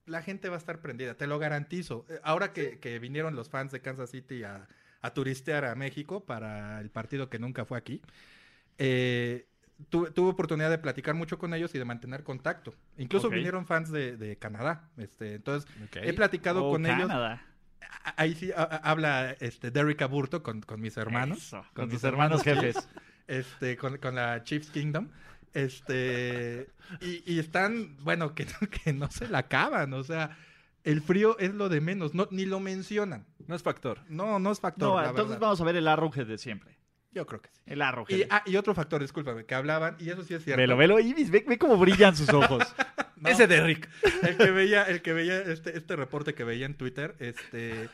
la 0.06 0.22
gente 0.22 0.48
va 0.50 0.56
a 0.56 0.60
estar 0.60 0.82
prendida, 0.82 1.16
te 1.16 1.28
lo 1.28 1.38
garantizo. 1.40 2.06
Eh, 2.10 2.20
Ahora 2.24 2.54
que, 2.54 2.80
que 2.80 2.98
vinieron 3.00 3.36
los 3.36 3.50
fans 3.50 3.72
de 3.72 3.82
Kansas 3.82 4.10
City 4.12 4.44
a, 4.44 4.68
a 5.02 5.14
turistear 5.14 5.66
a 5.66 5.76
México 5.76 6.24
para 6.26 6.80
el 6.80 6.90
partido 6.90 7.30
que 7.30 7.40
nunca 7.40 7.66
fue 7.66 7.78
aquí, 7.78 8.02
eh, 8.78 9.48
tuve, 9.90 10.12
tuve 10.12 10.30
oportunidad 10.30 10.70
de 10.70 10.78
platicar 10.78 11.14
mucho 11.16 11.38
con 11.38 11.54
ellos 11.54 11.74
y 11.76 11.78
de 11.78 11.86
mantener 11.86 12.24
contacto. 12.24 12.74
Incluso 12.98 13.30
vinieron 13.30 13.66
fans 13.66 13.92
de, 13.92 14.16
de 14.18 14.38
Canadá. 14.38 14.90
Este, 14.98 15.36
entonces, 15.36 15.70
he 15.96 16.14
platicado 16.14 16.66
Oh, 16.66 16.72
con 16.72 16.86
ellos. 16.86 17.12
Ahí 18.16 18.36
sí 18.36 18.52
a- 18.56 18.62
a- 18.64 18.78
habla 18.90 19.36
este, 19.40 19.70
Derrick 19.72 20.02
Aburto 20.02 20.42
con, 20.44 20.62
con 20.62 20.80
mis 20.82 20.98
hermanos. 20.98 21.38
Eso, 21.40 21.58
con 21.58 21.74
con 21.74 21.86
mis 21.90 21.96
tus 21.96 22.04
hermanos 22.06 22.42
jefes. 22.44 22.88
este, 23.28 23.78
con, 23.78 23.98
con 23.98 24.16
la 24.16 24.44
Chiefs 24.44 24.70
Kingdom. 24.72 25.10
Este, 25.54 26.70
y, 27.02 27.24
y 27.34 27.40
están, 27.40 27.98
bueno, 28.04 28.34
que, 28.36 28.46
no- 28.46 28.70
que 28.84 28.94
no 28.94 29.10
se 29.12 29.28
la 29.28 29.40
acaban, 29.40 29.94
o 29.94 30.04
sea, 30.04 30.38
el 30.84 31.02
frío 31.02 31.38
es 31.40 31.54
lo 31.54 31.68
de 31.70 31.82
menos, 31.82 32.14
no, 32.14 32.28
ni 32.32 32.46
lo 32.46 32.60
mencionan. 32.60 33.26
No 33.48 33.56
es 33.56 33.64
factor. 33.64 34.02
No, 34.08 34.40
no 34.40 34.52
es 34.52 34.60
factor. 34.60 34.88
No, 34.90 34.96
la 35.02 35.10
entonces 35.10 35.30
verdad. 35.32 35.42
vamos 35.42 35.62
a 35.62 35.64
ver 35.66 35.76
el 35.76 35.88
Arrowhead 35.88 36.28
de 36.28 36.38
siempre. 36.38 36.78
Yo 37.12 37.26
creo 37.26 37.42
que 37.42 37.50
sí. 37.52 37.62
El 37.66 37.82
Arrowhead. 37.82 38.18
Y, 38.18 38.24
ah, 38.30 38.44
y 38.46 38.56
otro 38.58 38.74
factor, 38.76 39.02
discúlpame, 39.02 39.46
que 39.46 39.56
hablaban, 39.56 39.96
y 40.00 40.10
eso 40.10 40.24
sí 40.24 40.34
es 40.34 40.44
cierto. 40.44 40.62
Velo, 40.62 40.78
velo, 40.78 41.00
Ibis, 41.00 41.30
ve, 41.32 41.44
ve 41.48 41.58
cómo 41.58 41.78
brillan 41.78 42.16
sus 42.16 42.30
ojos. 42.30 42.64
No, 43.20 43.30
Ese 43.30 43.48
de 43.48 43.62
Rick. 43.62 43.90
el 44.24 44.38
que 44.38 44.52
veía, 44.52 44.84
el 44.84 45.02
que 45.02 45.14
veía 45.14 45.40
este, 45.40 45.78
este 45.78 45.96
reporte 45.96 46.34
que 46.34 46.44
veía 46.44 46.66
en 46.66 46.76
Twitter, 46.76 47.16
este, 47.20 47.90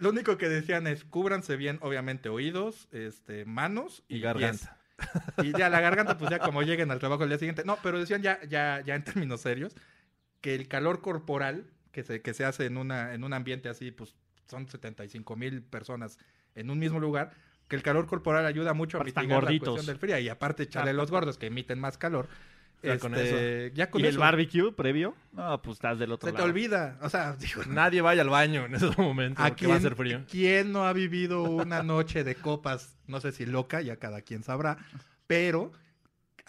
lo 0.00 0.10
único 0.10 0.38
que 0.38 0.48
decían 0.48 0.86
es 0.86 1.04
cúbranse 1.04 1.56
bien, 1.56 1.78
obviamente, 1.82 2.28
oídos, 2.28 2.88
este, 2.92 3.44
manos 3.44 4.04
Y 4.08 4.20
garganta. 4.20 4.76
Y 5.42 5.52
ya 5.56 5.70
la 5.70 5.80
garganta, 5.80 6.18
pues 6.18 6.30
ya 6.30 6.38
como 6.38 6.62
lleguen 6.62 6.90
al 6.90 6.98
trabajo 6.98 7.22
el 7.22 7.30
día 7.30 7.38
siguiente. 7.38 7.64
No, 7.64 7.78
pero 7.82 7.98
decían 7.98 8.22
ya, 8.22 8.38
ya, 8.48 8.82
ya 8.84 8.94
en 8.94 9.04
términos 9.04 9.40
serios, 9.40 9.74
que 10.40 10.54
el 10.54 10.68
calor 10.68 11.00
corporal 11.00 11.64
que 11.92 12.02
se, 12.02 12.22
que 12.22 12.34
se 12.34 12.44
hace 12.44 12.66
en, 12.66 12.76
una, 12.76 13.14
en 13.14 13.24
un 13.24 13.32
ambiente 13.32 13.68
así, 13.68 13.90
pues 13.90 14.14
son 14.46 14.68
75 14.68 15.36
mil 15.36 15.62
personas 15.62 16.18
en 16.54 16.70
un 16.70 16.78
mismo 16.78 17.00
lugar, 17.00 17.32
que 17.68 17.76
el 17.76 17.82
calor 17.82 18.06
corporal 18.06 18.46
ayuda 18.46 18.74
mucho 18.74 19.00
a 19.00 19.04
mitigar 19.04 19.44
la 19.44 19.58
cuestión 19.58 19.86
del 19.86 19.98
frío. 19.98 20.18
Y 20.18 20.28
aparte, 20.28 20.64
echarle 20.64 20.92
los 20.92 21.10
gordos 21.10 21.38
que 21.38 21.46
emiten 21.46 21.78
más 21.78 21.98
calor. 21.98 22.28
Con 22.98 23.14
Este, 23.14 23.72
Ya 23.74 23.90
con 23.90 24.00
¿Y 24.00 24.06
el 24.06 24.16
barbecue 24.18 24.72
previo? 24.72 25.14
No, 25.32 25.60
pues 25.60 25.76
estás 25.76 25.98
del 25.98 26.12
otro 26.12 26.28
Se 26.28 26.32
te 26.32 26.38
lado. 26.38 26.48
olvida. 26.50 26.98
O 27.02 27.08
sea, 27.10 27.34
digo, 27.38 27.62
Nadie 27.66 28.00
vaya 28.00 28.22
al 28.22 28.30
baño 28.30 28.64
en 28.66 28.74
esos 28.74 28.96
momentos 28.96 29.44
¿a 29.44 29.50
va 29.68 29.74
a 29.76 29.80
ser 29.80 29.94
frío. 29.94 30.22
quién 30.30 30.72
no 30.72 30.86
ha 30.86 30.92
vivido 30.92 31.42
una 31.42 31.82
noche 31.82 32.24
de 32.24 32.34
copas? 32.36 32.96
No 33.06 33.20
sé 33.20 33.32
si 33.32 33.44
loca, 33.46 33.82
ya 33.82 33.96
cada 33.96 34.22
quien 34.22 34.42
sabrá. 34.42 34.78
Pero 35.26 35.72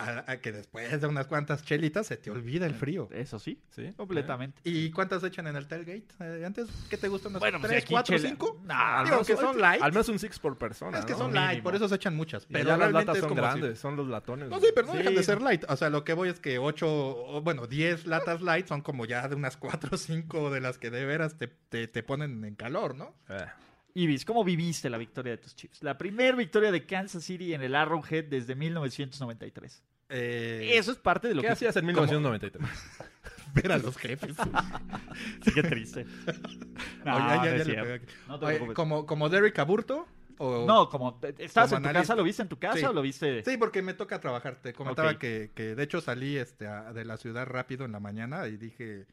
a- 0.02 0.32
a 0.32 0.38
que 0.38 0.52
después 0.52 1.00
de 1.00 1.08
unas 1.08 1.28
cuantas 1.28 1.64
chelitas 1.64 2.08
se 2.08 2.18
te 2.18 2.30
olvida 2.32 2.66
el 2.66 2.74
frío. 2.76 3.10
Eso 3.12 3.40
sí, 3.40 3.62
Sí. 3.70 3.94
completamente. 3.96 4.62
¿Y 4.64 4.92
cuántas 4.92 5.24
echan 5.24 5.48
en 5.48 5.56
el 5.56 5.68
tailgate? 5.68 6.04
Eh, 6.20 6.44
antes, 6.46 6.68
¿qué 6.90 6.98
te 6.98 7.08
gustan? 7.08 7.32
¿Unas 7.32 7.40
Bueno, 7.40 7.60
pues 7.60 7.72
tres, 7.72 7.86
cuatro, 7.90 8.16
chela- 8.18 8.30
cinco? 8.30 8.62
No, 8.66 8.74
Al 8.74 9.06
Digo 9.06 9.16
menos- 9.18 9.28
que 9.28 9.38
son 9.38 9.60
light. 9.62 9.82
Al 9.82 9.92
menos 9.92 10.10
un 10.10 10.20
six 10.20 10.40
por 10.40 10.58
persona. 10.58 11.00
Es 11.00 11.06
que 11.06 11.12
¿no? 11.14 11.18
son 11.20 11.28
Mínimo. 11.32 11.46
light, 11.46 11.64
por 11.64 11.76
eso 11.76 11.88
se 11.88 11.96
echan 11.96 12.16
muchas. 12.16 12.46
Pero 12.46 12.66
ya 12.70 12.78
las 12.78 12.92
latas 12.92 13.18
son 13.20 13.30
si- 13.30 13.36
grandes, 13.36 13.80
son 13.80 13.96
los 13.96 14.08
latones. 14.08 14.50
No, 14.50 14.60
sí, 14.60 14.68
pero 14.74 14.88
no 14.88 14.94
Sí, 14.94 15.00
dejan 15.00 15.16
de 15.16 15.24
ser 15.24 15.42
light. 15.42 15.64
O 15.70 15.76
sea, 15.78 15.90
lo 15.90 16.04
que 16.04 16.14
voy 16.14 16.30
es 16.30 16.40
que 16.40 16.58
8, 16.60 16.88
o 16.90 17.42
bueno, 17.42 17.68
10 17.68 18.06
latas 18.08 18.42
light 18.42 18.68
son 18.68 18.82
como 18.82 19.06
ya 19.06 19.28
de 19.28 19.36
unas 19.36 19.58
4 19.58 19.92
o 19.94 19.98
5 19.98 20.50
de 20.52 20.62
las 20.62 20.78
que 20.78 20.90
de 20.90 21.06
veras 21.06 21.38
te, 21.38 21.48
te, 21.48 21.88
te 21.88 22.04
ponen 22.04 22.44
en 22.44 22.56
calor, 22.56 22.96
¿no? 22.96 23.16
Eh, 23.30 23.46
Ibis, 23.94 24.24
¿cómo 24.24 24.46
viviste 24.46 24.90
la 24.90 24.98
victoria 24.98 25.34
de 25.34 25.38
tus 25.38 25.54
Chiefs? 25.54 25.84
La 25.84 25.98
primera 25.98 26.36
victoria 26.38 26.72
de 26.72 26.86
Kansas 26.86 27.26
City 27.26 27.54
en 27.54 27.62
el 27.62 27.76
Arrowhead 27.76 28.24
desde 28.24 28.56
1993. 28.56 29.84
Eh, 30.12 30.72
Eso 30.78 30.92
es 30.92 30.98
parte 30.98 31.28
de 31.30 31.36
lo 31.36 31.42
¿Qué 31.42 31.48
que... 31.48 31.54
hacías 31.54 31.76
en 31.78 31.86
1993? 31.86 32.64
ver 33.56 33.72
a 33.72 33.78
los 33.78 33.98
jefes. 33.98 34.36
Sí, 35.44 35.52
qué 35.54 35.64
triste. 35.64 36.06
No, 37.06 37.16
Oye, 37.16 37.26
ya- 37.28 37.58
ya 37.58 37.84
le 37.84 37.94
aquí. 37.96 38.06
No 38.28 38.40
te 38.40 38.46
Oye, 38.46 38.56
preocupes. 38.56 38.76
como, 38.76 39.06
como 39.06 39.30
Derek 39.30 39.58
Aburto. 39.60 40.08
O... 40.38 40.66
No, 40.66 40.90
como... 40.90 41.20
¿Estabas 41.38 41.72
en 41.74 41.84
tu 41.84 41.90
casa? 41.92 42.16
¿Lo 42.16 42.24
viste 42.24 42.42
en 42.42 42.48
tu 42.50 42.58
casa 42.60 42.78
Sí. 42.78 42.86
o 42.86 42.94
lo 42.94 43.02
viste...? 43.02 43.44
Sí, 43.44 43.58
porque 43.58 43.82
me 43.82 43.94
toca 43.94 44.20
trabajar. 44.20 44.56
Te 44.62 44.74
comentaba 44.74 45.18
que, 45.20 45.52
que 45.56 45.76
de 45.76 45.84
hecho 45.84 46.02
salí 46.02 46.38
este, 46.38 46.68
a- 46.68 46.94
de 46.94 47.06
la 47.06 47.18
ciudad 47.18 47.46
rápido 47.46 47.86
en 47.86 47.92
la 47.92 48.00
mañana 48.00 48.48
y 48.48 48.58
dije, 48.58 49.06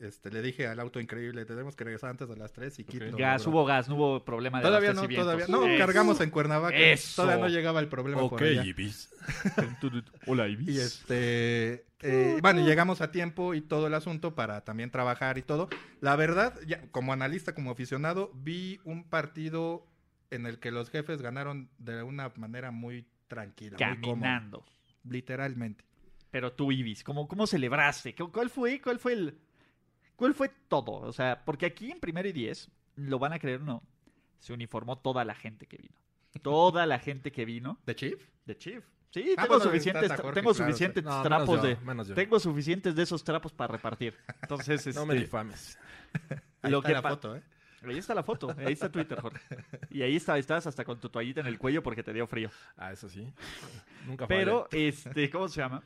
este, 0.00 0.30
le 0.30 0.42
dije 0.42 0.66
al 0.66 0.78
auto 0.80 1.00
increíble, 1.00 1.44
tenemos 1.44 1.74
que 1.76 1.84
regresar 1.84 2.10
antes 2.10 2.28
de 2.28 2.36
las 2.36 2.52
3 2.52 2.78
y 2.78 2.84
Kit 2.84 3.02
Ok. 3.02 3.08
no 3.12 3.16
Gas, 3.18 3.46
hubo 3.46 3.64
gas, 3.64 3.88
no 3.88 3.96
hubo 3.96 4.24
problema 4.24 4.58
de 4.58 4.64
Todavía 4.64 4.92
no, 4.92 5.08
todavía 5.08 5.46
no. 5.48 5.66
Eso. 5.66 5.78
Cargamos 5.78 6.20
en 6.20 6.30
Cuernavaca. 6.30 6.76
Eso. 6.76 7.22
Todavía 7.22 7.44
no 7.44 7.48
llegaba 7.50 7.80
el 7.80 7.88
problema 7.88 8.28
por 8.28 8.42
allá. 8.42 8.64
Ibis. 8.64 9.10
Hola, 10.26 10.48
Ibis. 10.48 10.68
Y 10.68 10.80
este, 10.80 11.86
eh, 12.00 12.38
bueno, 12.42 12.64
llegamos 12.64 13.00
a 13.00 13.10
tiempo 13.10 13.54
y 13.54 13.60
todo 13.60 13.86
el 13.86 13.94
asunto 13.94 14.34
para 14.34 14.62
también 14.64 14.90
trabajar 14.90 15.38
y 15.38 15.42
todo. 15.42 15.68
La 16.00 16.16
verdad, 16.16 16.54
ya, 16.66 16.82
como 16.90 17.12
analista, 17.12 17.54
como 17.54 17.70
aficionado, 17.70 18.30
vi 18.34 18.80
un 18.84 19.04
partido 19.04 19.86
en 20.30 20.46
el 20.46 20.58
que 20.58 20.70
los 20.70 20.90
jefes 20.90 21.22
ganaron 21.22 21.70
de 21.78 22.02
una 22.02 22.30
manera 22.36 22.70
muy 22.70 23.06
tranquila, 23.28 23.76
muy 23.78 24.00
cómoda, 24.00 24.28
Caminando. 24.28 24.64
literalmente. 25.04 25.84
Pero 26.30 26.52
tú, 26.52 26.70
Ibis, 26.72 27.02
¿cómo, 27.02 27.26
cómo 27.26 27.46
celebraste? 27.46 28.14
¿Cu- 28.14 28.30
¿Cuál 28.30 28.50
fue, 28.50 28.80
cuál 28.82 28.98
fue 28.98 29.14
el, 29.14 29.38
cuál 30.18 30.34
fue 30.34 30.50
todo? 30.68 30.92
O 30.92 31.12
sea, 31.12 31.44
porque 31.44 31.64
aquí 31.64 31.90
en 31.92 32.00
primero 32.00 32.28
y 32.28 32.32
diez, 32.32 32.68
lo 32.96 33.18
van 33.20 33.32
a 33.32 33.38
creer 33.38 33.62
o 33.62 33.64
no, 33.64 33.82
se 34.40 34.52
uniformó 34.52 34.98
toda 34.98 35.24
la 35.24 35.34
gente 35.34 35.66
que 35.66 35.78
vino. 35.78 35.94
Toda 36.42 36.84
la 36.86 36.98
gente 36.98 37.32
que 37.32 37.44
vino 37.44 37.78
¿De 37.86 37.94
Chief? 37.96 38.20
de 38.44 38.56
Chief. 38.58 38.84
Sí, 39.10 39.34
Ah, 39.38 39.42
tengo 39.42 39.54
bueno, 39.54 39.64
suficientes, 39.64 40.08
Jorge, 40.12 40.32
tengo 40.32 40.52
claro, 40.52 40.54
suficientes 40.54 41.02
No, 41.04 41.22
trapos 41.22 41.62
yo, 41.62 41.66
de, 41.66 42.14
tengo 42.14 42.38
suficientes 42.38 42.94
de 42.94 43.02
esos 43.02 43.24
trapos 43.24 43.52
para 43.52 43.72
repartir. 43.72 44.14
Entonces, 44.42 44.86
No 44.94 45.06
me 45.06 45.14
este, 45.14 45.24
difames. 45.24 45.78
Ahí 46.60 46.70
Lo 46.70 46.78
está 46.78 46.88
que 46.88 46.94
la 46.94 47.02
foto, 47.02 47.36
¿eh? 47.36 47.42
ahí 47.84 47.98
está 47.98 48.14
la 48.14 48.22
foto, 48.22 48.54
ahí 48.58 48.72
está 48.72 48.90
Twitter, 48.90 49.20
Jorge. 49.20 49.40
Y 49.90 50.02
ahí 50.02 50.16
está, 50.16 50.36
estás 50.36 50.66
hasta 50.66 50.84
con 50.84 51.00
tu 51.00 51.08
toallita 51.08 51.40
en 51.40 51.46
el 51.46 51.58
cuello 51.58 51.82
porque 51.82 52.02
te 52.02 52.12
dio 52.12 52.26
frío. 52.26 52.50
Ah, 52.76 52.92
eso 52.92 53.08
sí. 53.08 53.32
Nunca 54.06 54.26
Pero, 54.26 54.68
este, 54.72 55.30
¿cómo 55.30 55.48
se 55.48 55.60
llama? 55.60 55.82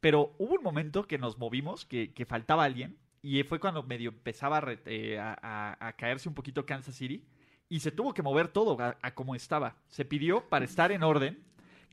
Pero 0.00 0.34
hubo 0.38 0.54
un 0.54 0.62
momento 0.62 1.06
que 1.06 1.16
nos 1.16 1.38
movimos, 1.38 1.86
que, 1.86 2.12
que 2.12 2.26
faltaba 2.26 2.64
alguien, 2.64 2.98
y 3.22 3.42
fue 3.44 3.60
cuando 3.60 3.82
medio 3.84 4.10
empezaba 4.10 4.58
a, 4.58 4.76
eh, 4.86 5.18
a- 5.18 5.38
a- 5.40 5.88
a 5.88 5.92
caerse 5.94 6.28
un 6.28 6.34
poquito 6.34 6.66
Kansas 6.66 6.96
City, 6.96 7.24
y 7.68 7.80
se 7.80 7.90
tuvo 7.90 8.12
que 8.12 8.22
mover 8.22 8.48
todo 8.48 8.76
a, 8.80 9.14
como 9.14 9.34
estaba. 9.34 9.76
Se 9.88 10.04
pidió 10.04 10.48
para 10.48 10.64
estar 10.64 10.92
en 10.92 11.02
orden 11.02 11.42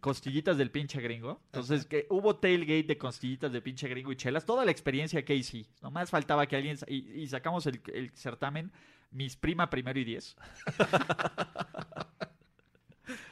costillitas 0.01 0.57
del 0.57 0.71
pinche 0.71 1.01
gringo. 1.01 1.41
Entonces, 1.45 1.85
que 1.85 2.05
hubo 2.09 2.35
tailgate 2.35 2.83
de 2.83 2.97
costillitas 2.97 3.51
del 3.51 3.61
pinche 3.61 3.87
gringo 3.87 4.11
y 4.11 4.15
chelas. 4.15 4.45
Toda 4.45 4.65
la 4.65 4.71
experiencia 4.71 5.23
que 5.23 5.35
hice. 5.35 5.65
Nomás 5.81 6.09
faltaba 6.09 6.47
que 6.47 6.55
alguien... 6.55 6.77
Y, 6.87 7.21
y 7.21 7.27
sacamos 7.27 7.65
el, 7.65 7.81
el 7.93 8.09
certamen 8.11 8.71
Mis 9.11 9.35
Prima 9.35 9.69
Primero 9.69 9.99
y 9.99 10.03
Diez. 10.05 10.35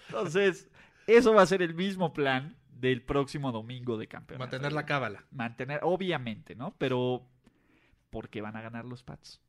Entonces, 0.08 0.70
eso 1.06 1.34
va 1.34 1.42
a 1.42 1.46
ser 1.46 1.62
el 1.62 1.74
mismo 1.74 2.14
plan 2.14 2.56
del 2.70 3.02
próximo 3.02 3.52
domingo 3.52 3.98
de 3.98 4.08
campeonato. 4.08 4.44
Mantener 4.44 4.74
la 4.74 4.86
cábala. 4.86 5.26
Mantener, 5.32 5.80
obviamente, 5.84 6.56
¿no? 6.56 6.76
Pero, 6.78 7.28
¿por 8.10 8.30
qué 8.30 8.42
van 8.42 8.56
a 8.56 8.62
ganar 8.62 8.86
los 8.86 9.04
Pats? 9.04 9.40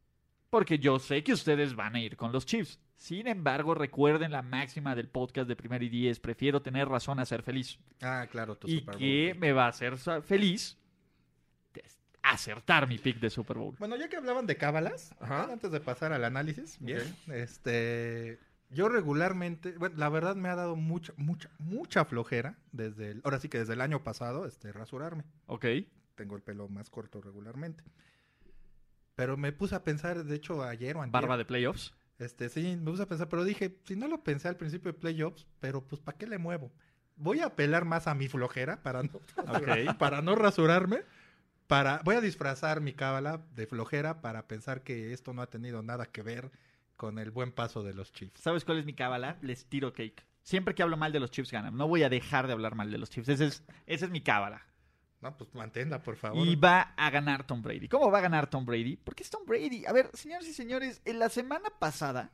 Porque 0.51 0.79
yo 0.79 0.99
sé 0.99 1.23
que 1.23 1.33
ustedes 1.35 1.75
van 1.77 1.95
a 1.95 2.01
ir 2.01 2.17
con 2.17 2.33
los 2.33 2.47
Chiefs. 2.47 2.81
Sin 2.97 3.27
embargo, 3.29 3.75
recuerden 3.75 4.33
la 4.33 4.43
máxima 4.43 4.95
del 4.95 5.09
podcast 5.09 5.47
de 5.47 5.55
Primer 5.57 5.83
y 5.83 5.89
Diez. 5.89 6.19
Prefiero 6.21 6.63
tener 6.63 6.89
razón 6.89 7.21
a 7.21 7.27
ser 7.27 7.43
feliz. 7.43 7.79
Ah, 8.01 8.27
claro, 8.31 8.57
tu 8.57 8.67
y 8.67 8.79
Super 8.79 8.95
Bowl. 8.95 8.99
que 8.99 9.37
me 9.39 9.53
va 9.53 9.67
a 9.67 9.69
hacer 9.69 9.97
feliz 10.23 10.77
acertar 12.23 12.89
mi 12.89 12.99
pick 12.99 13.19
de 13.21 13.31
Super 13.31 13.57
Bowl. 13.57 13.75
Bueno, 13.79 13.97
ya 13.97 14.09
que 14.09 14.17
hablaban 14.17 14.47
de 14.47 14.57
cábalas, 14.57 15.15
antes 15.21 15.71
de 15.71 15.81
pasar 15.81 16.13
al 16.13 16.25
análisis, 16.25 16.77
bien, 16.81 17.03
este, 17.33 18.39
yo 18.71 18.89
regularmente, 18.89 19.73
bueno, 19.79 19.97
la 19.97 20.09
verdad 20.09 20.37
me 20.37 20.49
ha 20.49 20.57
dado 20.57 20.77
mucha, 20.77 21.13
mucha, 21.17 21.49
mucha 21.59 22.05
flojera 22.05 22.59
desde, 22.73 23.13
el- 23.13 23.21
ahora 23.25 23.39
sí 23.39 23.49
que 23.49 23.59
desde 23.59 23.73
el 23.75 23.81
año 23.81 24.03
pasado, 24.03 24.47
este, 24.47 24.73
rasurarme. 24.73 25.25
¿Ok? 25.47 25.65
Tengo 26.17 26.37
el 26.37 26.43
pelo 26.43 26.69
más 26.69 26.91
corto 26.91 27.21
regularmente. 27.23 27.83
Pero 29.19 29.37
me 29.37 29.51
puse 29.51 29.75
a 29.75 29.83
pensar, 29.83 30.23
de 30.23 30.37
hecho, 30.37 30.63
ayer 30.63 30.97
o 30.97 31.03
antier, 31.03 31.11
Barba 31.23 31.37
de 31.37 31.45
playoffs. 31.45 31.93
Este, 32.21 32.49
sí, 32.49 32.77
me 32.77 32.93
puse 32.93 33.03
a 33.03 33.09
pensar, 33.09 33.29
pero 33.29 33.43
dije, 33.43 33.77
si 33.83 33.97
no 33.97 34.07
lo 34.07 34.23
pensé 34.23 34.47
al 34.47 34.57
principio 34.57 34.93
de 34.93 34.97
playoffs, 34.97 35.45
pero 35.59 35.83
pues 35.83 36.01
¿para 36.01 36.17
qué 36.17 36.29
le 36.29 36.39
muevo? 36.39 36.71
Voy 37.17 37.41
a 37.41 37.47
apelar 37.47 37.85
más 37.85 38.07
a 38.07 38.15
mi 38.15 38.29
flojera 38.29 38.81
para 38.85 39.03
no, 39.03 39.19
para 39.99 40.23
no 40.23 40.37
rasurarme. 40.37 41.03
Para, 41.67 42.01
voy 42.05 42.15
a 42.15 42.21
disfrazar 42.21 42.81
mi 42.81 42.93
cábala 42.93 43.43
de 43.57 43.67
flojera 43.67 44.21
para 44.21 44.47
pensar 44.47 44.85
que 44.85 45.13
esto 45.13 45.35
no 45.35 45.43
ha 45.43 45.51
tenido 45.51 45.83
nada 45.83 46.07
que 46.07 46.23
ver 46.23 46.53
con 46.95 47.19
el 47.19 47.33
buen 47.33 47.51
paso 47.51 47.83
de 47.83 47.95
los 47.95 48.13
Chiefs. 48.13 48.41
¿Sabes 48.41 48.65
cuál 48.65 48.79
es 48.79 48.85
mi 48.85 48.95
cábala? 48.95 49.37
Les 49.43 49.65
tiro 49.65 49.93
cake. 49.93 50.25
Siempre 50.43 50.77
que 50.77 50.85
hablo 50.85 50.97
mal 50.97 51.11
de 51.11 51.19
los 51.19 51.33
Chiefs 51.33 51.51
ganan. 51.51 51.77
No 51.77 51.89
voy 51.89 52.05
a 52.05 52.09
dejar 52.09 52.47
de 52.47 52.53
hablar 52.53 52.77
mal 52.77 52.93
de 52.93 52.99
los 52.99 53.11
Chiefs. 53.11 53.31
Ese 53.31 53.47
es, 53.47 53.65
esa 53.87 54.05
es 54.05 54.13
mi 54.13 54.21
cábala. 54.21 54.65
No, 55.21 55.37
pues 55.37 55.53
manténla, 55.55 56.03
por 56.03 56.17
favor. 56.17 56.47
Y 56.47 56.55
va 56.57 56.95
a 56.97 57.11
ganar 57.11 57.45
Tom 57.47 57.61
Brady. 57.63 57.89
¿Cómo 57.89 58.11
va 58.11 58.19
a 58.19 58.23
ganar 58.23 58.49
Tom 58.49 58.65
Brady? 58.65 58.97
Porque 58.97 59.25
es 59.25 59.31
Tom 59.31 59.43
Brady. 59.47 59.85
A 59.87 59.93
ver, 59.93 60.11
señores 60.15 60.49
y 60.49 60.53
señores, 60.53 61.03
en 61.05 61.19
la 61.19 61.29
semana 61.29 61.71
pasada 61.79 62.31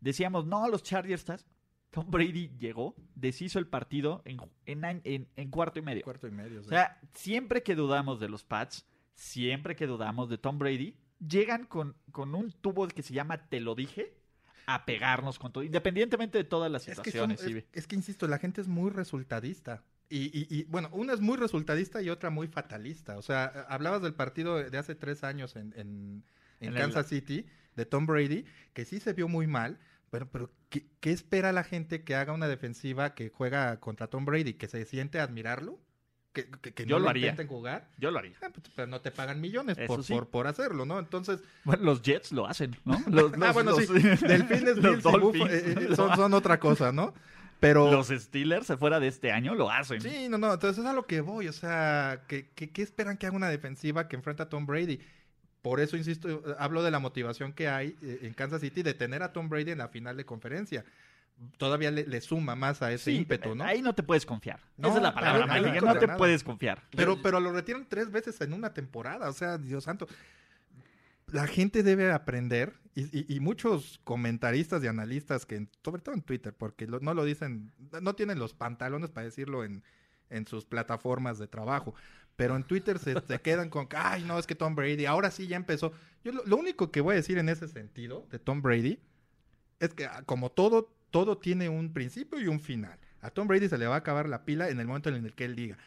decíamos, 0.00 0.46
no, 0.46 0.68
los 0.68 0.82
Chargers 0.82 1.20
estás. 1.22 1.46
Tom 1.90 2.10
Brady 2.10 2.50
llegó, 2.58 2.94
deshizo 3.14 3.58
el 3.60 3.68
partido 3.68 4.20
en, 4.24 4.38
en, 4.66 4.82
añ- 4.82 5.00
en- 5.04 5.28
en 5.36 5.50
cuarto 5.50 5.78
y 5.78 5.82
medio. 5.82 6.02
Cuarto 6.02 6.26
y 6.26 6.32
medio. 6.32 6.60
sí. 6.62 6.66
O 6.66 6.70
sea, 6.70 7.00
siempre 7.14 7.62
que 7.62 7.74
dudamos 7.76 8.18
de 8.20 8.28
los 8.28 8.42
Pats, 8.44 8.84
siempre 9.14 9.76
que 9.76 9.86
dudamos 9.86 10.28
de 10.28 10.36
Tom 10.38 10.58
Brady, 10.58 10.96
llegan 11.24 11.66
con, 11.66 11.96
con 12.10 12.34
un 12.34 12.50
tubo 12.50 12.86
que 12.88 13.02
se 13.02 13.14
llama 13.14 13.48
Te 13.48 13.60
lo 13.60 13.74
dije, 13.76 14.16
a 14.66 14.84
pegarnos 14.86 15.38
con 15.38 15.52
todo, 15.52 15.62
independientemente 15.62 16.38
de 16.38 16.44
todas 16.44 16.70
las 16.70 16.88
es 16.88 16.98
que, 17.00 17.12
son- 17.12 17.30
situaciones. 17.30 17.64
es, 17.72 17.78
es 17.78 17.86
que, 17.86 17.94
insisto, 17.96 18.26
la 18.26 18.38
gente 18.38 18.60
es 18.60 18.66
muy 18.68 18.90
resultadista. 18.90 19.84
Y, 20.10 20.24
y- 20.38 20.46
y, 20.50 20.64
bueno, 20.64 20.88
una 20.92 21.12
es 21.14 21.20
muy 21.20 21.36
resultadista 21.36 22.02
y 22.02 22.10
otra 22.10 22.30
muy 22.30 22.46
fatalista. 22.46 23.16
O 23.18 23.22
sea, 23.22 23.66
hablabas 23.68 24.02
del 24.02 24.14
partido 24.14 24.56
de 24.62 24.78
hace 24.78 24.94
tres 24.94 25.24
años 25.24 25.56
en, 25.56 25.72
en- 25.76 26.24
en 26.60 26.68
En 26.68 26.72
el- 26.74 26.78
Kansas 26.78 27.06
City, 27.08 27.46
de 27.76 27.86
Tom 27.86 28.06
Brady, 28.06 28.44
que 28.72 28.84
sí 28.84 29.00
se 29.00 29.12
vio 29.14 29.26
muy 29.28 29.46
mal, 29.46 29.78
pero, 30.10 30.30
pero 30.30 30.50
¿qué, 30.68 30.86
qué 31.00 31.10
espera 31.10 31.52
la 31.52 31.64
gente 31.64 32.04
que 32.04 32.14
haga 32.14 32.32
una 32.32 32.46
defensiva 32.46 33.14
que 33.14 33.30
juega 33.30 33.80
contra 33.80 34.06
Tom 34.06 34.24
Brady? 34.24 34.54
¿Que 34.54 34.68
se 34.68 34.84
siente 34.84 35.18
a 35.18 35.24
admirarlo? 35.24 35.80
¿Que, 36.32 36.48
que, 36.50 36.72
que 36.74 36.84
Yo 36.84 36.96
no 36.96 36.98
lo 37.00 37.04
lo 37.04 37.10
haría. 37.10 37.30
intenten 37.30 37.48
jugar? 37.48 37.88
Yo 37.98 38.10
lo 38.10 38.18
haría. 38.18 38.36
Ah, 38.42 38.48
pues, 38.52 38.68
pero 38.74 38.86
no 38.88 39.00
te 39.00 39.10
pagan 39.10 39.40
millones 39.40 39.76
por, 39.86 40.04
sí. 40.04 40.12
por, 40.12 40.28
por 40.28 40.46
hacerlo, 40.48 40.84
¿no? 40.84 40.98
Entonces, 40.98 41.40
Bueno, 41.64 41.82
los 41.84 42.02
Jets 42.02 42.30
lo 42.32 42.46
hacen, 42.46 42.76
¿no? 42.84 42.92
Los, 43.08 43.32
ah, 43.32 43.36
los- 43.36 43.54
bueno, 43.54 43.70
los- 43.72 43.86
sí, 43.86 43.92
Delfines, 44.26 44.76
los 44.82 44.82
Bills 44.82 44.98
y 45.06 45.10
Dolphins 45.10 45.50
eh, 45.50 45.76
eh, 45.90 45.96
son, 45.96 46.14
son 46.16 46.34
otra 46.34 46.58
cosa, 46.60 46.92
¿no? 46.92 47.14
Pero... 47.64 47.90
Los 47.90 48.08
Steelers 48.08 48.66
fuera 48.78 49.00
de 49.00 49.08
este 49.08 49.32
año 49.32 49.54
lo 49.54 49.70
hacen. 49.70 50.00
Sí, 50.00 50.28
no, 50.28 50.36
no, 50.36 50.52
entonces 50.52 50.84
es 50.84 50.90
a 50.90 50.92
lo 50.92 51.06
que 51.06 51.22
voy, 51.22 51.48
o 51.48 51.52
sea, 51.52 52.24
¿qué, 52.28 52.50
qué, 52.54 52.70
qué 52.70 52.82
esperan 52.82 53.16
que 53.16 53.26
haga 53.26 53.34
una 53.36 53.48
defensiva 53.48 54.06
que 54.06 54.16
enfrenta 54.16 54.42
a 54.42 54.48
Tom 54.50 54.66
Brady? 54.66 55.00
Por 55.62 55.80
eso, 55.80 55.96
insisto, 55.96 56.42
hablo 56.58 56.82
de 56.82 56.90
la 56.90 56.98
motivación 56.98 57.54
que 57.54 57.68
hay 57.68 57.96
eh, 58.02 58.18
en 58.22 58.34
Kansas 58.34 58.60
City 58.60 58.82
de 58.82 58.92
tener 58.92 59.22
a 59.22 59.32
Tom 59.32 59.48
Brady 59.48 59.70
en 59.70 59.78
la 59.78 59.88
final 59.88 60.14
de 60.14 60.26
conferencia. 60.26 60.84
Todavía 61.56 61.90
le, 61.90 62.06
le 62.06 62.20
suma 62.20 62.54
más 62.54 62.82
a 62.82 62.92
ese 62.92 63.12
Sí, 63.12 63.16
ímpetu, 63.16 63.54
¿no? 63.54 63.64
Ahí 63.64 63.80
no 63.80 63.94
te 63.94 64.02
puedes 64.02 64.26
confiar. 64.26 64.60
No, 64.76 64.88
Esa 64.88 64.98
es 64.98 65.02
la 65.02 65.14
palabra 65.14 65.46
mágica. 65.46 65.80
No 65.80 65.98
te 65.98 66.06
nada. 66.06 66.18
puedes 66.18 66.44
confiar. 66.44 66.82
Pero, 66.94 67.22
pero 67.22 67.40
lo 67.40 67.50
retiran 67.50 67.86
tres 67.88 68.10
veces 68.10 68.38
en 68.42 68.52
una 68.52 68.74
temporada, 68.74 69.30
o 69.30 69.32
sea, 69.32 69.56
Dios 69.56 69.84
santo. 69.84 70.06
La 71.28 71.46
gente 71.46 71.82
debe 71.82 72.12
aprender, 72.12 72.74
y, 72.94 73.02
y- 73.18 73.36
y 73.36 73.40
muchos 73.40 74.00
comentaristas 74.04 74.82
y 74.84 74.86
analistas 74.86 75.46
que, 75.46 75.66
sobre 75.84 76.02
todo 76.02 76.14
en 76.14 76.22
Twitter, 76.22 76.54
porque 76.54 76.86
lo- 76.86 77.00
no 77.00 77.14
lo 77.14 77.24
dicen, 77.24 77.72
no 78.02 78.14
tienen 78.14 78.38
los 78.38 78.54
pantalones 78.54 79.10
para 79.10 79.24
decirlo 79.26 79.64
en, 79.64 79.82
en 80.30 80.46
sus 80.46 80.64
plataformas 80.64 81.38
de 81.38 81.46
trabajo, 81.48 81.94
pero 82.36 82.56
en 82.56 82.64
Twitter 82.64 82.98
se, 82.98 83.14
se 83.20 83.40
quedan 83.40 83.70
con, 83.70 83.86
que, 83.88 83.96
ay, 83.96 84.24
no, 84.24 84.38
es 84.38 84.46
que 84.46 84.54
Tom 84.54 84.74
Brady, 84.74 85.06
ahora 85.06 85.30
sí 85.30 85.46
ya 85.46 85.56
empezó. 85.56 85.92
Yo 86.24 86.32
lo, 86.32 86.44
lo 86.44 86.56
único 86.56 86.90
que 86.90 87.00
voy 87.00 87.12
a 87.12 87.16
decir 87.16 87.38
en 87.38 87.48
ese 87.48 87.68
sentido 87.68 88.26
de 88.30 88.38
Tom 88.38 88.62
Brady 88.62 88.98
es 89.80 89.94
que 89.94 90.06
ah, 90.06 90.22
como 90.26 90.50
todo, 90.50 90.90
todo 91.10 91.38
tiene 91.38 91.68
un 91.68 91.92
principio 91.92 92.40
y 92.40 92.48
un 92.48 92.60
final. 92.60 92.98
A 93.20 93.30
Tom 93.30 93.46
Brady 93.48 93.68
se 93.68 93.78
le 93.78 93.86
va 93.86 93.94
a 93.94 93.98
acabar 93.98 94.28
la 94.28 94.44
pila 94.44 94.68
en 94.68 94.80
el 94.80 94.86
momento 94.86 95.08
en 95.10 95.24
el 95.24 95.34
que 95.34 95.44
él 95.44 95.56
diga. 95.56 95.78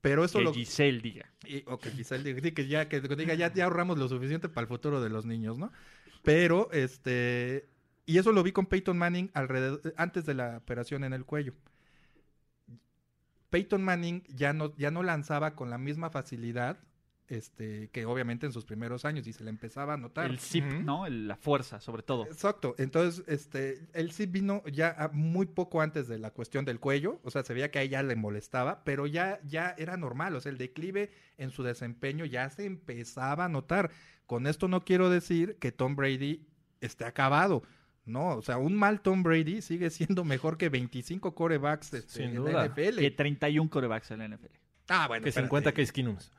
Pero 0.00 0.24
eso 0.24 0.38
Que 0.38 0.44
lo, 0.44 0.54
Giselle 0.54 1.00
diga. 1.00 1.26
y, 1.44 1.64
o 1.66 1.78
que 1.78 1.88
él 1.90 1.96
diga, 2.24 2.40
sí, 2.40 2.52
que 2.52 2.68
ya, 2.68 2.88
que 2.88 3.00
diga, 3.00 3.34
ya, 3.34 3.52
ya 3.52 3.64
ahorramos 3.64 3.98
lo 3.98 4.08
suficiente 4.08 4.48
para 4.48 4.62
el 4.62 4.68
futuro 4.68 5.00
de 5.00 5.10
los 5.10 5.26
niños, 5.26 5.58
¿no? 5.58 5.72
Pero, 6.22 6.70
este, 6.72 7.68
y 8.06 8.18
eso 8.18 8.32
lo 8.32 8.42
vi 8.42 8.52
con 8.52 8.66
Peyton 8.66 8.98
Manning 8.98 9.30
alrededor, 9.34 9.94
antes 9.96 10.26
de 10.26 10.34
la 10.34 10.58
operación 10.58 11.04
en 11.04 11.12
el 11.12 11.24
cuello. 11.24 11.54
Peyton 13.50 13.82
Manning 13.82 14.24
ya 14.28 14.52
no, 14.52 14.74
ya 14.76 14.90
no 14.90 15.02
lanzaba 15.02 15.54
con 15.54 15.70
la 15.70 15.78
misma 15.78 16.10
facilidad, 16.10 16.78
este, 17.28 17.88
que 17.90 18.06
obviamente 18.06 18.46
en 18.46 18.52
sus 18.52 18.64
primeros 18.64 19.04
años, 19.04 19.26
y 19.26 19.32
se 19.32 19.44
le 19.44 19.50
empezaba 19.50 19.94
a 19.94 19.96
notar. 19.96 20.30
El 20.30 20.38
zip. 20.38 20.64
¿no? 20.64 21.06
El- 21.06 21.28
la 21.28 21.36
fuerza, 21.36 21.80
sobre 21.80 22.02
todo. 22.02 22.24
Exacto. 22.26 22.74
Entonces, 22.78 23.24
este, 23.28 23.86
él 23.92 24.10
sí 24.12 24.26
vino 24.26 24.62
ya 24.72 24.94
a- 24.98 25.08
muy 25.08 25.46
poco 25.46 25.80
antes 25.80 26.08
de 26.08 26.18
la 26.18 26.30
cuestión 26.30 26.64
del 26.64 26.80
cuello. 26.80 27.20
O 27.24 27.30
sea, 27.30 27.42
se 27.44 27.54
veía 27.54 27.70
que 27.70 27.78
a 27.78 27.82
ella 27.82 28.02
le 28.02 28.16
molestaba, 28.16 28.82
pero 28.84 29.06
ya, 29.06 29.40
ya 29.44 29.74
era 29.78 29.96
normal. 29.96 30.34
O 30.36 30.40
sea, 30.40 30.50
el 30.50 30.58
declive 30.58 31.10
en 31.36 31.50
su 31.50 31.62
desempeño 31.62 32.24
ya 32.24 32.48
se 32.50 32.64
empezaba 32.64 33.44
a 33.44 33.48
notar. 33.48 33.90
Con 34.26 34.46
esto 34.46 34.68
no 34.68 34.84
quiero 34.84 35.10
decir 35.10 35.56
que 35.60 35.72
Tom 35.72 35.96
Brady 35.96 36.46
esté 36.80 37.04
acabado. 37.04 37.62
No, 38.04 38.36
o 38.36 38.42
sea, 38.42 38.56
un 38.56 38.74
mal 38.74 39.02
Tom 39.02 39.22
Brady 39.22 39.60
sigue 39.60 39.90
siendo 39.90 40.24
mejor 40.24 40.56
que 40.56 40.70
25 40.70 41.34
corebacks 41.34 41.92
este, 41.92 42.10
Sin 42.22 42.30
en 42.30 42.36
duda. 42.36 42.52
la 42.52 42.64
NFL. 42.66 42.98
Que 43.00 43.10
31 43.10 43.68
corebacks 43.68 44.10
en 44.12 44.18
la 44.20 44.24
NFL. 44.28 44.46
Ah, 44.88 45.06
bueno, 45.06 45.24
Que 45.24 45.32
50 45.32 45.72
Case 45.72 45.92
Keenums. 45.92 46.32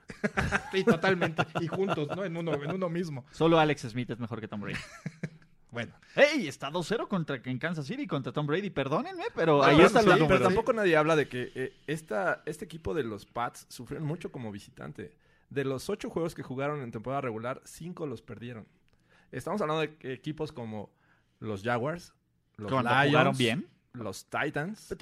Sí, 0.72 0.84
totalmente. 0.84 1.44
y 1.62 1.68
juntos, 1.68 2.08
¿no? 2.16 2.24
En 2.26 2.36
uno, 2.36 2.54
en 2.56 2.72
uno 2.72 2.90
mismo. 2.90 3.26
Solo 3.32 3.60
Alex 3.60 3.82
Smith 3.90 4.10
es 4.10 4.20
mejor 4.20 4.40
que 4.42 4.48
Tom 4.48 4.62
Brady. 4.62 4.80
Bueno, 5.72 5.94
¡Ey! 6.16 6.48
Está 6.48 6.72
2-0 6.72 7.08
contra 7.08 7.40
en 7.44 7.60
Kansas 7.60 7.86
City 7.86 8.08
contra 8.08 8.32
Tom 8.32 8.48
Brady. 8.48 8.72
Perdónenme, 8.72 9.26
pero 9.36 9.64
ahí 9.64 9.76
Pero- 9.76 9.86
están 9.88 10.02
sí, 10.04 10.10
los 10.10 10.28
pero 10.28 10.42
tampoco 10.42 10.74
nadie 10.74 10.98
habla 10.98 11.16
de 11.16 11.28
que 11.30 11.52
eh, 11.54 11.74
esta, 11.86 12.42
este 12.48 12.66
equipo 12.66 12.96
de 12.96 13.04
los 13.04 13.28
Pats 13.28 13.68
sufrieron 13.70 14.08
mucho 14.08 14.32
como 14.32 14.52
visitante. 14.52 15.14
De 15.52 15.64
los 15.64 15.88
ocho 15.92 16.10
juegos 16.10 16.34
que 16.34 16.42
jugaron 16.42 16.82
en 16.82 16.90
temporada 16.90 17.22
regular, 17.22 17.62
cinco 17.66 18.08
los 18.08 18.24
perdieron. 18.24 18.66
Estamos 19.32 19.62
hablando 19.62 19.82
de 19.82 20.12
equipos 20.14 20.52
como 20.52 20.90
los 21.40 21.62
Jaguars, 21.62 22.14
los 22.58 22.72
Lions, 22.72 23.08
jugaron 23.08 23.38
bien. 23.38 23.68
los 23.94 24.26
Titans, 24.26 24.96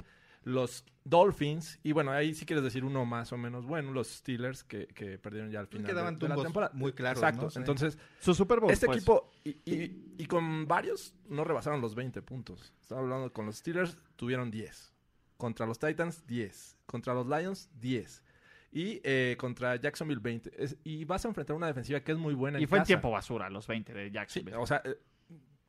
los 0.48 0.86
Dolphins, 1.04 1.80
y 1.84 1.92
bueno, 1.92 2.12
ahí 2.12 2.34
sí 2.34 2.46
quieres 2.46 2.64
decir 2.64 2.84
uno 2.86 3.06
más 3.06 3.32
o 3.34 3.38
menos 3.38 3.66
bueno, 3.66 3.92
los 3.92 4.08
Steelers 4.08 4.64
que, 4.64 4.88
que 4.88 5.18
perdieron 5.18 5.52
ya 5.52 5.60
al 5.60 5.68
final 5.68 5.84
de, 5.86 5.90
quedaban 5.90 6.20
de 6.20 6.28
la 6.30 6.36
temporada. 6.36 6.72
muy 6.74 6.94
claros, 6.94 7.18
Exacto, 7.22 7.44
¿no? 7.44 7.50
Sí. 7.50 7.60
entonces 7.60 7.98
Su 8.20 8.34
Super 8.34 8.60
Bowl. 8.60 8.72
este 8.72 8.86
pues. 8.86 8.98
equipo, 8.98 9.32
y, 9.44 9.50
y- 9.66 10.16
y 10.18 10.26
con 10.26 10.68
varios, 10.68 11.16
no 11.28 11.44
rebasaron 11.44 11.82
los 11.82 11.96
20 11.96 12.22
puntos. 12.22 12.74
Estamos 12.82 13.04
hablando 13.04 13.32
con 13.34 13.46
los 13.46 13.58
Steelers, 13.58 13.98
tuvieron 14.16 14.50
10. 14.52 14.94
Contra 15.38 15.66
los 15.66 15.80
Titans, 15.80 16.26
10. 16.28 16.78
Contra 16.86 17.14
los 17.14 17.28
Lions, 17.28 17.70
10. 17.80 18.24
Y 18.72 19.00
eh, 19.04 19.36
contra 19.40 19.76
Jacksonville, 19.78 20.20
20. 20.22 20.52
Es- 20.64 20.78
y 20.84 21.06
vas 21.06 21.24
a 21.26 21.28
enfrentar 21.30 21.56
una 21.56 21.68
defensiva 21.68 22.00
que 22.02 22.12
es 22.12 22.18
muy 22.18 22.34
buena. 22.34 22.60
Y 22.60 22.66
fue 22.68 22.80
en 22.80 22.84
tiempo 22.86 23.12
basura, 23.12 23.50
los 23.50 23.66
20 23.68 23.94
de 23.94 24.06
Sí, 24.08 24.12
Jacksonville. 24.14 24.58
o 24.58 24.66
sea, 24.66 24.82
eh, 24.84 24.98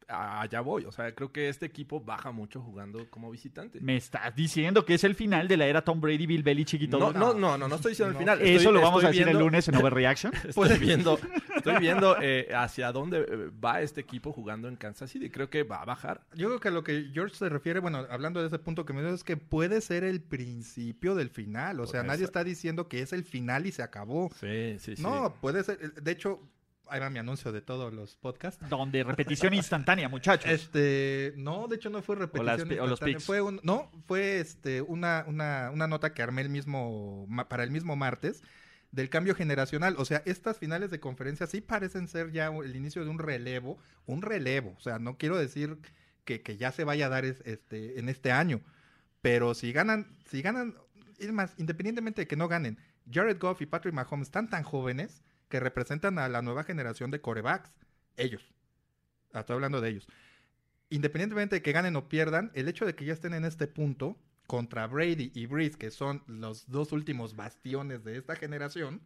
allá 0.09 0.61
voy. 0.61 0.85
O 0.85 0.93
sea, 0.93 1.15
creo 1.15 1.31
que 1.31 1.49
este 1.49 1.67
equipo 1.67 2.01
baja 2.01 2.33
mucho 2.33 2.61
jugando 2.61 3.09
como 3.11 3.31
visitante. 3.31 3.81
Me 3.81 3.97
estás 3.97 4.35
diciendo 4.35 4.85
que 4.85 4.95
es 4.95 5.05
el 5.05 5.15
final 5.15 5.49
de 5.49 5.57
la 5.57 5.67
era 5.67 5.83
Tom 5.83 6.01
Brady, 6.01 6.27
Bill 6.27 6.43
Belichick 6.43 6.83
y 6.83 6.89
todo. 6.89 7.13
No, 7.13 7.19
no, 7.19 7.35
no, 7.35 7.59
no, 7.59 7.69
no 7.69 7.75
estoy 7.77 7.93
diciendo 7.93 8.13
el 8.13 8.19
final. 8.19 8.41
Eso 8.41 8.73
lo 8.73 8.81
vamos 8.81 9.05
a 9.05 9.09
decir 9.09 9.29
el 9.29 9.39
lunes 9.39 9.69
en 9.69 9.77
Overreaction. 9.77 10.33
Estoy 10.49 10.79
viendo, 10.79 11.19
estoy 11.57 11.79
viendo 11.79 12.17
eh, 12.21 12.49
hacia 12.55 12.93
dónde 12.93 13.21
eh, 13.21 13.51
va 13.63 13.83
este 13.83 14.01
equipo 14.01 14.33
jugando 14.33 14.69
en 14.69 14.77
Kansas 14.77 15.11
City. 15.11 15.31
Creo 15.31 15.51
que 15.51 15.63
va 15.63 15.83
a 15.83 15.85
bajar. 15.85 16.23
Yo 16.35 16.49
creo 16.49 16.61
que 16.61 16.69
a 16.69 16.71
lo 16.71 16.83
que 16.85 17.11
George 17.13 17.37
se 17.37 17.49
refiere, 17.49 17.81
bueno, 17.81 18.07
hablando 18.11 18.41
de 18.41 18.47
ese 18.49 18.59
punto 18.59 18.85
que 18.85 18.93
me 18.93 19.03
dio, 19.03 19.13
es 19.13 19.25
que 19.25 19.37
puede 19.37 19.81
ser 19.81 20.05
el 20.05 20.21
principio 20.21 21.15
del 21.15 21.31
final. 21.31 21.81
O 21.81 21.83
Por 21.85 21.89
sea, 21.89 22.03
nadie 22.03 22.19
eso. 22.19 22.27
está 22.27 22.45
diciendo 22.45 22.89
que 22.89 23.03
es 23.03 23.13
el 23.13 23.25
final 23.25 23.67
y 23.67 23.73
se 23.73 23.83
acabó. 23.83 24.31
Sí, 24.41 24.77
sí, 24.79 24.97
sí. 24.97 25.03
No, 25.03 25.35
puede 25.41 25.63
ser. 25.65 25.95
De 25.95 26.11
hecho, 26.11 26.41
ahí 26.91 27.01
va 27.01 27.11
mi 27.11 27.19
anuncio 27.19 27.53
de 27.53 27.61
todos 27.61 27.93
los 27.93 28.17
podcasts. 28.17 28.69
Donde 28.69 29.05
repetición 29.05 29.55
instantánea, 29.55 30.09
muchachos. 30.09 30.51
Este, 30.51 31.33
no, 31.37 31.69
de 31.69 31.77
hecho 31.77 31.91
no 31.91 32.03
fue 32.03 32.17
repetición. 32.17 32.47
las 32.47 32.61
o 32.79 32.87
los 32.87 32.91
instantánea, 32.93 33.17
picks. 33.17 33.25
Fue 33.25 33.41
un, 33.41 33.61
no, 33.63 33.91
fue 34.07 34.41
este 34.41 34.83
una, 34.83 35.25
una, 35.27 35.71
una 35.73 35.87
nota 35.87 36.13
que 36.15 36.23
armé 36.23 36.43
el 36.43 36.49
mismo 36.49 37.27
para 37.49 37.65
el 37.65 37.71
mismo 37.71 37.97
martes 37.97 38.43
del 38.91 39.11
cambio 39.11 39.35
generacional. 39.35 39.97
O 39.99 40.05
sea, 40.05 40.23
estas 40.25 40.59
finales 40.59 40.91
de 40.91 41.01
conferencia 41.01 41.47
sí 41.47 41.61
parecen 41.61 42.09
ser 42.09 42.33
ya 42.33 42.49
el 42.49 42.75
inicio 42.77 43.05
de 43.05 43.11
un 43.11 43.19
relevo, 43.19 43.79
un 44.07 44.23
relevo. 44.23 44.75
O 44.77 44.81
sea, 44.81 44.99
no 44.99 45.19
quiero 45.19 45.37
decir 45.37 45.79
que, 46.25 46.43
que 46.43 46.57
ya 46.57 46.73
se 46.73 46.85
vaya 46.85 47.07
a 47.07 47.09
dar 47.11 47.25
es- 47.25 47.43
este, 47.45 47.99
en 48.01 48.09
este 48.09 48.33
año. 48.33 48.61
Pero 49.21 49.55
si 49.55 49.73
ganan, 49.73 50.17
si 50.27 50.43
ganan, 50.43 50.75
es 51.19 51.33
más, 51.33 51.55
independientemente 51.59 52.23
de 52.23 52.27
que 52.27 52.37
no 52.37 52.49
ganen, 52.49 52.79
Jared 53.11 53.39
Goff 53.39 53.61
y 53.63 53.67
Patrick 53.67 53.95
Mahomes 53.95 54.29
están 54.29 54.49
tan 54.49 54.63
jóvenes 54.63 55.23
que 55.49 55.61
representan 55.61 56.19
a 56.19 56.29
la 56.29 56.43
nueva 56.43 56.65
generación 56.65 57.11
de 57.11 57.21
corebacks. 57.21 57.71
Ellos. 58.17 58.43
Ah, 59.33 59.41
Estoy 59.41 59.55
hablando 59.55 59.81
de 59.81 59.91
ellos. 59.91 60.09
Independientemente 60.91 61.57
de 61.57 61.63
que 61.63 61.73
ganen 61.73 61.97
o 61.97 62.09
pierdan, 62.09 62.51
el 62.55 62.69
hecho 62.69 62.87
de 62.87 62.95
que 62.95 63.05
ya 63.05 63.13
estén 63.13 63.35
en 63.35 63.45
este 63.45 63.67
punto 63.67 64.17
contra 64.47 64.87
Brady 64.87 65.31
y 65.35 65.47
Breeze, 65.47 65.77
que 65.77 65.91
son 65.91 66.23
los 66.27 66.71
dos 66.71 66.93
últimos 66.93 67.37
bastiones 67.37 68.05
de 68.05 68.17
esta 68.17 68.37
generación, 68.37 69.03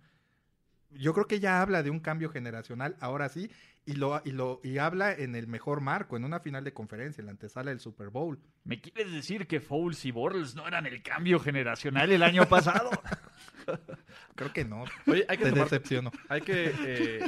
yo 0.94 1.12
creo 1.14 1.26
que 1.26 1.40
ya 1.40 1.60
habla 1.62 1.82
de 1.82 1.90
un 1.90 2.00
cambio 2.00 2.28
generacional, 2.30 2.96
ahora 3.00 3.28
sí, 3.28 3.50
y 3.84 3.94
lo, 3.94 4.22
y 4.24 4.30
lo 4.30 4.60
y 4.62 4.78
habla 4.78 5.12
en 5.12 5.34
el 5.34 5.46
mejor 5.48 5.80
marco, 5.80 6.16
en 6.16 6.24
una 6.24 6.38
final 6.40 6.62
de 6.64 6.72
conferencia, 6.72 7.20
en 7.20 7.26
la 7.26 7.32
antesala 7.32 7.70
del 7.70 7.80
Super 7.80 8.10
Bowl. 8.10 8.38
¿Me 8.64 8.80
quieres 8.80 9.12
decir 9.12 9.46
que 9.46 9.60
Fouls 9.60 10.04
y 10.04 10.10
Bortles 10.12 10.54
no 10.54 10.66
eran 10.68 10.86
el 10.86 11.02
cambio 11.02 11.40
generacional 11.40 12.12
el 12.12 12.22
año 12.22 12.46
pasado? 12.48 12.90
Creo 14.34 14.52
que 14.52 14.64
no. 14.64 14.84
Oye, 15.06 15.24
hay 15.28 15.36
que, 15.38 15.44
Te 15.44 15.50
tomar- 15.50 15.64
decepciono. 15.64 16.10
hay 16.28 16.40
que 16.42 16.72
eh, 16.86 17.20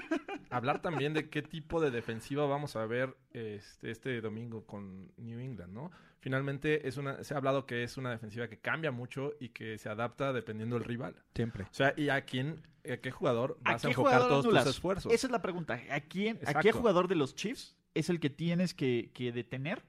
hablar 0.56 0.82
también 0.82 1.14
de 1.14 1.28
qué 1.28 1.42
tipo 1.42 1.80
de 1.80 1.90
defensiva 1.90 2.46
vamos 2.46 2.76
a 2.76 2.86
ver 2.86 3.16
este, 3.32 3.90
este 3.90 4.20
domingo 4.20 4.64
con 4.66 5.12
New 5.16 5.40
England, 5.40 5.72
¿no? 5.72 5.90
Finalmente 6.20 6.88
es 6.88 6.96
una, 6.96 7.22
se 7.22 7.34
ha 7.34 7.36
hablado 7.36 7.66
que 7.66 7.82
es 7.82 7.98
una 7.98 8.10
defensiva 8.10 8.48
que 8.48 8.58
cambia 8.58 8.90
mucho 8.90 9.34
y 9.40 9.50
que 9.50 9.76
se 9.76 9.88
adapta 9.88 10.32
dependiendo 10.32 10.76
del 10.76 10.84
rival. 10.84 11.14
Siempre. 11.34 11.64
O 11.64 11.68
sea, 11.70 11.92
¿y 11.96 12.08
a 12.08 12.24
quién, 12.24 12.62
a 12.90 12.96
qué 12.96 13.10
jugador 13.10 13.58
¿A 13.64 13.72
vas 13.72 13.84
a, 13.84 13.88
qué 13.88 13.92
enfocar 13.92 14.22
todos 14.22 14.44
anulas? 14.44 14.64
tus 14.64 14.74
esfuerzos? 14.74 15.12
Esa 15.12 15.26
es 15.26 15.30
la 15.30 15.42
pregunta. 15.42 15.78
¿A 15.90 16.00
quién, 16.00 16.40
a 16.46 16.60
qué 16.60 16.72
jugador 16.72 17.08
de 17.08 17.16
los 17.16 17.34
Chiefs 17.34 17.76
es 17.92 18.08
el 18.08 18.20
que 18.20 18.30
tienes 18.30 18.72
que, 18.72 19.10
que 19.12 19.32
detener 19.32 19.82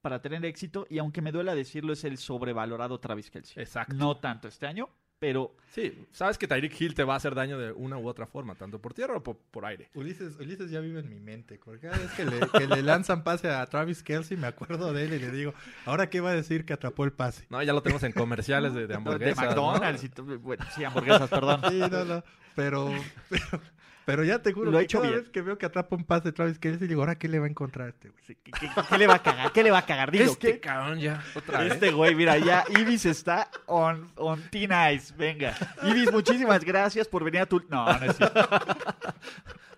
para 0.00 0.22
tener 0.22 0.44
éxito? 0.46 0.86
Y 0.88 0.98
aunque 0.98 1.20
me 1.20 1.30
duela 1.30 1.54
decirlo, 1.54 1.92
es 1.92 2.04
el 2.04 2.16
sobrevalorado 2.16 2.98
Travis 2.98 3.30
Kelsey. 3.30 3.62
Exacto. 3.62 3.94
No 3.94 4.16
tanto 4.16 4.48
este 4.48 4.66
año, 4.66 4.88
pero 5.22 5.54
Sí, 5.68 6.06
sabes 6.10 6.36
que 6.36 6.46
Tyreek 6.48 6.78
Hill 6.78 6.94
te 6.94 7.04
va 7.04 7.14
a 7.14 7.16
hacer 7.16 7.34
daño 7.34 7.56
de 7.58 7.70
una 7.72 7.96
u 7.96 8.06
otra 8.06 8.26
forma, 8.26 8.54
tanto 8.56 8.78
por 8.80 8.92
tierra 8.92 9.16
o 9.16 9.22
por, 9.22 9.38
por 9.38 9.64
aire. 9.64 9.88
Ulises, 9.94 10.36
Ulises 10.38 10.70
ya 10.70 10.80
vive 10.80 10.98
en 11.00 11.08
mi 11.08 11.18
mente. 11.20 11.58
Porque 11.64 11.86
cada 11.86 11.96
vez 11.96 12.10
que 12.12 12.24
le, 12.26 12.40
que 12.58 12.66
le 12.66 12.82
lanzan 12.82 13.22
pase 13.24 13.48
a 13.48 13.64
Travis 13.66 14.02
Kelsey, 14.02 14.36
me 14.36 14.48
acuerdo 14.48 14.92
de 14.92 15.04
él 15.06 15.14
y 15.14 15.18
le 15.20 15.30
digo, 15.30 15.54
¿ahora 15.86 16.10
qué 16.10 16.20
va 16.20 16.30
a 16.30 16.34
decir 16.34 16.66
que 16.66 16.72
atrapó 16.74 17.04
el 17.04 17.12
pase? 17.12 17.46
No, 17.48 17.62
ya 17.62 17.72
lo 17.72 17.82
tenemos 17.82 18.02
en 18.02 18.12
comerciales 18.12 18.74
de, 18.74 18.82
de 18.82 18.86
de 18.88 18.94
hamburguesas. 18.96 19.46
McDonald's. 19.46 20.02
¿no? 20.02 20.06
y 20.06 20.10
todo- 20.10 20.38
bueno, 20.40 20.64
sí, 20.74 20.84
hamburguesas, 20.84 21.30
perdón. 21.30 21.60
Sí, 21.70 21.78
no, 21.78 22.04
no. 22.04 22.24
Pero, 22.54 22.90
pero, 23.30 23.62
pero 24.04 24.24
ya 24.24 24.40
te 24.40 24.52
juro 24.52 24.70
Lo 24.70 24.78
que 24.78 24.84
hecho 24.84 24.98
cada 24.98 25.10
bien. 25.10 25.20
vez 25.22 25.30
que 25.30 25.42
veo 25.42 25.58
que 25.58 25.66
atrapa 25.66 25.94
un 25.96 26.04
pase 26.04 26.24
de 26.28 26.32
Travis 26.32 26.58
Kelsey, 26.58 26.88
digo, 26.88 27.02
¿ahora 27.02 27.16
qué 27.16 27.28
le 27.28 27.38
va 27.38 27.46
a 27.46 27.48
encontrar 27.48 27.86
a 27.86 27.90
este 27.90 28.08
güey? 28.10 28.22
Sí, 28.26 28.36
¿Qué, 28.42 28.50
qué- 28.52 28.68
qué 28.88 28.98
le 28.98 29.06
va 29.06 29.14
a 29.14 29.22
cagar? 29.22 29.52
¿Qué 29.52 29.62
le 29.62 29.70
va 29.70 29.78
a 29.78 29.86
cagar? 29.86 30.10
Digo, 30.10 30.24
Este 30.24 30.52
¿qué- 30.54 30.60
cabrón 30.60 30.98
ya, 31.00 31.22
otra 31.34 31.60
vez. 31.60 31.74
Este 31.74 31.90
güey, 31.92 32.14
mira, 32.14 32.38
ya 32.38 32.64
Ibis 32.78 33.06
está 33.06 33.48
on, 33.66 34.10
on 34.16 34.40
thin 34.50 34.70
ice. 34.94 35.12
Venga. 35.16 35.54
Ibis, 35.82 36.12
muchísimas 36.12 36.64
gracias 36.64 37.06
por 37.08 37.24
venir 37.24 37.40
a 37.42 37.46
tu. 37.46 37.60
No, 37.68 37.86
no 37.86 38.04
es 38.04 38.16
cierto. 38.16 38.48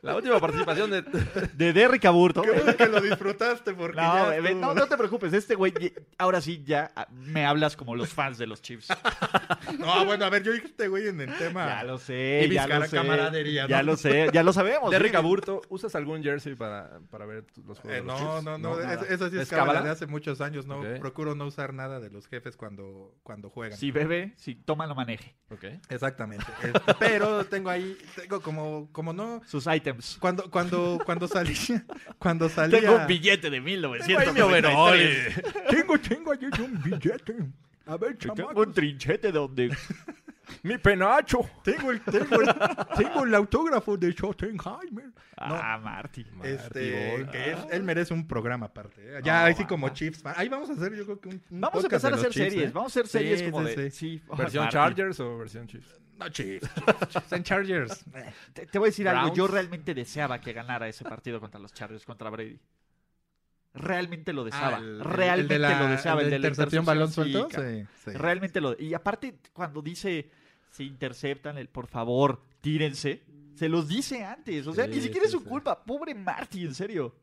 La 0.04 0.16
última 0.16 0.38
participación 0.40 0.90
de... 0.90 1.02
De 1.54 1.72
Derrick 1.72 2.04
Aburto. 2.04 2.42
Qué 2.42 2.50
bueno 2.50 2.76
que 2.76 2.86
lo 2.86 3.00
disfrutaste 3.00 3.72
porque 3.74 3.96
No, 3.96 4.02
ya 4.02 4.28
bebé, 4.30 4.54
no, 4.54 4.74
no 4.74 4.86
te 4.86 4.96
preocupes. 4.96 5.32
Este 5.32 5.54
güey, 5.54 5.72
ahora 6.18 6.40
sí 6.40 6.62
ya 6.64 6.90
ah, 6.94 7.06
me 7.10 7.44
hablas 7.46 7.76
como 7.76 7.96
los 7.96 8.10
fans 8.10 8.38
de 8.38 8.46
los 8.46 8.60
Chiefs. 8.62 8.88
No, 9.78 10.04
bueno, 10.04 10.24
a 10.24 10.30
ver, 10.30 10.42
yo 10.42 10.52
dije 10.52 10.66
este 10.66 10.88
güey 10.88 11.08
en 11.08 11.20
el 11.20 11.36
tema. 11.36 11.66
Ya 11.66 11.84
lo 11.84 11.98
sé, 11.98 12.48
ya 12.50 12.66
lo 12.66 12.86
sé. 12.86 12.96
camaradería, 12.96 13.66
Ya 13.66 13.78
¿no? 13.78 13.92
lo 13.92 13.96
sé, 13.96 14.28
ya 14.32 14.42
lo 14.42 14.52
sabemos. 14.52 14.90
Derrick. 14.90 15.14
Aburto, 15.14 15.62
¿usas 15.68 15.94
algún 15.94 16.22
jersey 16.22 16.54
para, 16.54 17.00
para 17.10 17.24
ver 17.26 17.44
los 17.66 17.78
Eh, 17.78 17.82
juegos? 17.82 17.96
de 17.96 18.02
los 18.02 18.06
no, 18.06 18.16
Chiefs? 18.32 18.44
no, 18.44 18.58
no, 18.58 18.80
es- 18.80 19.10
eso 19.10 19.30
sí 19.30 19.36
es, 19.36 19.42
¿Es 19.42 19.50
cábala 19.50 19.82
de 19.82 19.90
hace 19.90 20.06
muchos 20.06 20.40
años, 20.40 20.66
no, 20.66 20.82
procuro 21.00 21.34
no 21.34 21.46
usar 21.46 21.72
nada 21.74 22.00
de 22.00 22.10
los 22.10 22.26
jefes 22.28 22.56
cuando, 22.56 23.14
cuando 23.22 23.48
juegan. 23.50 23.78
Si 23.78 23.90
bebe, 23.90 24.34
si 24.36 24.54
toma, 24.54 24.86
lo 24.86 24.94
maneje. 24.94 25.34
Ok. 25.50 25.64
Exactamente. 25.88 26.46
Este, 26.62 26.94
pero 26.98 27.44
tengo 27.46 27.70
ahí, 27.70 27.96
tengo 28.16 28.40
como, 28.40 28.88
como 28.92 29.12
no, 29.12 29.40
Sus 29.46 29.66
items. 29.66 29.93
Williams. 29.94 30.16
Cuando, 30.20 30.50
cuando, 30.50 30.98
cuando 31.04 31.28
salía, 31.28 31.84
cuando 32.18 32.48
salía... 32.48 32.80
Tengo 32.80 32.96
un 32.96 33.06
billete 33.06 33.50
de 33.50 33.60
1993. 33.60 35.42
Tengo, 35.70 35.98
tengo 35.98 36.32
ahí 36.32 36.48
un 36.60 36.82
billete. 36.82 37.36
A 37.86 37.96
ver, 37.98 38.16
Tengo 38.16 38.34
chamacos. 38.34 38.66
un 38.66 38.72
trinchete 38.72 39.30
donde... 39.30 39.76
¡Mi 40.62 40.78
penacho! 40.78 41.40
Tengo 41.62 41.90
el, 41.90 42.00
tengo 42.02 42.40
el, 42.40 42.54
tengo 42.96 43.24
el 43.24 43.34
autógrafo 43.34 43.96
de 43.96 44.12
Schottenheimer. 44.12 45.12
Ah, 45.36 45.78
Marty. 45.82 46.24
Este, 46.42 47.26
que 47.30 47.52
él, 47.52 47.58
él 47.70 47.82
merece 47.82 48.14
un 48.14 48.26
programa 48.26 48.66
aparte. 48.66 49.00
¿eh? 49.02 49.20
Ya, 49.24 49.40
No, 49.40 49.46
ahí 49.46 49.54
sí 49.54 49.64
como. 49.64 49.88
Chiefs. 49.90 50.22
Ahí 50.36 50.48
vamos 50.48 50.70
a 50.70 50.74
hacer, 50.74 50.94
yo 50.94 51.04
creo 51.04 51.20
que 51.20 51.28
un, 51.28 51.42
un 51.50 51.60
Vamos 51.60 51.82
a 51.84 51.86
empezar 51.86 52.12
a 52.12 52.16
hacer 52.16 52.30
Chiefs, 52.30 52.52
series. 52.52 52.70
¿eh? 52.70 52.72
Vamos 52.74 52.96
a 52.96 53.00
hacer 53.00 53.08
series 53.08 53.38
Sí, 53.40 53.50
como 53.50 53.66
sí, 53.66 53.74
de... 53.74 53.90
sí. 53.90 54.18
Sí. 54.18 54.22
Ay, 54.30 54.38
¿Versión 54.38 54.64
Marty. 54.64 54.74
Chargers 54.74 55.20
o 55.20 55.38
versión 55.38 55.66
Chiefs? 55.66 56.00
No, 56.18 56.28
Chiefs. 56.28 56.70
And 57.32 57.44
Chargers. 57.44 58.04
Te, 58.52 58.66
te 58.66 58.78
voy 58.78 58.86
a 58.86 58.90
decir 58.90 59.08
algo. 59.08 59.34
Yo 59.34 59.46
realmente 59.48 59.94
deseaba 59.94 60.40
que 60.40 60.52
ganara 60.52 60.86
ese 60.88 61.04
partido 61.04 61.40
contra 61.40 61.58
los 61.58 61.72
Chargers, 61.72 62.04
contra 62.04 62.30
Brady. 62.30 62.58
Realmente 63.74 64.32
lo 64.32 64.44
deseaba. 64.44 64.76
Ah, 64.76 64.80
el- 64.80 65.00
realmente 65.00 65.56
el 65.56 65.62
de 65.62 65.68
la- 65.68 65.80
lo 65.82 65.88
deseaba. 65.88 66.20
el 66.20 66.26
El 66.26 66.30
de 66.30 66.38
la 66.38 66.48
intercepción 66.48 66.84
balón 66.84 67.10
suelto. 67.10 67.48
Sí, 67.50 67.84
sí. 68.04 68.10
Realmente 68.12 68.60
lo. 68.60 68.78
Y 68.80 68.94
aparte, 68.94 69.38
cuando 69.52 69.82
dice 69.82 70.30
se 70.70 70.84
interceptan, 70.84 71.58
el 71.58 71.68
por 71.68 71.86
favor, 71.88 72.40
tírense. 72.60 73.22
Se 73.54 73.68
los 73.68 73.86
dice 73.88 74.24
antes. 74.24 74.66
O 74.66 74.72
sea, 74.74 74.86
ni 74.86 75.00
siquiera 75.00 75.26
es 75.26 75.32
su 75.32 75.44
culpa. 75.44 75.84
Pobre 75.84 76.14
Marty, 76.14 76.64
en 76.64 76.74
serio. 76.74 77.14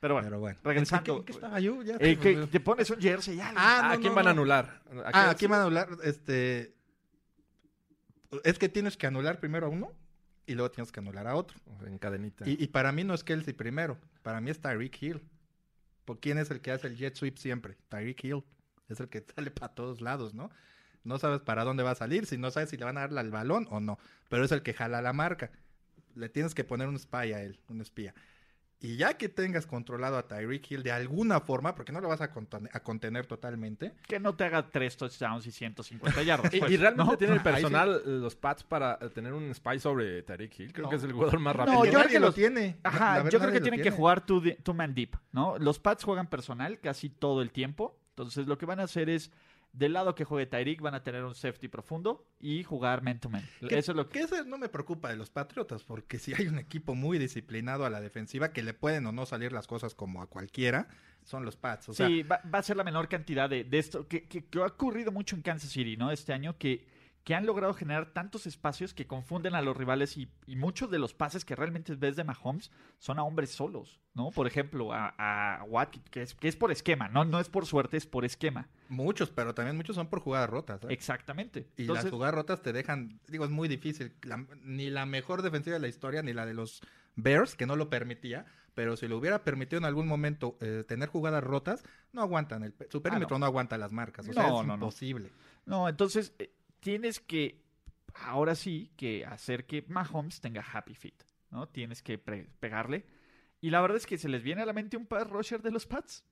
Pero 0.00 0.14
bueno, 0.14 0.26
Pero 0.28 0.38
bueno. 0.40 0.58
regresando. 0.62 0.98
¿En 1.00 1.04
qué, 1.04 1.20
en 1.20 1.24
qué 1.24 1.32
estaba 1.32 1.58
yo? 1.60 1.82
Ya 1.82 1.96
eh, 1.98 2.16
que 2.16 2.28
olvidó. 2.28 2.46
te 2.48 2.60
pones 2.60 2.88
un 2.90 3.00
jersey 3.00 3.36
ya. 3.36 3.52
Ah, 3.56 3.80
no, 3.82 3.88
¿a 3.94 3.96
quién 3.96 4.08
no, 4.10 4.14
van 4.14 4.26
a 4.28 4.30
anular? 4.30 4.82
Ah, 5.12 5.30
aquí 5.30 5.46
van 5.48 5.58
a 5.60 5.62
anular, 5.64 5.88
este... 6.04 6.74
Es 8.44 8.58
que 8.58 8.68
tienes 8.68 8.96
que 8.96 9.06
anular 9.08 9.40
primero 9.40 9.66
a 9.66 9.70
uno 9.70 9.90
y 10.46 10.54
luego 10.54 10.70
tienes 10.70 10.92
que 10.92 11.00
anular 11.00 11.26
a 11.26 11.34
otro. 11.34 11.58
En 11.84 11.98
cadenita. 11.98 12.48
Y, 12.48 12.62
y 12.62 12.68
para 12.68 12.92
mí 12.92 13.02
no 13.02 13.12
es 13.14 13.24
Kelsey 13.24 13.54
primero, 13.54 13.98
para 14.22 14.40
mí 14.40 14.50
es 14.50 14.60
Tyreek 14.60 15.02
Hill. 15.02 15.22
¿Por 16.08 16.20
quién 16.20 16.38
es 16.38 16.50
el 16.50 16.62
que 16.62 16.70
hace 16.70 16.86
el 16.86 16.96
jet 16.96 17.14
sweep 17.16 17.36
siempre? 17.36 17.76
Tyreek 17.90 18.24
Hill. 18.24 18.42
Es 18.88 18.98
el 18.98 19.10
que 19.10 19.26
sale 19.36 19.50
para 19.50 19.74
todos 19.74 20.00
lados, 20.00 20.32
¿no? 20.32 20.50
No 21.04 21.18
sabes 21.18 21.42
para 21.42 21.64
dónde 21.64 21.82
va 21.82 21.90
a 21.90 21.96
salir, 21.96 22.24
si 22.24 22.38
no 22.38 22.50
sabes 22.50 22.70
si 22.70 22.78
le 22.78 22.86
van 22.86 22.96
a 22.96 23.06
dar 23.06 23.26
el 23.26 23.30
balón 23.30 23.68
o 23.70 23.78
no. 23.78 23.98
Pero 24.30 24.42
es 24.42 24.50
el 24.50 24.62
que 24.62 24.72
jala 24.72 25.02
la 25.02 25.12
marca. 25.12 25.50
Le 26.14 26.30
tienes 26.30 26.54
que 26.54 26.64
poner 26.64 26.88
un 26.88 26.98
spy 26.98 27.34
a 27.34 27.42
él, 27.42 27.60
un 27.68 27.82
espía. 27.82 28.14
Y 28.80 28.96
ya 28.96 29.14
que 29.14 29.28
tengas 29.28 29.66
controlado 29.66 30.16
a 30.16 30.28
Tyreek 30.28 30.70
Hill 30.70 30.82
de 30.84 30.92
alguna 30.92 31.40
forma, 31.40 31.74
porque 31.74 31.90
no 31.90 32.00
lo 32.00 32.06
vas 32.06 32.20
a, 32.20 32.32
conten- 32.32 32.70
a 32.72 32.78
contener 32.80 33.26
totalmente, 33.26 33.92
Que 34.06 34.20
no 34.20 34.36
te 34.36 34.44
haga 34.44 34.70
tres 34.70 34.96
touchdowns 34.96 35.44
y 35.48 35.50
150 35.50 36.22
yardas. 36.22 36.52
Y, 36.54 36.60
pues, 36.60 36.70
y 36.70 36.76
realmente 36.76 37.10
¿no? 37.10 37.18
tiene 37.18 37.32
el 37.34 37.40
sí. 37.40 37.44
personal, 37.44 38.02
eh, 38.04 38.08
los 38.08 38.36
Pats, 38.36 38.62
para 38.62 38.96
eh, 39.00 39.08
tener 39.08 39.32
un 39.32 39.52
spy 39.52 39.80
sobre 39.80 40.22
Tyreek 40.22 40.60
Hill. 40.60 40.72
Creo 40.72 40.84
No. 40.84 40.90
que 40.90 40.96
es 40.96 41.02
el 41.02 41.12
jugador 41.12 41.40
más 41.40 41.56
No, 41.56 41.64
rápido. 41.64 41.82
que 41.82 41.90
yo 41.90 41.98
creo 41.98 42.08
que 42.08 42.20
lo 42.20 42.32
tiene. 42.32 42.76
Ajá, 42.84 43.14
verdad, 43.16 43.30
yo 43.30 43.38
creo 43.40 43.52
que 43.52 43.60
tienen 43.60 43.82
que 43.82 43.90
jugar 43.90 44.24
di- 44.24 44.54
two 44.62 44.74
man 44.74 44.94
deep, 44.94 45.16
¿no? 45.32 45.58
Los 45.58 45.80
Pats 45.80 46.04
juegan 46.04 46.28
personal 46.28 46.78
casi 46.78 47.08
todo 47.10 47.42
el 47.42 47.50
tiempo. 47.50 47.98
Entonces 48.10 48.46
lo 48.46 48.58
que 48.58 48.66
van 48.66 48.78
a 48.78 48.84
hacer 48.84 49.08
es, 49.10 49.32
del 49.78 49.92
lado 49.92 50.14
que 50.14 50.24
juegue 50.24 50.46
Tyreek, 50.46 50.80
van 50.80 50.94
a 50.94 51.02
tener 51.02 51.24
un 51.24 51.34
safety 51.34 51.68
profundo 51.68 52.26
y 52.40 52.62
jugar 52.64 53.02
man 53.02 53.20
to 53.20 53.28
man. 53.30 53.42
Que- 53.60 53.78
Eso 53.78 53.92
es 53.92 53.96
lo 53.96 54.08
que... 54.08 54.18
que 54.18 54.24
eso 54.24 54.44
no 54.44 54.58
me 54.58 54.68
preocupa 54.68 55.08
de 55.08 55.16
los 55.16 55.30
Patriotas, 55.30 55.84
porque 55.84 56.18
si 56.18 56.34
hay 56.34 56.46
un 56.48 56.58
equipo 56.58 56.94
muy 56.94 57.18
disciplinado 57.18 57.84
a 57.86 57.90
la 57.90 58.00
defensiva 58.00 58.52
que 58.52 58.62
le 58.62 58.74
pueden 58.74 59.06
o 59.06 59.12
no 59.12 59.24
salir 59.26 59.52
las 59.52 59.66
cosas 59.66 59.94
como 59.94 60.20
a 60.22 60.26
cualquiera, 60.26 60.88
son 61.24 61.44
los 61.44 61.56
Pats. 61.56 61.88
O 61.90 61.92
sea, 61.94 62.06
sí, 62.08 62.22
va, 62.22 62.40
va 62.52 62.58
a 62.58 62.62
ser 62.62 62.76
la 62.76 62.84
menor 62.84 63.08
cantidad 63.08 63.48
de, 63.48 63.64
de 63.64 63.78
esto, 63.78 64.08
que, 64.08 64.24
que- 64.24 64.44
que 64.46 64.58
ha 64.60 64.66
ocurrido 64.66 65.12
mucho 65.12 65.36
en 65.36 65.42
Kansas 65.42 65.70
City, 65.70 65.96
¿no? 65.96 66.10
Este 66.10 66.32
año, 66.32 66.56
que, 66.58 66.86
que 67.28 67.34
han 67.34 67.44
logrado 67.44 67.74
generar 67.74 68.14
tantos 68.14 68.46
espacios 68.46 68.94
que 68.94 69.06
confunden 69.06 69.54
a 69.54 69.60
los 69.60 69.76
rivales 69.76 70.16
y, 70.16 70.30
y 70.46 70.56
muchos 70.56 70.90
de 70.90 70.98
los 70.98 71.12
pases 71.12 71.44
que 71.44 71.54
realmente 71.54 71.94
ves 71.94 72.16
de 72.16 72.24
Mahomes 72.24 72.70
son 72.96 73.18
a 73.18 73.22
hombres 73.22 73.50
solos, 73.50 74.00
¿no? 74.14 74.30
Por 74.30 74.46
ejemplo, 74.46 74.94
a, 74.94 75.12
a 75.58 75.62
Watt, 75.64 75.96
que 76.10 76.22
es, 76.22 76.34
que 76.34 76.48
es 76.48 76.56
por 76.56 76.72
esquema, 76.72 77.08
¿no? 77.10 77.26
No 77.26 77.38
es 77.38 77.50
por 77.50 77.66
suerte, 77.66 77.98
es 77.98 78.06
por 78.06 78.24
esquema. 78.24 78.70
muchos, 78.88 79.28
pero 79.28 79.52
también 79.54 79.76
muchos 79.76 79.94
son 79.94 80.06
por 80.08 80.20
jugadas 80.20 80.48
rotas. 80.48 80.82
¿eh? 80.84 80.86
Exactamente. 80.88 81.68
Y 81.76 81.82
Entonces, 81.82 82.04
las 82.06 82.10
jugadas 82.14 82.34
rotas 82.34 82.62
te 82.62 82.72
dejan, 82.72 83.20
digo, 83.28 83.44
es 83.44 83.50
muy 83.50 83.68
difícil. 83.68 84.14
La- 84.22 84.46
ni 84.64 84.88
la 84.88 85.04
mejor 85.04 85.42
defensiva 85.42 85.74
de 85.74 85.80
la 85.80 85.88
historia, 85.88 86.22
ni 86.22 86.32
la 86.32 86.46
de 86.46 86.54
los 86.54 86.80
Bears, 87.14 87.56
que 87.56 87.66
no 87.66 87.76
lo 87.76 87.90
permitía, 87.90 88.46
pero 88.72 88.96
si 88.96 89.06
lo 89.06 89.18
hubiera 89.18 89.44
permitido 89.44 89.76
en 89.76 89.84
algún 89.84 90.06
momento 90.06 90.56
eh, 90.62 90.82
tener 90.88 91.10
jugadas 91.10 91.44
rotas, 91.44 91.84
no 92.14 92.22
aguantan. 92.22 92.62
El, 92.62 92.74
su 92.90 93.02
perímetro 93.02 93.38
no. 93.38 93.44
aguanta 93.44 93.76
las 93.76 93.92
marcas. 93.92 94.26
O 94.26 94.32
sea, 94.32 94.44
Ah, 94.46 94.48
No, 94.48 94.60
es 94.62 94.66
no. 94.66 94.74
imposible. 94.74 95.30
No, 95.66 95.88
entonces 95.90 96.32
eh, 96.38 96.54
tienes 96.80 97.20
que, 97.20 97.62
ahora 98.14 98.54
sí, 98.54 98.92
que 98.96 99.24
hacer 99.24 99.66
que 99.66 99.84
Mahomes 99.88 100.40
tenga 100.40 100.64
happy 100.72 100.94
feet, 100.94 101.24
¿no? 101.50 101.68
Tienes 101.68 102.02
que 102.02 102.18
pegarle. 102.18 103.06
Y 103.60 103.70
la 103.70 103.80
verdad 103.80 103.96
es 103.96 104.06
que 104.06 104.18
se 104.18 104.28
les 104.28 104.42
viene 104.42 104.62
a 104.62 104.66
la 104.66 104.72
mente 104.72 104.96
un 104.96 105.06
pass 105.06 105.28
rusher 105.28 105.62
de 105.62 105.70
los 105.72 105.86
Pats. 105.86 106.24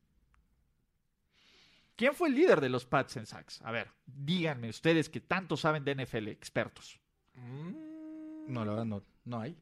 ¿Quién 1.97 2.14
fue 2.14 2.28
el 2.28 2.35
líder 2.35 2.60
de 2.60 2.68
los 2.68 2.85
Pats 2.85 3.16
en 3.16 3.27
sacks? 3.27 3.62
A 3.62 3.70
ver, 3.73 3.90
díganme 4.05 4.68
ustedes 4.68 5.09
que 5.09 5.20
tanto 5.20 5.56
saben 5.56 5.85
de 5.85 5.94
NFL, 5.94 6.28
expertos. 6.28 7.01
Mm, 7.35 8.52
No, 8.52 8.64
la 8.64 8.70
verdad, 8.73 8.85
no, 8.85 9.02
no 9.24 9.40
hay. 9.40 9.56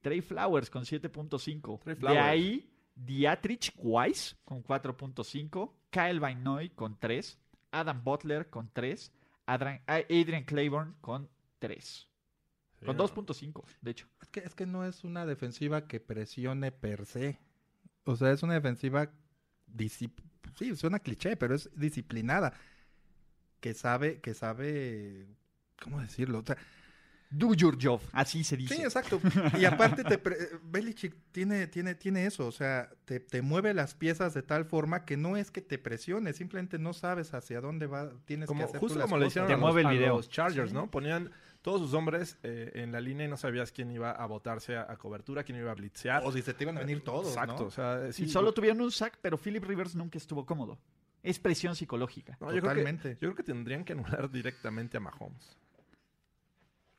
Trey 0.00 0.20
Flowers 0.20 0.70
con 0.70 0.84
7.5. 0.84 1.80
Trey 1.82 1.96
De 1.96 2.18
ahí, 2.18 2.70
Dietrich 2.94 3.72
Weiss 3.76 4.36
con 4.44 4.62
4.5. 4.62 5.72
Kyle 5.90 6.20
Vainoy 6.20 6.70
con 6.70 6.98
3. 6.98 7.38
Adam 7.72 8.04
Butler 8.04 8.48
con 8.50 8.70
3. 8.72 9.12
Adrian, 9.46 9.82
Adrian 9.86 10.44
Claiborne 10.44 10.94
con 11.00 11.28
3. 11.58 12.08
sí, 12.80 12.86
Con 12.86 12.96
no. 12.96 13.04
2.5, 13.08 13.64
de 13.80 13.90
hecho. 13.90 14.08
Es 14.22 14.28
que, 14.28 14.40
es 14.40 14.54
que 14.54 14.66
no 14.66 14.84
es 14.84 15.04
una 15.04 15.26
defensiva 15.26 15.86
que 15.86 16.00
presione 16.00 16.72
per 16.72 17.06
se. 17.06 17.38
O 18.04 18.16
sea, 18.16 18.32
es 18.32 18.42
una 18.42 18.54
defensiva 18.54 19.10
sí, 20.56 20.76
suena 20.76 20.98
cliché, 20.98 21.36
pero 21.36 21.54
es 21.54 21.70
disciplinada. 21.74 22.54
Que 23.60 23.74
sabe, 23.74 24.20
que 24.20 24.34
sabe, 24.34 25.26
¿cómo 25.82 26.00
decirlo? 26.00 26.40
O 26.40 26.44
sea, 26.44 26.56
Do 27.36 27.54
your 27.54 27.76
job, 27.80 28.00
así 28.12 28.44
se 28.44 28.56
dice. 28.56 28.76
sí, 28.76 28.82
exacto. 28.82 29.20
Y 29.58 29.64
aparte, 29.64 30.04
te 30.04 30.18
pre- 30.18 30.36
Belichick 30.62 31.14
tiene, 31.32 31.66
tiene, 31.66 31.94
tiene 31.94 32.26
eso. 32.26 32.46
O 32.46 32.52
sea, 32.52 32.90
te, 33.04 33.18
te 33.20 33.42
mueve 33.42 33.74
las 33.74 33.94
piezas 33.94 34.34
de 34.34 34.42
tal 34.42 34.64
forma 34.66 35.04
que 35.04 35.16
no 35.16 35.36
es 35.36 35.50
que 35.50 35.60
te 35.60 35.78
presione, 35.78 36.32
simplemente 36.32 36.78
no 36.78 36.92
sabes 36.92 37.34
hacia 37.34 37.60
dónde 37.60 37.86
va, 37.86 38.12
tienes 38.24 38.46
Como, 38.46 38.60
que 38.60 38.64
hacer 38.66 38.80
tú 38.80 38.86
justo 38.86 38.98
las 38.98 39.06
como 39.06 39.18
le 39.18 39.24
cosas. 39.24 39.32
hicieron 39.32 39.48
Te 39.48 39.52
a, 39.54 39.56
los, 39.56 39.60
mueve 39.62 39.80
el 39.80 39.86
a 39.86 39.90
video. 39.90 40.16
los 40.16 40.28
Chargers, 40.28 40.68
Sí. 40.70 40.74
¿no? 40.74 40.90
Ponían 40.90 41.30
todos 41.62 41.80
sus 41.80 41.94
hombres 41.94 42.36
eh, 42.42 42.70
en 42.74 42.92
la 42.92 43.00
línea 43.00 43.26
y 43.26 43.28
no 43.30 43.36
sabías 43.36 43.72
quién 43.72 43.90
iba 43.90 44.10
a 44.12 44.26
botarse 44.26 44.76
a, 44.76 44.82
a 44.90 44.96
cobertura, 44.96 45.42
quién 45.44 45.58
iba 45.58 45.70
a 45.70 45.74
blitzear. 45.74 46.22
O 46.26 46.30
si 46.30 46.42
se 46.42 46.52
te 46.54 46.64
iban 46.64 46.76
a 46.76 46.80
venir 46.80 47.02
todos, 47.02 47.28
Exacto, 47.28 47.62
¿no? 47.62 47.68
o 47.68 47.70
sea, 47.70 48.12
sí, 48.12 48.24
y 48.24 48.28
solo 48.28 48.52
tuvieron 48.52 48.80
un 48.82 48.92
sack, 48.92 49.18
pero 49.22 49.38
Philip 49.38 49.64
Rivers 49.64 49.94
nunca 49.96 50.18
estuvo 50.18 50.44
cómodo. 50.46 50.78
Es 51.22 51.38
presión 51.38 51.74
psicológica. 51.74 52.36
no, 52.40 52.48
yo 52.52 52.60
creo 52.60 52.62
que- 52.62 52.68
Totalmente. 52.68 53.08
yo 53.14 53.18
creo 53.20 53.34
que 53.34 53.42
tendrían 53.42 53.82
que 53.82 53.94
anular 53.94 54.30
directamente 54.30 54.98
a 54.98 55.00
Mahomes. 55.00 55.56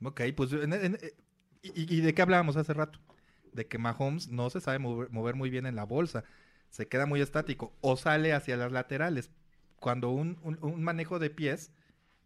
Ok, 0.04 0.22
pues 0.36 0.52
en- 0.54 0.74
en- 0.74 0.98
y, 1.62 1.96
y 1.98 2.02
de 2.02 2.14
qué 2.14 2.22
hablábamos 2.22 2.58
hace 2.58 2.74
rato? 2.74 3.00
De 3.54 3.68
que 3.68 3.78
Mahomes 3.78 4.28
no 4.30 4.50
se 4.50 4.62
sabe 4.62 4.80
mover, 4.80 5.10
mover 5.10 5.36
muy 5.36 5.50
bien 5.50 5.66
en 5.66 5.76
la 5.76 5.84
bolsa, 5.86 6.24
se 6.70 6.88
queda 6.88 7.06
muy 7.06 7.22
estático 7.22 7.74
o 7.82 7.96
sale 7.98 8.34
hacia 8.34 8.58
las 8.58 8.72
laterales. 8.72 9.32
Cuando 9.80 10.10
un, 10.10 10.38
un- 10.44 10.60
un 10.62 10.84
manejo 10.84 11.20
de 11.20 11.30
pies 11.30 11.72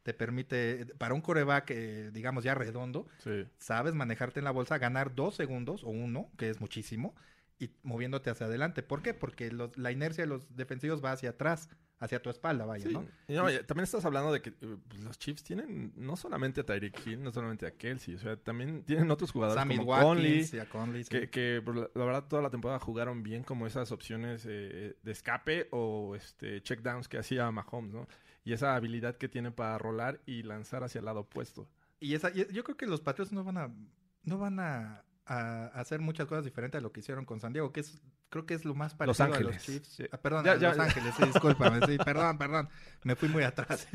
te 0.04 0.14
permite, 0.14 0.88
para 0.98 1.14
un 1.14 1.22
coreback, 1.22 1.72
eh, 1.72 2.10
digamos 2.14 2.44
ya 2.44 2.56
redondo, 2.56 3.08
Sí. 3.20 3.46
sabes 3.60 3.94
manejarte 3.94 4.40
en 4.40 4.46
la 4.46 4.52
bolsa, 4.52 4.78
ganar 4.78 5.14
dos 5.14 5.36
segundos 5.36 5.84
o 5.84 5.90
uno, 5.90 6.30
que 6.38 6.50
es 6.50 6.60
muchísimo, 6.62 7.14
y 7.60 7.70
moviéndote 7.84 8.30
hacia 8.30 8.46
adelante. 8.46 8.84
¿Por 8.84 9.02
qué? 9.02 9.14
Porque 9.14 9.52
los- 9.52 9.78
la 9.78 9.92
inercia 9.92 10.24
de 10.24 10.28
los 10.30 10.56
defensivos 10.56 11.04
va 11.04 11.12
hacia 11.12 11.32
atrás, 11.32 11.70
hacia 12.00 12.22
tu 12.22 12.30
espalda, 12.30 12.66
vaya, 12.66 12.86
Sí. 12.88 12.94
¿no? 12.94 13.06
Y 13.28 13.34
no, 13.34 13.52
y 13.52 13.62
también 13.64 13.84
estás 13.84 14.06
hablando 14.06 14.32
de 14.32 14.42
que 14.42 14.52
eh, 14.52 14.78
pues, 14.88 15.04
los 15.04 15.20
Chiefs 15.20 15.44
tienen 15.44 15.92
no 15.98 16.16
solamente 16.16 16.62
a 16.62 16.66
Tyreek 16.66 17.06
Hill, 17.06 17.22
no 17.22 17.32
solamente 17.34 17.68
a 17.68 17.72
Kelsey, 17.72 18.16
o 18.16 18.20
sea, 18.20 18.38
también 18.38 18.84
tienen 18.84 19.12
otros 19.12 19.32
jugadores 19.34 19.60
Sammy 19.62 19.76
como 19.78 19.90
Watkins 19.92 20.50
Conley, 20.52 20.60
a 20.62 20.70
Conley, 20.70 21.04
sí. 21.04 21.10
que, 21.10 21.30
que, 21.30 21.62
pues, 21.64 21.76
la, 21.76 21.90
la 21.94 22.06
verdad 22.06 22.28
toda 22.30 22.42
la 22.42 22.50
temporada 22.50 22.80
jugaron 22.80 23.22
bien 23.24 23.44
como 23.44 23.68
esas 23.68 23.92
opciones 23.92 24.46
eh, 24.48 24.96
de 25.04 25.12
escape 25.12 25.68
o 25.72 26.16
este 26.16 26.62
checkdowns 26.64 27.10
que 27.10 27.18
hacía 27.18 27.52
Mahomes, 27.52 27.94
¿no? 27.94 28.08
Y 28.46 28.54
esa 28.54 28.76
habilidad 28.76 29.18
que 29.18 29.28
tiene 29.28 29.52
para 29.52 29.78
rolar 29.78 30.22
y 30.26 30.44
lanzar 30.44 30.86
hacia 30.86 31.00
el 31.00 31.06
lado 31.06 31.20
opuesto. 31.20 31.68
Y 32.00 32.14
esa, 32.14 32.30
yo 32.32 32.64
creo 32.64 32.78
que 32.78 32.86
los 32.86 33.02
Patriots 33.02 33.34
no 33.34 33.44
van 33.44 33.58
a, 33.58 33.76
no 34.24 34.38
van 34.38 34.62
a, 34.62 35.04
a 35.32 35.68
hacer 35.80 36.00
muchas 36.02 36.28
cosas 36.28 36.44
diferentes 36.44 36.80
a 36.80 36.82
lo 36.82 36.92
que 36.92 37.02
hicieron 37.02 37.24
con 37.24 37.40
San 37.40 37.54
Diego, 37.54 37.72
que 37.72 37.82
es, 37.82 38.02
creo 38.30 38.46
que 38.46 38.56
es 38.56 38.66
lo 38.66 38.74
más 38.76 38.96
parecido 38.96 39.26
a 39.26 39.28
los 39.30 39.38
Ángeles. 39.38 39.64
Chiefs. 39.64 39.88
Sí. 39.88 40.06
Ah, 40.12 40.18
perdón, 40.18 40.44
Ya, 40.44 40.54
a 40.54 40.58
ya, 40.58 40.68
Los 40.70 40.78
ya. 40.78 40.84
Ángeles, 40.84 41.14
sí, 41.16 41.24
discúlpame, 41.26 41.86
sí, 41.86 41.98
perdón, 42.04 42.38
perdón, 42.38 42.68
me 43.04 43.16
fui 43.16 43.30
muy 43.30 43.44
atrás. 43.44 43.88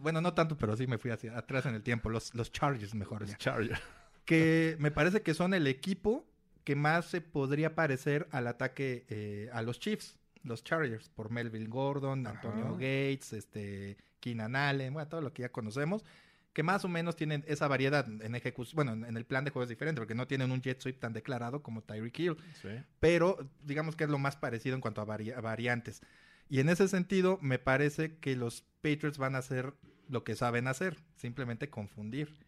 Bueno, 0.00 0.20
no 0.20 0.34
tanto, 0.34 0.56
pero 0.58 0.76
sí 0.76 0.86
me 0.86 0.98
fui 0.98 1.10
hacia 1.10 1.36
atrás 1.36 1.66
en 1.66 1.74
el 1.74 1.82
tiempo, 1.82 2.08
los, 2.10 2.34
los 2.34 2.52
Chargers 2.52 2.94
mejor. 2.94 3.24
ya. 3.26 3.36
Charger. 3.38 3.80
Que 4.24 4.76
me 4.78 4.90
parece 4.90 5.22
que 5.22 5.34
son 5.34 5.54
el 5.54 5.66
equipo 5.66 6.24
que 6.64 6.76
más 6.76 7.06
se 7.06 7.20
podría 7.20 7.74
parecer 7.74 8.28
al 8.30 8.46
ataque 8.46 9.04
eh, 9.08 9.50
a 9.52 9.62
los 9.62 9.80
Chiefs, 9.80 10.16
los 10.44 10.62
Chargers, 10.62 11.08
por 11.08 11.30
Melville 11.30 11.66
Gordon, 11.68 12.26
Antonio 12.26 12.66
Ajá. 12.66 12.74
Gates, 12.74 13.32
este, 13.32 13.96
Keenan 14.20 14.54
Allen, 14.56 14.92
bueno, 14.92 15.08
todo 15.08 15.20
lo 15.22 15.32
que 15.32 15.42
ya 15.42 15.48
conocemos. 15.50 16.04
Que 16.52 16.62
más 16.62 16.84
o 16.84 16.88
menos 16.88 17.16
tienen 17.16 17.44
esa 17.46 17.66
variedad 17.68 18.06
en 18.06 18.34
ejecución, 18.34 18.76
bueno, 18.76 19.06
en, 19.06 19.16
el 19.16 19.24
plan 19.24 19.44
de 19.44 19.50
juego 19.50 19.64
es 19.64 19.68
diferente, 19.70 20.00
porque 20.00 20.14
no 20.14 20.26
tienen 20.26 20.50
un 20.52 20.60
jet 20.60 20.80
sweep 20.80 20.98
tan 20.98 21.12
declarado 21.12 21.62
como 21.62 21.82
Tyreek 21.82 22.18
Hill, 22.18 22.36
Sí. 22.60 22.68
pero 23.00 23.38
digamos 23.62 23.96
que 23.96 24.04
es 24.04 24.10
lo 24.10 24.18
más 24.18 24.36
parecido 24.36 24.74
en 24.74 24.80
cuanto 24.80 25.00
a, 25.00 25.06
vari- 25.06 25.34
a 25.34 25.40
variantes. 25.40 26.02
Y 26.48 26.60
en 26.60 26.68
ese 26.68 26.88
sentido, 26.88 27.38
me 27.40 27.58
parece 27.58 28.18
que 28.18 28.36
los 28.36 28.62
Patriots 28.82 29.16
van 29.18 29.34
a 29.34 29.38
hacer 29.38 29.72
lo 30.08 30.24
que 30.24 30.36
saben 30.36 30.66
hacer, 30.66 30.98
simplemente 31.16 31.70
confundir. 31.70 32.44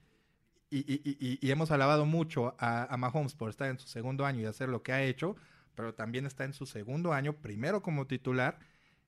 Y, 0.71 0.79
y- 0.93 1.01
y- 1.05 1.17
y- 1.21 1.39
y 1.41 1.51
hemos 1.51 1.71
alabado 1.71 2.05
mucho 2.05 2.55
a, 2.59 2.93
a 2.93 2.97
Mahomes 2.99 3.35
por 3.35 3.49
estar 3.49 3.71
en 3.71 3.79
su 3.79 3.87
segundo 3.87 4.27
año 4.27 4.41
y 4.41 4.45
hacer 4.45 4.69
lo 4.69 4.83
que 4.83 4.93
ha 4.93 5.03
hecho, 5.03 5.37
pero 5.75 5.95
también 5.95 6.27
está 6.27 6.45
en 6.45 6.53
su 6.53 6.67
segundo 6.67 7.13
año, 7.15 7.35
primero 7.41 7.81
como 7.83 8.07
titular, 8.07 8.59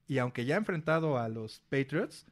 y 0.06 0.18
aunque 0.18 0.44
ya 0.46 0.54
ha 0.54 0.58
enfrentado 0.58 1.18
a 1.18 1.28
los 1.28 1.60
Patriots, 1.68 2.24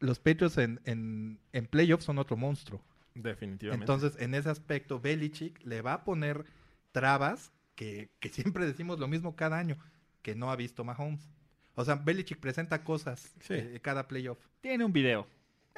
los 0.00 0.18
Patriots 0.18 0.58
en, 0.58 0.80
en, 0.84 1.38
en 1.52 1.66
playoffs 1.66 2.04
son 2.04 2.18
otro 2.18 2.36
monstruo. 2.36 2.82
Definitivamente. 3.14 3.82
Entonces, 3.84 4.20
en 4.20 4.34
ese 4.34 4.48
aspecto, 4.50 4.98
Belichick 5.00 5.62
le 5.64 5.82
va 5.82 5.94
a 5.94 6.04
poner 6.04 6.44
trabas 6.92 7.52
que, 7.74 8.10
que 8.20 8.28
siempre 8.30 8.66
decimos 8.66 8.98
lo 8.98 9.08
mismo 9.08 9.36
cada 9.36 9.58
año, 9.58 9.76
que 10.22 10.34
no 10.34 10.50
ha 10.50 10.56
visto 10.56 10.84
Mahomes. 10.84 11.28
O 11.74 11.84
sea, 11.84 11.94
Belichick 11.96 12.38
presenta 12.40 12.82
cosas 12.84 13.32
Sí. 13.40 13.54
eh, 13.54 13.80
cada 13.82 14.06
playoff. 14.08 14.38
Tiene 14.60 14.84
un 14.84 14.92
video. 14.92 15.26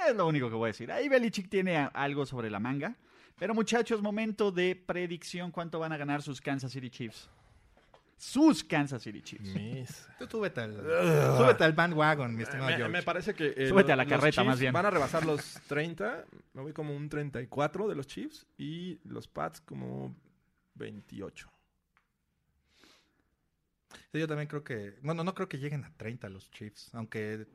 Es 0.08 0.16
lo 0.16 0.26
único 0.26 0.48
que 0.48 0.54
voy 0.56 0.66
a 0.68 0.72
decir. 0.72 0.90
Ahí 0.90 1.08
Belichick 1.08 1.48
tiene 1.48 1.76
a- 1.76 1.86
algo 1.86 2.26
sobre 2.26 2.50
la 2.50 2.58
manga. 2.58 2.96
Pero 3.38 3.54
muchachos, 3.54 4.02
momento 4.02 4.50
de 4.52 4.74
predicción. 4.76 5.50
¿Cuánto 5.50 5.78
van 5.78 5.92
a 5.92 5.96
ganar 5.96 6.22
sus 6.22 6.40
Kansas 6.40 6.72
City 6.72 6.90
Chiefs? 6.90 7.28
Sus 8.24 8.62
Kansas 8.62 9.02
City 9.02 9.20
Chiefs. 9.20 9.52
Mis- 9.52 10.08
Tú 10.20 10.26
súbete 10.30 10.60
al, 10.60 10.76
súbete 10.76 11.64
al 11.64 11.72
bandwagon, 11.72 12.36
mi 12.36 12.44
estimado 12.44 12.70
Me, 12.70 12.76
George. 12.76 12.92
me 12.92 13.02
parece 13.02 13.34
que. 13.34 13.52
eh, 13.56 13.68
Súbete 13.68 13.90
a 13.90 13.96
la 13.96 14.06
carreta, 14.06 14.30
Chiefs 14.30 14.46
más 14.46 14.60
bien. 14.60 14.72
Van 14.72 14.86
a 14.86 14.90
rebasar 14.90 15.26
los 15.26 15.60
30. 15.66 16.24
Me 16.54 16.62
voy 16.62 16.72
como 16.72 16.94
un 16.96 17.08
34 17.08 17.88
de 17.88 17.94
los 17.96 18.06
Chiefs. 18.06 18.46
Y 18.56 19.00
los 19.04 19.26
Pats 19.26 19.60
como 19.60 20.14
28. 20.76 21.50
Sí, 24.12 24.18
yo 24.20 24.28
también 24.28 24.46
creo 24.48 24.62
que... 24.62 24.98
Bueno, 25.02 25.24
no 25.24 25.34
creo 25.34 25.48
que 25.48 25.58
lleguen 25.58 25.84
a 25.84 25.92
30 25.96 26.28
los 26.28 26.50
Chiefs, 26.50 26.94
aunque 26.94 27.46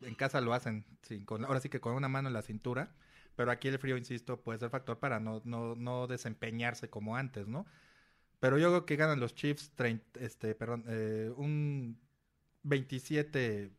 en 0.00 0.14
casa 0.14 0.40
lo 0.40 0.54
hacen, 0.54 0.84
sí, 1.02 1.24
con, 1.24 1.44
ahora 1.44 1.60
sí 1.60 1.68
que 1.68 1.80
con 1.80 1.94
una 1.94 2.08
mano 2.08 2.28
en 2.28 2.34
la 2.34 2.42
cintura. 2.42 2.92
Pero 3.36 3.50
aquí 3.50 3.68
el 3.68 3.78
frío, 3.78 3.96
insisto, 3.96 4.40
puede 4.40 4.58
ser 4.58 4.70
factor 4.70 4.98
para 4.98 5.20
no, 5.20 5.40
no, 5.44 5.74
no 5.76 6.06
desempeñarse 6.06 6.88
como 6.90 7.16
antes, 7.16 7.46
¿no? 7.48 7.66
Pero 8.44 8.58
yo 8.58 8.68
creo 8.68 8.84
que 8.84 8.96
ganan 8.96 9.20
los 9.20 9.34
Chiefs 9.34 9.72
30, 9.74 10.20
este, 10.20 10.54
perdón, 10.54 10.84
eh, 10.86 11.32
un 11.34 11.98
27, 12.62 13.70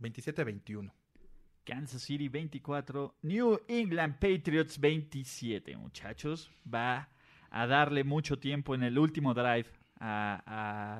27-21. 0.00 0.92
Kansas 1.64 2.00
City 2.00 2.28
24, 2.28 3.16
New 3.22 3.60
England 3.66 4.14
Patriots 4.20 4.78
27, 4.78 5.76
muchachos. 5.76 6.52
Va 6.72 7.08
a 7.50 7.66
darle 7.66 8.04
mucho 8.04 8.38
tiempo 8.38 8.76
en 8.76 8.84
el 8.84 8.96
último 8.96 9.34
drive 9.34 9.66
a, 9.98 10.40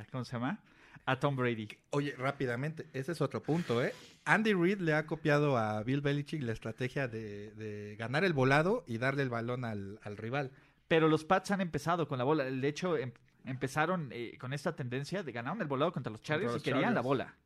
a- 0.01 0.07
¿cómo 0.11 0.25
se 0.25 0.33
llama? 0.33 0.59
A 1.07 1.21
Tom 1.21 1.37
Brady. 1.37 1.69
Oye, 1.91 2.17
rápidamente, 2.19 2.87
ese 2.93 3.13
es 3.13 3.21
otro 3.21 3.41
punto, 3.41 3.85
¿eh? 3.85 3.95
Andy 4.25 4.53
Reid 4.53 4.81
le 4.81 4.95
ha 4.95 5.07
copiado 5.07 5.57
a 5.57 5.81
Bill 5.85 6.01
Belichick 6.01 6.43
la 6.43 6.51
estrategia 6.53 7.07
de, 7.07 7.53
de 7.53 7.95
ganar 7.97 8.25
el 8.25 8.33
volado 8.33 8.83
y 8.89 8.99
darle 8.99 9.23
el 9.23 9.31
balón 9.31 9.65
al, 9.65 10.01
al 10.03 10.17
rival. 10.17 10.51
Pero 10.91 11.07
los 11.07 11.25
Pats 11.25 11.53
han 11.53 11.61
empezado 11.61 12.09
con 12.09 12.19
la 12.19 12.25
bola. 12.25 12.43
De 12.43 12.67
hecho, 12.69 12.97
em- 12.99 13.13
empezaron 13.45 14.09
eh, 14.13 14.37
con 14.39 14.53
esta 14.53 14.75
tendencia 14.75 15.23
de 15.23 15.31
ganaron 15.31 15.61
el 15.63 15.69
volado 15.69 15.93
contra 15.93 16.11
los 16.11 16.21
Chargers 16.21 16.57
y 16.57 16.61
querían 16.61 16.95
la 16.95 17.01
bola. 17.01 17.37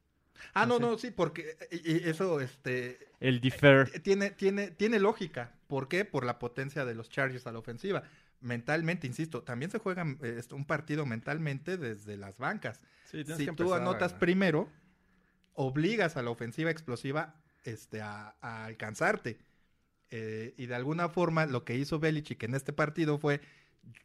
Ah, 0.54 0.64
no, 0.64 0.76
Entonces- 0.76 1.04
no, 1.04 1.08
sí, 1.10 1.14
porque 1.14 1.54
y- 1.70 1.92
y 1.92 2.08
eso, 2.08 2.40
este, 2.40 2.98
El 3.20 3.42
defer. 3.42 3.90
eh, 3.92 4.00
tiene, 4.00 4.30
tiene, 4.30 4.70
tiene 4.70 4.98
lógica. 4.98 5.52
¿Por 5.66 5.88
qué? 5.88 6.06
Por 6.06 6.24
la 6.24 6.38
potencia 6.38 6.86
de 6.86 6.94
los 6.94 7.10
Chargers 7.10 7.46
a 7.46 7.52
la 7.52 7.58
ofensiva. 7.58 8.02
Mentalmente, 8.40 9.06
insisto, 9.06 9.42
también 9.42 9.70
se 9.70 9.78
juega 9.78 10.06
eh, 10.22 10.40
un 10.52 10.64
partido 10.64 11.04
mentalmente 11.04 11.76
desde 11.76 12.16
las 12.16 12.38
bancas. 12.38 12.80
Sí, 13.04 13.24
Si 13.36 13.46
tú 13.52 13.74
anotas 13.74 14.14
primero, 14.14 14.70
obligas 15.52 16.16
a 16.16 16.22
la 16.22 16.30
ofensiva 16.30 16.70
explosiva 16.70 17.34
este, 17.64 18.00
a, 18.00 18.34
a 18.40 18.64
alcanzarte. 18.64 19.38
Eh, 20.16 20.54
y 20.56 20.66
de 20.66 20.76
alguna 20.76 21.08
forma 21.08 21.44
lo 21.46 21.64
que 21.64 21.74
hizo 21.76 21.98
Belichick 21.98 22.40
en 22.44 22.54
este 22.54 22.72
partido 22.72 23.18
fue, 23.18 23.40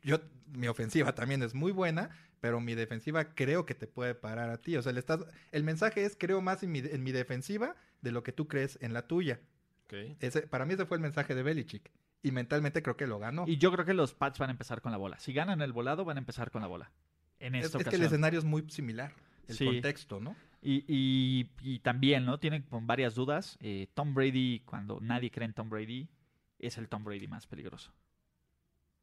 yo, 0.02 0.20
mi 0.48 0.68
ofensiva 0.68 1.14
también 1.14 1.44
es 1.44 1.54
muy 1.54 1.72
buena, 1.72 2.10
pero 2.40 2.60
mi 2.60 2.74
defensiva 2.74 3.36
creo 3.36 3.68
que 3.68 3.76
te 3.76 3.86
puede 3.86 4.16
parar 4.16 4.50
a 4.50 4.58
ti. 4.58 4.76
O 4.76 4.82
sea, 4.82 4.92
le 4.92 5.02
estás, 5.02 5.20
el 5.52 5.64
mensaje 5.64 6.04
es 6.04 6.16
creo 6.20 6.42
más 6.42 6.64
en 6.64 6.72
mi, 6.72 6.80
en 6.80 7.04
mi 7.04 7.12
defensiva 7.12 7.76
de 8.02 8.12
lo 8.12 8.24
que 8.24 8.32
tú 8.32 8.48
crees 8.48 8.80
en 8.82 8.94
la 8.94 9.08
tuya. 9.08 9.40
Ese, 10.20 10.42
para 10.48 10.66
mí 10.66 10.74
ese 10.74 10.88
fue 10.88 10.98
el 10.98 11.02
mensaje 11.02 11.36
de 11.36 11.44
Belichick. 11.44 11.92
Y 12.24 12.32
mentalmente 12.32 12.82
creo 12.82 12.98
que 12.98 13.06
lo 13.06 13.20
ganó. 13.20 13.46
Y 13.48 13.58
yo 13.58 13.72
creo 13.72 13.86
que 13.86 13.94
los 13.94 14.16
Pats 14.16 14.40
van 14.40 14.50
a 14.50 14.52
empezar 14.52 14.82
con 14.82 14.92
la 14.92 14.98
bola. 14.98 15.20
Si 15.20 15.32
ganan 15.32 15.62
el 15.62 15.74
volado, 15.74 16.06
van 16.06 16.18
a 16.18 16.22
empezar 16.22 16.50
con 16.50 16.64
la 16.64 16.68
bola. 16.68 16.92
En 17.40 17.54
es, 17.54 17.66
esta 17.66 17.78
es 17.78 17.88
que 17.88 17.96
el 17.98 18.04
escenario 18.04 18.40
es 18.40 18.46
muy 18.46 18.68
similar. 18.70 19.14
El 19.48 19.56
Sí. 19.56 19.66
contexto, 19.66 20.20
¿no? 20.20 20.36
Y, 20.62 20.84
y- 20.88 21.50
y 21.62 21.80
también, 21.80 22.26
¿no? 22.26 22.40
Tienen 22.40 22.64
con 22.64 22.86
varias 22.86 23.16
dudas. 23.16 23.58
Eh, 23.62 23.88
Tom 23.94 24.14
Brady, 24.14 24.62
cuando 24.66 25.00
nadie 25.02 25.32
cree 25.32 25.46
en 25.46 25.54
Tom 25.54 25.70
Brady, 25.70 26.10
es 26.60 26.78
el 26.78 26.90
Tom 26.90 27.04
Brady 27.04 27.28
más 27.28 27.48
peligroso. 27.48 27.94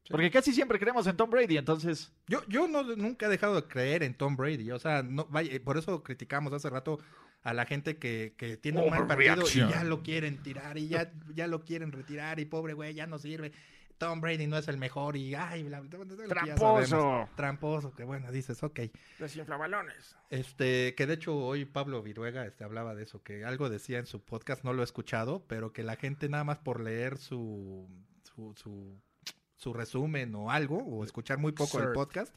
Sí. 0.03 0.11
Porque 0.11 0.29
casi 0.31 0.53
siempre 0.53 0.79
creemos 0.79 1.05
en 1.07 1.17
Tom 1.17 1.29
Brady, 1.29 1.57
entonces... 1.57 2.13
Yo, 2.27 2.41
yo 2.47 2.67
no, 2.67 2.83
nunca 2.95 3.25
he 3.25 3.29
dejado 3.29 3.55
de 3.55 3.67
creer 3.67 4.03
en 4.03 4.13
Tom 4.13 4.37
Brady. 4.37 4.71
O 4.71 4.79
sea, 4.79 5.03
no, 5.03 5.25
vaya, 5.25 5.59
por 5.63 5.77
eso 5.77 6.03
criticamos 6.03 6.53
hace 6.53 6.69
rato 6.69 6.99
a 7.41 7.53
la 7.53 7.65
gente 7.65 7.97
que, 7.97 8.33
que 8.37 8.57
tiene 8.57 8.81
un 8.81 8.89
mal 8.89 9.07
partido 9.07 9.43
y 9.47 9.57
ya 9.57 9.83
lo 9.83 10.03
quieren 10.03 10.37
tirar 10.43 10.77
y 10.77 10.87
ya, 10.87 11.11
ya 11.33 11.47
lo 11.47 11.63
quieren 11.65 11.91
retirar 11.91 12.39
y 12.39 12.45
pobre 12.45 12.73
güey, 12.73 12.93
ya 12.93 13.07
no 13.07 13.17
sirve. 13.19 13.51
Tom 13.97 14.21
Brady 14.21 14.47
no 14.47 14.57
es 14.57 14.67
el 14.67 14.77
mejor 14.77 15.17
y 15.17 15.35
ay, 15.35 15.63
bla, 15.63 15.81
bla, 15.81 15.99
sabemos. 16.57 17.29
Tramposo, 17.35 17.93
que 17.93 18.03
bueno, 18.03 18.31
dices, 18.31 18.61
ok. 18.63 18.81
Desinflabalones. 19.19 20.15
Este, 20.29 20.93
que 20.95 21.07
de 21.07 21.15
hecho 21.15 21.35
hoy 21.35 21.65
Pablo 21.65 22.03
Viruega 22.03 22.45
este, 22.45 22.63
hablaba 22.63 22.95
de 22.95 23.03
eso, 23.03 23.23
que 23.23 23.43
algo 23.43 23.69
decía 23.69 23.99
en 23.99 24.05
su 24.05 24.23
podcast, 24.23 24.63
no 24.63 24.73
lo 24.73 24.81
he 24.81 24.85
escuchado, 24.85 25.43
pero 25.47 25.73
que 25.73 25.83
la 25.83 25.95
gente 25.95 26.29
nada 26.29 26.43
más 26.43 26.59
por 26.59 26.79
leer 26.79 27.17
su, 27.17 27.87
su, 28.23 28.53
su, 28.55 29.01
su 29.55 29.73
resumen 29.73 30.35
o 30.35 30.51
algo, 30.51 30.77
o 30.77 31.03
escuchar 31.03 31.39
muy 31.39 31.53
poco 31.53 31.79
el 31.79 31.91
podcast, 31.93 32.35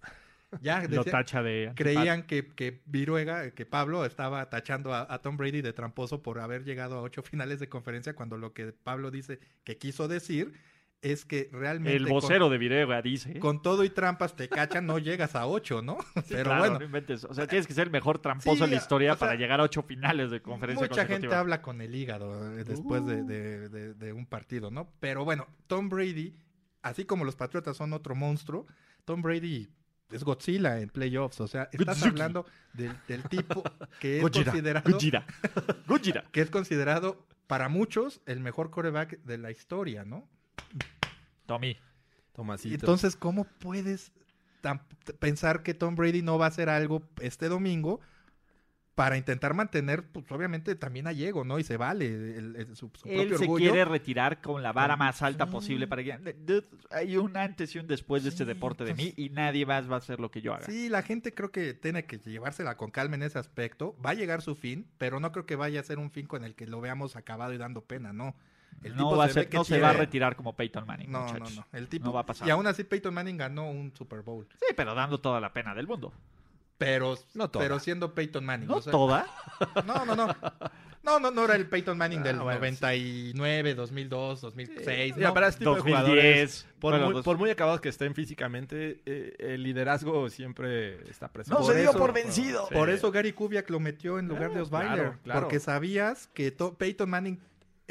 ya 0.61 0.83
Lo 0.89 1.05
tacha 1.05 1.43
de... 1.43 1.73
creían 1.77 2.25
que, 2.25 2.47
que 2.49 2.83
Viruega, 2.87 3.53
que 3.53 3.67
Pablo 3.67 4.05
estaba 4.05 4.49
tachando 4.51 4.93
a, 4.93 5.07
a 5.09 5.23
Tom 5.23 5.37
Brady 5.37 5.63
de 5.63 5.73
tramposo 5.73 6.23
por 6.23 6.41
haber 6.41 6.65
llegado 6.65 6.97
a 6.97 7.03
ocho 7.03 7.23
finales 7.23 7.61
de 7.61 7.69
conferencia, 7.69 8.15
cuando 8.15 8.37
lo 8.37 8.53
que 8.53 8.73
Pablo 8.73 9.11
dice 9.11 9.39
que 9.65 9.77
quiso 9.77 10.09
decir 10.09 10.53
es 11.03 11.25
que 11.25 11.49
realmente 11.53 11.97
El 11.97 12.03
con- 12.05 12.13
vocero 12.13 12.51
de 12.51 12.59
Virega 12.59 13.01
dice... 13.01 13.39
con, 13.39 13.63
todo 13.63 13.85
y 13.85 13.91
trampas 13.91 14.37
te 14.37 14.49
cachan, 14.49 14.85
no 14.87 14.99
llegas 14.99 15.35
a 15.35 15.47
ocho, 15.47 15.81
¿no? 15.83 15.97
Sí, 16.17 16.31
Pero 16.35 16.45
claro, 16.45 16.61
bueno, 16.61 16.79
no 16.79 16.85
inventes. 16.85 17.25
O 17.25 17.33
sea, 17.33 17.47
tienes 17.47 17.67
que 17.67 17.73
ser 17.73 17.87
el 17.87 17.91
mejor 17.91 18.19
tramposo 18.19 18.57
Sí, 18.59 18.65
en 18.65 18.71
la 18.71 18.77
historia 18.77 19.13
o 19.13 19.17
sea, 19.17 19.29
para 19.29 19.39
llegar 19.39 19.61
a 19.61 19.63
ocho 19.63 19.83
finales 19.83 20.31
de 20.31 20.43
conferencia 20.43 20.87
Mucha 20.87 21.07
gente 21.07 21.35
habla 21.35 21.63
con 21.63 21.81
el 21.81 21.95
hígado 21.95 22.59
eh, 22.59 22.65
después 22.65 23.07
de, 23.07 23.23
de- 23.25 23.69
de- 23.71 23.95
de 23.95 24.13
un 24.13 24.27
partido, 24.27 24.71
¿no? 24.71 24.93
Pero 25.01 25.25
bueno, 25.25 25.47
Tom 25.67 25.89
Brady, 25.89 26.37
así 26.83 27.05
como 27.07 27.25
los 27.25 27.35
Patriotas 27.37 27.77
son 27.79 27.93
otro 27.95 28.15
monstruo, 28.15 28.67
Tom 29.07 29.23
Brady 29.23 29.69
es 30.11 30.23
Godzilla 30.25 30.81
en 30.81 30.91
playoffs. 30.91 31.41
O 31.41 31.47
sea, 31.49 31.69
estás 31.73 32.03
hablando 32.03 32.45
del, 32.75 32.93
del 33.09 33.23
tipo 33.25 33.63
que 34.01 34.17
es 34.19 34.23
Gojira, 34.23 34.45
considerado, 34.53 34.91
Gojira, 34.93 35.27
Gojira. 35.87 36.25
que 36.33 36.41
es 36.43 36.51
considerado 36.51 37.27
para 37.47 37.69
muchos 37.71 38.21
el 38.27 38.41
mejor 38.41 38.71
coreback 38.71 39.23
de 39.23 39.39
la 39.39 39.51
historia, 39.51 40.05
¿no? 40.05 40.29
Tommy. 41.47 41.77
Tomasito. 42.33 42.75
Entonces, 42.75 43.17
¿cómo 43.17 43.45
puedes 43.59 44.13
pensar 45.19 45.63
que 45.63 45.75
Tom 45.75 45.97
Brady 45.97 46.23
no 46.23 46.39
va 46.39 46.47
a 46.47 46.49
hacer 46.49 46.69
algo 46.69 47.03
este 47.21 47.49
domingo 47.49 48.01
para 48.95 49.17
intentar 49.17 49.55
mantener, 49.55 50.05
pues 50.13 50.31
obviamente 50.31 50.75
también 50.75 51.07
a 51.07 51.11
Diego, 51.11 51.43
¿no? 51.43 51.59
Y 51.59 51.65
se 51.65 51.79
vale 51.79 52.07
el- 52.37 52.55
el- 52.57 52.77
su, 52.77 52.91
su 52.95 53.09
Él 53.09 53.21
propio 53.21 53.39
se 53.39 53.45
orgullo. 53.45 53.71
quiere 53.73 53.85
retirar 53.87 54.43
con 54.43 54.63
la 54.63 54.73
vara 54.73 54.95
más 54.97 55.23
alta 55.23 55.47
sí. 55.47 55.53
posible 55.53 55.87
para 55.87 56.05
que... 56.05 56.19
Hay 56.91 57.17
un 57.17 57.35
antes 57.39 57.75
y 57.75 57.79
un 57.79 57.87
después 57.87 58.25
de 58.25 58.29
este 58.29 58.45
deporte 58.45 58.85
de 58.85 58.93
mí 58.95 59.15
y 59.17 59.31
nadie 59.31 59.65
más 59.65 59.91
va 59.91 59.95
a 59.95 59.99
hacer 59.99 60.21
lo 60.21 60.31
que 60.31 60.43
yo 60.43 60.53
haga. 60.53 60.67
Sí, 60.67 60.91
la 60.91 61.03
gente 61.03 61.33
creo 61.33 61.51
que 61.51 61.73
tiene 61.73 62.05
que 62.05 62.19
llevársela 62.19 62.77
con 62.77 62.91
calma 62.91 63.15
en 63.17 63.23
ese 63.23 63.39
aspecto. 63.39 63.97
Va 64.05 64.11
a 64.11 64.15
llegar 64.15 64.43
su 64.43 64.55
fin, 64.55 64.87
pero 64.99 65.19
no 65.19 65.33
creo 65.33 65.47
que 65.47 65.57
vaya 65.57 65.81
a 65.81 65.85
ser 65.85 65.99
un 65.99 66.11
fin 66.11 66.27
con 66.27 66.45
el 66.45 66.55
que 66.55 66.67
lo 66.67 66.83
veamos 66.83 67.17
acabado 67.17 67.55
y 67.55 67.59
dando 67.59 67.83
pena, 67.83 68.13
¿no? 68.13 68.37
El 68.83 68.93
no 68.97 69.05
tipo 69.05 69.17
va 69.17 69.25
a 69.25 69.29
se 69.29 69.35
ser, 69.35 69.55
no 69.55 69.65
se 69.65 69.79
va 69.81 69.91
a 69.91 69.93
retirar 69.93 70.37
como 70.37 70.55
Peyton 70.57 70.87
Manning, 70.87 71.11
No, 71.11 71.19
no, 71.21 71.25
muchachos. 71.33 71.57
no. 71.57 71.79
El 71.79 71.89
tipo... 71.89 72.07
No 72.07 72.13
va 72.15 72.21
a 72.21 72.27
pasar. 72.27 72.49
Y 72.49 72.51
aún 72.51 72.67
así 72.67 72.85
Peyton 72.85 73.13
Manning 73.13 73.37
ganó 73.37 73.71
un 73.71 73.93
Super 73.95 74.23
Bowl. 74.23 74.47
Sí, 74.59 74.75
pero 74.77 74.95
dando 74.95 75.19
toda 75.21 75.41
la 75.41 75.53
pena 75.53 75.75
del 75.75 75.87
mundo. 75.87 76.13
Pero, 76.79 77.19
No 77.35 77.51
toda. 77.51 77.63
pero 77.63 77.79
siendo 77.79 78.15
Peyton 78.15 78.43
Manning. 78.45 78.67
No 78.69 78.77
o 78.77 78.83
sea, 78.83 78.91
toda. 78.91 79.27
No, 79.87 80.05
no, 80.07 80.17
no. 80.17 80.35
No, 81.03 81.19
no, 81.19 81.31
no 81.31 81.45
era 81.45 81.57
el 81.57 81.67
Peyton 81.67 81.97
Manning 81.97 82.23
del 82.23 82.37
Ah, 82.39 82.43
bueno, 82.43 82.59
99, 82.61 83.75
2002, 83.75 84.41
2006. 84.43 85.17
Mira, 85.17 85.29
no. 85.29 85.35
para 85.35 85.49
este 85.49 85.61
tipo 85.61 85.71
de 85.71 85.77
2010. 85.79 86.01
jugadores, 86.03 86.67
por, 86.79 86.91
Bueno, 86.93 87.05
muy, 87.07 87.15
dos- 87.15 87.25
por 87.25 87.39
muy 87.39 87.51
acabados 87.51 87.81
que 87.81 87.89
estén 87.89 88.15
físicamente, 88.15 89.01
eh, 89.07 89.35
el 89.39 89.63
liderazgo 89.63 90.29
siempre 90.29 91.03
está 91.11 91.29
presente. 91.29 91.59
No 91.59 91.67
se 91.67 91.81
dio 91.81 91.93
por 91.93 92.13
vencido. 92.13 92.67
Sí. 92.69 92.75
Por 92.75 92.91
eso 92.91 93.11
Gary 93.11 93.33
Kubiak 93.33 93.71
lo 93.71 93.81
metió 93.81 94.19
en 94.19 94.29
lugar 94.29 94.51
Claro, 94.51 94.55
de 94.57 94.61
Osweiler. 94.63 94.95
claro, 94.95 95.19
claro. 95.25 95.41
Porque 95.41 95.59
sabías 95.61 96.29
que 96.35 96.51
to- 96.51 96.75
Peyton 96.75 97.09
Manning 97.09 97.39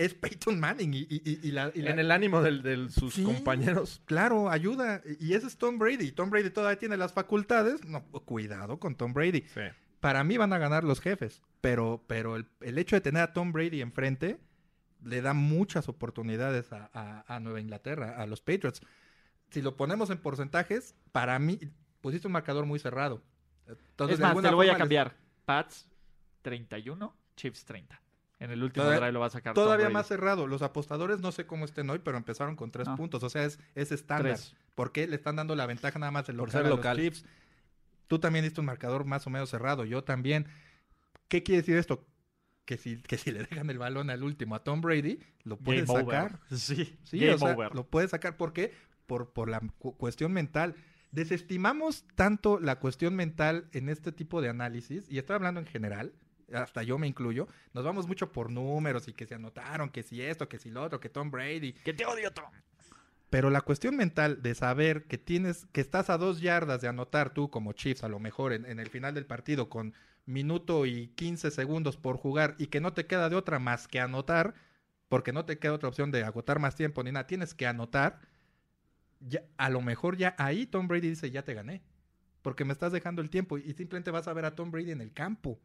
es 0.06 0.14
Peyton 0.14 0.60
Manning 0.60 0.94
y, 0.94 1.08
y- 1.10 1.40
y 1.44 1.52
la, 1.52 1.72
y 1.76 1.82
la- 1.82 1.92
En 1.92 2.00
el 2.00 2.12
ánimo 2.12 2.42
de 2.42 2.60
del, 2.60 2.90
sus 2.90 3.14
Sí. 3.14 3.24
compañeros. 3.24 4.02
Claro, 4.06 4.50
ayuda. 4.50 5.02
Y 5.20 5.34
ese 5.34 5.48
es 5.48 5.58
Tom 5.58 5.78
Brady. 5.78 6.12
Tom 6.12 6.30
Brady 6.30 6.50
todavía 6.50 6.80
tiene 6.80 6.98
las 6.98 7.14
facultades. 7.14 7.84
No, 7.86 8.04
cuidado 8.04 8.80
con 8.80 8.96
Tom 8.96 9.14
Brady. 9.14 9.42
Sí. 9.54 9.62
Para 10.00 10.24
mí 10.24 10.38
van 10.38 10.54
a 10.54 10.58
ganar 10.58 10.84
los 10.84 11.02
jefes. 11.02 11.42
Pero, 11.62 12.04
pero 12.08 12.36
el, 12.38 12.48
el 12.62 12.78
hecho 12.78 12.96
de 12.96 13.02
tener 13.02 13.22
a 13.22 13.34
Tom 13.34 13.52
Brady 13.52 13.82
enfrente 13.82 14.40
le 15.04 15.22
da 15.22 15.34
muchas 15.34 15.90
oportunidades 15.90 16.72
a, 16.72 16.90
a- 16.94 17.36
a 17.36 17.40
Nueva 17.40 17.60
Inglaterra, 17.60 18.16
a 18.18 18.26
los 18.26 18.42
Patriots. 18.42 18.82
Si 19.50 19.62
lo 19.62 19.76
ponemos 19.78 20.10
en 20.10 20.18
porcentajes, 20.20 20.96
para 21.12 21.38
mí 21.40 21.60
pusiste 22.02 22.28
un 22.28 22.34
marcador 22.34 22.66
muy 22.66 22.80
cerrado. 22.80 23.22
Entonces, 23.68 24.16
es 24.16 24.22
más, 24.22 24.36
te 24.42 24.50
lo 24.50 24.56
voy 24.56 24.68
a 24.68 24.72
les- 24.74 24.78
cambiar. 24.78 25.16
Pats 25.46 25.88
31, 26.42 27.14
Chiefs 27.36 27.66
30. 27.66 28.02
En 28.40 28.52
el 28.52 28.64
último 28.64 28.84
Todavía- 28.86 29.00
drive 29.02 29.12
lo 29.12 29.20
va 29.20 29.26
a 29.26 29.30
sacar. 29.32 29.54
Tom 29.54 29.64
Todavía 29.66 29.86
Brady. 29.88 29.94
más 29.94 30.08
cerrado. 30.08 30.48
Los 30.48 30.62
apostadores 30.62 31.20
no 31.20 31.32
sé 31.34 31.46
cómo 31.46 31.66
estén 31.66 31.90
hoy, 31.90 32.00
pero 32.00 32.18
empezaron 32.18 32.56
con 32.56 32.72
tres 32.72 32.88
No. 32.88 32.96
puntos. 32.96 33.22
O 33.24 33.30
sea, 33.30 33.44
es, 33.44 33.60
es 33.76 33.92
estándar. 33.92 34.36
Tres. 34.36 34.56
¿Por 34.76 34.92
qué 34.94 35.08
le 35.08 35.16
están 35.18 35.36
dando 35.36 35.56
la 35.56 35.66
ventaja 35.66 36.00
nada 36.00 36.12
más 36.12 36.26
del 36.28 36.38
Por 36.38 36.48
local 36.48 36.60
ser 36.62 36.66
a 36.66 36.70
los 36.70 36.78
local. 36.80 36.98
Chiefs? 36.98 37.26
Tú 38.08 38.18
también 38.20 38.44
diste 38.46 38.60
un 38.62 38.66
marcador 38.66 39.04
más 39.06 39.28
o 39.28 39.30
menos 39.30 39.50
cerrado. 39.50 39.84
Yo 39.86 40.04
también. 40.04 40.48
¿Qué 41.28 41.44
quiere 41.44 41.62
decir 41.62 41.76
esto? 41.78 42.08
Que 42.66 42.78
si, 42.78 43.02
que 43.02 43.18
si 43.18 43.32
le 43.32 43.40
dejan 43.44 43.70
el 43.70 43.78
balón 43.78 44.10
al 44.10 44.24
último 44.24 44.56
a 44.56 44.64
Tom 44.64 44.80
Brady, 44.82 45.20
lo 45.44 45.58
puedes 45.58 45.86
Game 45.88 46.00
sacar. 46.06 46.26
over. 46.26 46.40
Sí, 46.58 46.98
Sí, 47.04 47.20
game 47.20 47.34
o 47.34 47.38
sea, 47.40 47.54
over. 47.56 47.76
lo 47.76 47.88
puedes 47.88 48.12
sacar. 48.12 48.38
¿Por 48.38 48.54
qué? 48.54 48.74
Por, 49.06 49.34
por 49.34 49.50
la 49.50 49.60
cu- 49.80 49.98
cuestión 49.98 50.32
mental. 50.32 50.76
Desestimamos 51.12 52.06
tanto 52.16 52.60
la 52.60 52.80
cuestión 52.80 53.16
mental 53.16 53.68
en 53.74 53.90
este 53.90 54.12
tipo 54.12 54.42
de 54.42 54.50
análisis, 54.50 55.06
y 55.10 55.18
estoy 55.18 55.36
hablando 55.36 55.60
en 55.60 55.66
general, 55.66 56.14
hasta 56.54 56.84
yo 56.84 56.98
me 56.98 57.08
incluyo, 57.08 57.48
nos 57.74 57.84
vamos 57.84 58.08
mucho 58.08 58.32
por 58.32 58.50
números 58.50 59.08
y 59.08 59.14
que 59.14 59.26
se 59.26 59.36
anotaron, 59.36 59.90
que 59.90 60.04
si 60.04 60.22
esto, 60.22 60.48
que 60.50 60.60
si 60.60 60.70
lo 60.70 60.84
otro, 60.84 61.00
que 61.00 61.10
Tom 61.10 61.32
Brady. 61.32 61.74
Que 61.74 61.94
te 61.94 62.06
odio, 62.06 62.32
Tom. 62.32 62.46
Pero 63.30 63.50
la 63.50 63.62
cuestión 63.62 63.96
mental 63.96 64.42
de 64.42 64.56
saber 64.56 65.06
que 65.06 65.18
tienes, 65.18 65.68
que 65.72 65.82
estás 65.82 66.10
a 66.10 66.18
dos 66.18 66.42
yardas 66.42 66.82
de 66.82 66.88
anotar 66.88 67.32
tú 67.32 67.50
como 67.50 67.74
Chiefs, 67.74 68.04
a 68.04 68.10
lo 68.10 68.20
mejor 68.20 68.54
en, 68.54 68.66
en 68.66 68.80
el 68.80 68.90
final 68.90 69.14
del 69.14 69.26
partido, 69.26 69.70
con 69.70 69.94
minuto 70.26 70.86
y 70.86 71.08
15 71.10 71.52
segundos 71.52 71.98
por 71.98 72.18
jugar, 72.18 72.56
y 72.58 72.68
que 72.68 72.82
no 72.82 72.94
te 72.94 73.06
queda 73.06 73.30
de 73.30 73.36
otra 73.36 73.60
más 73.60 73.88
que 73.88 74.00
anotar, 74.00 74.56
porque 75.10 75.34
no 75.34 75.46
te 75.46 75.60
queda 75.60 75.74
otra 75.74 75.90
opción 75.90 76.12
de 76.12 76.24
agotar 76.24 76.60
más 76.60 76.76
tiempo 76.76 77.04
ni 77.04 77.12
nada, 77.12 77.28
tienes 77.28 77.54
que 77.54 77.68
anotar, 77.68 78.20
ya, 79.20 79.44
a 79.58 79.70
lo 79.70 79.82
mejor 79.82 80.18
ya 80.18 80.36
ahí 80.38 80.66
Tom 80.66 80.88
Brady 80.88 81.10
dice, 81.10 81.30
ya 81.30 81.44
te 81.44 81.54
gané, 81.54 81.82
porque 82.42 82.66
me 82.66 82.74
estás 82.74 82.92
dejando 82.92 83.22
el 83.22 83.30
tiempo, 83.30 83.58
y 83.58 83.74
simplemente 83.74 84.12
vas 84.12 84.28
a 84.28 84.34
ver 84.34 84.46
a 84.46 84.56
Tom 84.56 84.72
Brady 84.72 84.92
en 84.92 85.02
el 85.02 85.14
campo, 85.14 85.60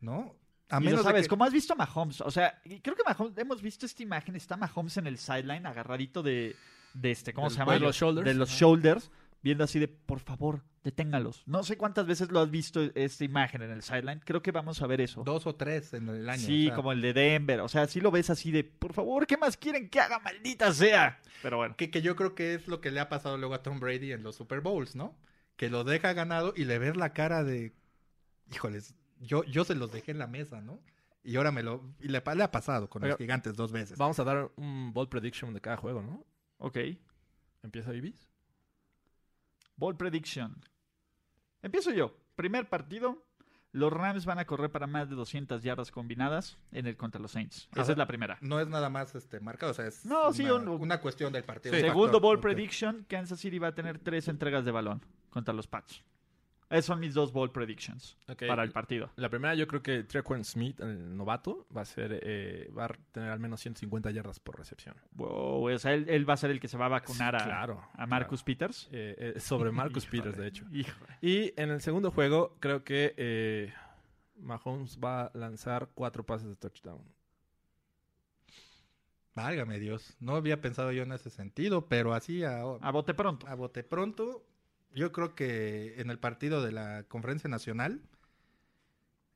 ¿no? 0.00 0.34
A 0.68 0.76
y 0.76 0.84
lo 0.84 0.90
menos 0.90 1.00
de 1.00 1.04
sabes, 1.04 1.22
que- 1.22 1.28
como 1.28 1.44
has 1.44 1.52
visto 1.52 1.72
a 1.72 1.76
Mahomes, 1.76 2.20
o 2.20 2.30
sea, 2.30 2.60
creo 2.82 2.94
que 2.94 3.02
Mahomes, 3.04 3.36
hemos 3.38 3.60
visto 3.60 3.86
esta 3.86 4.02
imagen, 4.02 4.36
está 4.36 4.56
Mahomes 4.56 4.96
en 4.98 5.06
el 5.06 5.18
sideline 5.18 5.66
agarradito 5.66 6.22
de, 6.22 6.54
de 6.94 7.10
este, 7.10 7.32
¿cómo 7.32 7.48
Del 7.48 7.54
se 7.54 7.58
llama? 7.58 7.72
De 7.74 7.80
los 7.80 7.96
shoulders. 7.96 8.24
De 8.24 8.34
los 8.34 8.50
shoulders, 8.50 9.10
viendo 9.42 9.64
así 9.64 9.80
de, 9.80 9.88
por 9.88 10.20
favor, 10.20 10.62
deténgalos. 10.84 11.42
No 11.46 11.62
sé 11.64 11.76
cuántas 11.76 12.06
veces 12.06 12.30
lo 12.30 12.38
has 12.40 12.50
visto 12.50 12.82
esta 12.94 13.24
imagen 13.24 13.62
en 13.62 13.72
el 13.72 13.82
sideline, 13.82 14.20
creo 14.24 14.42
que 14.42 14.52
vamos 14.52 14.80
a 14.80 14.86
ver 14.86 15.00
eso. 15.00 15.24
dos 15.24 15.44
o 15.48 15.56
tres 15.56 15.92
en 15.92 16.08
el 16.08 16.28
año. 16.28 16.40
sí, 16.40 16.66
o 16.66 16.68
sea, 16.68 16.76
como 16.76 16.92
el 16.92 17.02
de 17.02 17.12
Denver, 17.14 17.60
o 17.60 17.68
sea, 17.68 17.88
sí 17.88 18.00
lo 18.00 18.12
ves 18.12 18.30
así 18.30 18.52
de, 18.52 18.62
por 18.62 18.92
favor, 18.92 19.26
¿qué 19.26 19.36
más 19.36 19.56
quieren 19.56 19.88
que 19.90 19.98
haga, 19.98 20.20
maldita 20.20 20.72
sea? 20.72 21.20
Pero 21.42 21.56
bueno. 21.56 21.74
Que, 21.76 21.90
que 21.90 22.00
yo 22.00 22.14
creo 22.14 22.36
que 22.36 22.54
es 22.54 22.68
lo 22.68 22.80
que 22.80 22.92
le 22.92 23.00
ha 23.00 23.08
pasado 23.08 23.36
luego 23.38 23.54
a 23.54 23.62
Tom 23.64 23.80
Brady 23.80 24.12
en 24.12 24.22
los 24.22 24.36
Super 24.36 24.60
Bowls, 24.60 24.94
¿no? 24.94 25.16
Que 25.56 25.68
lo 25.68 25.82
deja 25.82 26.12
ganado 26.12 26.54
y 26.56 26.64
le 26.64 26.78
ves 26.78 26.96
la 26.96 27.12
cara 27.12 27.42
de, 27.44 27.72
híjoles, 28.52 28.94
yo, 29.20 29.44
yo 29.44 29.64
se 29.64 29.74
los 29.76 29.92
dejé 29.92 30.10
en 30.10 30.18
la 30.18 30.26
mesa, 30.26 30.60
¿no? 30.60 30.80
Y 31.22 31.36
ahora 31.36 31.52
me 31.52 31.62
lo, 31.62 31.82
y 32.00 32.08
le, 32.08 32.18
ha 32.18 32.50
pasado 32.50 32.88
con 32.90 33.02
Oiga, 33.02 33.12
los 33.12 33.18
gigantes 33.18 33.54
dos 33.54 33.70
veces. 33.72 33.96
Vamos 33.98 34.18
a 34.18 34.24
dar 34.24 34.50
un 34.56 34.92
ball 34.92 35.08
prediction 35.08 35.52
de 35.54 35.60
cada 35.60 35.76
juego, 35.76 36.02
¿no? 36.02 36.24
Ok. 36.58 36.78
Empieza 37.62 37.94
Ibis. 37.94 38.26
Ball 39.76 39.96
prediction. 39.96 40.56
Empiezo 41.62 41.90
yo. 41.92 42.16
Primer 42.36 42.68
partido. 42.68 43.22
Los 43.72 43.92
Rams 43.92 44.24
van 44.26 44.40
a 44.40 44.46
correr 44.46 44.72
para 44.72 44.88
más 44.88 45.08
de 45.08 45.14
200 45.14 45.62
yardas 45.62 45.92
combinadas 45.92 46.58
en 46.72 46.88
el 46.88 46.96
contra 46.96 47.20
los 47.20 47.30
Saints. 47.30 47.68
Esa 47.70 47.82
Ajá. 47.82 47.92
es 47.92 47.98
la 47.98 48.06
primera. 48.06 48.36
No 48.40 48.58
es 48.58 48.66
nada 48.66 48.90
más 48.90 49.14
este 49.14 49.38
marcado, 49.38 49.70
o 49.70 49.74
sea, 49.74 49.86
es 49.86 50.04
No, 50.04 50.32
sí, 50.32 50.42
una, 50.44 50.54
un- 50.54 50.68
una 50.80 51.00
cuestión 51.00 51.32
del 51.32 51.44
partido. 51.44 51.76
un 51.76 51.80
Segundo 51.80 52.18
ball 52.18 52.40
prediction. 52.40 53.06
Kansas 53.08 53.38
City 53.38 53.60
va 53.60 53.68
a 53.68 53.74
tener 53.74 54.00
tres 54.00 54.26
entregas 54.26 54.64
de 54.64 54.72
balón 54.72 55.04
contra 55.28 55.54
los 55.54 55.68
Pats. 55.68 56.02
Esos 56.70 56.86
son 56.86 57.00
mis 57.00 57.14
dos 57.14 57.32
ball 57.32 57.50
predictions 57.50 58.16
para 58.46 58.62
el 58.62 58.70
partido. 58.70 59.10
La 59.16 59.28
primera, 59.28 59.54
yo 59.56 59.66
creo 59.66 59.82
que 59.82 60.04
Trequan 60.04 60.44
Smith, 60.44 60.78
el 60.80 61.16
novato, 61.16 61.66
va 61.76 61.82
a 61.82 61.84
ser, 61.84 62.20
eh, 62.22 62.70
va 62.76 62.84
a 62.84 62.88
tener 63.10 63.30
al 63.30 63.40
menos 63.40 63.60
150 63.60 64.10
yardas 64.12 64.38
por 64.38 64.56
recepción. 64.56 64.94
Wow, 65.12 65.68
o 65.68 65.78
sea, 65.78 65.94
él, 65.94 66.06
él 66.08 66.28
va 66.28 66.34
a 66.34 66.36
ser 66.36 66.52
el 66.52 66.60
que 66.60 66.68
se 66.68 66.78
va 66.78 66.86
a 66.86 66.90
vacunar 66.90 67.34
a, 67.34 67.44
Claro, 67.44 67.82
a 67.94 68.06
Marcus 68.06 68.44
Peters. 68.44 68.88
Eh, 68.92 69.34
eh, 69.36 69.40
sobre 69.40 69.72
Marcus 69.72 70.04
Híjole, 70.06 70.22
Peters, 70.22 70.38
de 70.38 70.46
hecho. 70.46 70.64
híjole. 70.70 71.18
Y 71.20 71.52
en 71.60 71.70
el 71.70 71.80
segundo 71.80 72.12
juego, 72.12 72.56
creo 72.60 72.84
que 72.84 73.14
eh, 73.16 73.74
Mahomes 74.36 74.98
va 75.02 75.22
a 75.24 75.30
lanzar 75.34 75.88
cuatro 75.92 76.24
pases 76.24 76.48
de 76.48 76.54
touchdown. 76.56 77.02
Válgame 79.34 79.78
Dios, 79.78 80.16
no 80.20 80.34
había 80.36 80.60
pensado 80.60 80.92
yo 80.92 81.02
en 81.04 81.12
ese 81.12 81.30
sentido, 81.30 81.86
pero 81.88 82.14
así 82.14 82.44
a, 82.44 82.60
A 82.60 82.90
bote 82.90 83.14
pronto. 83.14 83.46
a 83.46 83.54
bote 83.54 83.82
pronto, 83.84 84.44
yo 84.94 85.12
creo 85.12 85.34
que 85.34 86.00
en 86.00 86.10
el 86.10 86.18
partido 86.18 86.62
de 86.62 86.72
la 86.72 87.04
Conferencia 87.04 87.48
Nacional, 87.48 88.02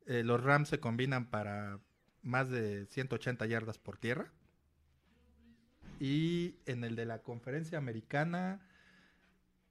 eh, 0.07 0.23
los 0.23 0.43
Rams 0.43 0.69
se 0.69 0.81
combinan 0.81 1.31
para 1.31 1.79
más 2.23 2.51
de 2.51 2.87
180 2.87 3.47
yardas 3.47 3.79
por 3.79 3.99
tierra. 3.99 4.33
Y 6.01 6.57
en 6.67 6.85
el 6.85 6.97
de 6.97 7.07
la 7.07 7.23
Conferencia 7.23 7.79
Americana, 7.79 8.61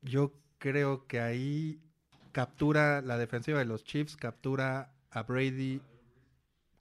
yo 0.02 0.34
creo 0.58 1.08
que 1.08 1.20
ahí 1.20 1.82
captura 2.32 3.02
la 3.02 3.18
defensiva 3.18 3.60
de 3.60 3.66
los 3.66 3.84
Chiefs, 3.84 4.16
captura 4.16 4.94
a 5.12 5.24
Brady 5.24 5.82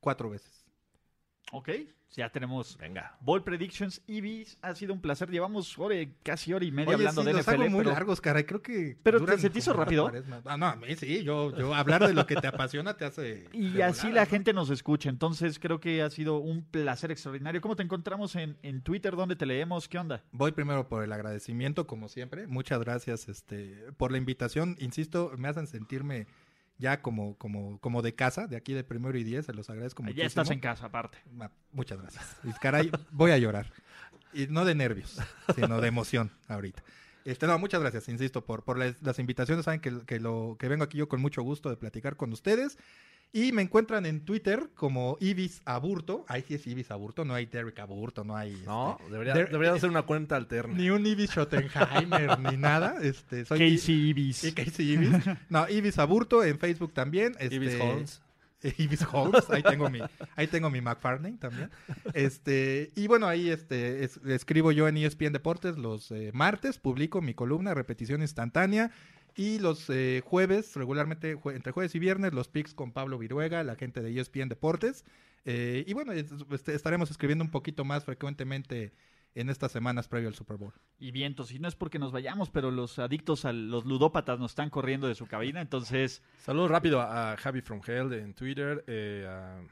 cuatro 0.01 0.31
veces. 0.31 0.65
Ok, 1.53 1.71
ya 2.13 2.31
tenemos 2.31 2.77
Venga. 2.79 3.17
Ball 3.21 3.43
Predictions. 3.43 4.03
Ibis, 4.07 4.59
ha 4.63 4.75
sido 4.75 4.93
un 4.93 5.01
placer. 5.01 5.31
Llevamos 5.31 5.79
hora, 5.79 5.97
casi 6.23 6.53
hora 6.53 6.65
y 6.65 6.71
media 6.71 6.89
Oye, 6.91 6.97
hablando 7.07 7.23
sí, 7.23 7.27
de 7.27 7.33
los 7.33 7.43
NFL. 7.47 7.61
hago 7.63 7.71
muy 7.71 7.79
pero- 7.85 7.91
largos, 7.93 8.21
caray. 8.21 8.45
Creo 8.45 8.63
que. 8.63 8.97
¿Pero 9.03 9.25
te- 9.25 9.39
se 9.39 9.51
te 9.51 9.59
hizo 9.59 9.73
rápido? 9.73 10.13
Ah, 10.45 10.57
no, 10.57 10.67
a 10.67 10.77
mí 10.77 10.95
sí. 10.97 11.23
Yo, 11.25 11.57
yo 11.57 11.75
hablar 11.75 12.07
de 12.07 12.15
lo 12.15 12.27
que 12.27 12.37
te 12.37 12.47
apasiona 12.47 12.97
te 12.97 13.05
hace. 13.05 13.49
Y 13.53 13.81
así 13.81 14.11
la 14.13 14.25
¿no? 14.25 14.31
gente 14.31 14.53
nos 14.53 14.71
escucha. 14.71 15.09
Entonces 15.09 15.59
creo 15.59 15.81
que 15.81 16.03
ha 16.03 16.11
sido 16.11 16.39
un 16.39 16.63
placer 16.65 17.11
extraordinario. 17.11 17.61
¿Cómo 17.61 17.77
te 17.77 17.83
encontramos 17.83 18.37
en, 18.37 18.57
en 18.63 18.83
Twitter? 18.83 19.17
¿Dónde 19.17 19.37
te 19.37 19.47
leemos? 19.47 19.89
¿Qué 19.89 19.99
onda? 19.99 20.23
Voy 20.33 20.53
primero 20.53 20.89
por 20.89 21.03
el 21.05 21.13
agradecimiento, 21.13 21.87
como 21.87 22.09
siempre. 22.09 22.47
Muchas 22.47 22.81
gracias 22.81 23.29
este, 23.29 23.93
por 23.97 24.13
la 24.13 24.19
invitación. 24.19 24.77
Insisto, 24.79 25.33
me 25.39 25.49
hacen 25.49 25.67
sentirme 25.67 26.27
ya 26.83 27.01
como, 27.01 27.39
como, 27.39 27.79
como 27.79 28.03
de 28.03 28.15
casa, 28.15 28.49
de 28.49 28.57
aquí 28.57 28.75
de 28.75 28.83
primero 28.83 29.17
y 29.17 29.25
diez. 29.25 29.47
Se 29.47 29.55
los 29.55 29.71
agradezco 29.71 30.03
muchísimo. 30.03 30.21
Ya 30.21 30.27
estás 30.27 30.51
en 30.51 30.59
casa, 30.59 30.87
aparte. 30.87 31.17
Muchas 31.73 31.99
gracias. 32.03 32.37
Y 32.43 32.53
caray, 32.55 32.91
voy 33.11 33.31
a 33.31 33.39
llorar. 33.39 33.73
Y 34.35 34.49
no 34.49 34.65
de 34.65 34.75
nervios, 34.75 35.19
sino 35.55 35.81
de 35.81 35.89
emoción 35.89 36.33
ahorita. 36.49 36.83
Este, 37.25 37.47
no, 37.47 37.57
muchas 37.59 37.81
gracias, 37.81 38.09
insisto, 38.09 38.45
por, 38.45 38.65
por 38.65 38.79
las, 38.79 39.01
las 39.01 39.21
invitaciones. 39.21 39.65
Saben 39.65 39.81
que, 39.81 40.05
que 40.07 40.19
lo, 40.19 40.57
que 40.59 40.69
vengo 40.69 40.83
aquí 40.83 40.99
yo 40.99 41.09
con 41.09 41.21
mucho 41.21 41.43
gusto 41.43 41.71
de 41.71 41.77
platicar 41.77 42.17
con 42.17 42.33
ustedes. 42.33 42.77
Y 43.35 43.53
me 43.53 43.63
encuentran 43.63 44.05
en 44.05 44.25
Twitter 44.27 44.69
como 44.75 45.17
Ibis 45.19 45.63
Aburto. 45.65 46.27
Ahí 46.29 46.45
sí 46.47 46.55
es 46.55 46.67
Ibis 46.67 46.91
Aburto, 46.91 47.25
no 47.25 47.33
hay 47.35 47.47
Derek 47.47 47.79
Aburto, 47.79 48.25
no 48.25 48.37
hay... 48.37 48.63
No, 48.67 48.99
este, 49.01 49.11
debería, 49.13 49.33
Der- 49.35 49.51
debería 49.51 49.73
hacer 49.73 49.89
una 49.89 50.03
cuenta 50.03 50.37
alterna. 50.37 50.75
ni 50.75 50.91
un 50.91 51.07
Ibis 51.07 51.31
Schottenheimer, 51.31 52.39
ni 52.53 52.57
nada. 52.59 52.97
Este, 53.01 53.47
soy 53.47 53.59
Casey 53.59 54.09
Ibis. 54.11 54.45
y 54.45 54.53
Casey 54.53 54.93
Ibis. 54.93 55.11
No, 55.49 55.67
Ibis 55.69 55.99
Aburto 55.99 56.45
en 56.45 56.59
Facebook 56.59 56.93
también. 56.93 57.35
Este, 57.39 57.55
Ibis 57.57 57.81
Holmes. 57.81 58.23
Ibis 58.79 59.03
Holmes, 59.11 59.49
ahí 59.51 59.63
tengo 59.63 59.91
mi, 59.91 59.99
ahí 60.37 60.47
tengo 60.47 60.71
mi 60.71 60.81
McFarlane 60.83 61.37
también. 61.39 61.69
Este, 62.15 62.93
y 62.95 63.07
bueno, 63.09 63.27
ahí 63.27 63.49
este, 63.51 64.05
es- 64.05 64.19
escribo 64.27 64.73
yo 64.73 64.87
en 64.89 64.97
ESPN 64.99 65.33
Deportes 65.33 65.79
los 65.79 66.11
eh, 66.11 66.31
martes, 66.35 66.79
publico 66.79 67.21
mi 67.23 67.35
columna, 67.35 67.75
repetición 67.75 68.21
instantánea. 68.23 68.91
Y 69.35 69.59
los 69.59 69.89
eh, 69.91 70.23
jueves, 70.25 70.75
regularmente 70.77 71.37
jue- 71.37 71.55
entre 71.57 71.73
jueves 71.73 71.95
y 71.95 71.99
viernes, 71.99 72.33
los 72.33 72.49
picks 72.49 72.75
con 72.75 72.93
Pablo 72.93 73.19
Viruega, 73.19 73.63
la 73.65 73.77
gente 73.77 74.03
de 74.03 74.19
ESPN 74.19 74.49
Deportes. 74.49 75.05
Eh, 75.45 75.85
y 75.87 75.93
bueno, 75.95 76.13
es- 76.13 76.33
este, 76.51 76.75
estaremos 76.75 77.11
escribiendo 77.11 77.45
un 77.45 77.51
poquito 77.51 77.85
más 77.85 78.05
frecuentemente 78.05 78.93
en 79.35 79.49
estas 79.49 79.73
semanas 79.73 80.09
previo 80.09 80.29
al 80.29 80.35
Super 80.35 80.59
Bowl. 80.59 80.75
Y 80.99 81.11
vientos. 81.11 81.53
Y 81.53 81.59
no 81.59 81.67
es 81.67 81.75
porque 81.75 81.99
nos 81.99 82.13
vayamos, 82.13 82.51
pero 82.51 82.71
los 82.71 82.99
adictos 82.99 83.47
a 83.47 83.53
los 83.55 83.87
ludópatas 83.87 84.39
nos 84.39 84.53
están 84.53 84.69
corriendo 84.69 85.09
de 85.09 85.15
su 85.15 85.27
cabina. 85.27 85.63
Entonces, 85.63 86.23
Saludos 86.39 86.71
rápido 86.71 87.01
a, 87.01 87.33
a 87.33 87.37
Javi 87.39 87.63
From 87.63 87.81
Hell 87.87 88.13
en 88.13 88.35
Twitter, 88.35 88.85
eh, 88.87 89.27
a 89.27 89.63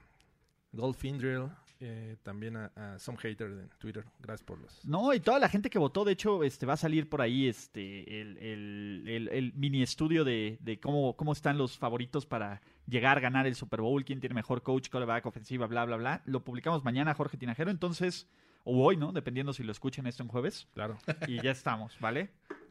Dolphin 0.72 1.18
Drill, 1.18 1.48
eh, 1.81 2.16
también 2.23 2.57
a, 2.57 2.70
a 2.77 2.98
Some 2.98 3.19
Hater 3.19 3.48
en 3.48 3.69
Twitter. 3.78 4.05
Gracias 4.20 4.44
por 4.44 4.59
los. 4.59 4.85
no, 4.85 5.12
y 5.15 5.20
toda 5.20 5.39
la 5.39 5.48
gente 5.48 5.70
que 5.70 5.78
votó, 5.78 6.05
de 6.05 6.12
hecho, 6.12 6.44
este 6.44 6.66
va 6.66 6.74
a 6.74 6.77
salir 6.77 7.09
por 7.09 7.23
ahí 7.23 7.48
este 7.48 8.20
el, 8.20 8.36
el- 8.39 9.05
el- 9.09 9.28
el 9.28 9.52
mini 9.55 9.82
estudio 9.82 10.24
de, 10.24 10.59
de 10.61 10.78
cómo, 10.78 11.16
cómo 11.16 11.32
están 11.32 11.57
los 11.59 11.78
favoritos 11.78 12.27
para 12.27 12.61
llegar 12.86 13.19
a 13.19 13.20
ganar 13.20 13.47
el 13.47 13.55
Super 13.55 13.81
Bowl, 13.81 14.05
quién 14.05 14.20
tiene 14.20 14.35
mejor 14.35 14.62
coach, 14.62 14.90
quarterback, 14.90 15.24
ofensiva, 15.27 15.66
bla, 15.66 15.85
bla, 15.85 15.97
bla. 15.97 16.23
Lo 16.27 16.44
publicamos 16.44 16.85
mañana, 16.85 17.15
Jorge 17.15 17.36
Tinajero, 17.36 17.70
entonces, 17.70 18.27
o 18.65 18.85
hoy, 18.85 18.97
¿no? 18.97 19.12
Dependiendo 19.12 19.52
si 19.52 19.62
lo 19.62 19.73
escuchen 19.73 20.07
esto 20.07 20.23
en 20.23 20.28
jueves. 20.28 20.69
Claro. 20.74 20.98
Y 21.28 21.40
ya 21.43 21.51
estamos, 21.52 21.97
¿vale? 22.01 22.31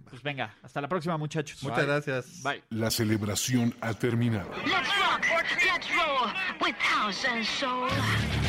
Pues 0.10 0.22
venga, 0.24 0.56
hasta 0.64 0.82
la 0.82 0.88
próxima, 0.88 1.18
muchachos. 1.18 1.62
Muchas 1.64 1.86
gracias. 1.86 2.42
Bye. 2.44 2.64
La 2.70 2.90
celebración 2.90 3.74
ha 3.82 3.94
terminado. 3.94 4.50
Let's 4.66 4.90
rock, 4.98 5.26
let's 5.66 5.88
roll 5.94 6.32
with. 6.62 8.49